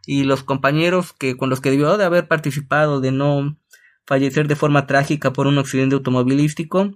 y 0.05 0.25
los 0.25 0.43
compañeros 0.43 1.15
que 1.15 1.39
con 1.39 1.49
los 1.49 1.63
que 1.63 1.71
debió 1.71 1.97
de 1.97 2.05
haber 2.05 2.29
participado 2.29 3.01
de 3.01 3.13
no 3.13 3.57
fallecer 4.05 4.49
de 4.49 4.57
forma 4.57 4.87
trágica 4.87 5.33
por 5.33 5.47
un 5.47 5.57
accidente 5.57 5.95
automovilístico, 5.95 6.91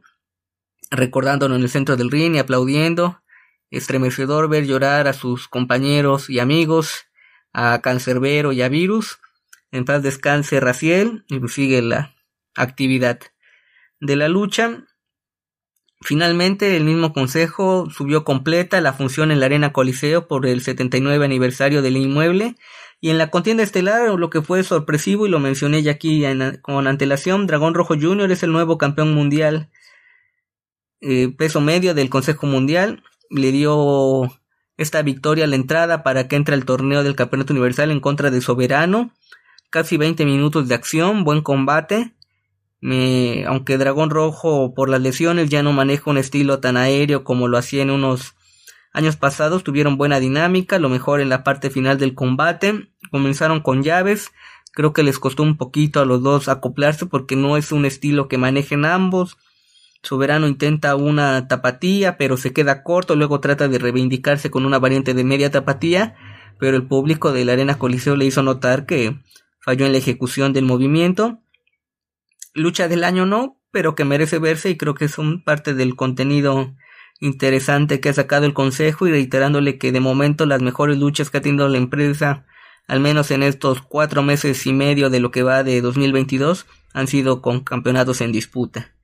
recordándolo 0.90 1.57
en 1.57 1.62
el 1.62 1.70
centro 1.70 1.96
del 1.96 2.11
ring 2.11 2.34
y 2.34 2.38
aplaudiendo, 2.38 3.22
estremecedor 3.70 4.48
ver 4.48 4.66
llorar 4.66 5.08
a 5.08 5.12
sus 5.12 5.48
compañeros 5.48 6.30
y 6.30 6.38
amigos, 6.38 7.06
a 7.52 7.80
Cancerbero 7.80 8.52
y 8.52 8.62
a 8.62 8.68
Virus, 8.68 9.18
en 9.70 9.84
paz 9.84 10.02
descanse 10.02 10.60
Raciel, 10.60 11.24
y 11.28 11.40
sigue 11.48 11.82
la 11.82 12.14
actividad 12.56 13.20
de 14.00 14.16
la 14.16 14.28
lucha. 14.28 14.84
Finalmente, 16.00 16.76
el 16.76 16.84
mismo 16.84 17.12
consejo 17.12 17.88
subió 17.90 18.24
completa 18.24 18.80
la 18.80 18.92
función 18.92 19.30
en 19.30 19.40
la 19.40 19.46
Arena 19.46 19.72
Coliseo 19.72 20.28
por 20.28 20.46
el 20.46 20.60
79 20.60 21.24
aniversario 21.24 21.82
del 21.82 21.96
inmueble 21.96 22.56
y 23.00 23.10
en 23.10 23.18
la 23.18 23.30
contienda 23.30 23.62
estelar, 23.62 24.08
lo 24.18 24.30
que 24.30 24.42
fue 24.42 24.62
sorpresivo, 24.62 25.26
y 25.26 25.30
lo 25.30 25.38
mencioné 25.38 25.82
ya 25.82 25.92
aquí 25.92 26.24
con 26.62 26.86
antelación, 26.86 27.46
Dragón 27.46 27.74
Rojo 27.74 27.94
Jr. 28.00 28.30
es 28.30 28.42
el 28.42 28.52
nuevo 28.52 28.78
campeón 28.78 29.14
mundial 29.14 29.70
eh, 31.06 31.28
peso 31.36 31.60
medio 31.60 31.92
del 31.92 32.08
Consejo 32.08 32.46
Mundial. 32.46 33.02
Le 33.30 33.52
dio 33.52 34.30
esta 34.76 35.02
victoria 35.02 35.44
a 35.44 35.46
la 35.48 35.56
entrada 35.56 36.02
para 36.02 36.28
que 36.28 36.36
entre 36.36 36.54
al 36.54 36.64
torneo 36.64 37.02
del 37.02 37.16
Campeonato 37.16 37.52
Universal 37.52 37.90
en 37.90 38.00
contra 38.00 38.30
de 38.30 38.40
Soberano. 38.40 39.12
Casi 39.70 39.96
20 39.96 40.24
minutos 40.24 40.68
de 40.68 40.74
acción, 40.74 41.24
buen 41.24 41.42
combate. 41.42 42.14
Aunque 43.46 43.78
Dragón 43.78 44.10
Rojo 44.10 44.74
por 44.74 44.88
las 44.88 45.00
lesiones 45.00 45.48
ya 45.48 45.62
no 45.62 45.72
maneja 45.72 46.10
un 46.10 46.18
estilo 46.18 46.60
tan 46.60 46.76
aéreo 46.76 47.24
como 47.24 47.48
lo 47.48 47.56
hacía 47.56 47.82
en 47.82 47.90
unos 47.90 48.34
años 48.92 49.16
pasados, 49.16 49.64
tuvieron 49.64 49.96
buena 49.96 50.20
dinámica, 50.20 50.78
lo 50.78 50.88
mejor 50.88 51.20
en 51.20 51.28
la 51.28 51.42
parte 51.44 51.70
final 51.70 51.98
del 51.98 52.14
combate. 52.14 52.88
Comenzaron 53.10 53.60
con 53.60 53.82
llaves, 53.82 54.32
creo 54.72 54.92
que 54.92 55.02
les 55.02 55.18
costó 55.18 55.42
un 55.42 55.56
poquito 55.56 56.00
a 56.00 56.04
los 56.04 56.22
dos 56.22 56.48
acoplarse 56.48 57.06
porque 57.06 57.36
no 57.36 57.56
es 57.56 57.72
un 57.72 57.86
estilo 57.86 58.28
que 58.28 58.38
manejen 58.38 58.84
ambos. 58.84 59.38
Soberano 60.05 60.46
intenta 60.46 60.96
una 60.96 61.48
tapatía, 61.48 62.18
pero 62.18 62.36
se 62.36 62.52
queda 62.52 62.82
corto, 62.82 63.16
luego 63.16 63.40
trata 63.40 63.68
de 63.68 63.78
reivindicarse 63.78 64.50
con 64.50 64.66
una 64.66 64.78
variante 64.78 65.14
de 65.14 65.24
media 65.24 65.50
tapatía, 65.50 66.14
pero 66.59 66.76
el 66.76 66.86
público 66.86 67.32
de 67.32 67.46
la 67.46 67.55
Arena 67.55 67.78
Coliseo 67.78 68.14
le 68.14 68.26
hizo 68.26 68.42
notar 68.42 68.84
que 68.84 69.16
falló 69.61 69.86
en 69.86 69.92
la 69.92 69.98
ejecución 69.98 70.52
del 70.52 70.66
movimiento. 70.66 71.40
Lucha 72.52 72.86
del 72.86 73.02
año 73.02 73.24
no, 73.24 73.59
pero 73.70 73.94
que 73.94 74.05
merece 74.05 74.38
verse 74.38 74.68
y 74.68 74.76
creo 74.76 74.94
que 74.94 75.07
es 75.07 75.16
parte 75.42 75.72
del 75.72 75.96
contenido 75.96 76.74
interesante 77.20 78.00
que 78.00 78.11
ha 78.11 78.14
sacado 78.14 78.44
el 78.44 78.52
consejo 78.52 79.07
y 79.07 79.11
reiterándole 79.11 79.78
que 79.78 79.90
de 79.90 80.00
momento 80.00 80.44
las 80.44 80.61
mejores 80.61 80.98
luchas 80.98 81.30
que 81.30 81.38
ha 81.38 81.40
tenido 81.40 81.66
la 81.68 81.78
empresa, 81.78 82.44
al 82.86 83.00
menos 83.00 83.30
en 83.30 83.42
estos 83.42 83.80
cuatro 83.80 84.22
meses 84.22 84.66
y 84.66 84.74
medio 84.74 85.09
de 85.09 85.20
lo 85.20 85.30
que 85.30 85.42
va 85.42 85.64
de 85.64 85.80
2022, 85.80 86.66
han 86.92 87.07
sido 87.07 87.40
con 87.40 87.61
campeonatos 87.61 88.20
en 88.20 88.32
disputa 88.32 88.94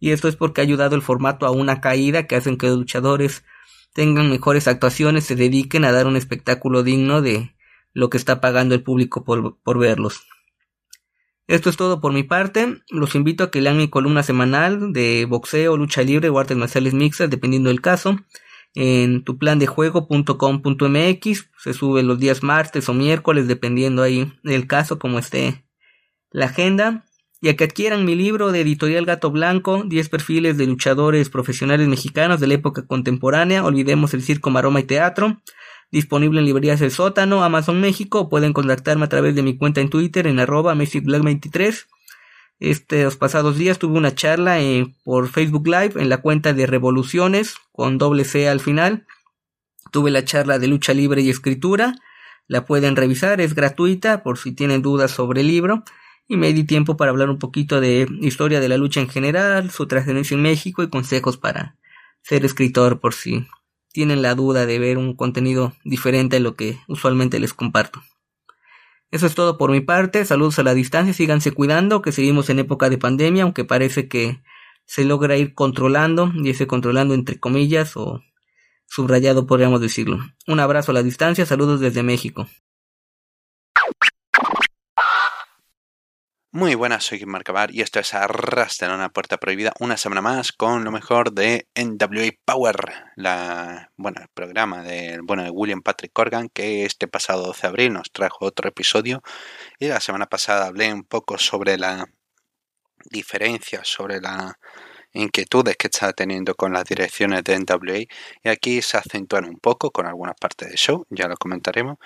y 0.00 0.10
esto 0.10 0.28
es 0.28 0.36
porque 0.36 0.60
ha 0.60 0.64
ayudado 0.64 0.96
el 0.96 1.02
formato 1.02 1.46
a 1.46 1.50
una 1.50 1.80
caída 1.80 2.26
que 2.26 2.36
hacen 2.36 2.56
que 2.56 2.68
los 2.68 2.78
luchadores 2.78 3.44
tengan 3.92 4.30
mejores 4.30 4.68
actuaciones, 4.68 5.24
se 5.24 5.34
dediquen 5.34 5.84
a 5.84 5.92
dar 5.92 6.06
un 6.06 6.16
espectáculo 6.16 6.82
digno 6.82 7.22
de 7.22 7.54
lo 7.92 8.10
que 8.10 8.16
está 8.16 8.40
pagando 8.40 8.74
el 8.74 8.82
público 8.82 9.24
por, 9.24 9.58
por 9.60 9.78
verlos. 9.78 10.22
Esto 11.48 11.70
es 11.70 11.76
todo 11.76 12.00
por 12.00 12.12
mi 12.12 12.22
parte. 12.22 12.82
Los 12.90 13.14
invito 13.14 13.42
a 13.42 13.50
que 13.50 13.62
lean 13.62 13.78
mi 13.78 13.88
columna 13.88 14.22
semanal 14.22 14.92
de 14.92 15.24
boxeo, 15.24 15.78
lucha 15.78 16.02
libre 16.02 16.28
o 16.28 16.38
artes 16.38 16.58
marciales 16.58 16.92
mixtas, 16.92 17.30
dependiendo 17.30 17.70
del 17.70 17.80
caso, 17.80 18.18
en 18.74 19.24
tuplandejuego.com.mx. 19.24 21.50
Se 21.58 21.72
sube 21.72 22.02
los 22.02 22.18
días 22.18 22.42
martes 22.42 22.90
o 22.90 22.94
miércoles, 22.94 23.48
dependiendo 23.48 24.02
ahí 24.02 24.30
del 24.42 24.66
caso, 24.66 24.98
como 24.98 25.18
esté 25.18 25.64
la 26.30 26.44
agenda 26.46 27.06
y 27.40 27.48
a 27.48 27.56
que 27.56 27.64
adquieran 27.64 28.04
mi 28.04 28.14
libro 28.14 28.50
de 28.50 28.60
editorial 28.60 29.04
Gato 29.04 29.30
Blanco, 29.30 29.84
10 29.84 30.08
perfiles 30.08 30.56
de 30.56 30.66
luchadores 30.66 31.30
profesionales 31.30 31.86
mexicanos 31.86 32.40
de 32.40 32.48
la 32.48 32.54
época 32.54 32.86
contemporánea, 32.86 33.64
olvidemos 33.64 34.12
el 34.14 34.22
circo, 34.22 34.50
maroma 34.50 34.80
y 34.80 34.84
teatro, 34.84 35.40
disponible 35.92 36.40
en 36.40 36.46
librerías 36.46 36.80
El 36.80 36.90
Sótano, 36.90 37.44
Amazon 37.44 37.80
México, 37.80 38.28
pueden 38.28 38.52
contactarme 38.52 39.04
a 39.04 39.08
través 39.08 39.36
de 39.36 39.42
mi 39.42 39.56
cuenta 39.56 39.80
en 39.80 39.88
Twitter 39.88 40.26
en 40.26 40.40
arroba 40.40 40.74
23 40.74 41.86
Estos 42.58 43.16
pasados 43.16 43.56
días 43.56 43.78
tuve 43.78 43.96
una 43.96 44.14
charla 44.14 44.58
por 45.04 45.28
Facebook 45.28 45.68
Live 45.68 45.92
en 45.96 46.08
la 46.08 46.18
cuenta 46.18 46.52
de 46.52 46.66
Revoluciones, 46.66 47.54
con 47.70 47.98
doble 47.98 48.24
C 48.24 48.48
al 48.48 48.58
final. 48.58 49.06
Tuve 49.92 50.10
la 50.10 50.24
charla 50.24 50.58
de 50.58 50.66
lucha 50.66 50.92
libre 50.92 51.22
y 51.22 51.30
escritura, 51.30 51.94
la 52.48 52.64
pueden 52.64 52.96
revisar, 52.96 53.40
es 53.40 53.54
gratuita 53.54 54.24
por 54.24 54.38
si 54.38 54.52
tienen 54.52 54.82
dudas 54.82 55.12
sobre 55.12 55.42
el 55.42 55.46
libro 55.46 55.84
y 56.28 56.36
me 56.36 56.52
di 56.52 56.64
tiempo 56.64 56.96
para 56.96 57.10
hablar 57.10 57.30
un 57.30 57.38
poquito 57.38 57.80
de 57.80 58.06
historia 58.20 58.60
de 58.60 58.68
la 58.68 58.76
lucha 58.76 59.00
en 59.00 59.08
general, 59.08 59.70
su 59.70 59.86
trascendencia 59.86 60.34
en 60.34 60.42
México 60.42 60.82
y 60.82 60.90
consejos 60.90 61.38
para 61.38 61.76
ser 62.22 62.44
escritor 62.44 63.00
por 63.00 63.14
si 63.14 63.46
tienen 63.92 64.20
la 64.20 64.34
duda 64.34 64.66
de 64.66 64.78
ver 64.78 64.98
un 64.98 65.16
contenido 65.16 65.72
diferente 65.84 66.36
a 66.36 66.40
lo 66.40 66.54
que 66.54 66.78
usualmente 66.86 67.40
les 67.40 67.54
comparto. 67.54 68.02
Eso 69.10 69.26
es 69.26 69.34
todo 69.34 69.56
por 69.56 69.70
mi 69.70 69.80
parte, 69.80 70.26
saludos 70.26 70.58
a 70.58 70.62
la 70.62 70.74
distancia, 70.74 71.14
síganse 71.14 71.52
cuidando, 71.52 72.02
que 72.02 72.12
seguimos 72.12 72.50
en 72.50 72.58
época 72.58 72.90
de 72.90 72.98
pandemia, 72.98 73.44
aunque 73.44 73.64
parece 73.64 74.06
que 74.06 74.42
se 74.84 75.04
logra 75.04 75.38
ir 75.38 75.54
controlando, 75.54 76.30
y 76.34 76.50
ese 76.50 76.66
controlando 76.66 77.14
entre 77.14 77.40
comillas 77.40 77.96
o 77.96 78.22
subrayado 78.86 79.46
podríamos 79.46 79.80
decirlo. 79.80 80.18
Un 80.46 80.60
abrazo 80.60 80.92
a 80.92 80.94
la 80.94 81.02
distancia, 81.02 81.46
saludos 81.46 81.80
desde 81.80 82.02
México. 82.02 82.46
Muy 86.50 86.74
buenas, 86.74 87.04
soy 87.04 87.18
Kim 87.18 87.28
Marcabar 87.28 87.70
y 87.74 87.82
esto 87.82 88.00
es 88.00 88.14
Arrastra 88.14 88.94
una 88.94 89.10
puerta 89.10 89.36
prohibida 89.36 89.74
una 89.80 89.98
semana 89.98 90.22
más 90.22 90.50
con 90.52 90.82
lo 90.82 90.90
mejor 90.90 91.32
de 91.32 91.68
NWA 91.74 92.30
Power, 92.46 92.74
la, 93.16 93.92
bueno, 93.96 94.22
el 94.22 94.28
programa 94.32 94.82
de, 94.82 95.20
bueno, 95.22 95.44
de 95.44 95.50
William 95.50 95.82
Patrick 95.82 96.10
Corgan 96.12 96.48
que 96.48 96.86
este 96.86 97.06
pasado 97.06 97.44
12 97.46 97.60
de 97.62 97.68
abril 97.68 97.92
nos 97.92 98.10
trajo 98.12 98.46
otro 98.46 98.66
episodio 98.66 99.22
y 99.78 99.88
la 99.88 100.00
semana 100.00 100.26
pasada 100.26 100.66
hablé 100.66 100.90
un 100.92 101.04
poco 101.04 101.36
sobre 101.36 101.76
la 101.76 102.06
diferencia, 103.10 103.82
sobre 103.84 104.20
las 104.20 104.54
inquietudes 105.12 105.76
que 105.76 105.88
está 105.88 106.12
teniendo 106.14 106.54
con 106.54 106.72
las 106.72 106.84
direcciones 106.84 107.44
de 107.44 107.58
NWA 107.58 107.98
y 108.42 108.48
aquí 108.48 108.80
se 108.82 108.96
acentúan 108.96 109.44
un 109.44 109.58
poco 109.58 109.90
con 109.90 110.06
algunas 110.06 110.36
partes 110.40 110.68
del 110.68 110.78
show, 110.78 111.06
ya 111.10 111.28
lo 111.28 111.36
comentaremos. 111.36 111.98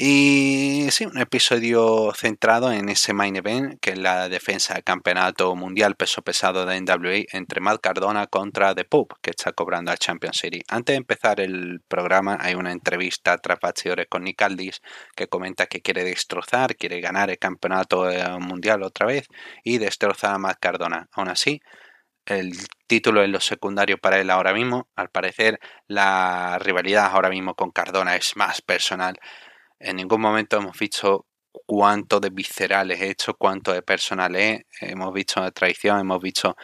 Y 0.00 0.86
sí, 0.92 1.06
un 1.06 1.18
episodio 1.18 2.12
centrado 2.14 2.70
en 2.70 2.88
ese 2.88 3.12
main 3.12 3.34
event, 3.34 3.80
que 3.80 3.90
es 3.90 3.98
la 3.98 4.28
defensa 4.28 4.74
del 4.74 4.84
campeonato 4.84 5.56
mundial 5.56 5.96
peso 5.96 6.22
pesado 6.22 6.64
de 6.66 6.80
NWA 6.80 7.24
entre 7.32 7.60
Matt 7.60 7.80
Cardona 7.80 8.28
contra 8.28 8.76
The 8.76 8.84
Pope, 8.84 9.16
que 9.20 9.30
está 9.30 9.50
cobrando 9.52 9.90
al 9.90 9.98
Champion 9.98 10.32
City. 10.34 10.62
Antes 10.68 10.92
de 10.92 10.98
empezar 10.98 11.40
el 11.40 11.80
programa, 11.88 12.38
hay 12.40 12.54
una 12.54 12.70
entrevista 12.70 13.38
tras 13.38 13.58
bastidores 13.58 14.06
con 14.08 14.22
Nick 14.22 14.40
Aldis, 14.40 14.82
que 15.16 15.26
comenta 15.26 15.66
que 15.66 15.80
quiere 15.80 16.04
destrozar, 16.04 16.76
quiere 16.76 17.00
ganar 17.00 17.30
el 17.30 17.38
campeonato 17.38 18.08
eh, 18.08 18.24
mundial 18.38 18.84
otra 18.84 19.04
vez 19.06 19.26
y 19.64 19.78
destrozar 19.78 20.32
a 20.32 20.38
Matt 20.38 20.58
Cardona. 20.60 21.08
Aún 21.10 21.28
así, 21.28 21.60
el 22.24 22.52
título 22.86 23.22
es 23.24 23.30
lo 23.30 23.40
secundario 23.40 23.98
para 23.98 24.20
él 24.20 24.30
ahora 24.30 24.54
mismo. 24.54 24.88
Al 24.94 25.10
parecer, 25.10 25.58
la 25.88 26.56
rivalidad 26.60 27.06
ahora 27.06 27.30
mismo 27.30 27.56
con 27.56 27.72
Cardona 27.72 28.14
es 28.14 28.36
más 28.36 28.62
personal 28.62 29.18
en 29.80 29.96
ningún 29.96 30.20
momento 30.20 30.56
hemos 30.56 30.78
visto 30.78 31.26
cuánto 31.66 32.20
de 32.20 32.30
visceral 32.30 32.90
es 32.90 33.00
hecho, 33.00 33.34
cuánto 33.34 33.72
de 33.72 33.82
personal 33.82 34.36
es. 34.36 34.62
Hemos 34.80 35.12
visto 35.12 35.42
de 35.42 35.52
traición, 35.52 36.00
hemos 36.00 36.20
visto, 36.20 36.56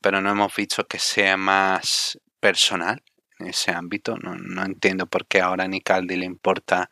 pero 0.00 0.20
no 0.20 0.30
hemos 0.30 0.54
visto 0.54 0.86
que 0.86 0.98
sea 0.98 1.36
más 1.36 2.18
personal 2.40 3.02
en 3.38 3.48
ese 3.48 3.72
ámbito. 3.72 4.16
No, 4.16 4.64
entiendo 4.64 5.06
por 5.06 5.26
qué 5.26 5.40
ahora 5.40 5.64
a 5.64 5.68
Nicaldi 5.68 6.16
le 6.16 6.26
importa 6.26 6.90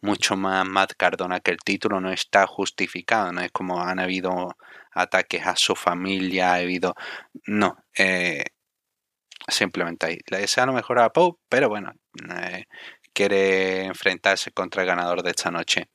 mucho 0.00 0.36
más 0.36 0.66
Matt 0.66 0.94
Cardona 0.96 1.40
que 1.40 1.52
el 1.52 1.58
título 1.58 2.00
no 2.00 2.12
está 2.12 2.46
justificado. 2.46 3.32
No 3.32 3.40
es 3.42 3.52
como 3.52 3.80
han 3.82 4.00
habido 4.00 4.56
ataques 4.92 5.46
a 5.46 5.56
su 5.56 5.74
familia, 5.76 6.52
ha 6.52 6.56
habido. 6.56 6.94
No. 7.46 7.76
Eh, 7.96 8.44
simplemente 9.48 10.06
ahí. 10.06 10.18
Le 10.30 10.38
desea 10.38 10.66
lo 10.66 10.72
mejor 10.72 10.98
a 10.98 11.12
Pope, 11.12 11.40
pero 11.48 11.68
bueno, 11.68 11.92
eh, 12.36 12.66
quiere 13.12 13.84
enfrentarse 13.84 14.52
contra 14.52 14.82
el 14.82 14.88
ganador 14.88 15.22
de 15.22 15.30
esta 15.30 15.50
noche. 15.50 15.88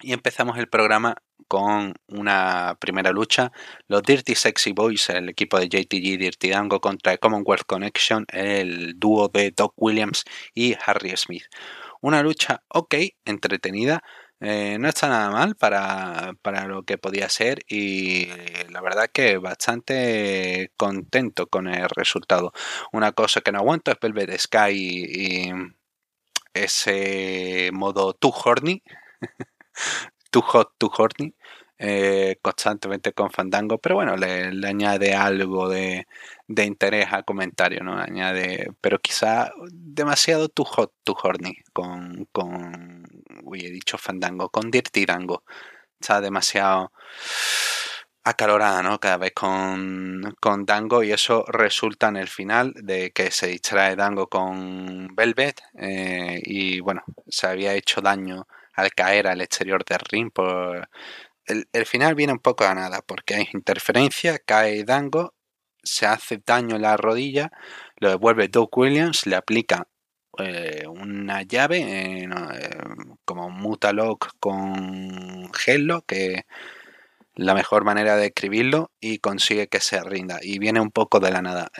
Y 0.00 0.12
empezamos 0.12 0.58
el 0.58 0.68
programa 0.68 1.16
con 1.46 1.94
una 2.08 2.76
primera 2.80 3.12
lucha. 3.12 3.52
Los 3.86 4.02
Dirty 4.02 4.34
Sexy 4.34 4.72
Boys, 4.72 5.10
el 5.10 5.28
equipo 5.28 5.58
de 5.60 5.68
JTG 5.68 6.18
Dirty 6.18 6.50
Dango 6.50 6.80
contra 6.80 7.16
Commonwealth 7.18 7.66
Connection, 7.66 8.26
el 8.28 8.98
dúo 8.98 9.28
de 9.28 9.52
Doc 9.52 9.74
Williams 9.76 10.24
y 10.54 10.74
Harry 10.86 11.16
Smith. 11.16 11.44
Una 12.00 12.22
lucha 12.22 12.64
ok, 12.68 12.94
entretenida. 13.24 14.02
Eh, 14.40 14.76
no 14.80 14.88
está 14.88 15.08
nada 15.08 15.30
mal 15.30 15.54
para, 15.54 16.32
para, 16.42 16.66
lo 16.66 16.82
que 16.82 16.98
podía 16.98 17.28
ser 17.28 17.62
y 17.68 18.26
la 18.70 18.80
verdad 18.80 19.08
que 19.12 19.38
bastante 19.38 20.72
contento 20.76 21.46
con 21.46 21.68
el 21.68 21.88
resultado. 21.90 22.52
Una 22.92 23.12
cosa 23.12 23.40
que 23.40 23.52
no 23.52 23.58
aguanto 23.58 23.92
es 23.92 23.98
Velvet 24.00 24.36
Sky 24.40 24.72
y 24.72 25.52
ese 26.54 27.70
modo 27.72 28.14
too 28.14 28.32
horny, 28.32 28.82
too 30.30 30.42
hot, 30.42 30.72
too 30.78 30.90
horny, 30.96 31.34
eh, 31.78 32.38
constantemente 32.42 33.12
con 33.12 33.30
Fandango, 33.30 33.78
pero 33.78 33.96
bueno, 33.96 34.16
le, 34.16 34.50
añade 34.66 35.14
algo 35.14 35.68
de, 35.68 36.06
de, 36.46 36.64
interés 36.64 37.12
al 37.12 37.24
comentario, 37.24 37.82
¿no? 37.82 37.98
Añade, 37.98 38.72
pero 38.80 38.98
quizá 39.00 39.52
demasiado 39.72 40.48
too 40.48 40.64
hot, 40.64 40.92
too 41.04 41.16
horny 41.22 41.56
con, 41.72 42.28
con 42.32 43.04
uy, 43.44 43.66
he 43.66 43.70
dicho 43.70 43.98
Fandango, 43.98 44.48
con 44.50 44.70
Dirty 44.70 45.04
Dango. 45.06 45.44
Está 46.00 46.20
demasiado 46.20 46.92
acalorada, 48.24 48.82
¿no? 48.82 48.98
Cada 49.00 49.18
vez 49.18 49.32
con, 49.32 50.34
con, 50.40 50.64
Dango 50.66 51.02
y 51.02 51.12
eso 51.12 51.44
resulta 51.48 52.08
en 52.08 52.16
el 52.16 52.28
final 52.28 52.72
de 52.76 53.10
que 53.12 53.30
se 53.30 53.48
distrae 53.48 53.96
Dango 53.96 54.28
con 54.28 55.14
Velvet 55.14 55.60
eh, 55.78 56.40
y 56.44 56.80
bueno, 56.80 57.02
se 57.28 57.46
había 57.46 57.74
hecho 57.74 58.00
daño 58.00 58.46
al 58.74 58.92
caer 58.92 59.26
al 59.26 59.40
exterior 59.40 59.84
del 59.84 60.00
ring. 60.10 60.30
Por... 60.32 60.88
El, 61.46 61.68
el, 61.72 61.86
final 61.86 62.14
viene 62.14 62.32
un 62.32 62.38
poco 62.38 62.64
a 62.64 62.74
nada 62.74 63.02
porque 63.06 63.34
hay 63.34 63.48
interferencia, 63.52 64.38
cae 64.38 64.84
Dango, 64.84 65.34
se 65.82 66.06
hace 66.06 66.40
daño 66.44 66.76
en 66.76 66.82
la 66.82 66.96
rodilla, 66.96 67.50
lo 67.96 68.10
devuelve 68.10 68.48
Doug 68.48 68.70
Williams, 68.78 69.26
le 69.26 69.36
aplica 69.36 69.88
eh, 70.38 70.86
una 70.88 71.42
llave 71.42 72.22
eh, 72.22 72.28
como 73.24 73.50
Mutalock 73.50 74.30
con 74.40 75.50
Hello, 75.66 76.02
que 76.06 76.46
la 77.34 77.54
mejor 77.54 77.84
manera 77.84 78.16
de 78.16 78.26
escribirlo 78.26 78.90
y 79.00 79.18
consigue 79.18 79.68
que 79.68 79.80
se 79.80 80.02
rinda. 80.02 80.38
Y 80.42 80.58
viene 80.58 80.80
un 80.80 80.90
poco 80.90 81.20
de 81.20 81.30
la 81.30 81.42
nada. 81.42 81.70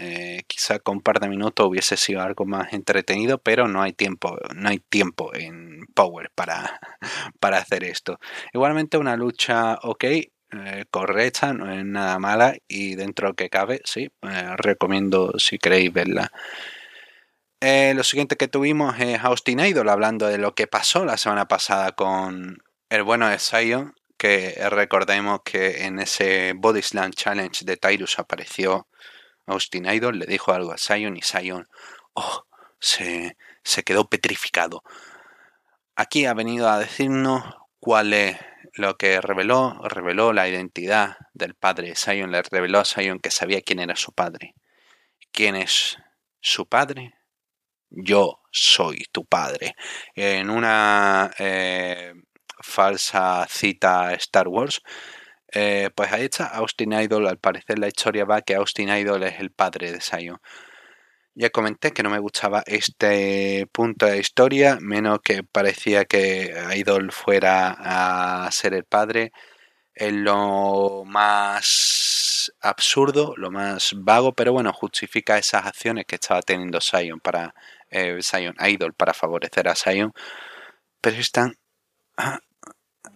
quizá 0.47 0.79
con 0.79 0.97
un 0.97 1.03
par 1.03 1.21
de 1.21 1.29
minutos 1.29 1.67
hubiese 1.67 1.97
sido 1.97 2.23
algo 2.23 2.45
más 2.47 2.73
entretenido, 2.73 3.39
pero 3.39 3.69
no 3.69 3.83
hay 3.83 3.93
tiempo, 3.93 4.39
no 4.55 4.69
hay 4.69 4.79
tiempo 4.79 5.35
en 5.35 5.87
Power 5.95 6.31
para, 6.35 6.81
para 7.41 7.59
hacer 7.59 7.85
esto. 7.85 8.19
Igualmente 8.53 8.99
una 8.99 9.17
lucha 9.17 9.79
ok, 9.83 10.05
correcta, 10.91 11.53
no 11.53 11.73
es 11.73 11.85
nada 11.85 12.19
mala 12.19 12.57
y 12.69 12.95
dentro 12.95 13.35
que 13.35 13.49
cabe, 13.49 13.81
sí, 13.85 14.11
recomiendo 14.57 15.39
si 15.39 15.59
queréis 15.59 15.93
verla. 15.93 16.31
Eh, 17.61 17.95
lo 17.95 18.03
siguiente 18.03 18.37
que 18.37 18.49
tuvimos 18.49 18.99
es 18.99 19.21
Austin 19.21 19.61
Idol 19.61 19.89
hablando 19.89 20.27
de 20.27 20.39
lo 20.39 20.55
que 20.55 20.67
pasó 20.67 21.05
la 21.05 21.17
semana 21.17 21.47
pasada 21.47 21.93
con 21.93 22.59
el 22.91 23.03
bueno 23.05 23.29
de 23.29 23.39
Zion, 23.39 23.95
recordemos 24.71 25.41
que 25.45 25.85
en 25.85 25.99
ese 25.99 26.53
Body 26.55 26.83
Slam 26.83 27.13
Challenge 27.13 27.65
de 27.65 27.77
Tyrus 27.77 28.19
apareció 28.19 28.89
Austin 29.47 29.87
Idol, 29.87 30.19
le 30.19 30.27
dijo 30.27 30.53
algo 30.53 30.73
a 30.73 30.79
Zion 30.79 31.17
y 31.17 31.23
Zion 31.23 31.69
oh, 32.15 32.45
se, 32.79 33.37
se 33.63 33.83
quedó 33.83 34.09
petrificado. 34.09 34.83
Aquí 35.97 36.27
ha 36.27 36.35
venido 36.35 36.69
a 36.69 36.79
decirnos 36.79 37.45
cuál 37.81 38.13
es 38.13 38.39
lo 38.75 38.97
que 38.97 39.21
reveló, 39.21 39.81
reveló 39.85 40.33
la 40.33 40.49
identidad 40.49 41.17
del 41.35 41.55
padre 41.55 41.89
de 41.89 41.97
Zion, 41.97 42.31
le 42.31 42.43
reveló 42.43 42.79
a 42.79 42.85
Zion 42.85 43.19
que 43.19 43.31
sabía 43.31 43.61
quién 43.61 43.81
era 43.81 43.97
su 43.97 44.13
padre. 44.13 44.55
¿Quién 45.33 45.57
es 45.57 45.99
su 46.41 46.67
padre? 46.67 47.15
yo 47.95 48.41
soy 48.51 49.05
tu 49.13 49.25
padre. 49.25 49.77
En 50.15 50.51
una 50.51 51.31
eh, 51.39 52.15
falsa 52.63 53.47
cita 53.49 54.09
a 54.09 54.15
Star 54.15 54.49
Wars, 54.49 54.83
eh, 55.53 55.91
pues 55.95 56.13
ahí 56.13 56.25
está 56.25 56.47
Austin 56.47 56.93
Idol. 56.93 57.27
Al 57.29 57.39
parecer 57.39 57.79
la 57.79 57.89
historia 57.89 58.25
va 58.25 58.43
que 58.43 58.55
Austin 58.55 58.89
Idol 58.89 59.23
es 59.25 59.41
el 59.41 59.51
padre 59.53 59.93
de 59.93 60.01
Sion. 60.01 60.41
Ya 61.35 61.51
comenté 61.51 61.93
que 61.93 62.03
no 62.03 62.11
me 62.11 62.19
gustaba 62.19 62.63
este 62.67 63.67
punto 63.73 64.07
de 64.07 64.13
la 64.13 64.19
historia, 64.19 64.79
menos 64.81 65.21
que 65.25 65.43
parecía 65.45 66.05
que 66.05 66.55
Idol 66.77 67.11
fuera 67.13 68.45
a 68.47 68.51
ser 68.53 68.75
el 68.75 68.85
padre. 68.85 69.33
Es 69.95 70.13
lo 70.13 71.05
más 71.07 72.53
absurdo, 72.61 73.35
lo 73.37 73.51
más 73.51 73.95
vago, 73.97 74.35
pero 74.35 74.53
bueno, 74.53 74.73
justifica 74.73 75.39
esas 75.39 75.67
acciones 75.67 76.07
que 76.07 76.17
estaba 76.17 76.43
teniendo 76.43 76.81
Sion 76.81 77.21
para 77.21 77.55
eh, 77.93 78.19
Idol 78.69 78.95
para 78.95 79.15
favorecer 79.15 79.69
a 79.69 79.75
Zion, 79.77 80.13
pero 81.01 81.17
es 81.19 81.31
tan, 81.33 81.55
ah, 82.17 82.41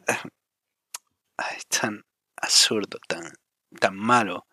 es 0.06 1.66
tan 1.68 2.04
absurdo, 2.36 2.98
tan, 3.08 3.32
tan 3.80 3.96
malo. 3.96 4.46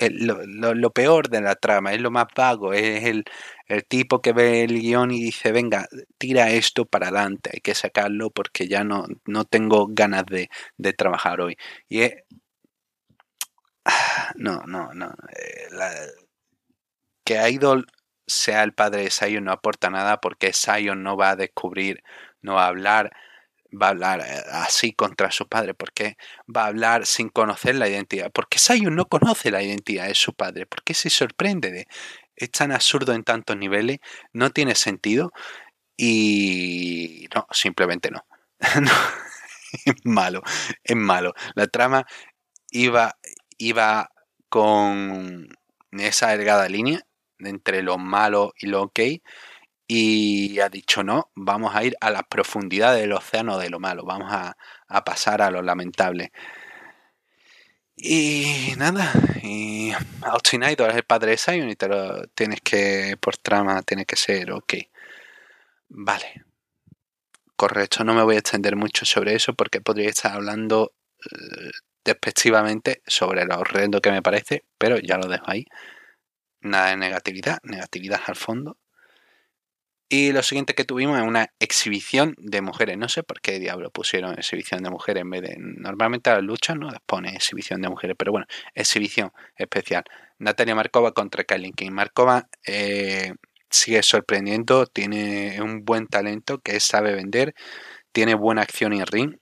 lo, 0.00 0.90
peor 0.92 1.28
de 1.28 1.40
la 1.40 1.56
trama, 1.56 1.92
es 1.92 2.00
lo 2.00 2.10
más 2.10 2.26
vago, 2.36 2.72
es 2.72 3.04
el, 3.04 3.24
tipo 3.88 4.22
que 4.22 4.32
ve 4.32 4.64
el 4.64 4.80
guion 4.80 5.10
y 5.10 5.24
dice, 5.24 5.52
venga, 5.52 5.88
tira 6.18 6.50
esto 6.50 6.86
para 6.86 7.08
adelante, 7.08 7.50
hay 7.52 7.60
que 7.60 7.74
sacarlo 7.74 8.30
porque 8.30 8.68
ya 8.68 8.84
no, 8.84 9.06
no 9.26 9.44
tengo 9.44 9.88
ganas 9.90 10.24
de, 10.26 10.48
de 10.76 10.92
trabajar 10.92 11.40
hoy. 11.40 11.56
Y 11.88 12.02
es... 12.02 12.14
No, 14.36 14.62
no, 14.66 14.92
no. 14.94 15.06
Eh, 15.30 15.68
que 17.24 17.50
Idol 17.50 17.86
sea 18.26 18.62
el 18.62 18.72
padre 18.74 19.02
de 19.02 19.10
Sion 19.10 19.44
no 19.44 19.52
aporta 19.52 19.90
nada 19.90 20.20
porque 20.20 20.52
Sion 20.52 21.02
no 21.02 21.16
va 21.16 21.30
a 21.30 21.36
descubrir, 21.36 22.02
no 22.42 22.54
va 22.54 22.64
a 22.64 22.68
hablar, 22.68 23.10
va 23.70 23.88
a 23.88 23.90
hablar 23.90 24.20
eh, 24.20 24.42
así 24.52 24.92
contra 24.92 25.30
su 25.30 25.48
padre, 25.48 25.74
porque 25.74 26.16
va 26.54 26.64
a 26.64 26.66
hablar 26.68 27.06
sin 27.06 27.28
conocer 27.28 27.74
la 27.76 27.88
identidad, 27.88 28.30
porque 28.32 28.58
Sion 28.58 28.94
no 28.94 29.06
conoce 29.06 29.50
la 29.50 29.62
identidad 29.62 30.06
de 30.08 30.14
su 30.14 30.34
padre, 30.34 30.66
porque 30.66 30.94
se 30.94 31.10
sorprende 31.10 31.70
de 31.70 31.86
es 32.36 32.50
tan 32.52 32.72
absurdo 32.72 33.12
en 33.14 33.24
tantos 33.24 33.56
niveles, 33.56 33.98
no 34.32 34.50
tiene 34.50 34.74
sentido 34.74 35.32
y 35.96 37.28
no, 37.34 37.46
simplemente 37.50 38.10
no. 38.10 38.24
es 39.84 39.94
malo, 40.04 40.42
es 40.84 40.96
malo. 40.96 41.34
La 41.54 41.66
trama 41.66 42.06
iba, 42.70 43.18
iba 43.58 44.10
con 44.48 45.48
esa 45.92 46.28
delgada 46.28 46.68
línea 46.68 47.00
entre 47.38 47.82
lo 47.82 47.98
malo 47.98 48.54
y 48.58 48.66
lo 48.66 48.82
ok. 48.82 49.00
Y 49.90 50.60
ha 50.60 50.68
dicho 50.68 51.02
no, 51.02 51.30
vamos 51.34 51.74
a 51.74 51.82
ir 51.82 51.96
a 52.02 52.10
la 52.10 52.22
profundidad 52.22 52.94
del 52.94 53.12
océano 53.12 53.58
de 53.58 53.70
lo 53.70 53.80
malo, 53.80 54.04
vamos 54.04 54.30
a, 54.30 54.56
pasar 55.02 55.40
a 55.42 55.50
lo 55.50 55.62
lamentable. 55.62 56.30
Y 57.96 58.74
nada, 58.76 59.12
y 59.42 59.92
Austin 60.22 60.62
Idol 60.62 60.90
es 60.90 60.96
el 60.96 61.04
padre 61.04 61.32
de 61.32 61.38
Zion 61.38 61.70
y 61.70 61.76
te 61.76 61.88
lo 61.88 62.26
tienes 62.28 62.60
que, 62.60 63.16
por 63.20 63.38
trama, 63.38 63.82
tiene 63.82 64.04
que 64.04 64.16
ser 64.16 64.52
ok. 64.52 64.74
Vale. 65.88 66.44
Correcto, 67.56 68.04
no 68.04 68.14
me 68.14 68.22
voy 68.22 68.36
a 68.36 68.38
extender 68.38 68.76
mucho 68.76 69.04
sobre 69.04 69.34
eso 69.34 69.54
porque 69.54 69.80
podría 69.80 70.10
estar 70.10 70.32
hablando 70.32 70.92
eh, 71.24 71.70
despectivamente 72.04 73.02
sobre 73.06 73.44
lo 73.46 73.58
horrendo 73.58 74.00
que 74.00 74.12
me 74.12 74.22
parece, 74.22 74.64
pero 74.78 74.98
ya 74.98 75.18
lo 75.18 75.28
dejo 75.28 75.50
ahí. 75.50 75.66
Nada 76.60 76.90
de 76.90 76.96
negatividad, 76.98 77.58
negatividad 77.62 78.20
al 78.26 78.36
fondo. 78.36 78.76
Y 80.10 80.32
lo 80.32 80.42
siguiente 80.42 80.74
que 80.74 80.84
tuvimos 80.84 81.18
es 81.18 81.26
una 81.26 81.52
exhibición 81.58 82.34
de 82.38 82.62
mujeres. 82.62 82.96
No 82.96 83.08
sé 83.10 83.22
por 83.22 83.42
qué 83.42 83.58
diablo 83.58 83.90
pusieron 83.90 84.34
exhibición 84.38 84.82
de 84.82 84.90
mujeres 84.90 85.20
en 85.20 85.30
vez 85.30 85.42
de. 85.42 85.56
Normalmente 85.58 86.30
a 86.30 86.36
las 86.36 86.44
luchas 86.44 86.76
no 86.76 86.90
les 86.90 87.00
pone 87.04 87.34
exhibición 87.34 87.82
de 87.82 87.90
mujeres, 87.90 88.16
pero 88.18 88.32
bueno, 88.32 88.46
exhibición 88.74 89.32
especial. 89.56 90.04
Natalia 90.38 90.74
Markova 90.74 91.12
contra 91.12 91.44
Kylie 91.44 91.72
King. 91.72 91.90
Markova 91.90 92.48
eh, 92.66 93.34
sigue 93.68 94.02
sorprendiendo, 94.02 94.86
tiene 94.86 95.60
un 95.60 95.84
buen 95.84 96.06
talento 96.06 96.58
que 96.60 96.80
sabe 96.80 97.14
vender, 97.14 97.54
tiene 98.12 98.34
buena 98.34 98.62
acción 98.62 98.94
en 98.94 99.06
ring. 99.06 99.36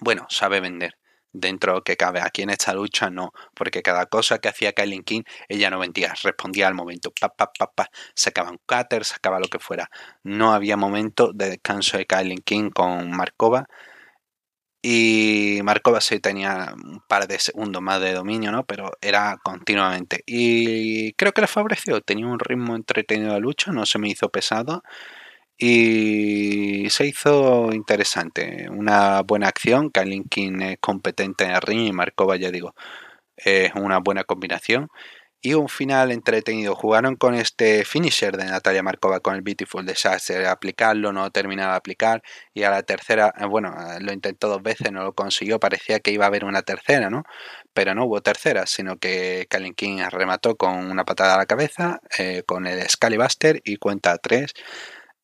Bueno, 0.00 0.26
sabe 0.28 0.60
vender 0.60 0.96
dentro 1.34 1.82
que 1.84 1.96
cabe. 1.98 2.20
Aquí 2.22 2.42
en 2.42 2.50
esta 2.50 2.72
lucha 2.72 3.10
no, 3.10 3.32
porque 3.54 3.82
cada 3.82 4.06
cosa 4.06 4.38
que 4.38 4.48
hacía 4.48 4.72
Kylie 4.72 5.02
King, 5.04 5.22
ella 5.48 5.68
no 5.70 5.78
vendía, 5.78 6.14
respondía 6.22 6.68
al 6.68 6.74
momento. 6.74 7.12
Pa, 7.12 7.28
pa, 7.28 7.52
pa, 7.52 7.90
sacaba 8.14 8.50
un 8.50 8.60
cutter, 8.66 9.04
sacaba 9.04 9.38
lo 9.40 9.48
que 9.48 9.58
fuera. 9.58 9.90
No 10.22 10.54
había 10.54 10.76
momento 10.76 11.32
de 11.34 11.50
descanso 11.50 11.98
de 11.98 12.06
Kylie 12.06 12.42
King 12.42 12.70
con 12.70 13.10
Markova. 13.10 13.66
Y 14.86 15.60
Markova 15.64 16.00
sí 16.02 16.20
tenía 16.20 16.74
un 16.76 17.00
par 17.08 17.26
de 17.26 17.38
segundos 17.38 17.80
más 17.80 18.02
de 18.02 18.12
dominio, 18.12 18.52
¿no? 18.52 18.66
Pero 18.66 18.90
era 19.00 19.38
continuamente. 19.42 20.22
Y 20.26 21.14
creo 21.14 21.32
que 21.32 21.40
le 21.40 21.46
favoreció. 21.46 22.02
Tenía 22.02 22.26
un 22.26 22.38
ritmo 22.38 22.76
entretenido 22.76 23.32
de 23.32 23.40
lucha, 23.40 23.72
no 23.72 23.86
se 23.86 23.98
me 23.98 24.08
hizo 24.10 24.28
pesado 24.28 24.82
y 25.56 26.88
se 26.90 27.06
hizo 27.06 27.72
interesante. 27.72 28.68
Una 28.70 29.22
buena 29.22 29.48
acción. 29.48 29.90
Kalin 29.90 30.24
King 30.24 30.60
es 30.62 30.78
competente 30.80 31.44
en 31.44 31.50
el 31.52 31.60
ring 31.62 31.86
y 31.86 31.92
Markova, 31.92 32.36
ya 32.36 32.50
digo, 32.50 32.74
es 33.36 33.72
una 33.74 33.98
buena 33.98 34.24
combinación. 34.24 34.88
Y 35.42 35.54
un 35.54 35.68
final 35.68 36.10
entretenido. 36.12 36.74
Jugaron 36.74 37.16
con 37.16 37.34
este 37.34 37.84
finisher 37.84 38.36
de 38.36 38.46
Natalia 38.46 38.82
Markova 38.82 39.20
con 39.20 39.34
el 39.36 39.42
Beautiful 39.42 39.84
Disaster. 39.86 40.46
Aplicarlo, 40.46 41.12
no 41.12 41.30
terminaba 41.30 41.72
de 41.72 41.78
aplicar. 41.78 42.22
Y 42.54 42.62
a 42.64 42.70
la 42.70 42.82
tercera, 42.82 43.32
eh, 43.38 43.46
bueno, 43.46 43.74
lo 44.00 44.12
intentó 44.12 44.48
dos 44.48 44.62
veces, 44.62 44.90
no 44.92 45.04
lo 45.04 45.14
consiguió. 45.14 45.60
Parecía 45.60 46.00
que 46.00 46.12
iba 46.12 46.24
a 46.24 46.28
haber 46.28 46.44
una 46.46 46.62
tercera, 46.62 47.10
¿no? 47.10 47.24
Pero 47.74 47.94
no 47.94 48.06
hubo 48.06 48.22
tercera, 48.22 48.66
sino 48.66 48.96
que 48.98 49.46
Kalin 49.50 49.74
King 49.74 49.98
remató 50.10 50.56
con 50.56 50.90
una 50.90 51.04
patada 51.04 51.34
a 51.34 51.38
la 51.38 51.46
cabeza, 51.46 52.00
eh, 52.18 52.42
con 52.46 52.66
el 52.66 52.88
Scalibuster 52.88 53.60
y 53.64 53.76
cuenta 53.76 54.16
tres 54.18 54.54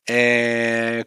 eh, 0.07 1.05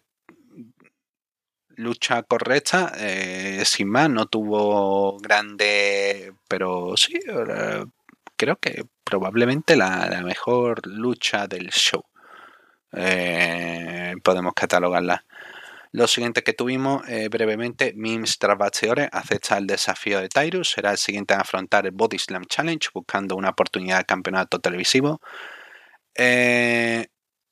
lucha 1.75 2.23
correcta, 2.23 2.93
eh, 2.97 3.63
sin 3.65 3.89
más, 3.89 4.09
no 4.09 4.27
tuvo 4.27 5.17
grande, 5.19 6.33
pero 6.47 6.95
sí, 6.97 7.19
eh, 7.27 7.85
creo 8.35 8.57
que 8.57 8.85
probablemente 9.03 9.75
la, 9.75 10.21
mejor 10.23 10.85
lucha 10.87 11.47
del 11.47 11.69
show. 11.71 12.03
podemos 14.23 14.53
catalogarla. 14.53 15.25
Lo 15.91 16.07
siguiente 16.07 16.43
que 16.43 16.53
tuvimos 16.53 17.03
brevemente, 17.29 17.93
Mims 17.95 18.39
Travaziore 18.39 19.09
acepta 19.11 19.57
el 19.57 19.67
desafío 19.67 20.19
de 20.21 20.29
Tyrus, 20.29 20.71
será 20.71 20.91
el 20.91 20.97
siguiente 20.97 21.33
a 21.35 21.41
afrontar 21.41 21.85
el 21.85 21.91
Body 21.91 22.17
Slam 22.19 22.45
Challenge 22.45 22.89
buscando 22.93 23.35
una 23.35 23.49
oportunidad 23.49 23.99
de 23.99 24.05
campeonato 24.05 24.59
televisivo. 24.59 25.21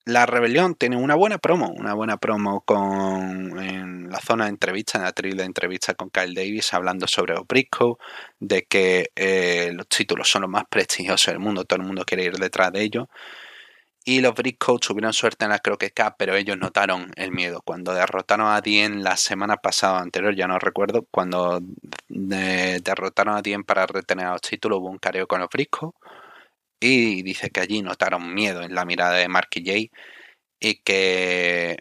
La 0.06 0.26
Rebelión 0.26 0.73
tiene 0.76 0.98
una 0.98 1.14
buena 1.14 1.38
promo, 1.38 1.69
una 1.78 1.94
buena 1.94 2.18
promo 2.18 2.61
con 2.61 3.60
en 3.60 4.10
la 4.10 4.19
zona 4.19 4.45
de 4.45 4.49
entrevista, 4.49 4.98
en 4.98 5.03
la 5.03 5.11
tril 5.11 5.38
de 5.38 5.44
entrevista 5.44 5.94
con 5.94 6.10
Kyle 6.10 6.34
Davis, 6.34 6.73
hablando 6.73 7.06
sobre 7.07 7.36
Obrisco, 7.36 7.99
de 8.40 8.64
que 8.64 9.11
eh, 9.15 9.72
los 9.73 9.88
títulos 9.88 10.28
son 10.30 10.41
los 10.41 10.49
más 10.49 10.64
prestigiosos 10.68 11.28
del 11.28 11.40
mundo, 11.40 11.65
todo 11.65 11.80
el 11.82 11.86
mundo 11.86 12.03
quiere 12.03 12.23
ir 12.23 12.38
detrás 12.38 12.72
de 12.73 12.82
ellos. 12.82 13.07
Y 14.03 14.22
los 14.22 14.34
Briscoe 14.34 14.80
tuvieron 14.80 15.14
suerte 15.14 15.45
en 15.45 15.52
la 15.52 15.60
Crockett 15.60 15.94
Cup, 15.95 16.15
pero 16.18 16.36
ellos 16.36 16.57
notaron 16.57 17.11
el 17.15 17.32
miedo. 17.32 17.61
Cuando 17.64 17.94
derrotaron 17.94 18.48
a 18.48 18.60
Dien 18.61 19.03
la 19.03 19.15
semana 19.15 19.57
pasada 19.57 19.99
anterior, 19.99 20.36
ya 20.36 20.48
no 20.48 20.57
recuerdo, 20.57 21.06
cuando 21.11 21.61
eh, 22.32 22.80
derrotaron 22.84 23.36
a 23.36 23.41
Dien 23.44 23.64
para 23.64 23.86
retener 23.86 24.28
los 24.30 24.41
títulos, 24.41 24.80
hubo 24.80 24.90
un 24.90 24.98
careo 24.98 25.28
con 25.28 25.40
los 25.41 25.49
Briscoe. 25.49 25.91
Y 26.82 27.22
dice 27.24 27.52
que 27.52 27.62
allí 27.62 27.82
notaron 27.82 28.34
miedo 28.34 28.64
en 28.64 28.76
la 28.76 28.86
mirada 28.86 29.14
de 29.18 29.30
Mark 29.30 29.49
y 29.56 29.66
Jay 29.66 29.91
y 30.60 30.76
que 30.84 31.78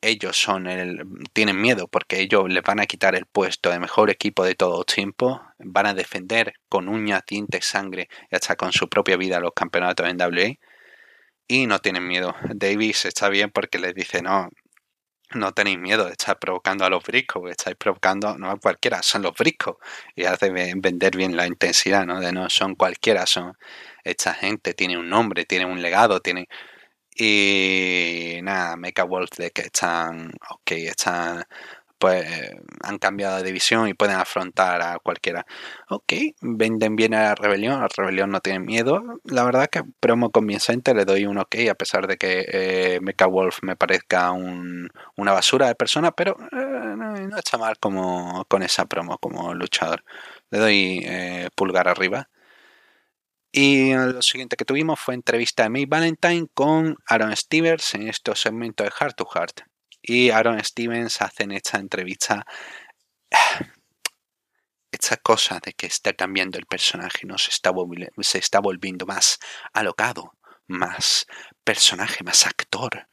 ellos 0.00 0.36
son 0.36 0.66
el, 0.68 1.02
tienen 1.32 1.60
miedo 1.60 1.88
porque 1.88 2.20
ellos 2.20 2.44
les 2.48 2.62
van 2.62 2.80
a 2.80 2.86
quitar 2.86 3.14
el 3.16 3.26
puesto 3.26 3.70
de 3.70 3.80
mejor 3.80 4.10
equipo 4.10 4.44
de 4.44 4.54
todo 4.54 4.84
tiempo, 4.84 5.42
van 5.58 5.86
a 5.86 5.94
defender 5.94 6.54
con 6.68 6.88
uñas, 6.88 7.22
dientes, 7.26 7.66
sangre 7.66 8.08
y 8.30 8.36
hasta 8.36 8.56
con 8.56 8.72
su 8.72 8.88
propia 8.88 9.16
vida 9.16 9.40
los 9.40 9.52
campeonatos 9.54 10.08
en 10.08 10.18
WA 10.20 10.54
y 11.48 11.66
no 11.66 11.78
tienen 11.80 12.06
miedo. 12.06 12.34
Davis 12.54 13.06
está 13.06 13.28
bien 13.30 13.50
porque 13.50 13.78
les 13.78 13.94
dice, 13.94 14.22
no, 14.22 14.50
no 15.34 15.52
tenéis 15.52 15.78
miedo 15.78 16.04
de 16.06 16.12
estar 16.12 16.38
provocando 16.38 16.84
a 16.84 16.90
los 16.90 17.02
briscos, 17.04 17.50
estáis 17.50 17.76
provocando 17.76 18.38
no 18.38 18.50
a 18.50 18.58
cualquiera, 18.58 19.02
son 19.02 19.22
los 19.22 19.34
briscos. 19.34 19.76
Y 20.14 20.24
hace 20.24 20.50
vender 20.50 21.16
bien 21.16 21.36
la 21.36 21.46
intensidad, 21.46 22.06
¿no? 22.06 22.20
De 22.20 22.32
no 22.32 22.48
son 22.50 22.74
cualquiera, 22.74 23.26
son 23.26 23.56
esta 24.10 24.34
gente, 24.34 24.74
tiene 24.74 24.98
un 24.98 25.08
nombre, 25.08 25.44
tiene 25.44 25.66
un 25.66 25.82
legado, 25.82 26.20
tiene... 26.20 26.48
Y 27.20 28.38
nada, 28.42 28.76
Mecha 28.76 29.04
Wolf 29.04 29.30
de 29.38 29.50
que 29.50 29.62
están, 29.62 30.32
ok, 30.50 30.70
están 30.72 31.44
pues 31.98 32.26
han 32.82 32.98
cambiado 32.98 33.36
de 33.38 33.42
división 33.44 33.88
y 33.88 33.94
pueden 33.94 34.16
afrontar 34.16 34.80
a 34.82 34.98
cualquiera. 35.00 35.46
Ok, 35.88 36.12
venden 36.40 36.96
bien 36.96 37.14
a 37.14 37.22
la 37.22 37.34
rebelión, 37.34 37.80
la 37.80 37.88
rebelión 37.94 38.30
no 38.30 38.40
tiene 38.40 38.60
miedo. 38.60 39.02
La 39.24 39.44
verdad 39.44 39.68
que 39.68 39.82
promo 40.00 40.30
convincente 40.30 40.94
le 40.94 41.04
doy 41.04 41.26
un 41.26 41.38
ok, 41.38 41.56
a 41.70 41.74
pesar 41.74 42.06
de 42.06 42.16
que 42.16 42.44
eh, 42.48 43.00
Mecha 43.02 43.26
Wolf 43.26 43.58
me 43.62 43.76
parezca 43.76 44.32
una 44.32 45.32
basura 45.32 45.66
de 45.68 45.74
persona, 45.74 46.12
pero 46.12 46.36
eh, 46.52 46.56
no, 46.96 47.36
está 47.36 47.58
mal 47.58 47.78
como 47.78 48.44
con 48.48 48.62
esa 48.62 48.86
promo 48.86 49.18
como 49.18 49.54
luchador. 49.54 50.04
Le 50.50 50.58
doy 50.58 51.00
eh, 51.04 51.48
pulgar 51.54 51.88
arriba. 51.88 52.28
Y 53.50 53.94
lo 53.94 54.20
siguiente 54.22 54.56
que 54.56 54.64
tuvimos 54.64 55.00
fue 55.00 55.14
entrevista 55.14 55.62
de 55.62 55.70
May 55.70 55.86
Valentine 55.86 56.46
con 56.52 56.96
Aaron 57.06 57.34
Stevens 57.34 57.94
en 57.94 58.08
estos 58.08 58.40
segmentos 58.40 58.84
de 58.84 58.90
Heart 58.90 59.16
to 59.16 59.24
Heart 59.24 59.60
y 60.02 60.30
Aaron 60.30 60.62
Stevens 60.64 61.20
hacen 61.22 61.52
esta 61.52 61.78
entrevista. 61.78 62.44
Esta 64.90 65.18
cosa 65.18 65.60
de 65.62 65.74
que 65.74 65.86
está 65.86 66.14
cambiando 66.14 66.58
el 66.58 66.64
personaje, 66.64 67.26
no 67.26 67.36
se 67.36 67.50
está 67.50 68.60
volviendo 68.60 69.04
más 69.04 69.38
alocado, 69.74 70.32
más 70.66 71.26
personaje, 71.62 72.24
más 72.24 72.46
actor. 72.46 73.06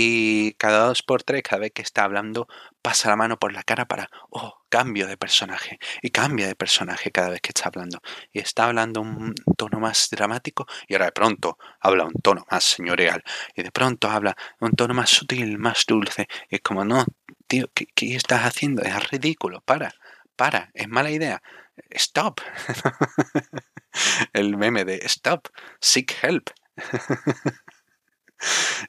Y 0.00 0.52
cada 0.58 0.86
dos 0.86 1.02
por 1.02 1.24
tres, 1.24 1.42
cada 1.42 1.58
vez 1.62 1.72
que 1.72 1.82
está 1.82 2.04
hablando, 2.04 2.46
pasa 2.82 3.08
la 3.08 3.16
mano 3.16 3.36
por 3.36 3.52
la 3.52 3.64
cara 3.64 3.88
para, 3.88 4.08
oh, 4.30 4.62
cambio 4.68 5.08
de 5.08 5.16
personaje. 5.16 5.80
Y 6.02 6.10
cambia 6.10 6.46
de 6.46 6.54
personaje 6.54 7.10
cada 7.10 7.30
vez 7.30 7.40
que 7.40 7.48
está 7.48 7.64
hablando. 7.66 8.00
Y 8.32 8.38
está 8.38 8.66
hablando 8.66 9.00
un 9.00 9.34
tono 9.56 9.80
más 9.80 10.06
dramático 10.12 10.68
y 10.86 10.94
ahora 10.94 11.06
de 11.06 11.12
pronto 11.12 11.58
habla 11.80 12.04
un 12.04 12.12
tono 12.22 12.46
más 12.48 12.62
señorial. 12.62 13.24
Y 13.56 13.64
de 13.64 13.72
pronto 13.72 14.08
habla 14.08 14.36
un 14.60 14.70
tono 14.70 14.94
más 14.94 15.10
sutil, 15.10 15.58
más 15.58 15.84
dulce. 15.84 16.28
Y 16.48 16.54
es 16.54 16.60
como, 16.60 16.84
no, 16.84 17.04
tío, 17.48 17.68
¿qué, 17.74 17.86
qué 17.92 18.14
estás 18.14 18.42
haciendo? 18.42 18.82
Es 18.82 19.10
ridículo, 19.10 19.62
para, 19.62 19.92
para, 20.36 20.70
es 20.74 20.86
mala 20.86 21.10
idea. 21.10 21.42
Stop. 21.90 22.40
El 24.32 24.56
meme 24.56 24.84
de 24.84 24.98
stop, 25.06 25.48
seek 25.80 26.14
help. 26.22 26.50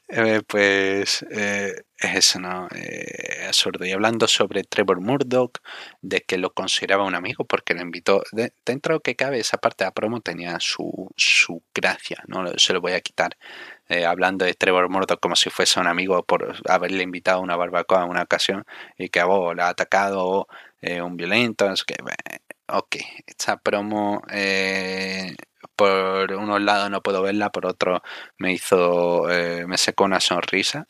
Eh, 0.07 0.41
pues 0.47 1.25
eh, 1.31 1.73
es 1.97 2.15
eso, 2.15 2.39
¿no? 2.39 2.67
Eh, 2.75 3.45
absurdo. 3.47 3.85
Y 3.85 3.91
hablando 3.91 4.27
sobre 4.27 4.63
Trevor 4.63 5.01
Murdoch, 5.01 5.59
de 6.01 6.21
que 6.21 6.37
lo 6.37 6.53
consideraba 6.53 7.03
un 7.03 7.15
amigo 7.15 7.45
porque 7.45 7.73
lo 7.73 7.81
invitó, 7.81 8.23
dentro 8.65 8.99
que 9.01 9.15
cabe, 9.15 9.39
esa 9.39 9.57
parte 9.57 9.83
de 9.83 9.87
la 9.89 9.93
promo 9.93 10.21
tenía 10.21 10.59
su, 10.59 11.09
su 11.17 11.63
gracia, 11.73 12.23
no 12.27 12.45
se 12.57 12.73
lo 12.73 12.81
voy 12.81 12.93
a 12.93 13.01
quitar. 13.01 13.37
hablando 14.07 14.45
de 14.45 14.53
Trevor 14.53 14.89
Murdoch 14.89 15.19
como 15.19 15.35
si 15.35 15.49
fuese 15.49 15.79
un 15.79 15.87
amigo 15.87 16.23
por 16.23 16.55
haberle 16.69 17.03
invitado 17.03 17.39
a 17.39 17.41
una 17.41 17.55
barbacoa 17.55 18.03
en 18.03 18.09
una 18.09 18.23
ocasión 18.23 18.65
y 18.97 19.09
que 19.09 19.21
oh, 19.23 19.53
le 19.53 19.63
ha 19.63 19.69
atacado 19.69 20.47
un 20.81 21.17
violento, 21.17 21.67
que, 21.87 21.95
ok, 22.67 22.95
esta 23.27 23.57
promo 23.57 24.21
por 25.79 26.33
unos 26.33 26.61
lados 26.61 26.91
no 26.91 27.01
puedo 27.01 27.21
verla, 27.21 27.51
por 27.51 27.65
otro 27.65 28.03
me 28.37 28.51
hizo, 28.51 29.29
eh, 29.31 29.65
me 29.65 29.77
secó 29.77 30.03
una 30.03 30.19
sonrisa. 30.19 30.85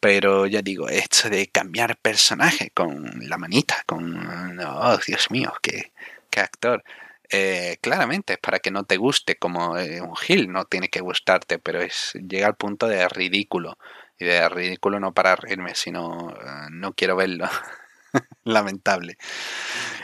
Pero 0.00 0.46
ya 0.46 0.62
digo, 0.62 0.88
esto 0.88 1.28
de 1.30 1.48
cambiar 1.48 1.96
personaje 1.98 2.70
con 2.74 3.28
la 3.28 3.38
manita, 3.38 3.76
con, 3.86 4.58
oh 4.60 4.98
Dios 5.06 5.30
mío, 5.30 5.52
qué, 5.62 5.92
qué 6.30 6.40
actor. 6.40 6.82
Eh, 7.30 7.78
claramente 7.80 8.34
es 8.34 8.38
para 8.40 8.58
que 8.60 8.70
no 8.72 8.84
te 8.84 8.96
guste 8.96 9.36
como 9.36 9.76
eh, 9.78 10.00
un 10.00 10.16
Gil, 10.16 10.50
no 10.50 10.64
tiene 10.64 10.88
que 10.88 11.00
gustarte, 11.00 11.58
pero 11.60 11.80
es 11.80 12.12
llega 12.14 12.48
al 12.48 12.56
punto 12.56 12.88
de 12.88 13.08
ridículo. 13.08 13.78
Y 14.18 14.24
de 14.26 14.48
ridículo 14.48 14.98
no 15.00 15.14
para 15.14 15.36
reírme, 15.36 15.74
sino 15.76 16.34
no 16.70 16.92
quiero 16.94 17.16
verlo. 17.16 17.48
lamentable. 18.44 19.16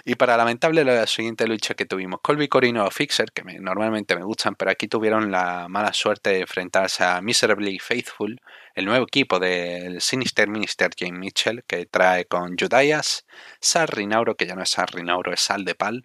Y 0.04 0.16
para 0.16 0.36
lamentable 0.36 0.84
la 0.84 1.06
siguiente 1.06 1.46
lucha 1.46 1.74
que 1.74 1.86
tuvimos, 1.86 2.20
Colby 2.22 2.48
Corino 2.48 2.84
o 2.84 2.90
Fixer, 2.90 3.32
que 3.32 3.42
normalmente 3.60 4.16
me 4.16 4.22
gustan, 4.22 4.54
pero 4.54 4.70
aquí 4.70 4.86
tuvieron 4.86 5.30
la 5.30 5.66
mala 5.68 5.92
suerte 5.92 6.30
de 6.30 6.40
enfrentarse 6.40 7.04
a 7.04 7.20
Miserably 7.22 7.78
Faithful, 7.78 8.40
el 8.74 8.84
nuevo 8.84 9.06
equipo 9.06 9.38
del 9.38 10.00
Sinister 10.00 10.48
Minister 10.48 10.90
James 10.98 11.18
Mitchell, 11.18 11.64
que 11.66 11.86
trae 11.86 12.26
con 12.26 12.56
Judias, 12.58 13.24
Sal 13.60 13.88
Rinauro, 13.88 14.36
que 14.36 14.46
ya 14.46 14.54
no 14.54 14.62
es 14.62 14.70
Sal 14.70 14.88
Rinauro, 14.88 15.32
es 15.32 15.40
Sal 15.40 15.64
de 15.64 15.74
Pal, 15.74 16.02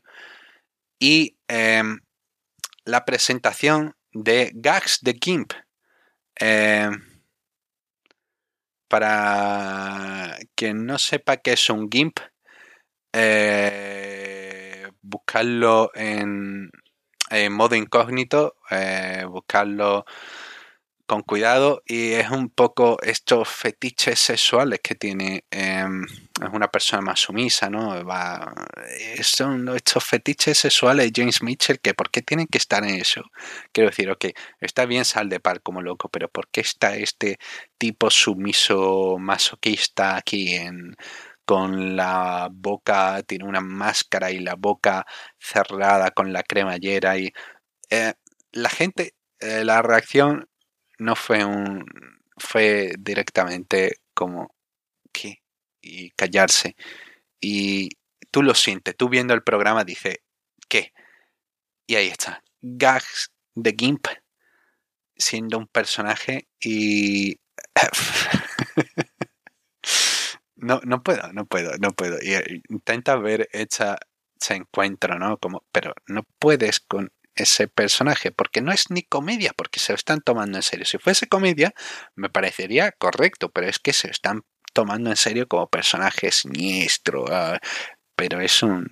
y 1.00 1.38
em, 1.48 2.00
la 2.86 3.06
presentación 3.06 3.96
de 4.14 4.52
Gags 4.54 5.00
de 5.02 5.18
Gimp. 5.22 5.54
Eh, 6.40 6.90
para 8.90 10.38
quien 10.56 10.86
no 10.86 10.98
sepa 10.98 11.38
qué 11.38 11.54
es 11.54 11.70
un 11.70 11.90
GIMP, 11.90 12.20
eh, 13.14 14.90
buscarlo 15.02 15.92
en, 15.94 16.70
modo 17.52 17.76
incógnito, 17.76 18.56
eh, 18.72 19.24
buscarlo 19.30 20.06
con 21.10 21.24
cuidado 21.24 21.82
y 21.88 22.12
es 22.14 22.30
un 22.30 22.50
poco 22.52 23.00
estos 23.02 23.50
fetiches 23.50 24.20
sexuales 24.20 24.80
que 24.84 24.94
tiene 24.94 25.44
em, 25.50 26.06
una 26.54 26.68
persona 26.68 27.02
más 27.02 27.22
sumisa 27.22 27.68
no 27.68 28.06
Va, 28.06 28.54
son 29.24 29.70
estos 29.76 30.04
fetiches 30.06 30.60
sexuales 30.60 31.12
de 31.12 31.22
James 31.22 31.42
Mitchell 31.42 31.80
que 31.80 31.96
por 31.96 32.12
qué 32.12 32.22
tienen 32.22 32.46
que 32.46 32.60
estar 32.60 32.84
en 32.84 32.92
eso 33.02 33.24
quiero 33.72 33.90
decir 33.90 34.12
ok 34.12 34.26
está 34.62 34.86
bien 34.86 35.04
sal 35.04 35.30
de 35.30 35.40
par 35.40 35.64
como 35.64 35.82
loco 35.82 36.10
pero 36.10 36.30
por 36.30 36.48
qué 36.50 36.62
está 36.62 36.96
este 36.96 37.40
tipo 37.80 38.12
sumiso 38.12 39.18
masoquista 39.18 40.16
aquí 40.16 40.54
en 40.54 40.96
con 41.44 41.96
la 41.96 42.50
boca 42.52 43.24
tiene 43.24 43.46
una 43.46 43.62
máscara 43.62 44.30
y 44.30 44.38
la 44.40 44.54
boca 44.54 45.08
cerrada 45.40 46.12
con 46.12 46.34
la 46.34 46.44
cremallera 46.44 47.18
y 47.18 47.34
eh, 47.90 48.14
la 48.52 48.70
gente 48.70 49.16
eh, 49.40 49.64
la 49.64 49.82
reacción 49.82 50.49
no 51.00 51.16
fue 51.16 51.44
un. 51.46 51.86
fue 52.38 52.94
directamente 53.00 53.98
como. 54.14 54.56
¿Qué? 55.12 55.42
Y 55.82 56.12
callarse. 56.12 56.76
Y 57.42 57.90
tú 58.32 58.44
lo 58.44 58.54
sientes, 58.54 58.96
tú 58.98 59.10
viendo 59.10 59.34
el 59.34 59.44
programa 59.44 59.84
dices, 59.84 60.20
¿qué? 60.68 60.94
Y 61.88 61.96
ahí 61.96 62.08
está. 62.08 62.44
Gags 62.62 63.32
de 63.56 63.76
Gimp 63.78 64.08
siendo 65.18 65.58
un 65.58 65.68
personaje 65.68 66.48
y. 66.62 67.40
no, 70.56 70.82
no 70.84 71.04
puedo, 71.04 71.32
no 71.34 71.46
puedo, 71.46 71.78
no 71.80 71.92
puedo. 71.92 72.18
Y 72.22 72.34
eh, 72.34 72.62
intenta 72.70 73.16
ver 73.16 73.50
ese 73.52 73.96
encuentro, 74.50 75.18
¿no? 75.20 75.38
Como, 75.38 75.64
pero 75.72 75.94
no 76.08 76.24
puedes 76.40 76.80
con 76.80 77.12
ese 77.40 77.68
personaje, 77.68 78.32
porque 78.32 78.62
no 78.62 78.72
es 78.72 78.90
ni 78.90 79.04
comedia, 79.04 79.54
porque 79.56 79.80
se 79.80 79.94
lo 79.94 79.96
están 79.98 80.22
tomando 80.22 80.58
en 80.58 80.64
serio. 80.64 80.86
Si 80.86 80.98
fuese 80.98 81.28
comedia, 81.28 81.74
me 82.16 82.30
parecería 82.30 82.92
correcto, 82.92 83.50
pero 83.50 83.68
es 83.68 83.80
que 83.80 83.94
se 83.94 84.08
lo 84.08 84.12
están 84.12 84.44
tomando 84.74 85.10
en 85.10 85.18
serio 85.18 85.48
como 85.48 85.68
personaje 85.68 86.32
siniestro, 86.32 87.26
ah, 87.30 87.60
pero 88.16 88.42
es 88.42 88.64
un 88.64 88.88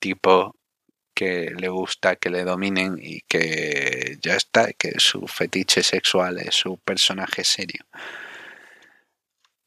tipo 0.00 0.56
que 1.14 1.52
le 1.56 1.68
gusta 1.68 2.16
que 2.16 2.28
le 2.30 2.44
dominen 2.44 2.98
y 3.00 3.20
que 3.22 4.18
ya 4.20 4.34
está, 4.34 4.72
que 4.72 4.94
su 4.98 5.26
fetiche 5.28 5.82
sexual 5.82 6.40
es 6.40 6.54
su 6.56 6.78
personaje 6.78 7.44
serio. 7.44 7.84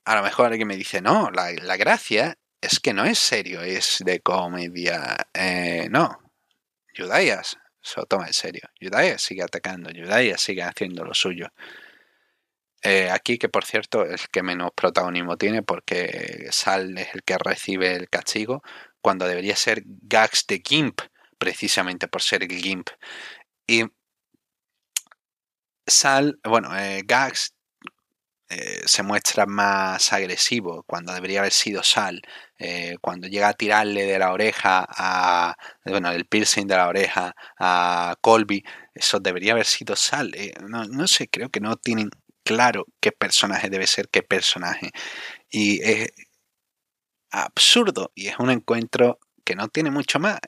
A 0.06 0.16
lo 0.16 0.24
mejor 0.24 0.48
alguien 0.48 0.68
me 0.68 0.78
dice, 0.78 1.02
no, 1.02 1.32
la, 1.32 1.78
gracia 1.78 2.38
es 2.62 2.80
que 2.80 2.94
no 2.94 3.06
es 3.06 3.20
serio, 3.20 3.62
es 3.62 4.02
de 4.06 4.20
comedia. 4.20 5.28
Eh, 5.34 5.88
no, 5.90 6.27
Judayas 6.98 7.58
se 7.82 8.00
lo 8.00 8.06
toma 8.06 8.28
en 8.28 8.34
serio. 8.34 8.70
Yudaya 8.80 9.18
sigue 9.18 9.44
atacando, 9.44 9.90
Yudaya 9.92 10.38
sigue 10.38 10.64
haciendo 10.64 11.06
lo 11.06 11.14
suyo. 11.14 11.48
Eh, 12.84 13.10
aquí, 13.10 13.38
que 13.38 13.50
por 13.50 13.66
cierto, 13.66 14.06
es 14.06 14.28
que 14.28 14.44
menos 14.44 14.72
protagonismo 14.76 15.38
tiene 15.38 15.64
porque 15.64 16.48
Sal 16.52 16.98
es 16.98 17.14
el 17.16 17.24
que 17.24 17.38
recibe 17.38 17.96
el 17.96 18.10
castigo 18.10 18.62
cuando 19.02 19.28
debería 19.28 19.56
ser 19.56 19.84
Gax 19.86 20.46
de 20.48 20.62
Gimp, 20.66 21.02
precisamente 21.38 22.08
por 22.08 22.22
ser 22.22 22.44
el 22.44 22.52
Gimp. 22.52 22.90
Y 23.68 23.84
Sal, 25.86 26.40
bueno, 26.44 26.78
eh, 26.78 27.02
Gax 27.06 27.54
eh, 28.50 28.82
se 28.86 29.04
muestra 29.04 29.46
más 29.46 30.14
agresivo 30.14 30.84
cuando 30.84 31.14
debería 31.14 31.40
haber 31.40 31.52
sido 31.52 31.84
Sal. 31.84 32.22
Eh, 32.58 32.96
cuando 33.02 33.28
llega 33.28 33.50
a 33.50 33.54
tirarle 33.54 34.06
de 34.06 34.20
la 34.20 34.32
oreja 34.32 34.86
a. 34.90 35.56
Bueno, 35.86 36.12
el 36.12 36.26
piercing 36.26 36.66
de 36.68 36.76
la 36.78 36.88
oreja 36.88 37.36
a 37.60 38.16
Colby, 38.22 38.64
eso 38.94 39.20
debería 39.20 39.54
haber 39.54 39.66
sido 39.66 39.96
Sal. 39.96 40.34
no, 40.68 40.86
no, 40.86 41.08
sé, 41.08 41.28
creo 41.28 41.50
que 41.50 41.60
no 41.60 41.76
tienen 41.76 42.10
claro 42.44 42.86
qué 43.02 43.12
personaje 43.12 43.70
debe 43.70 43.88
ser 43.88 44.10
qué 44.10 44.24
personaje. 44.24 44.92
Y 45.50 45.82
es 45.84 46.10
absurdo 47.32 48.12
y 48.16 48.28
es 48.28 48.40
un 48.40 48.50
encuentro 48.52 49.20
que 49.44 49.56
no 49.56 49.68
tiene 49.70 49.92
mucho 49.92 50.20
más. 50.20 50.40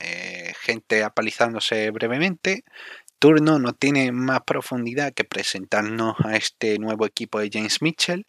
gente 0.62 1.04
apalizándose 1.04 1.92
brevemente, 1.92 2.64
turno 3.20 3.60
no 3.60 3.74
tiene 3.74 4.12
más 4.12 4.42
profundidad 4.42 5.14
que 5.14 5.26
presentarnos 5.26 6.16
a 6.26 6.36
este 6.36 6.80
nuevo 6.80 7.06
equipo 7.06 7.40
de 7.40 7.50
James 7.52 7.82
Mitchell. 7.82 8.26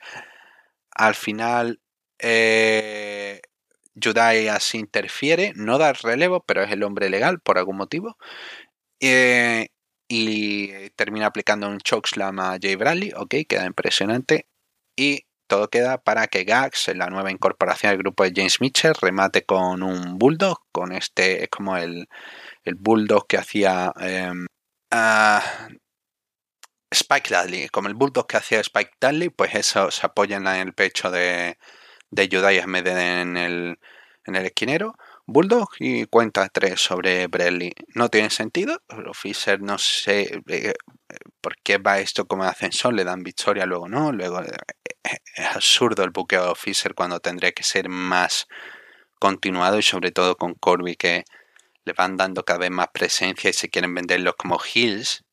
Al 0.90 1.14
final, 1.14 1.80
eh, 2.18 3.40
se 4.60 4.78
interfiere, 4.78 5.52
no 5.56 5.78
da 5.78 5.92
relevo, 5.92 6.44
pero 6.44 6.62
es 6.62 6.72
el 6.72 6.82
hombre 6.82 7.10
legal 7.10 7.40
por 7.40 7.58
algún 7.58 7.76
motivo. 7.76 8.16
Eh, 9.00 9.68
y 10.08 10.90
termina 10.96 11.26
aplicando 11.26 11.68
un 11.68 11.78
chokeslam 11.78 12.40
a 12.40 12.58
Jay 12.60 12.76
Bradley, 12.76 13.12
ok, 13.16 13.34
queda 13.48 13.66
impresionante. 13.66 14.46
Y 14.96 15.26
todo 15.46 15.68
queda 15.68 15.98
para 15.98 16.26
que 16.28 16.44
Gax, 16.44 16.90
la 16.96 17.08
nueva 17.08 17.30
incorporación 17.30 17.90
del 17.92 17.98
grupo 17.98 18.24
de 18.24 18.32
James 18.34 18.60
Mitchell, 18.60 18.94
remate 19.00 19.44
con 19.44 19.82
un 19.82 20.18
bulldog, 20.18 20.60
con 20.72 20.92
este, 20.92 21.44
es 21.44 21.48
como 21.48 21.76
el, 21.76 22.08
el 22.64 22.74
bulldog 22.76 23.26
que 23.26 23.38
hacía 23.38 23.92
em, 24.90 25.78
Spike 26.92 27.34
Dudley, 27.34 27.68
como 27.68 27.88
el 27.88 27.94
bulldog 27.94 28.26
que 28.26 28.36
hacía 28.36 28.60
Spike 28.60 28.92
Dudley, 29.00 29.28
pues 29.30 29.54
eso 29.54 29.90
se 29.90 30.06
apoya 30.06 30.36
en 30.36 30.46
el 30.46 30.74
pecho 30.74 31.10
de, 31.10 31.58
de 32.10 32.28
Yudai 32.28 32.58
Ahmed 32.58 32.86
en 32.86 33.36
el, 33.36 33.78
en 34.24 34.36
el 34.36 34.46
esquinero. 34.46 34.96
Bulldog 35.26 35.68
y 35.78 36.06
cuenta 36.06 36.48
tres 36.48 36.80
sobre 36.80 37.28
Bradley. 37.28 37.72
No 37.94 38.08
tiene 38.08 38.30
sentido. 38.30 38.82
Fisher 39.14 39.60
no 39.62 39.78
sé 39.78 40.42
eh, 40.48 40.74
por 41.40 41.56
qué 41.62 41.78
va 41.78 42.00
esto 42.00 42.26
como 42.26 42.44
ascensor. 42.44 42.94
Le 42.94 43.04
dan 43.04 43.22
victoria, 43.22 43.66
luego 43.66 43.88
no. 43.88 44.10
Luego 44.12 44.42
eh, 44.42 44.50
es 45.36 45.46
absurdo 45.54 46.02
el 46.02 46.10
buqueo 46.10 46.48
de 46.48 46.54
Fisher 46.56 46.94
cuando 46.94 47.20
tendría 47.20 47.52
que 47.52 47.62
ser 47.62 47.88
más 47.88 48.48
continuado 49.20 49.78
y 49.78 49.82
sobre 49.82 50.10
todo 50.10 50.36
con 50.36 50.54
Corby 50.54 50.96
que 50.96 51.24
le 51.84 51.92
van 51.92 52.16
dando 52.16 52.44
cada 52.44 52.60
vez 52.60 52.70
más 52.70 52.88
presencia 52.92 53.50
y 53.50 53.52
se 53.52 53.68
quieren 53.68 53.94
venderlos 53.94 54.34
como 54.36 54.58
heels 54.60 55.24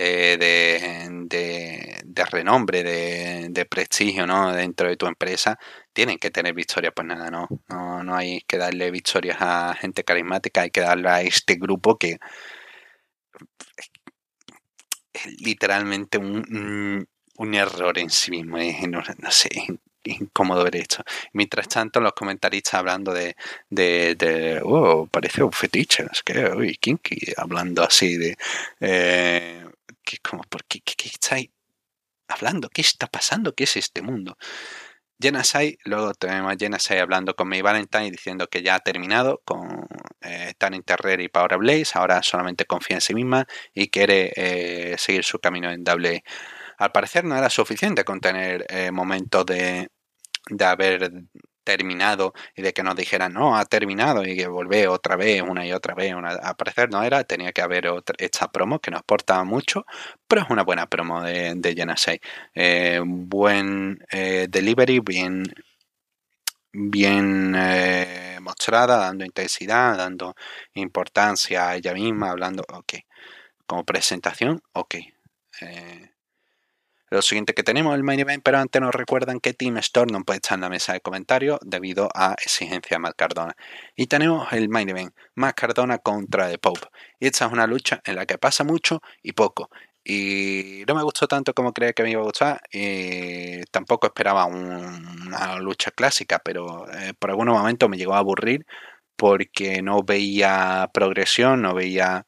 eh, 0.00 0.36
de, 0.38 2.04
de, 2.04 2.24
renombre, 2.26 2.84
de, 2.84 3.48
de, 3.50 3.66
prestigio 3.66 4.26
¿no? 4.28 4.52
dentro 4.52 4.88
de 4.88 4.96
tu 4.96 5.06
empresa, 5.06 5.58
tienen 5.92 6.18
que 6.18 6.30
tener 6.30 6.54
victorias. 6.54 6.92
Pues 6.94 7.08
nada, 7.08 7.30
no, 7.30 7.48
no, 7.68 8.04
no 8.04 8.16
hay 8.16 8.42
que 8.42 8.58
darle 8.58 8.92
victorias 8.92 9.38
a 9.40 9.74
gente 9.74 10.04
carismática, 10.04 10.62
hay 10.62 10.70
que 10.70 10.82
darle 10.82 11.08
a 11.08 11.22
este 11.22 11.56
grupo 11.56 11.98
que 11.98 12.18
es 15.12 15.40
literalmente 15.40 16.18
un, 16.18 17.08
un 17.36 17.54
error 17.54 17.98
en 17.98 18.10
sí 18.10 18.30
mismo. 18.30 18.58
No, 18.88 19.02
no 19.18 19.30
sé, 19.32 19.48
incómodo 20.04 20.64
ver 20.64 20.76
esto. 20.76 21.02
Mientras 21.32 21.68
tanto, 21.68 22.00
los 22.00 22.12
comentaristas 22.12 22.74
hablando 22.74 23.12
de, 23.12 23.36
de, 23.70 24.14
de 24.14 24.60
oh, 24.64 25.06
parece 25.06 25.42
un 25.42 25.52
fetiche, 25.52 26.04
es 26.10 26.22
que, 26.22 26.44
uy, 26.56 26.76
kinky, 26.76 27.32
hablando 27.36 27.82
así 27.82 28.16
de, 28.16 28.36
eh, 28.80 29.64
que 30.04 30.18
como, 30.18 30.42
¿por 30.44 30.64
qué, 30.64 30.80
qué, 30.80 31.08
estáis 31.08 31.50
hablando? 32.28 32.68
¿Qué 32.70 32.82
está 32.82 33.06
pasando? 33.06 33.54
¿Qué 33.54 33.64
es 33.64 33.76
este 33.76 34.02
mundo? 34.02 34.36
Jenna 35.20 35.42
Sai, 35.42 35.78
luego 35.84 36.14
tenemos 36.14 36.52
a 36.52 36.56
Jenna 36.56 36.78
Sai 36.78 36.98
hablando 36.98 37.34
con 37.34 37.48
May 37.48 37.60
Valentine 37.60 38.10
diciendo 38.10 38.48
que 38.48 38.62
ya 38.62 38.76
ha 38.76 38.80
terminado 38.80 39.42
con 39.44 39.88
eh, 40.20 40.54
Tanning 40.56 40.84
Terrer 40.84 41.20
y 41.20 41.28
Power 41.28 41.58
Blaze, 41.58 41.90
ahora 41.94 42.22
solamente 42.22 42.66
confía 42.66 42.98
en 42.98 43.00
sí 43.00 43.14
misma 43.14 43.46
y 43.74 43.88
quiere 43.88 44.32
eh, 44.36 44.96
seguir 44.96 45.24
su 45.24 45.40
camino 45.40 45.72
en 45.72 45.82
Double 45.82 46.22
al 46.78 46.92
parecer 46.92 47.24
no 47.24 47.36
era 47.36 47.50
suficiente 47.50 48.04
con 48.04 48.20
tener 48.20 48.64
eh, 48.68 48.90
momentos 48.92 49.44
de, 49.46 49.88
de 50.50 50.64
haber 50.64 51.12
terminado 51.64 52.32
y 52.56 52.62
de 52.62 52.72
que 52.72 52.82
nos 52.82 52.96
dijeran 52.96 53.34
no, 53.34 53.56
ha 53.58 53.66
terminado 53.66 54.24
y 54.24 54.34
que 54.36 54.46
volvé 54.48 54.88
otra 54.88 55.16
vez, 55.16 55.42
una 55.42 55.66
y 55.66 55.72
otra 55.72 55.94
vez. 55.94 56.14
Una... 56.14 56.30
Al 56.30 56.56
parecer 56.56 56.90
no 56.90 57.02
era, 57.02 57.24
tenía 57.24 57.52
que 57.52 57.60
haber 57.60 57.88
otra, 57.88 58.14
esta 58.18 58.48
promo 58.50 58.78
que 58.80 58.90
nos 58.90 59.00
aportaba 59.00 59.44
mucho, 59.44 59.84
pero 60.26 60.42
es 60.42 60.50
una 60.50 60.62
buena 60.64 60.86
promo 60.86 61.22
de, 61.22 61.54
de 61.56 61.74
Jenna 61.74 61.96
eh, 62.54 63.00
buen 63.04 63.98
eh, 64.10 64.46
delivery, 64.48 65.00
bien, 65.00 65.44
bien 66.72 67.52
mostrada, 68.42 68.98
dando 68.98 69.24
intensidad, 69.24 69.96
dando 69.98 70.34
importancia 70.74 71.68
a 71.68 71.76
ella 71.76 71.92
misma, 71.94 72.30
hablando, 72.30 72.64
ok. 72.68 72.94
Como 73.66 73.84
presentación, 73.84 74.62
ok. 74.72 74.94
Lo 77.10 77.22
siguiente 77.22 77.54
que 77.54 77.62
tenemos 77.62 77.94
el 77.94 78.04
main 78.04 78.20
event, 78.20 78.42
pero 78.44 78.58
antes 78.58 78.82
nos 78.82 78.94
recuerdan 78.94 79.40
que 79.40 79.54
Team 79.54 79.78
Store 79.78 80.10
no 80.12 80.22
puede 80.24 80.38
estar 80.38 80.56
en 80.56 80.62
la 80.62 80.68
mesa 80.68 80.92
de 80.92 81.00
comentarios 81.00 81.58
debido 81.62 82.10
a 82.14 82.34
exigencia 82.34 82.96
de 82.96 82.98
Matt 82.98 83.16
Cardona. 83.16 83.54
Y 83.96 84.08
tenemos 84.08 84.52
el 84.52 84.68
main 84.68 84.90
event, 84.90 85.14
Matt 85.34 85.56
Cardona 85.56 85.98
contra 85.98 86.50
The 86.50 86.58
Pope. 86.58 86.88
Y 87.18 87.26
esta 87.26 87.46
es 87.46 87.52
una 87.52 87.66
lucha 87.66 88.02
en 88.04 88.16
la 88.16 88.26
que 88.26 88.36
pasa 88.36 88.62
mucho 88.62 89.00
y 89.22 89.32
poco. 89.32 89.70
Y 90.04 90.84
no 90.86 90.94
me 90.94 91.02
gustó 91.02 91.26
tanto 91.26 91.54
como 91.54 91.72
creía 91.72 91.92
que 91.92 92.02
me 92.02 92.10
iba 92.10 92.20
a 92.20 92.24
gustar. 92.24 92.60
Y 92.72 93.62
tampoco 93.70 94.06
esperaba 94.06 94.44
una 94.46 95.58
lucha 95.60 95.90
clásica, 95.90 96.40
pero 96.44 96.90
eh, 96.92 97.14
por 97.18 97.30
algún 97.30 97.48
momento 97.48 97.88
me 97.88 97.96
llegó 97.96 98.14
a 98.14 98.18
aburrir 98.18 98.66
porque 99.16 99.82
no 99.82 100.02
veía 100.04 100.90
progresión, 100.94 101.62
no 101.62 101.74
veía 101.74 102.27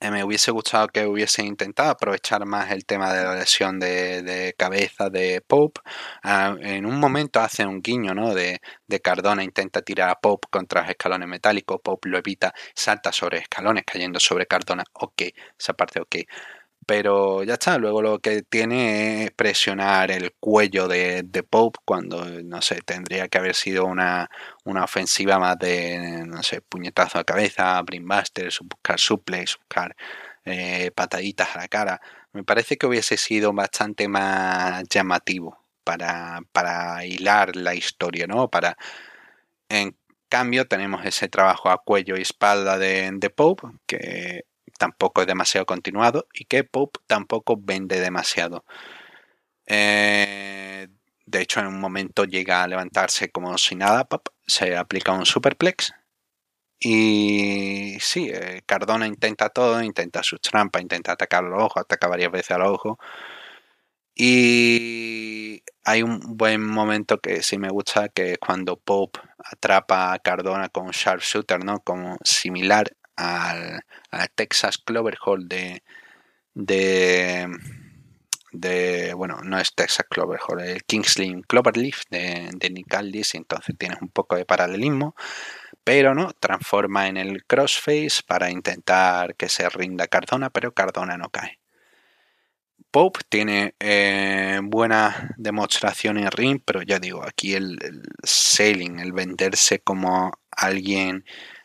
me 0.00 0.22
hubiese 0.24 0.50
gustado 0.50 0.88
que 0.88 1.06
hubiese 1.06 1.42
intentado 1.42 1.90
aprovechar 1.90 2.44
más 2.46 2.70
el 2.70 2.84
tema 2.84 3.12
de 3.12 3.24
la 3.24 3.34
lesión 3.36 3.80
de, 3.80 4.54
cabeza 4.58 5.08
de 5.10 5.40
Pope. 5.40 5.80
Ah, 6.22 6.56
en 6.60 6.86
un 6.86 7.00
momento 7.00 7.40
hace 7.40 7.64
un 7.66 7.80
guiño 7.80 8.14
¿no? 8.14 8.34
de, 8.34 8.60
de, 8.86 9.00
Cardona, 9.00 9.42
intenta 9.42 9.82
tirar 9.82 10.10
a 10.10 10.20
Pope 10.20 10.48
contra 10.50 10.88
escalones 10.90 11.28
metálicos, 11.28 11.80
Pope 11.82 12.08
lo 12.08 12.18
evita, 12.18 12.52
salta 12.74 13.12
sobre 13.12 13.38
escalones 13.38 13.84
cayendo 13.86 14.20
sobre 14.20 14.46
Cardona. 14.46 14.84
Ok, 14.92 15.22
esa 15.58 15.72
parte 15.74 16.00
ok 16.00 16.16
pero 16.86 17.42
ya 17.44 17.54
está. 17.54 17.78
Luego 17.78 18.02
lo 18.02 18.18
que 18.20 18.42
tiene 18.42 19.24
es 19.24 19.30
presionar 19.32 20.10
el 20.10 20.32
cuello 20.40 20.88
de, 20.88 21.22
de, 21.22 21.42
Pope 21.42 21.78
cuando, 21.84 22.24
no 22.42 22.62
sé, 22.62 22.80
tendría 22.82 23.28
que 23.28 23.38
haber 23.38 23.54
sido 23.54 23.84
una, 23.86 24.30
una 24.64 24.84
ofensiva 24.84 25.38
más 25.38 25.58
de, 25.58 26.24
no 26.26 26.42
sé, 26.42 26.60
puñetazo 26.60 27.18
a 27.18 27.24
cabeza, 27.24 27.80
brimbusters, 27.82 28.60
buscar 28.60 28.98
suplex, 28.98 29.56
buscar 29.58 29.96
eh, 30.44 30.90
pataditas 30.94 31.54
a 31.56 31.60
la 31.60 31.68
cara. 31.68 32.00
Me 32.32 32.44
parece 32.44 32.76
que 32.76 32.86
hubiese 32.86 33.16
sido 33.16 33.52
bastante 33.52 34.08
más 34.08 34.84
llamativo 34.88 35.58
para, 35.84 36.40
para 36.52 37.04
hilar 37.06 37.56
la 37.56 37.74
historia, 37.74 38.26
¿no? 38.26 38.48
Para, 38.50 38.76
en 39.68 39.96
cambio, 40.28 40.66
tenemos 40.66 41.04
ese 41.06 41.28
trabajo 41.28 41.70
a 41.70 41.82
cuello 41.84 42.16
y 42.16 42.22
espalda 42.22 42.78
de, 42.78 43.10
de 43.14 43.30
Pope 43.30 43.68
que 43.86 44.44
tampoco 44.78 45.20
es 45.22 45.26
demasiado 45.26 45.66
continuado 45.66 46.26
y 46.34 46.44
que 46.46 46.64
Pope 46.64 47.00
tampoco 47.06 47.56
vende 47.58 48.00
demasiado. 48.00 48.64
Eh, 49.66 50.88
de 51.26 51.40
hecho, 51.40 51.60
en 51.60 51.66
un 51.66 51.80
momento 51.80 52.24
llega 52.24 52.62
a 52.62 52.68
levantarse 52.68 53.30
como 53.30 53.56
si 53.58 53.76
nada, 53.76 54.06
se 54.46 54.76
aplica 54.76 55.12
un 55.12 55.26
superplex. 55.26 55.94
Y 56.78 57.96
sí, 58.00 58.30
eh, 58.32 58.62
Cardona 58.66 59.06
intenta 59.06 59.48
todo, 59.48 59.82
intenta 59.82 60.22
sus 60.22 60.40
trampas, 60.40 60.82
intenta 60.82 61.12
atacar 61.12 61.44
al 61.44 61.54
ojo, 61.54 61.80
ataca 61.80 62.08
varias 62.08 62.30
veces 62.30 62.50
al 62.52 62.62
ojo. 62.62 62.98
Y 64.16 65.62
hay 65.84 66.02
un 66.02 66.20
buen 66.36 66.64
momento 66.64 67.20
que 67.20 67.42
sí 67.42 67.58
me 67.58 67.68
gusta, 67.68 68.08
que 68.08 68.32
es 68.32 68.38
cuando 68.38 68.76
Pope 68.76 69.20
atrapa 69.38 70.12
a 70.12 70.18
Cardona 70.18 70.68
con 70.68 70.86
un 70.86 70.92
sharpshooter, 70.92 71.64
¿no? 71.64 71.80
Como 71.80 72.18
similar 72.22 72.94
al, 73.16 73.82
Texas 74.34 74.78
Clover 74.78 75.16
Hall 75.24 75.48
de, 75.48 75.82
de, 76.54 77.48
bueno, 79.16 79.40
no 79.42 79.58
es 79.58 79.74
Texas 79.74 80.06
Clover 80.08 80.40
Hall, 80.46 80.60
el 80.60 80.84
Kingsley 80.84 81.42
Cloverleaf 81.42 82.02
de, 82.10 82.50
de 82.54 82.70
Nick 82.70 82.94
Aldis, 82.94 83.34
entonces 83.34 83.76
tienes 83.78 84.00
un 84.00 84.08
poco 84.08 84.36
de 84.36 84.44
paralelismo. 84.44 85.14
pero 85.84 86.14
no, 86.14 86.32
transforma 86.34 87.08
en 87.08 87.16
el 87.18 87.44
crossface 87.44 88.22
para 88.26 88.50
intentar 88.50 89.36
que 89.36 89.48
se 89.48 89.68
rinda 89.68 90.06
Cardona, 90.08 90.50
pero 90.50 90.72
Cardona 90.74 91.16
no 91.18 91.30
cae. 91.30 91.58
Pope 92.90 93.20
tiene 93.28 93.74
eh, 93.80 94.60
buena 94.62 95.34
demostración 95.36 96.16
en 96.16 96.30
ring, 96.30 96.60
pero 96.64 96.82
ya 96.82 97.00
digo, 97.00 97.24
aquí 97.26 97.54
el, 97.54 97.78
el 97.82 98.02
selling, 98.22 99.00
el 99.00 99.12
venderse 99.12 99.80
como 99.80 100.32
alguien 100.52 101.24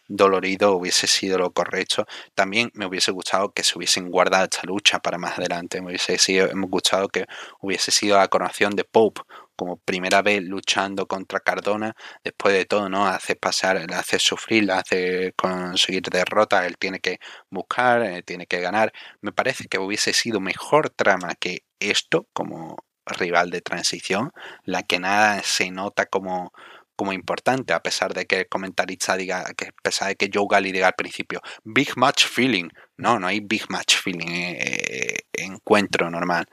dolorido 0.09 0.73
hubiese 0.75 1.07
sido 1.07 1.37
lo 1.37 1.51
correcto. 1.53 2.05
También 2.35 2.71
me 2.73 2.85
hubiese 2.87 3.11
gustado 3.11 3.53
que 3.53 3.63
se 3.63 3.77
hubiesen 3.77 4.09
guardado 4.11 4.45
esta 4.45 4.63
lucha 4.63 4.99
para 4.99 5.17
más 5.17 5.37
adelante. 5.39 5.81
Me 5.81 5.89
hubiese 5.89 6.17
sido, 6.17 6.49
me 6.55 6.67
gustado 6.67 7.07
que 7.09 7.25
hubiese 7.61 7.91
sido 7.91 8.17
la 8.17 8.27
coronación 8.27 8.75
de 8.75 8.83
Pope 8.83 9.21
como 9.55 9.77
primera 9.77 10.21
vez 10.21 10.43
luchando 10.43 11.07
contra 11.07 11.39
Cardona. 11.39 11.95
Después 12.23 12.53
de 12.53 12.65
todo, 12.65 12.89
¿no? 12.89 13.07
Hace 13.07 13.35
pasar, 13.35 13.77
le 13.87 13.95
hace 13.95 14.19
sufrir, 14.19 14.65
le 14.65 14.73
hace 14.73 15.33
conseguir 15.37 16.03
derrota. 16.03 16.65
Él 16.65 16.77
tiene 16.77 16.99
que 16.99 17.19
buscar, 17.49 18.01
eh, 18.03 18.23
tiene 18.23 18.47
que 18.47 18.59
ganar. 18.61 18.91
Me 19.21 19.31
parece 19.31 19.67
que 19.67 19.77
hubiese 19.79 20.13
sido 20.13 20.39
mejor 20.39 20.89
trama 20.89 21.35
que 21.35 21.59
esto 21.79 22.27
como 22.33 22.77
rival 23.05 23.49
de 23.49 23.61
transición, 23.61 24.31
la 24.63 24.83
que 24.83 24.99
nada 24.99 25.41
se 25.43 25.71
nota 25.71 26.05
como 26.05 26.51
como 26.99 27.13
importante, 27.13 27.71
a 27.71 27.81
pesar 27.81 28.13
de 28.13 28.25
que 28.25 28.41
el 28.41 28.49
comentarista 28.49 29.15
diga, 29.15 29.45
que 29.55 29.67
a 29.67 29.71
pesar 29.81 30.09
de 30.09 30.17
que 30.17 30.29
Joe 30.33 30.47
Gali 30.49 30.73
diga 30.73 30.87
al 30.87 30.95
principio, 30.95 31.39
Big 31.63 31.95
Match 31.95 32.25
Feeling. 32.25 32.67
No, 32.97 33.17
no 33.19 33.27
hay 33.27 33.39
Big 33.39 33.69
Match 33.69 33.95
Feeling, 33.95 34.27
eh, 34.27 35.19
encuentro 35.31 36.09
normal. 36.09 36.45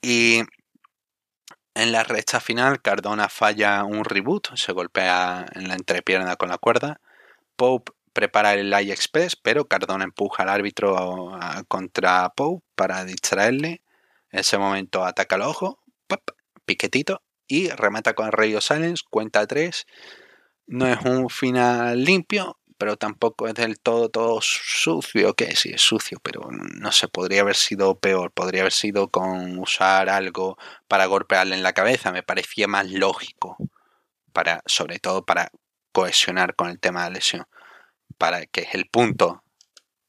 Y 0.00 0.40
en 1.74 1.92
la 1.92 2.04
recta 2.04 2.40
final, 2.40 2.80
Cardona 2.80 3.28
falla 3.28 3.84
un 3.84 4.02
reboot, 4.02 4.56
se 4.56 4.72
golpea 4.72 5.44
en 5.52 5.68
la 5.68 5.74
entrepierna 5.74 6.36
con 6.36 6.48
la 6.48 6.56
cuerda. 6.56 7.02
Pope 7.56 7.92
prepara 8.14 8.54
el 8.54 8.72
Eye 8.72 8.92
Express, 8.92 9.36
pero 9.36 9.68
Cardona 9.68 10.04
empuja 10.04 10.44
al 10.44 10.48
árbitro 10.48 11.38
contra 11.68 12.30
Pope 12.30 12.64
para 12.74 13.04
distraerle. 13.04 13.82
En 14.32 14.40
ese 14.40 14.56
momento 14.56 15.04
ataca 15.04 15.36
el 15.36 15.42
ojo, 15.42 15.80
piquetito, 16.64 17.20
y 17.50 17.68
remata 17.68 18.14
con 18.14 18.30
Radio 18.30 18.60
Silence, 18.60 19.02
cuenta 19.10 19.44
3. 19.44 19.84
No 20.68 20.86
es 20.86 21.04
un 21.04 21.28
final 21.28 22.04
limpio, 22.04 22.60
pero 22.78 22.96
tampoco 22.96 23.48
es 23.48 23.54
del 23.54 23.80
todo 23.80 24.08
todo 24.08 24.38
sucio, 24.40 25.34
que 25.34 25.56
sí 25.56 25.70
es 25.70 25.82
sucio, 25.82 26.20
pero 26.22 26.48
no 26.50 26.92
sé, 26.92 27.08
podría 27.08 27.40
haber 27.40 27.56
sido 27.56 27.98
peor, 27.98 28.30
podría 28.30 28.62
haber 28.62 28.72
sido 28.72 29.08
con 29.08 29.58
usar 29.58 30.08
algo 30.08 30.58
para 30.86 31.06
golpearle 31.06 31.56
en 31.56 31.64
la 31.64 31.72
cabeza, 31.72 32.12
me 32.12 32.22
parecía 32.22 32.68
más 32.68 32.88
lógico, 32.88 33.56
para, 34.32 34.62
sobre 34.66 35.00
todo 35.00 35.24
para 35.26 35.50
cohesionar 35.90 36.54
con 36.54 36.70
el 36.70 36.78
tema 36.78 37.02
de 37.02 37.10
la 37.10 37.14
lesión, 37.14 37.46
para 38.16 38.46
que 38.46 38.60
es 38.60 38.74
el 38.76 38.86
punto 38.88 39.42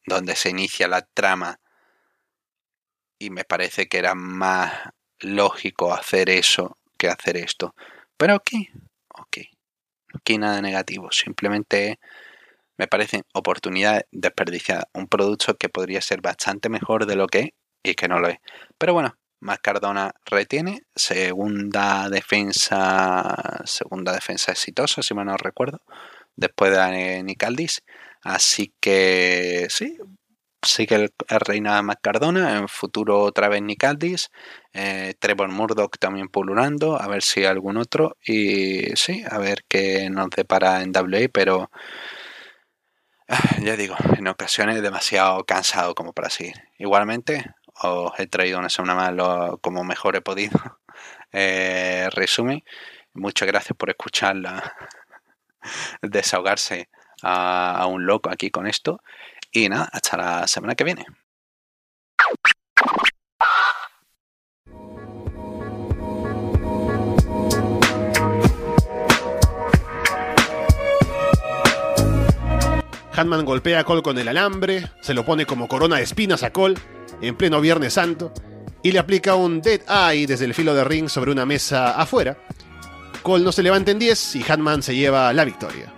donde 0.05 0.35
se 0.35 0.51
inicia 0.51 0.87
la 0.87 1.01
trama. 1.01 1.59
Y 3.17 3.31
me 3.31 3.45
parece 3.45 3.87
que 3.87 3.97
era 3.97 4.13
más 4.13 4.71
lógico 5.19 5.93
hacer 5.93 6.29
eso 6.29 6.77
que 7.01 7.07
hacer 7.07 7.37
esto. 7.37 7.73
Pero 8.15 8.35
ok, 8.35 8.51
ok. 9.09 9.37
Aquí 10.13 10.37
nada 10.37 10.61
negativo. 10.61 11.09
Simplemente 11.11 11.99
me 12.77 12.87
parece 12.87 13.23
oportunidad 13.33 14.05
desperdiciada. 14.11 14.87
Un 14.93 15.07
producto 15.07 15.57
que 15.57 15.69
podría 15.69 16.01
ser 16.01 16.21
bastante 16.21 16.69
mejor 16.69 17.07
de 17.07 17.15
lo 17.15 17.25
que 17.27 17.39
es 17.39 17.49
y 17.83 17.95
que 17.95 18.07
no 18.07 18.19
lo 18.19 18.27
es. 18.27 18.37
Pero 18.77 18.93
bueno, 18.93 19.15
más 19.39 19.59
Cardona 19.59 20.13
retiene. 20.25 20.83
Segunda 20.95 22.07
defensa. 22.09 23.61
Segunda 23.65 24.13
defensa 24.13 24.51
exitosa, 24.51 25.01
si 25.01 25.15
mal 25.15 25.25
no 25.25 25.37
recuerdo. 25.37 25.79
Después 26.35 26.71
de 26.71 27.23
Nicaldis. 27.23 27.81
Así 28.21 28.73
que 28.79 29.65
sí, 29.71 29.97
sigue 30.63 30.95
el, 30.95 31.13
el 31.29 31.39
reinado 31.39 31.79
en 31.79 32.67
futuro 32.67 33.21
otra 33.21 33.49
vez 33.49 33.61
Nicaldis, 33.61 34.29
eh, 34.73 35.15
Trevor 35.19 35.49
Murdoch 35.49 35.97
también 35.99 36.29
pululando, 36.29 37.01
a 37.01 37.07
ver 37.07 37.23
si 37.23 37.45
algún 37.45 37.77
otro, 37.77 38.17
y 38.23 38.95
sí, 38.95 39.23
a 39.29 39.37
ver 39.37 39.63
qué 39.67 40.09
nos 40.09 40.29
depara 40.29 40.81
en 40.81 40.91
WA, 40.91 41.27
pero 41.31 41.71
ya 43.61 43.75
digo, 43.75 43.95
en 44.17 44.27
ocasiones 44.27 44.81
demasiado 44.81 45.45
cansado 45.45 45.95
como 45.95 46.13
para 46.13 46.29
seguir. 46.29 46.55
Igualmente, 46.77 47.45
os 47.81 48.11
he 48.19 48.27
traído 48.27 48.59
una 48.59 48.69
semana 48.69 48.95
más 48.95 49.13
lo, 49.13 49.57
como 49.59 49.83
mejor 49.83 50.15
he 50.15 50.21
podido. 50.21 50.59
Eh, 51.33 52.09
resumen, 52.11 52.61
muchas 53.13 53.47
gracias 53.47 53.75
por 53.77 53.89
escucharla 53.89 54.75
desahogarse 56.01 56.89
a 57.23 57.87
un 57.87 58.05
loco 58.05 58.29
aquí 58.29 58.51
con 58.51 58.67
esto. 58.67 59.01
Y 59.51 59.67
nada, 59.67 59.89
hasta 59.91 60.17
la 60.17 60.47
semana 60.47 60.75
que 60.75 60.83
viene. 60.83 61.05
Hanman 73.13 73.45
golpea 73.45 73.79
a 73.79 73.83
Cole 73.83 74.01
con 74.01 74.17
el 74.17 74.27
alambre, 74.29 74.89
se 75.01 75.13
lo 75.13 75.25
pone 75.25 75.45
como 75.45 75.67
corona 75.67 75.97
de 75.97 76.03
espinas 76.03 76.43
a 76.43 76.53
Cole 76.53 76.75
en 77.21 77.35
pleno 77.35 77.59
Viernes 77.59 77.93
Santo 77.93 78.33
y 78.81 78.93
le 78.93 78.99
aplica 78.99 79.35
un 79.35 79.61
Dead 79.61 79.81
Eye 79.87 80.25
desde 80.25 80.45
el 80.45 80.53
filo 80.53 80.73
de 80.73 80.85
ring 80.85 81.09
sobre 81.09 81.31
una 81.31 81.45
mesa 81.45 81.91
afuera. 81.99 82.37
Cole 83.21 83.43
no 83.43 83.51
se 83.51 83.63
levanta 83.63 83.91
en 83.91 83.99
10 83.99 84.37
y 84.37 84.45
Hanman 84.49 84.81
se 84.81 84.95
lleva 84.95 85.31
la 85.33 85.43
victoria 85.43 85.93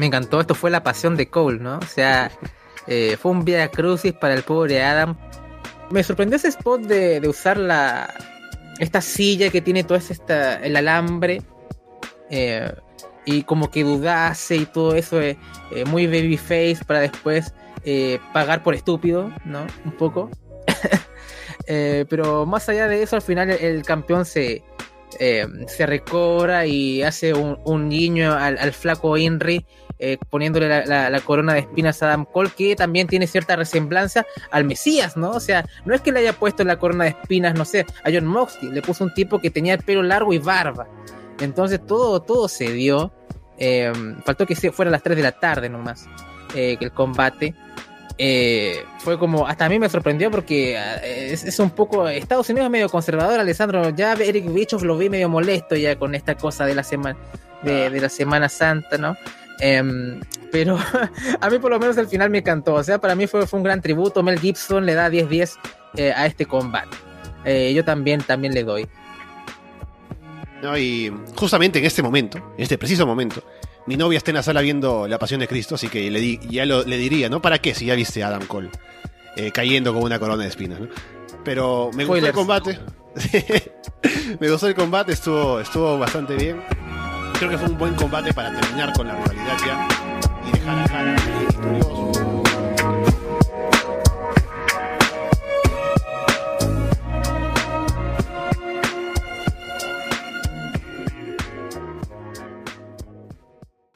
me 0.00 0.06
encantó, 0.06 0.40
esto 0.40 0.54
fue 0.54 0.70
la 0.70 0.82
pasión 0.82 1.14
de 1.14 1.28
Cole, 1.28 1.58
¿no? 1.58 1.76
O 1.76 1.86
sea, 1.86 2.30
eh, 2.86 3.18
fue 3.20 3.32
un 3.32 3.44
via 3.44 3.68
crucis 3.68 4.14
para 4.14 4.32
el 4.32 4.42
pobre 4.42 4.82
Adam. 4.82 5.14
Me 5.90 6.02
sorprendió 6.02 6.36
ese 6.36 6.48
spot 6.48 6.80
de, 6.80 7.20
usar 7.28 7.58
la 7.58 8.08
esta 8.78 9.02
silla 9.02 9.50
que 9.50 9.60
tiene 9.60 9.84
todo 9.84 9.98
esta, 9.98 10.54
el 10.64 10.74
alambre 10.76 11.42
eh, 12.30 12.72
y 13.26 13.42
como 13.42 13.70
que 13.70 13.84
dudase 13.84 14.56
y 14.56 14.64
todo 14.64 14.94
eso, 14.94 15.20
eh, 15.20 15.36
muy 15.86 16.06
babyface 16.06 16.78
para 16.86 17.00
después 17.00 17.52
pagar 18.32 18.62
por 18.62 18.74
estúpido, 18.74 19.30
¿no? 19.44 19.66
Un 19.84 19.92
poco. 19.92 20.30
pero 21.66 22.46
más 22.46 22.70
allá 22.70 22.88
de 22.88 23.02
eso, 23.02 23.16
al 23.16 23.22
final 23.22 23.50
el, 23.50 23.82
campeón 23.82 24.24
se, 24.24 24.64
se 25.18 25.86
recobra 25.86 26.64
y 26.64 27.02
hace 27.02 27.34
un, 27.34 27.58
un 27.64 27.90
guiño 27.90 28.32
al, 28.32 28.56
al, 28.56 28.72
flaco 28.72 29.18
Inri 29.18 29.66
eh, 30.02 30.16
poniéndole 30.30 30.86
la, 30.86 31.20
corona 31.20 31.52
de 31.52 31.60
espinas 31.60 32.02
a 32.02 32.06
Adam 32.06 32.24
Cole, 32.24 32.48
que 32.56 32.74
también 32.74 33.06
tiene 33.06 33.26
cierta 33.26 33.54
resemblanza 33.54 34.24
al 34.50 34.64
Mesías, 34.64 35.14
¿no? 35.14 35.32
O 35.32 35.40
sea, 35.40 35.66
no 35.84 35.94
es 35.94 36.00
que 36.00 36.10
le 36.10 36.20
haya 36.20 36.32
puesto 36.32 36.64
la 36.64 36.78
corona 36.78 37.04
de 37.04 37.10
espinas, 37.10 37.54
no 37.54 37.66
sé, 37.66 37.84
a 38.02 38.10
John 38.10 38.24
Moxley, 38.24 38.72
le 38.72 38.80
puso 38.80 39.04
un 39.04 39.12
tipo 39.12 39.40
que 39.40 39.50
tenía 39.50 39.74
el 39.74 39.80
pelo 39.82 40.02
largo 40.02 40.32
y 40.32 40.38
barba. 40.38 40.88
Entonces 41.38 41.84
todo, 41.84 42.20
todo 42.22 42.48
se 42.48 42.72
dio. 42.72 43.12
Eh, 43.58 43.92
faltó 44.24 44.46
que 44.46 44.56
fuera 44.72 44.88
a 44.88 44.92
las 44.92 45.02
3 45.02 45.18
de 45.18 45.22
la 45.22 45.32
tarde 45.32 45.68
nomás, 45.68 46.06
eh, 46.54 46.78
que 46.78 46.86
el 46.86 46.92
combate. 46.92 47.54
fue 49.00 49.18
como, 49.18 49.46
hasta 49.46 49.66
a 49.66 49.68
mí 49.68 49.78
me 49.78 49.90
sorprendió 49.90 50.30
porque 50.30 50.80
es, 51.02 51.58
un 51.58 51.72
poco, 51.72 52.08
Estados 52.08 52.48
Unidos 52.48 52.68
es 52.68 52.70
medio 52.70 52.88
conservador, 52.88 53.38
Alessandro, 53.38 53.90
ya 53.90 54.14
Eric 54.14 54.50
Bichoff 54.50 54.82
lo 54.82 54.96
vi 54.96 55.10
medio 55.10 55.28
molesto 55.28 55.76
ya 55.76 55.96
con 55.96 56.14
esta 56.14 56.36
cosa 56.36 56.64
de 56.64 56.74
la 56.74 56.84
semana, 56.84 57.18
de, 57.62 57.90
de 57.90 58.00
la 58.00 58.08
Semana 58.08 58.48
Santa, 58.48 58.96
¿no? 58.96 59.14
Em, 59.60 60.20
pero 60.50 60.78
a 61.40 61.50
mí 61.50 61.58
por 61.58 61.70
lo 61.70 61.78
menos 61.78 61.96
el 61.96 62.06
final 62.06 62.30
me 62.30 62.38
encantó. 62.38 62.74
O 62.74 62.82
sea, 62.82 63.00
para 63.00 63.14
mí 63.14 63.26
fue, 63.26 63.46
fue 63.46 63.58
un 63.58 63.64
gran 63.64 63.80
tributo. 63.80 64.22
Mel 64.22 64.38
Gibson 64.38 64.86
le 64.86 64.94
da 64.94 65.08
10-10 65.10 65.58
eh, 65.96 66.12
a 66.14 66.26
este 66.26 66.46
combate. 66.46 66.96
Eh, 67.44 67.72
yo 67.74 67.84
también, 67.84 68.22
también 68.22 68.54
le 68.54 68.64
doy. 68.64 68.88
No, 70.62 70.76
y 70.76 71.12
justamente 71.36 71.78
en 71.78 71.86
este 71.86 72.02
momento, 72.02 72.38
en 72.56 72.62
este 72.62 72.76
preciso 72.76 73.06
momento, 73.06 73.42
mi 73.86 73.96
novia 73.96 74.18
está 74.18 74.30
en 74.30 74.36
la 74.36 74.42
sala 74.42 74.60
viendo 74.60 75.08
La 75.08 75.18
Pasión 75.18 75.40
de 75.40 75.48
Cristo, 75.48 75.76
así 75.76 75.88
que 75.88 76.10
le 76.10 76.36
ya 76.36 76.66
le 76.66 76.96
diría, 76.98 77.30
¿no? 77.30 77.40
¿Para 77.40 77.58
qué 77.60 77.74
si 77.74 77.86
ya 77.86 77.94
viste 77.94 78.22
a 78.22 78.28
Adam 78.28 78.44
Cole 78.46 78.70
eh, 79.36 79.50
cayendo 79.52 79.94
como 79.94 80.04
una 80.04 80.18
corona 80.18 80.42
de 80.42 80.50
espinas, 80.50 80.80
¿no? 80.80 80.88
Pero 81.44 81.90
me 81.94 82.04
gustó 82.04 82.26
el 82.26 82.32
combate. 82.32 82.78
me 84.40 84.50
gustó 84.50 84.68
el 84.68 84.74
combate, 84.74 85.12
estuvo, 85.12 85.60
estuvo 85.60 85.98
bastante 85.98 86.34
bien 86.34 86.60
creo 87.40 87.52
que 87.52 87.56
fue 87.56 87.68
un 87.70 87.78
buen 87.78 87.94
combate 87.94 88.34
para 88.34 88.52
terminar 88.52 88.92
con 88.92 89.08
la 89.08 89.14
rivalidad 89.14 89.56
ya 89.66 89.88
y 90.46 90.52
dejar 90.52 90.78
a 90.78 91.99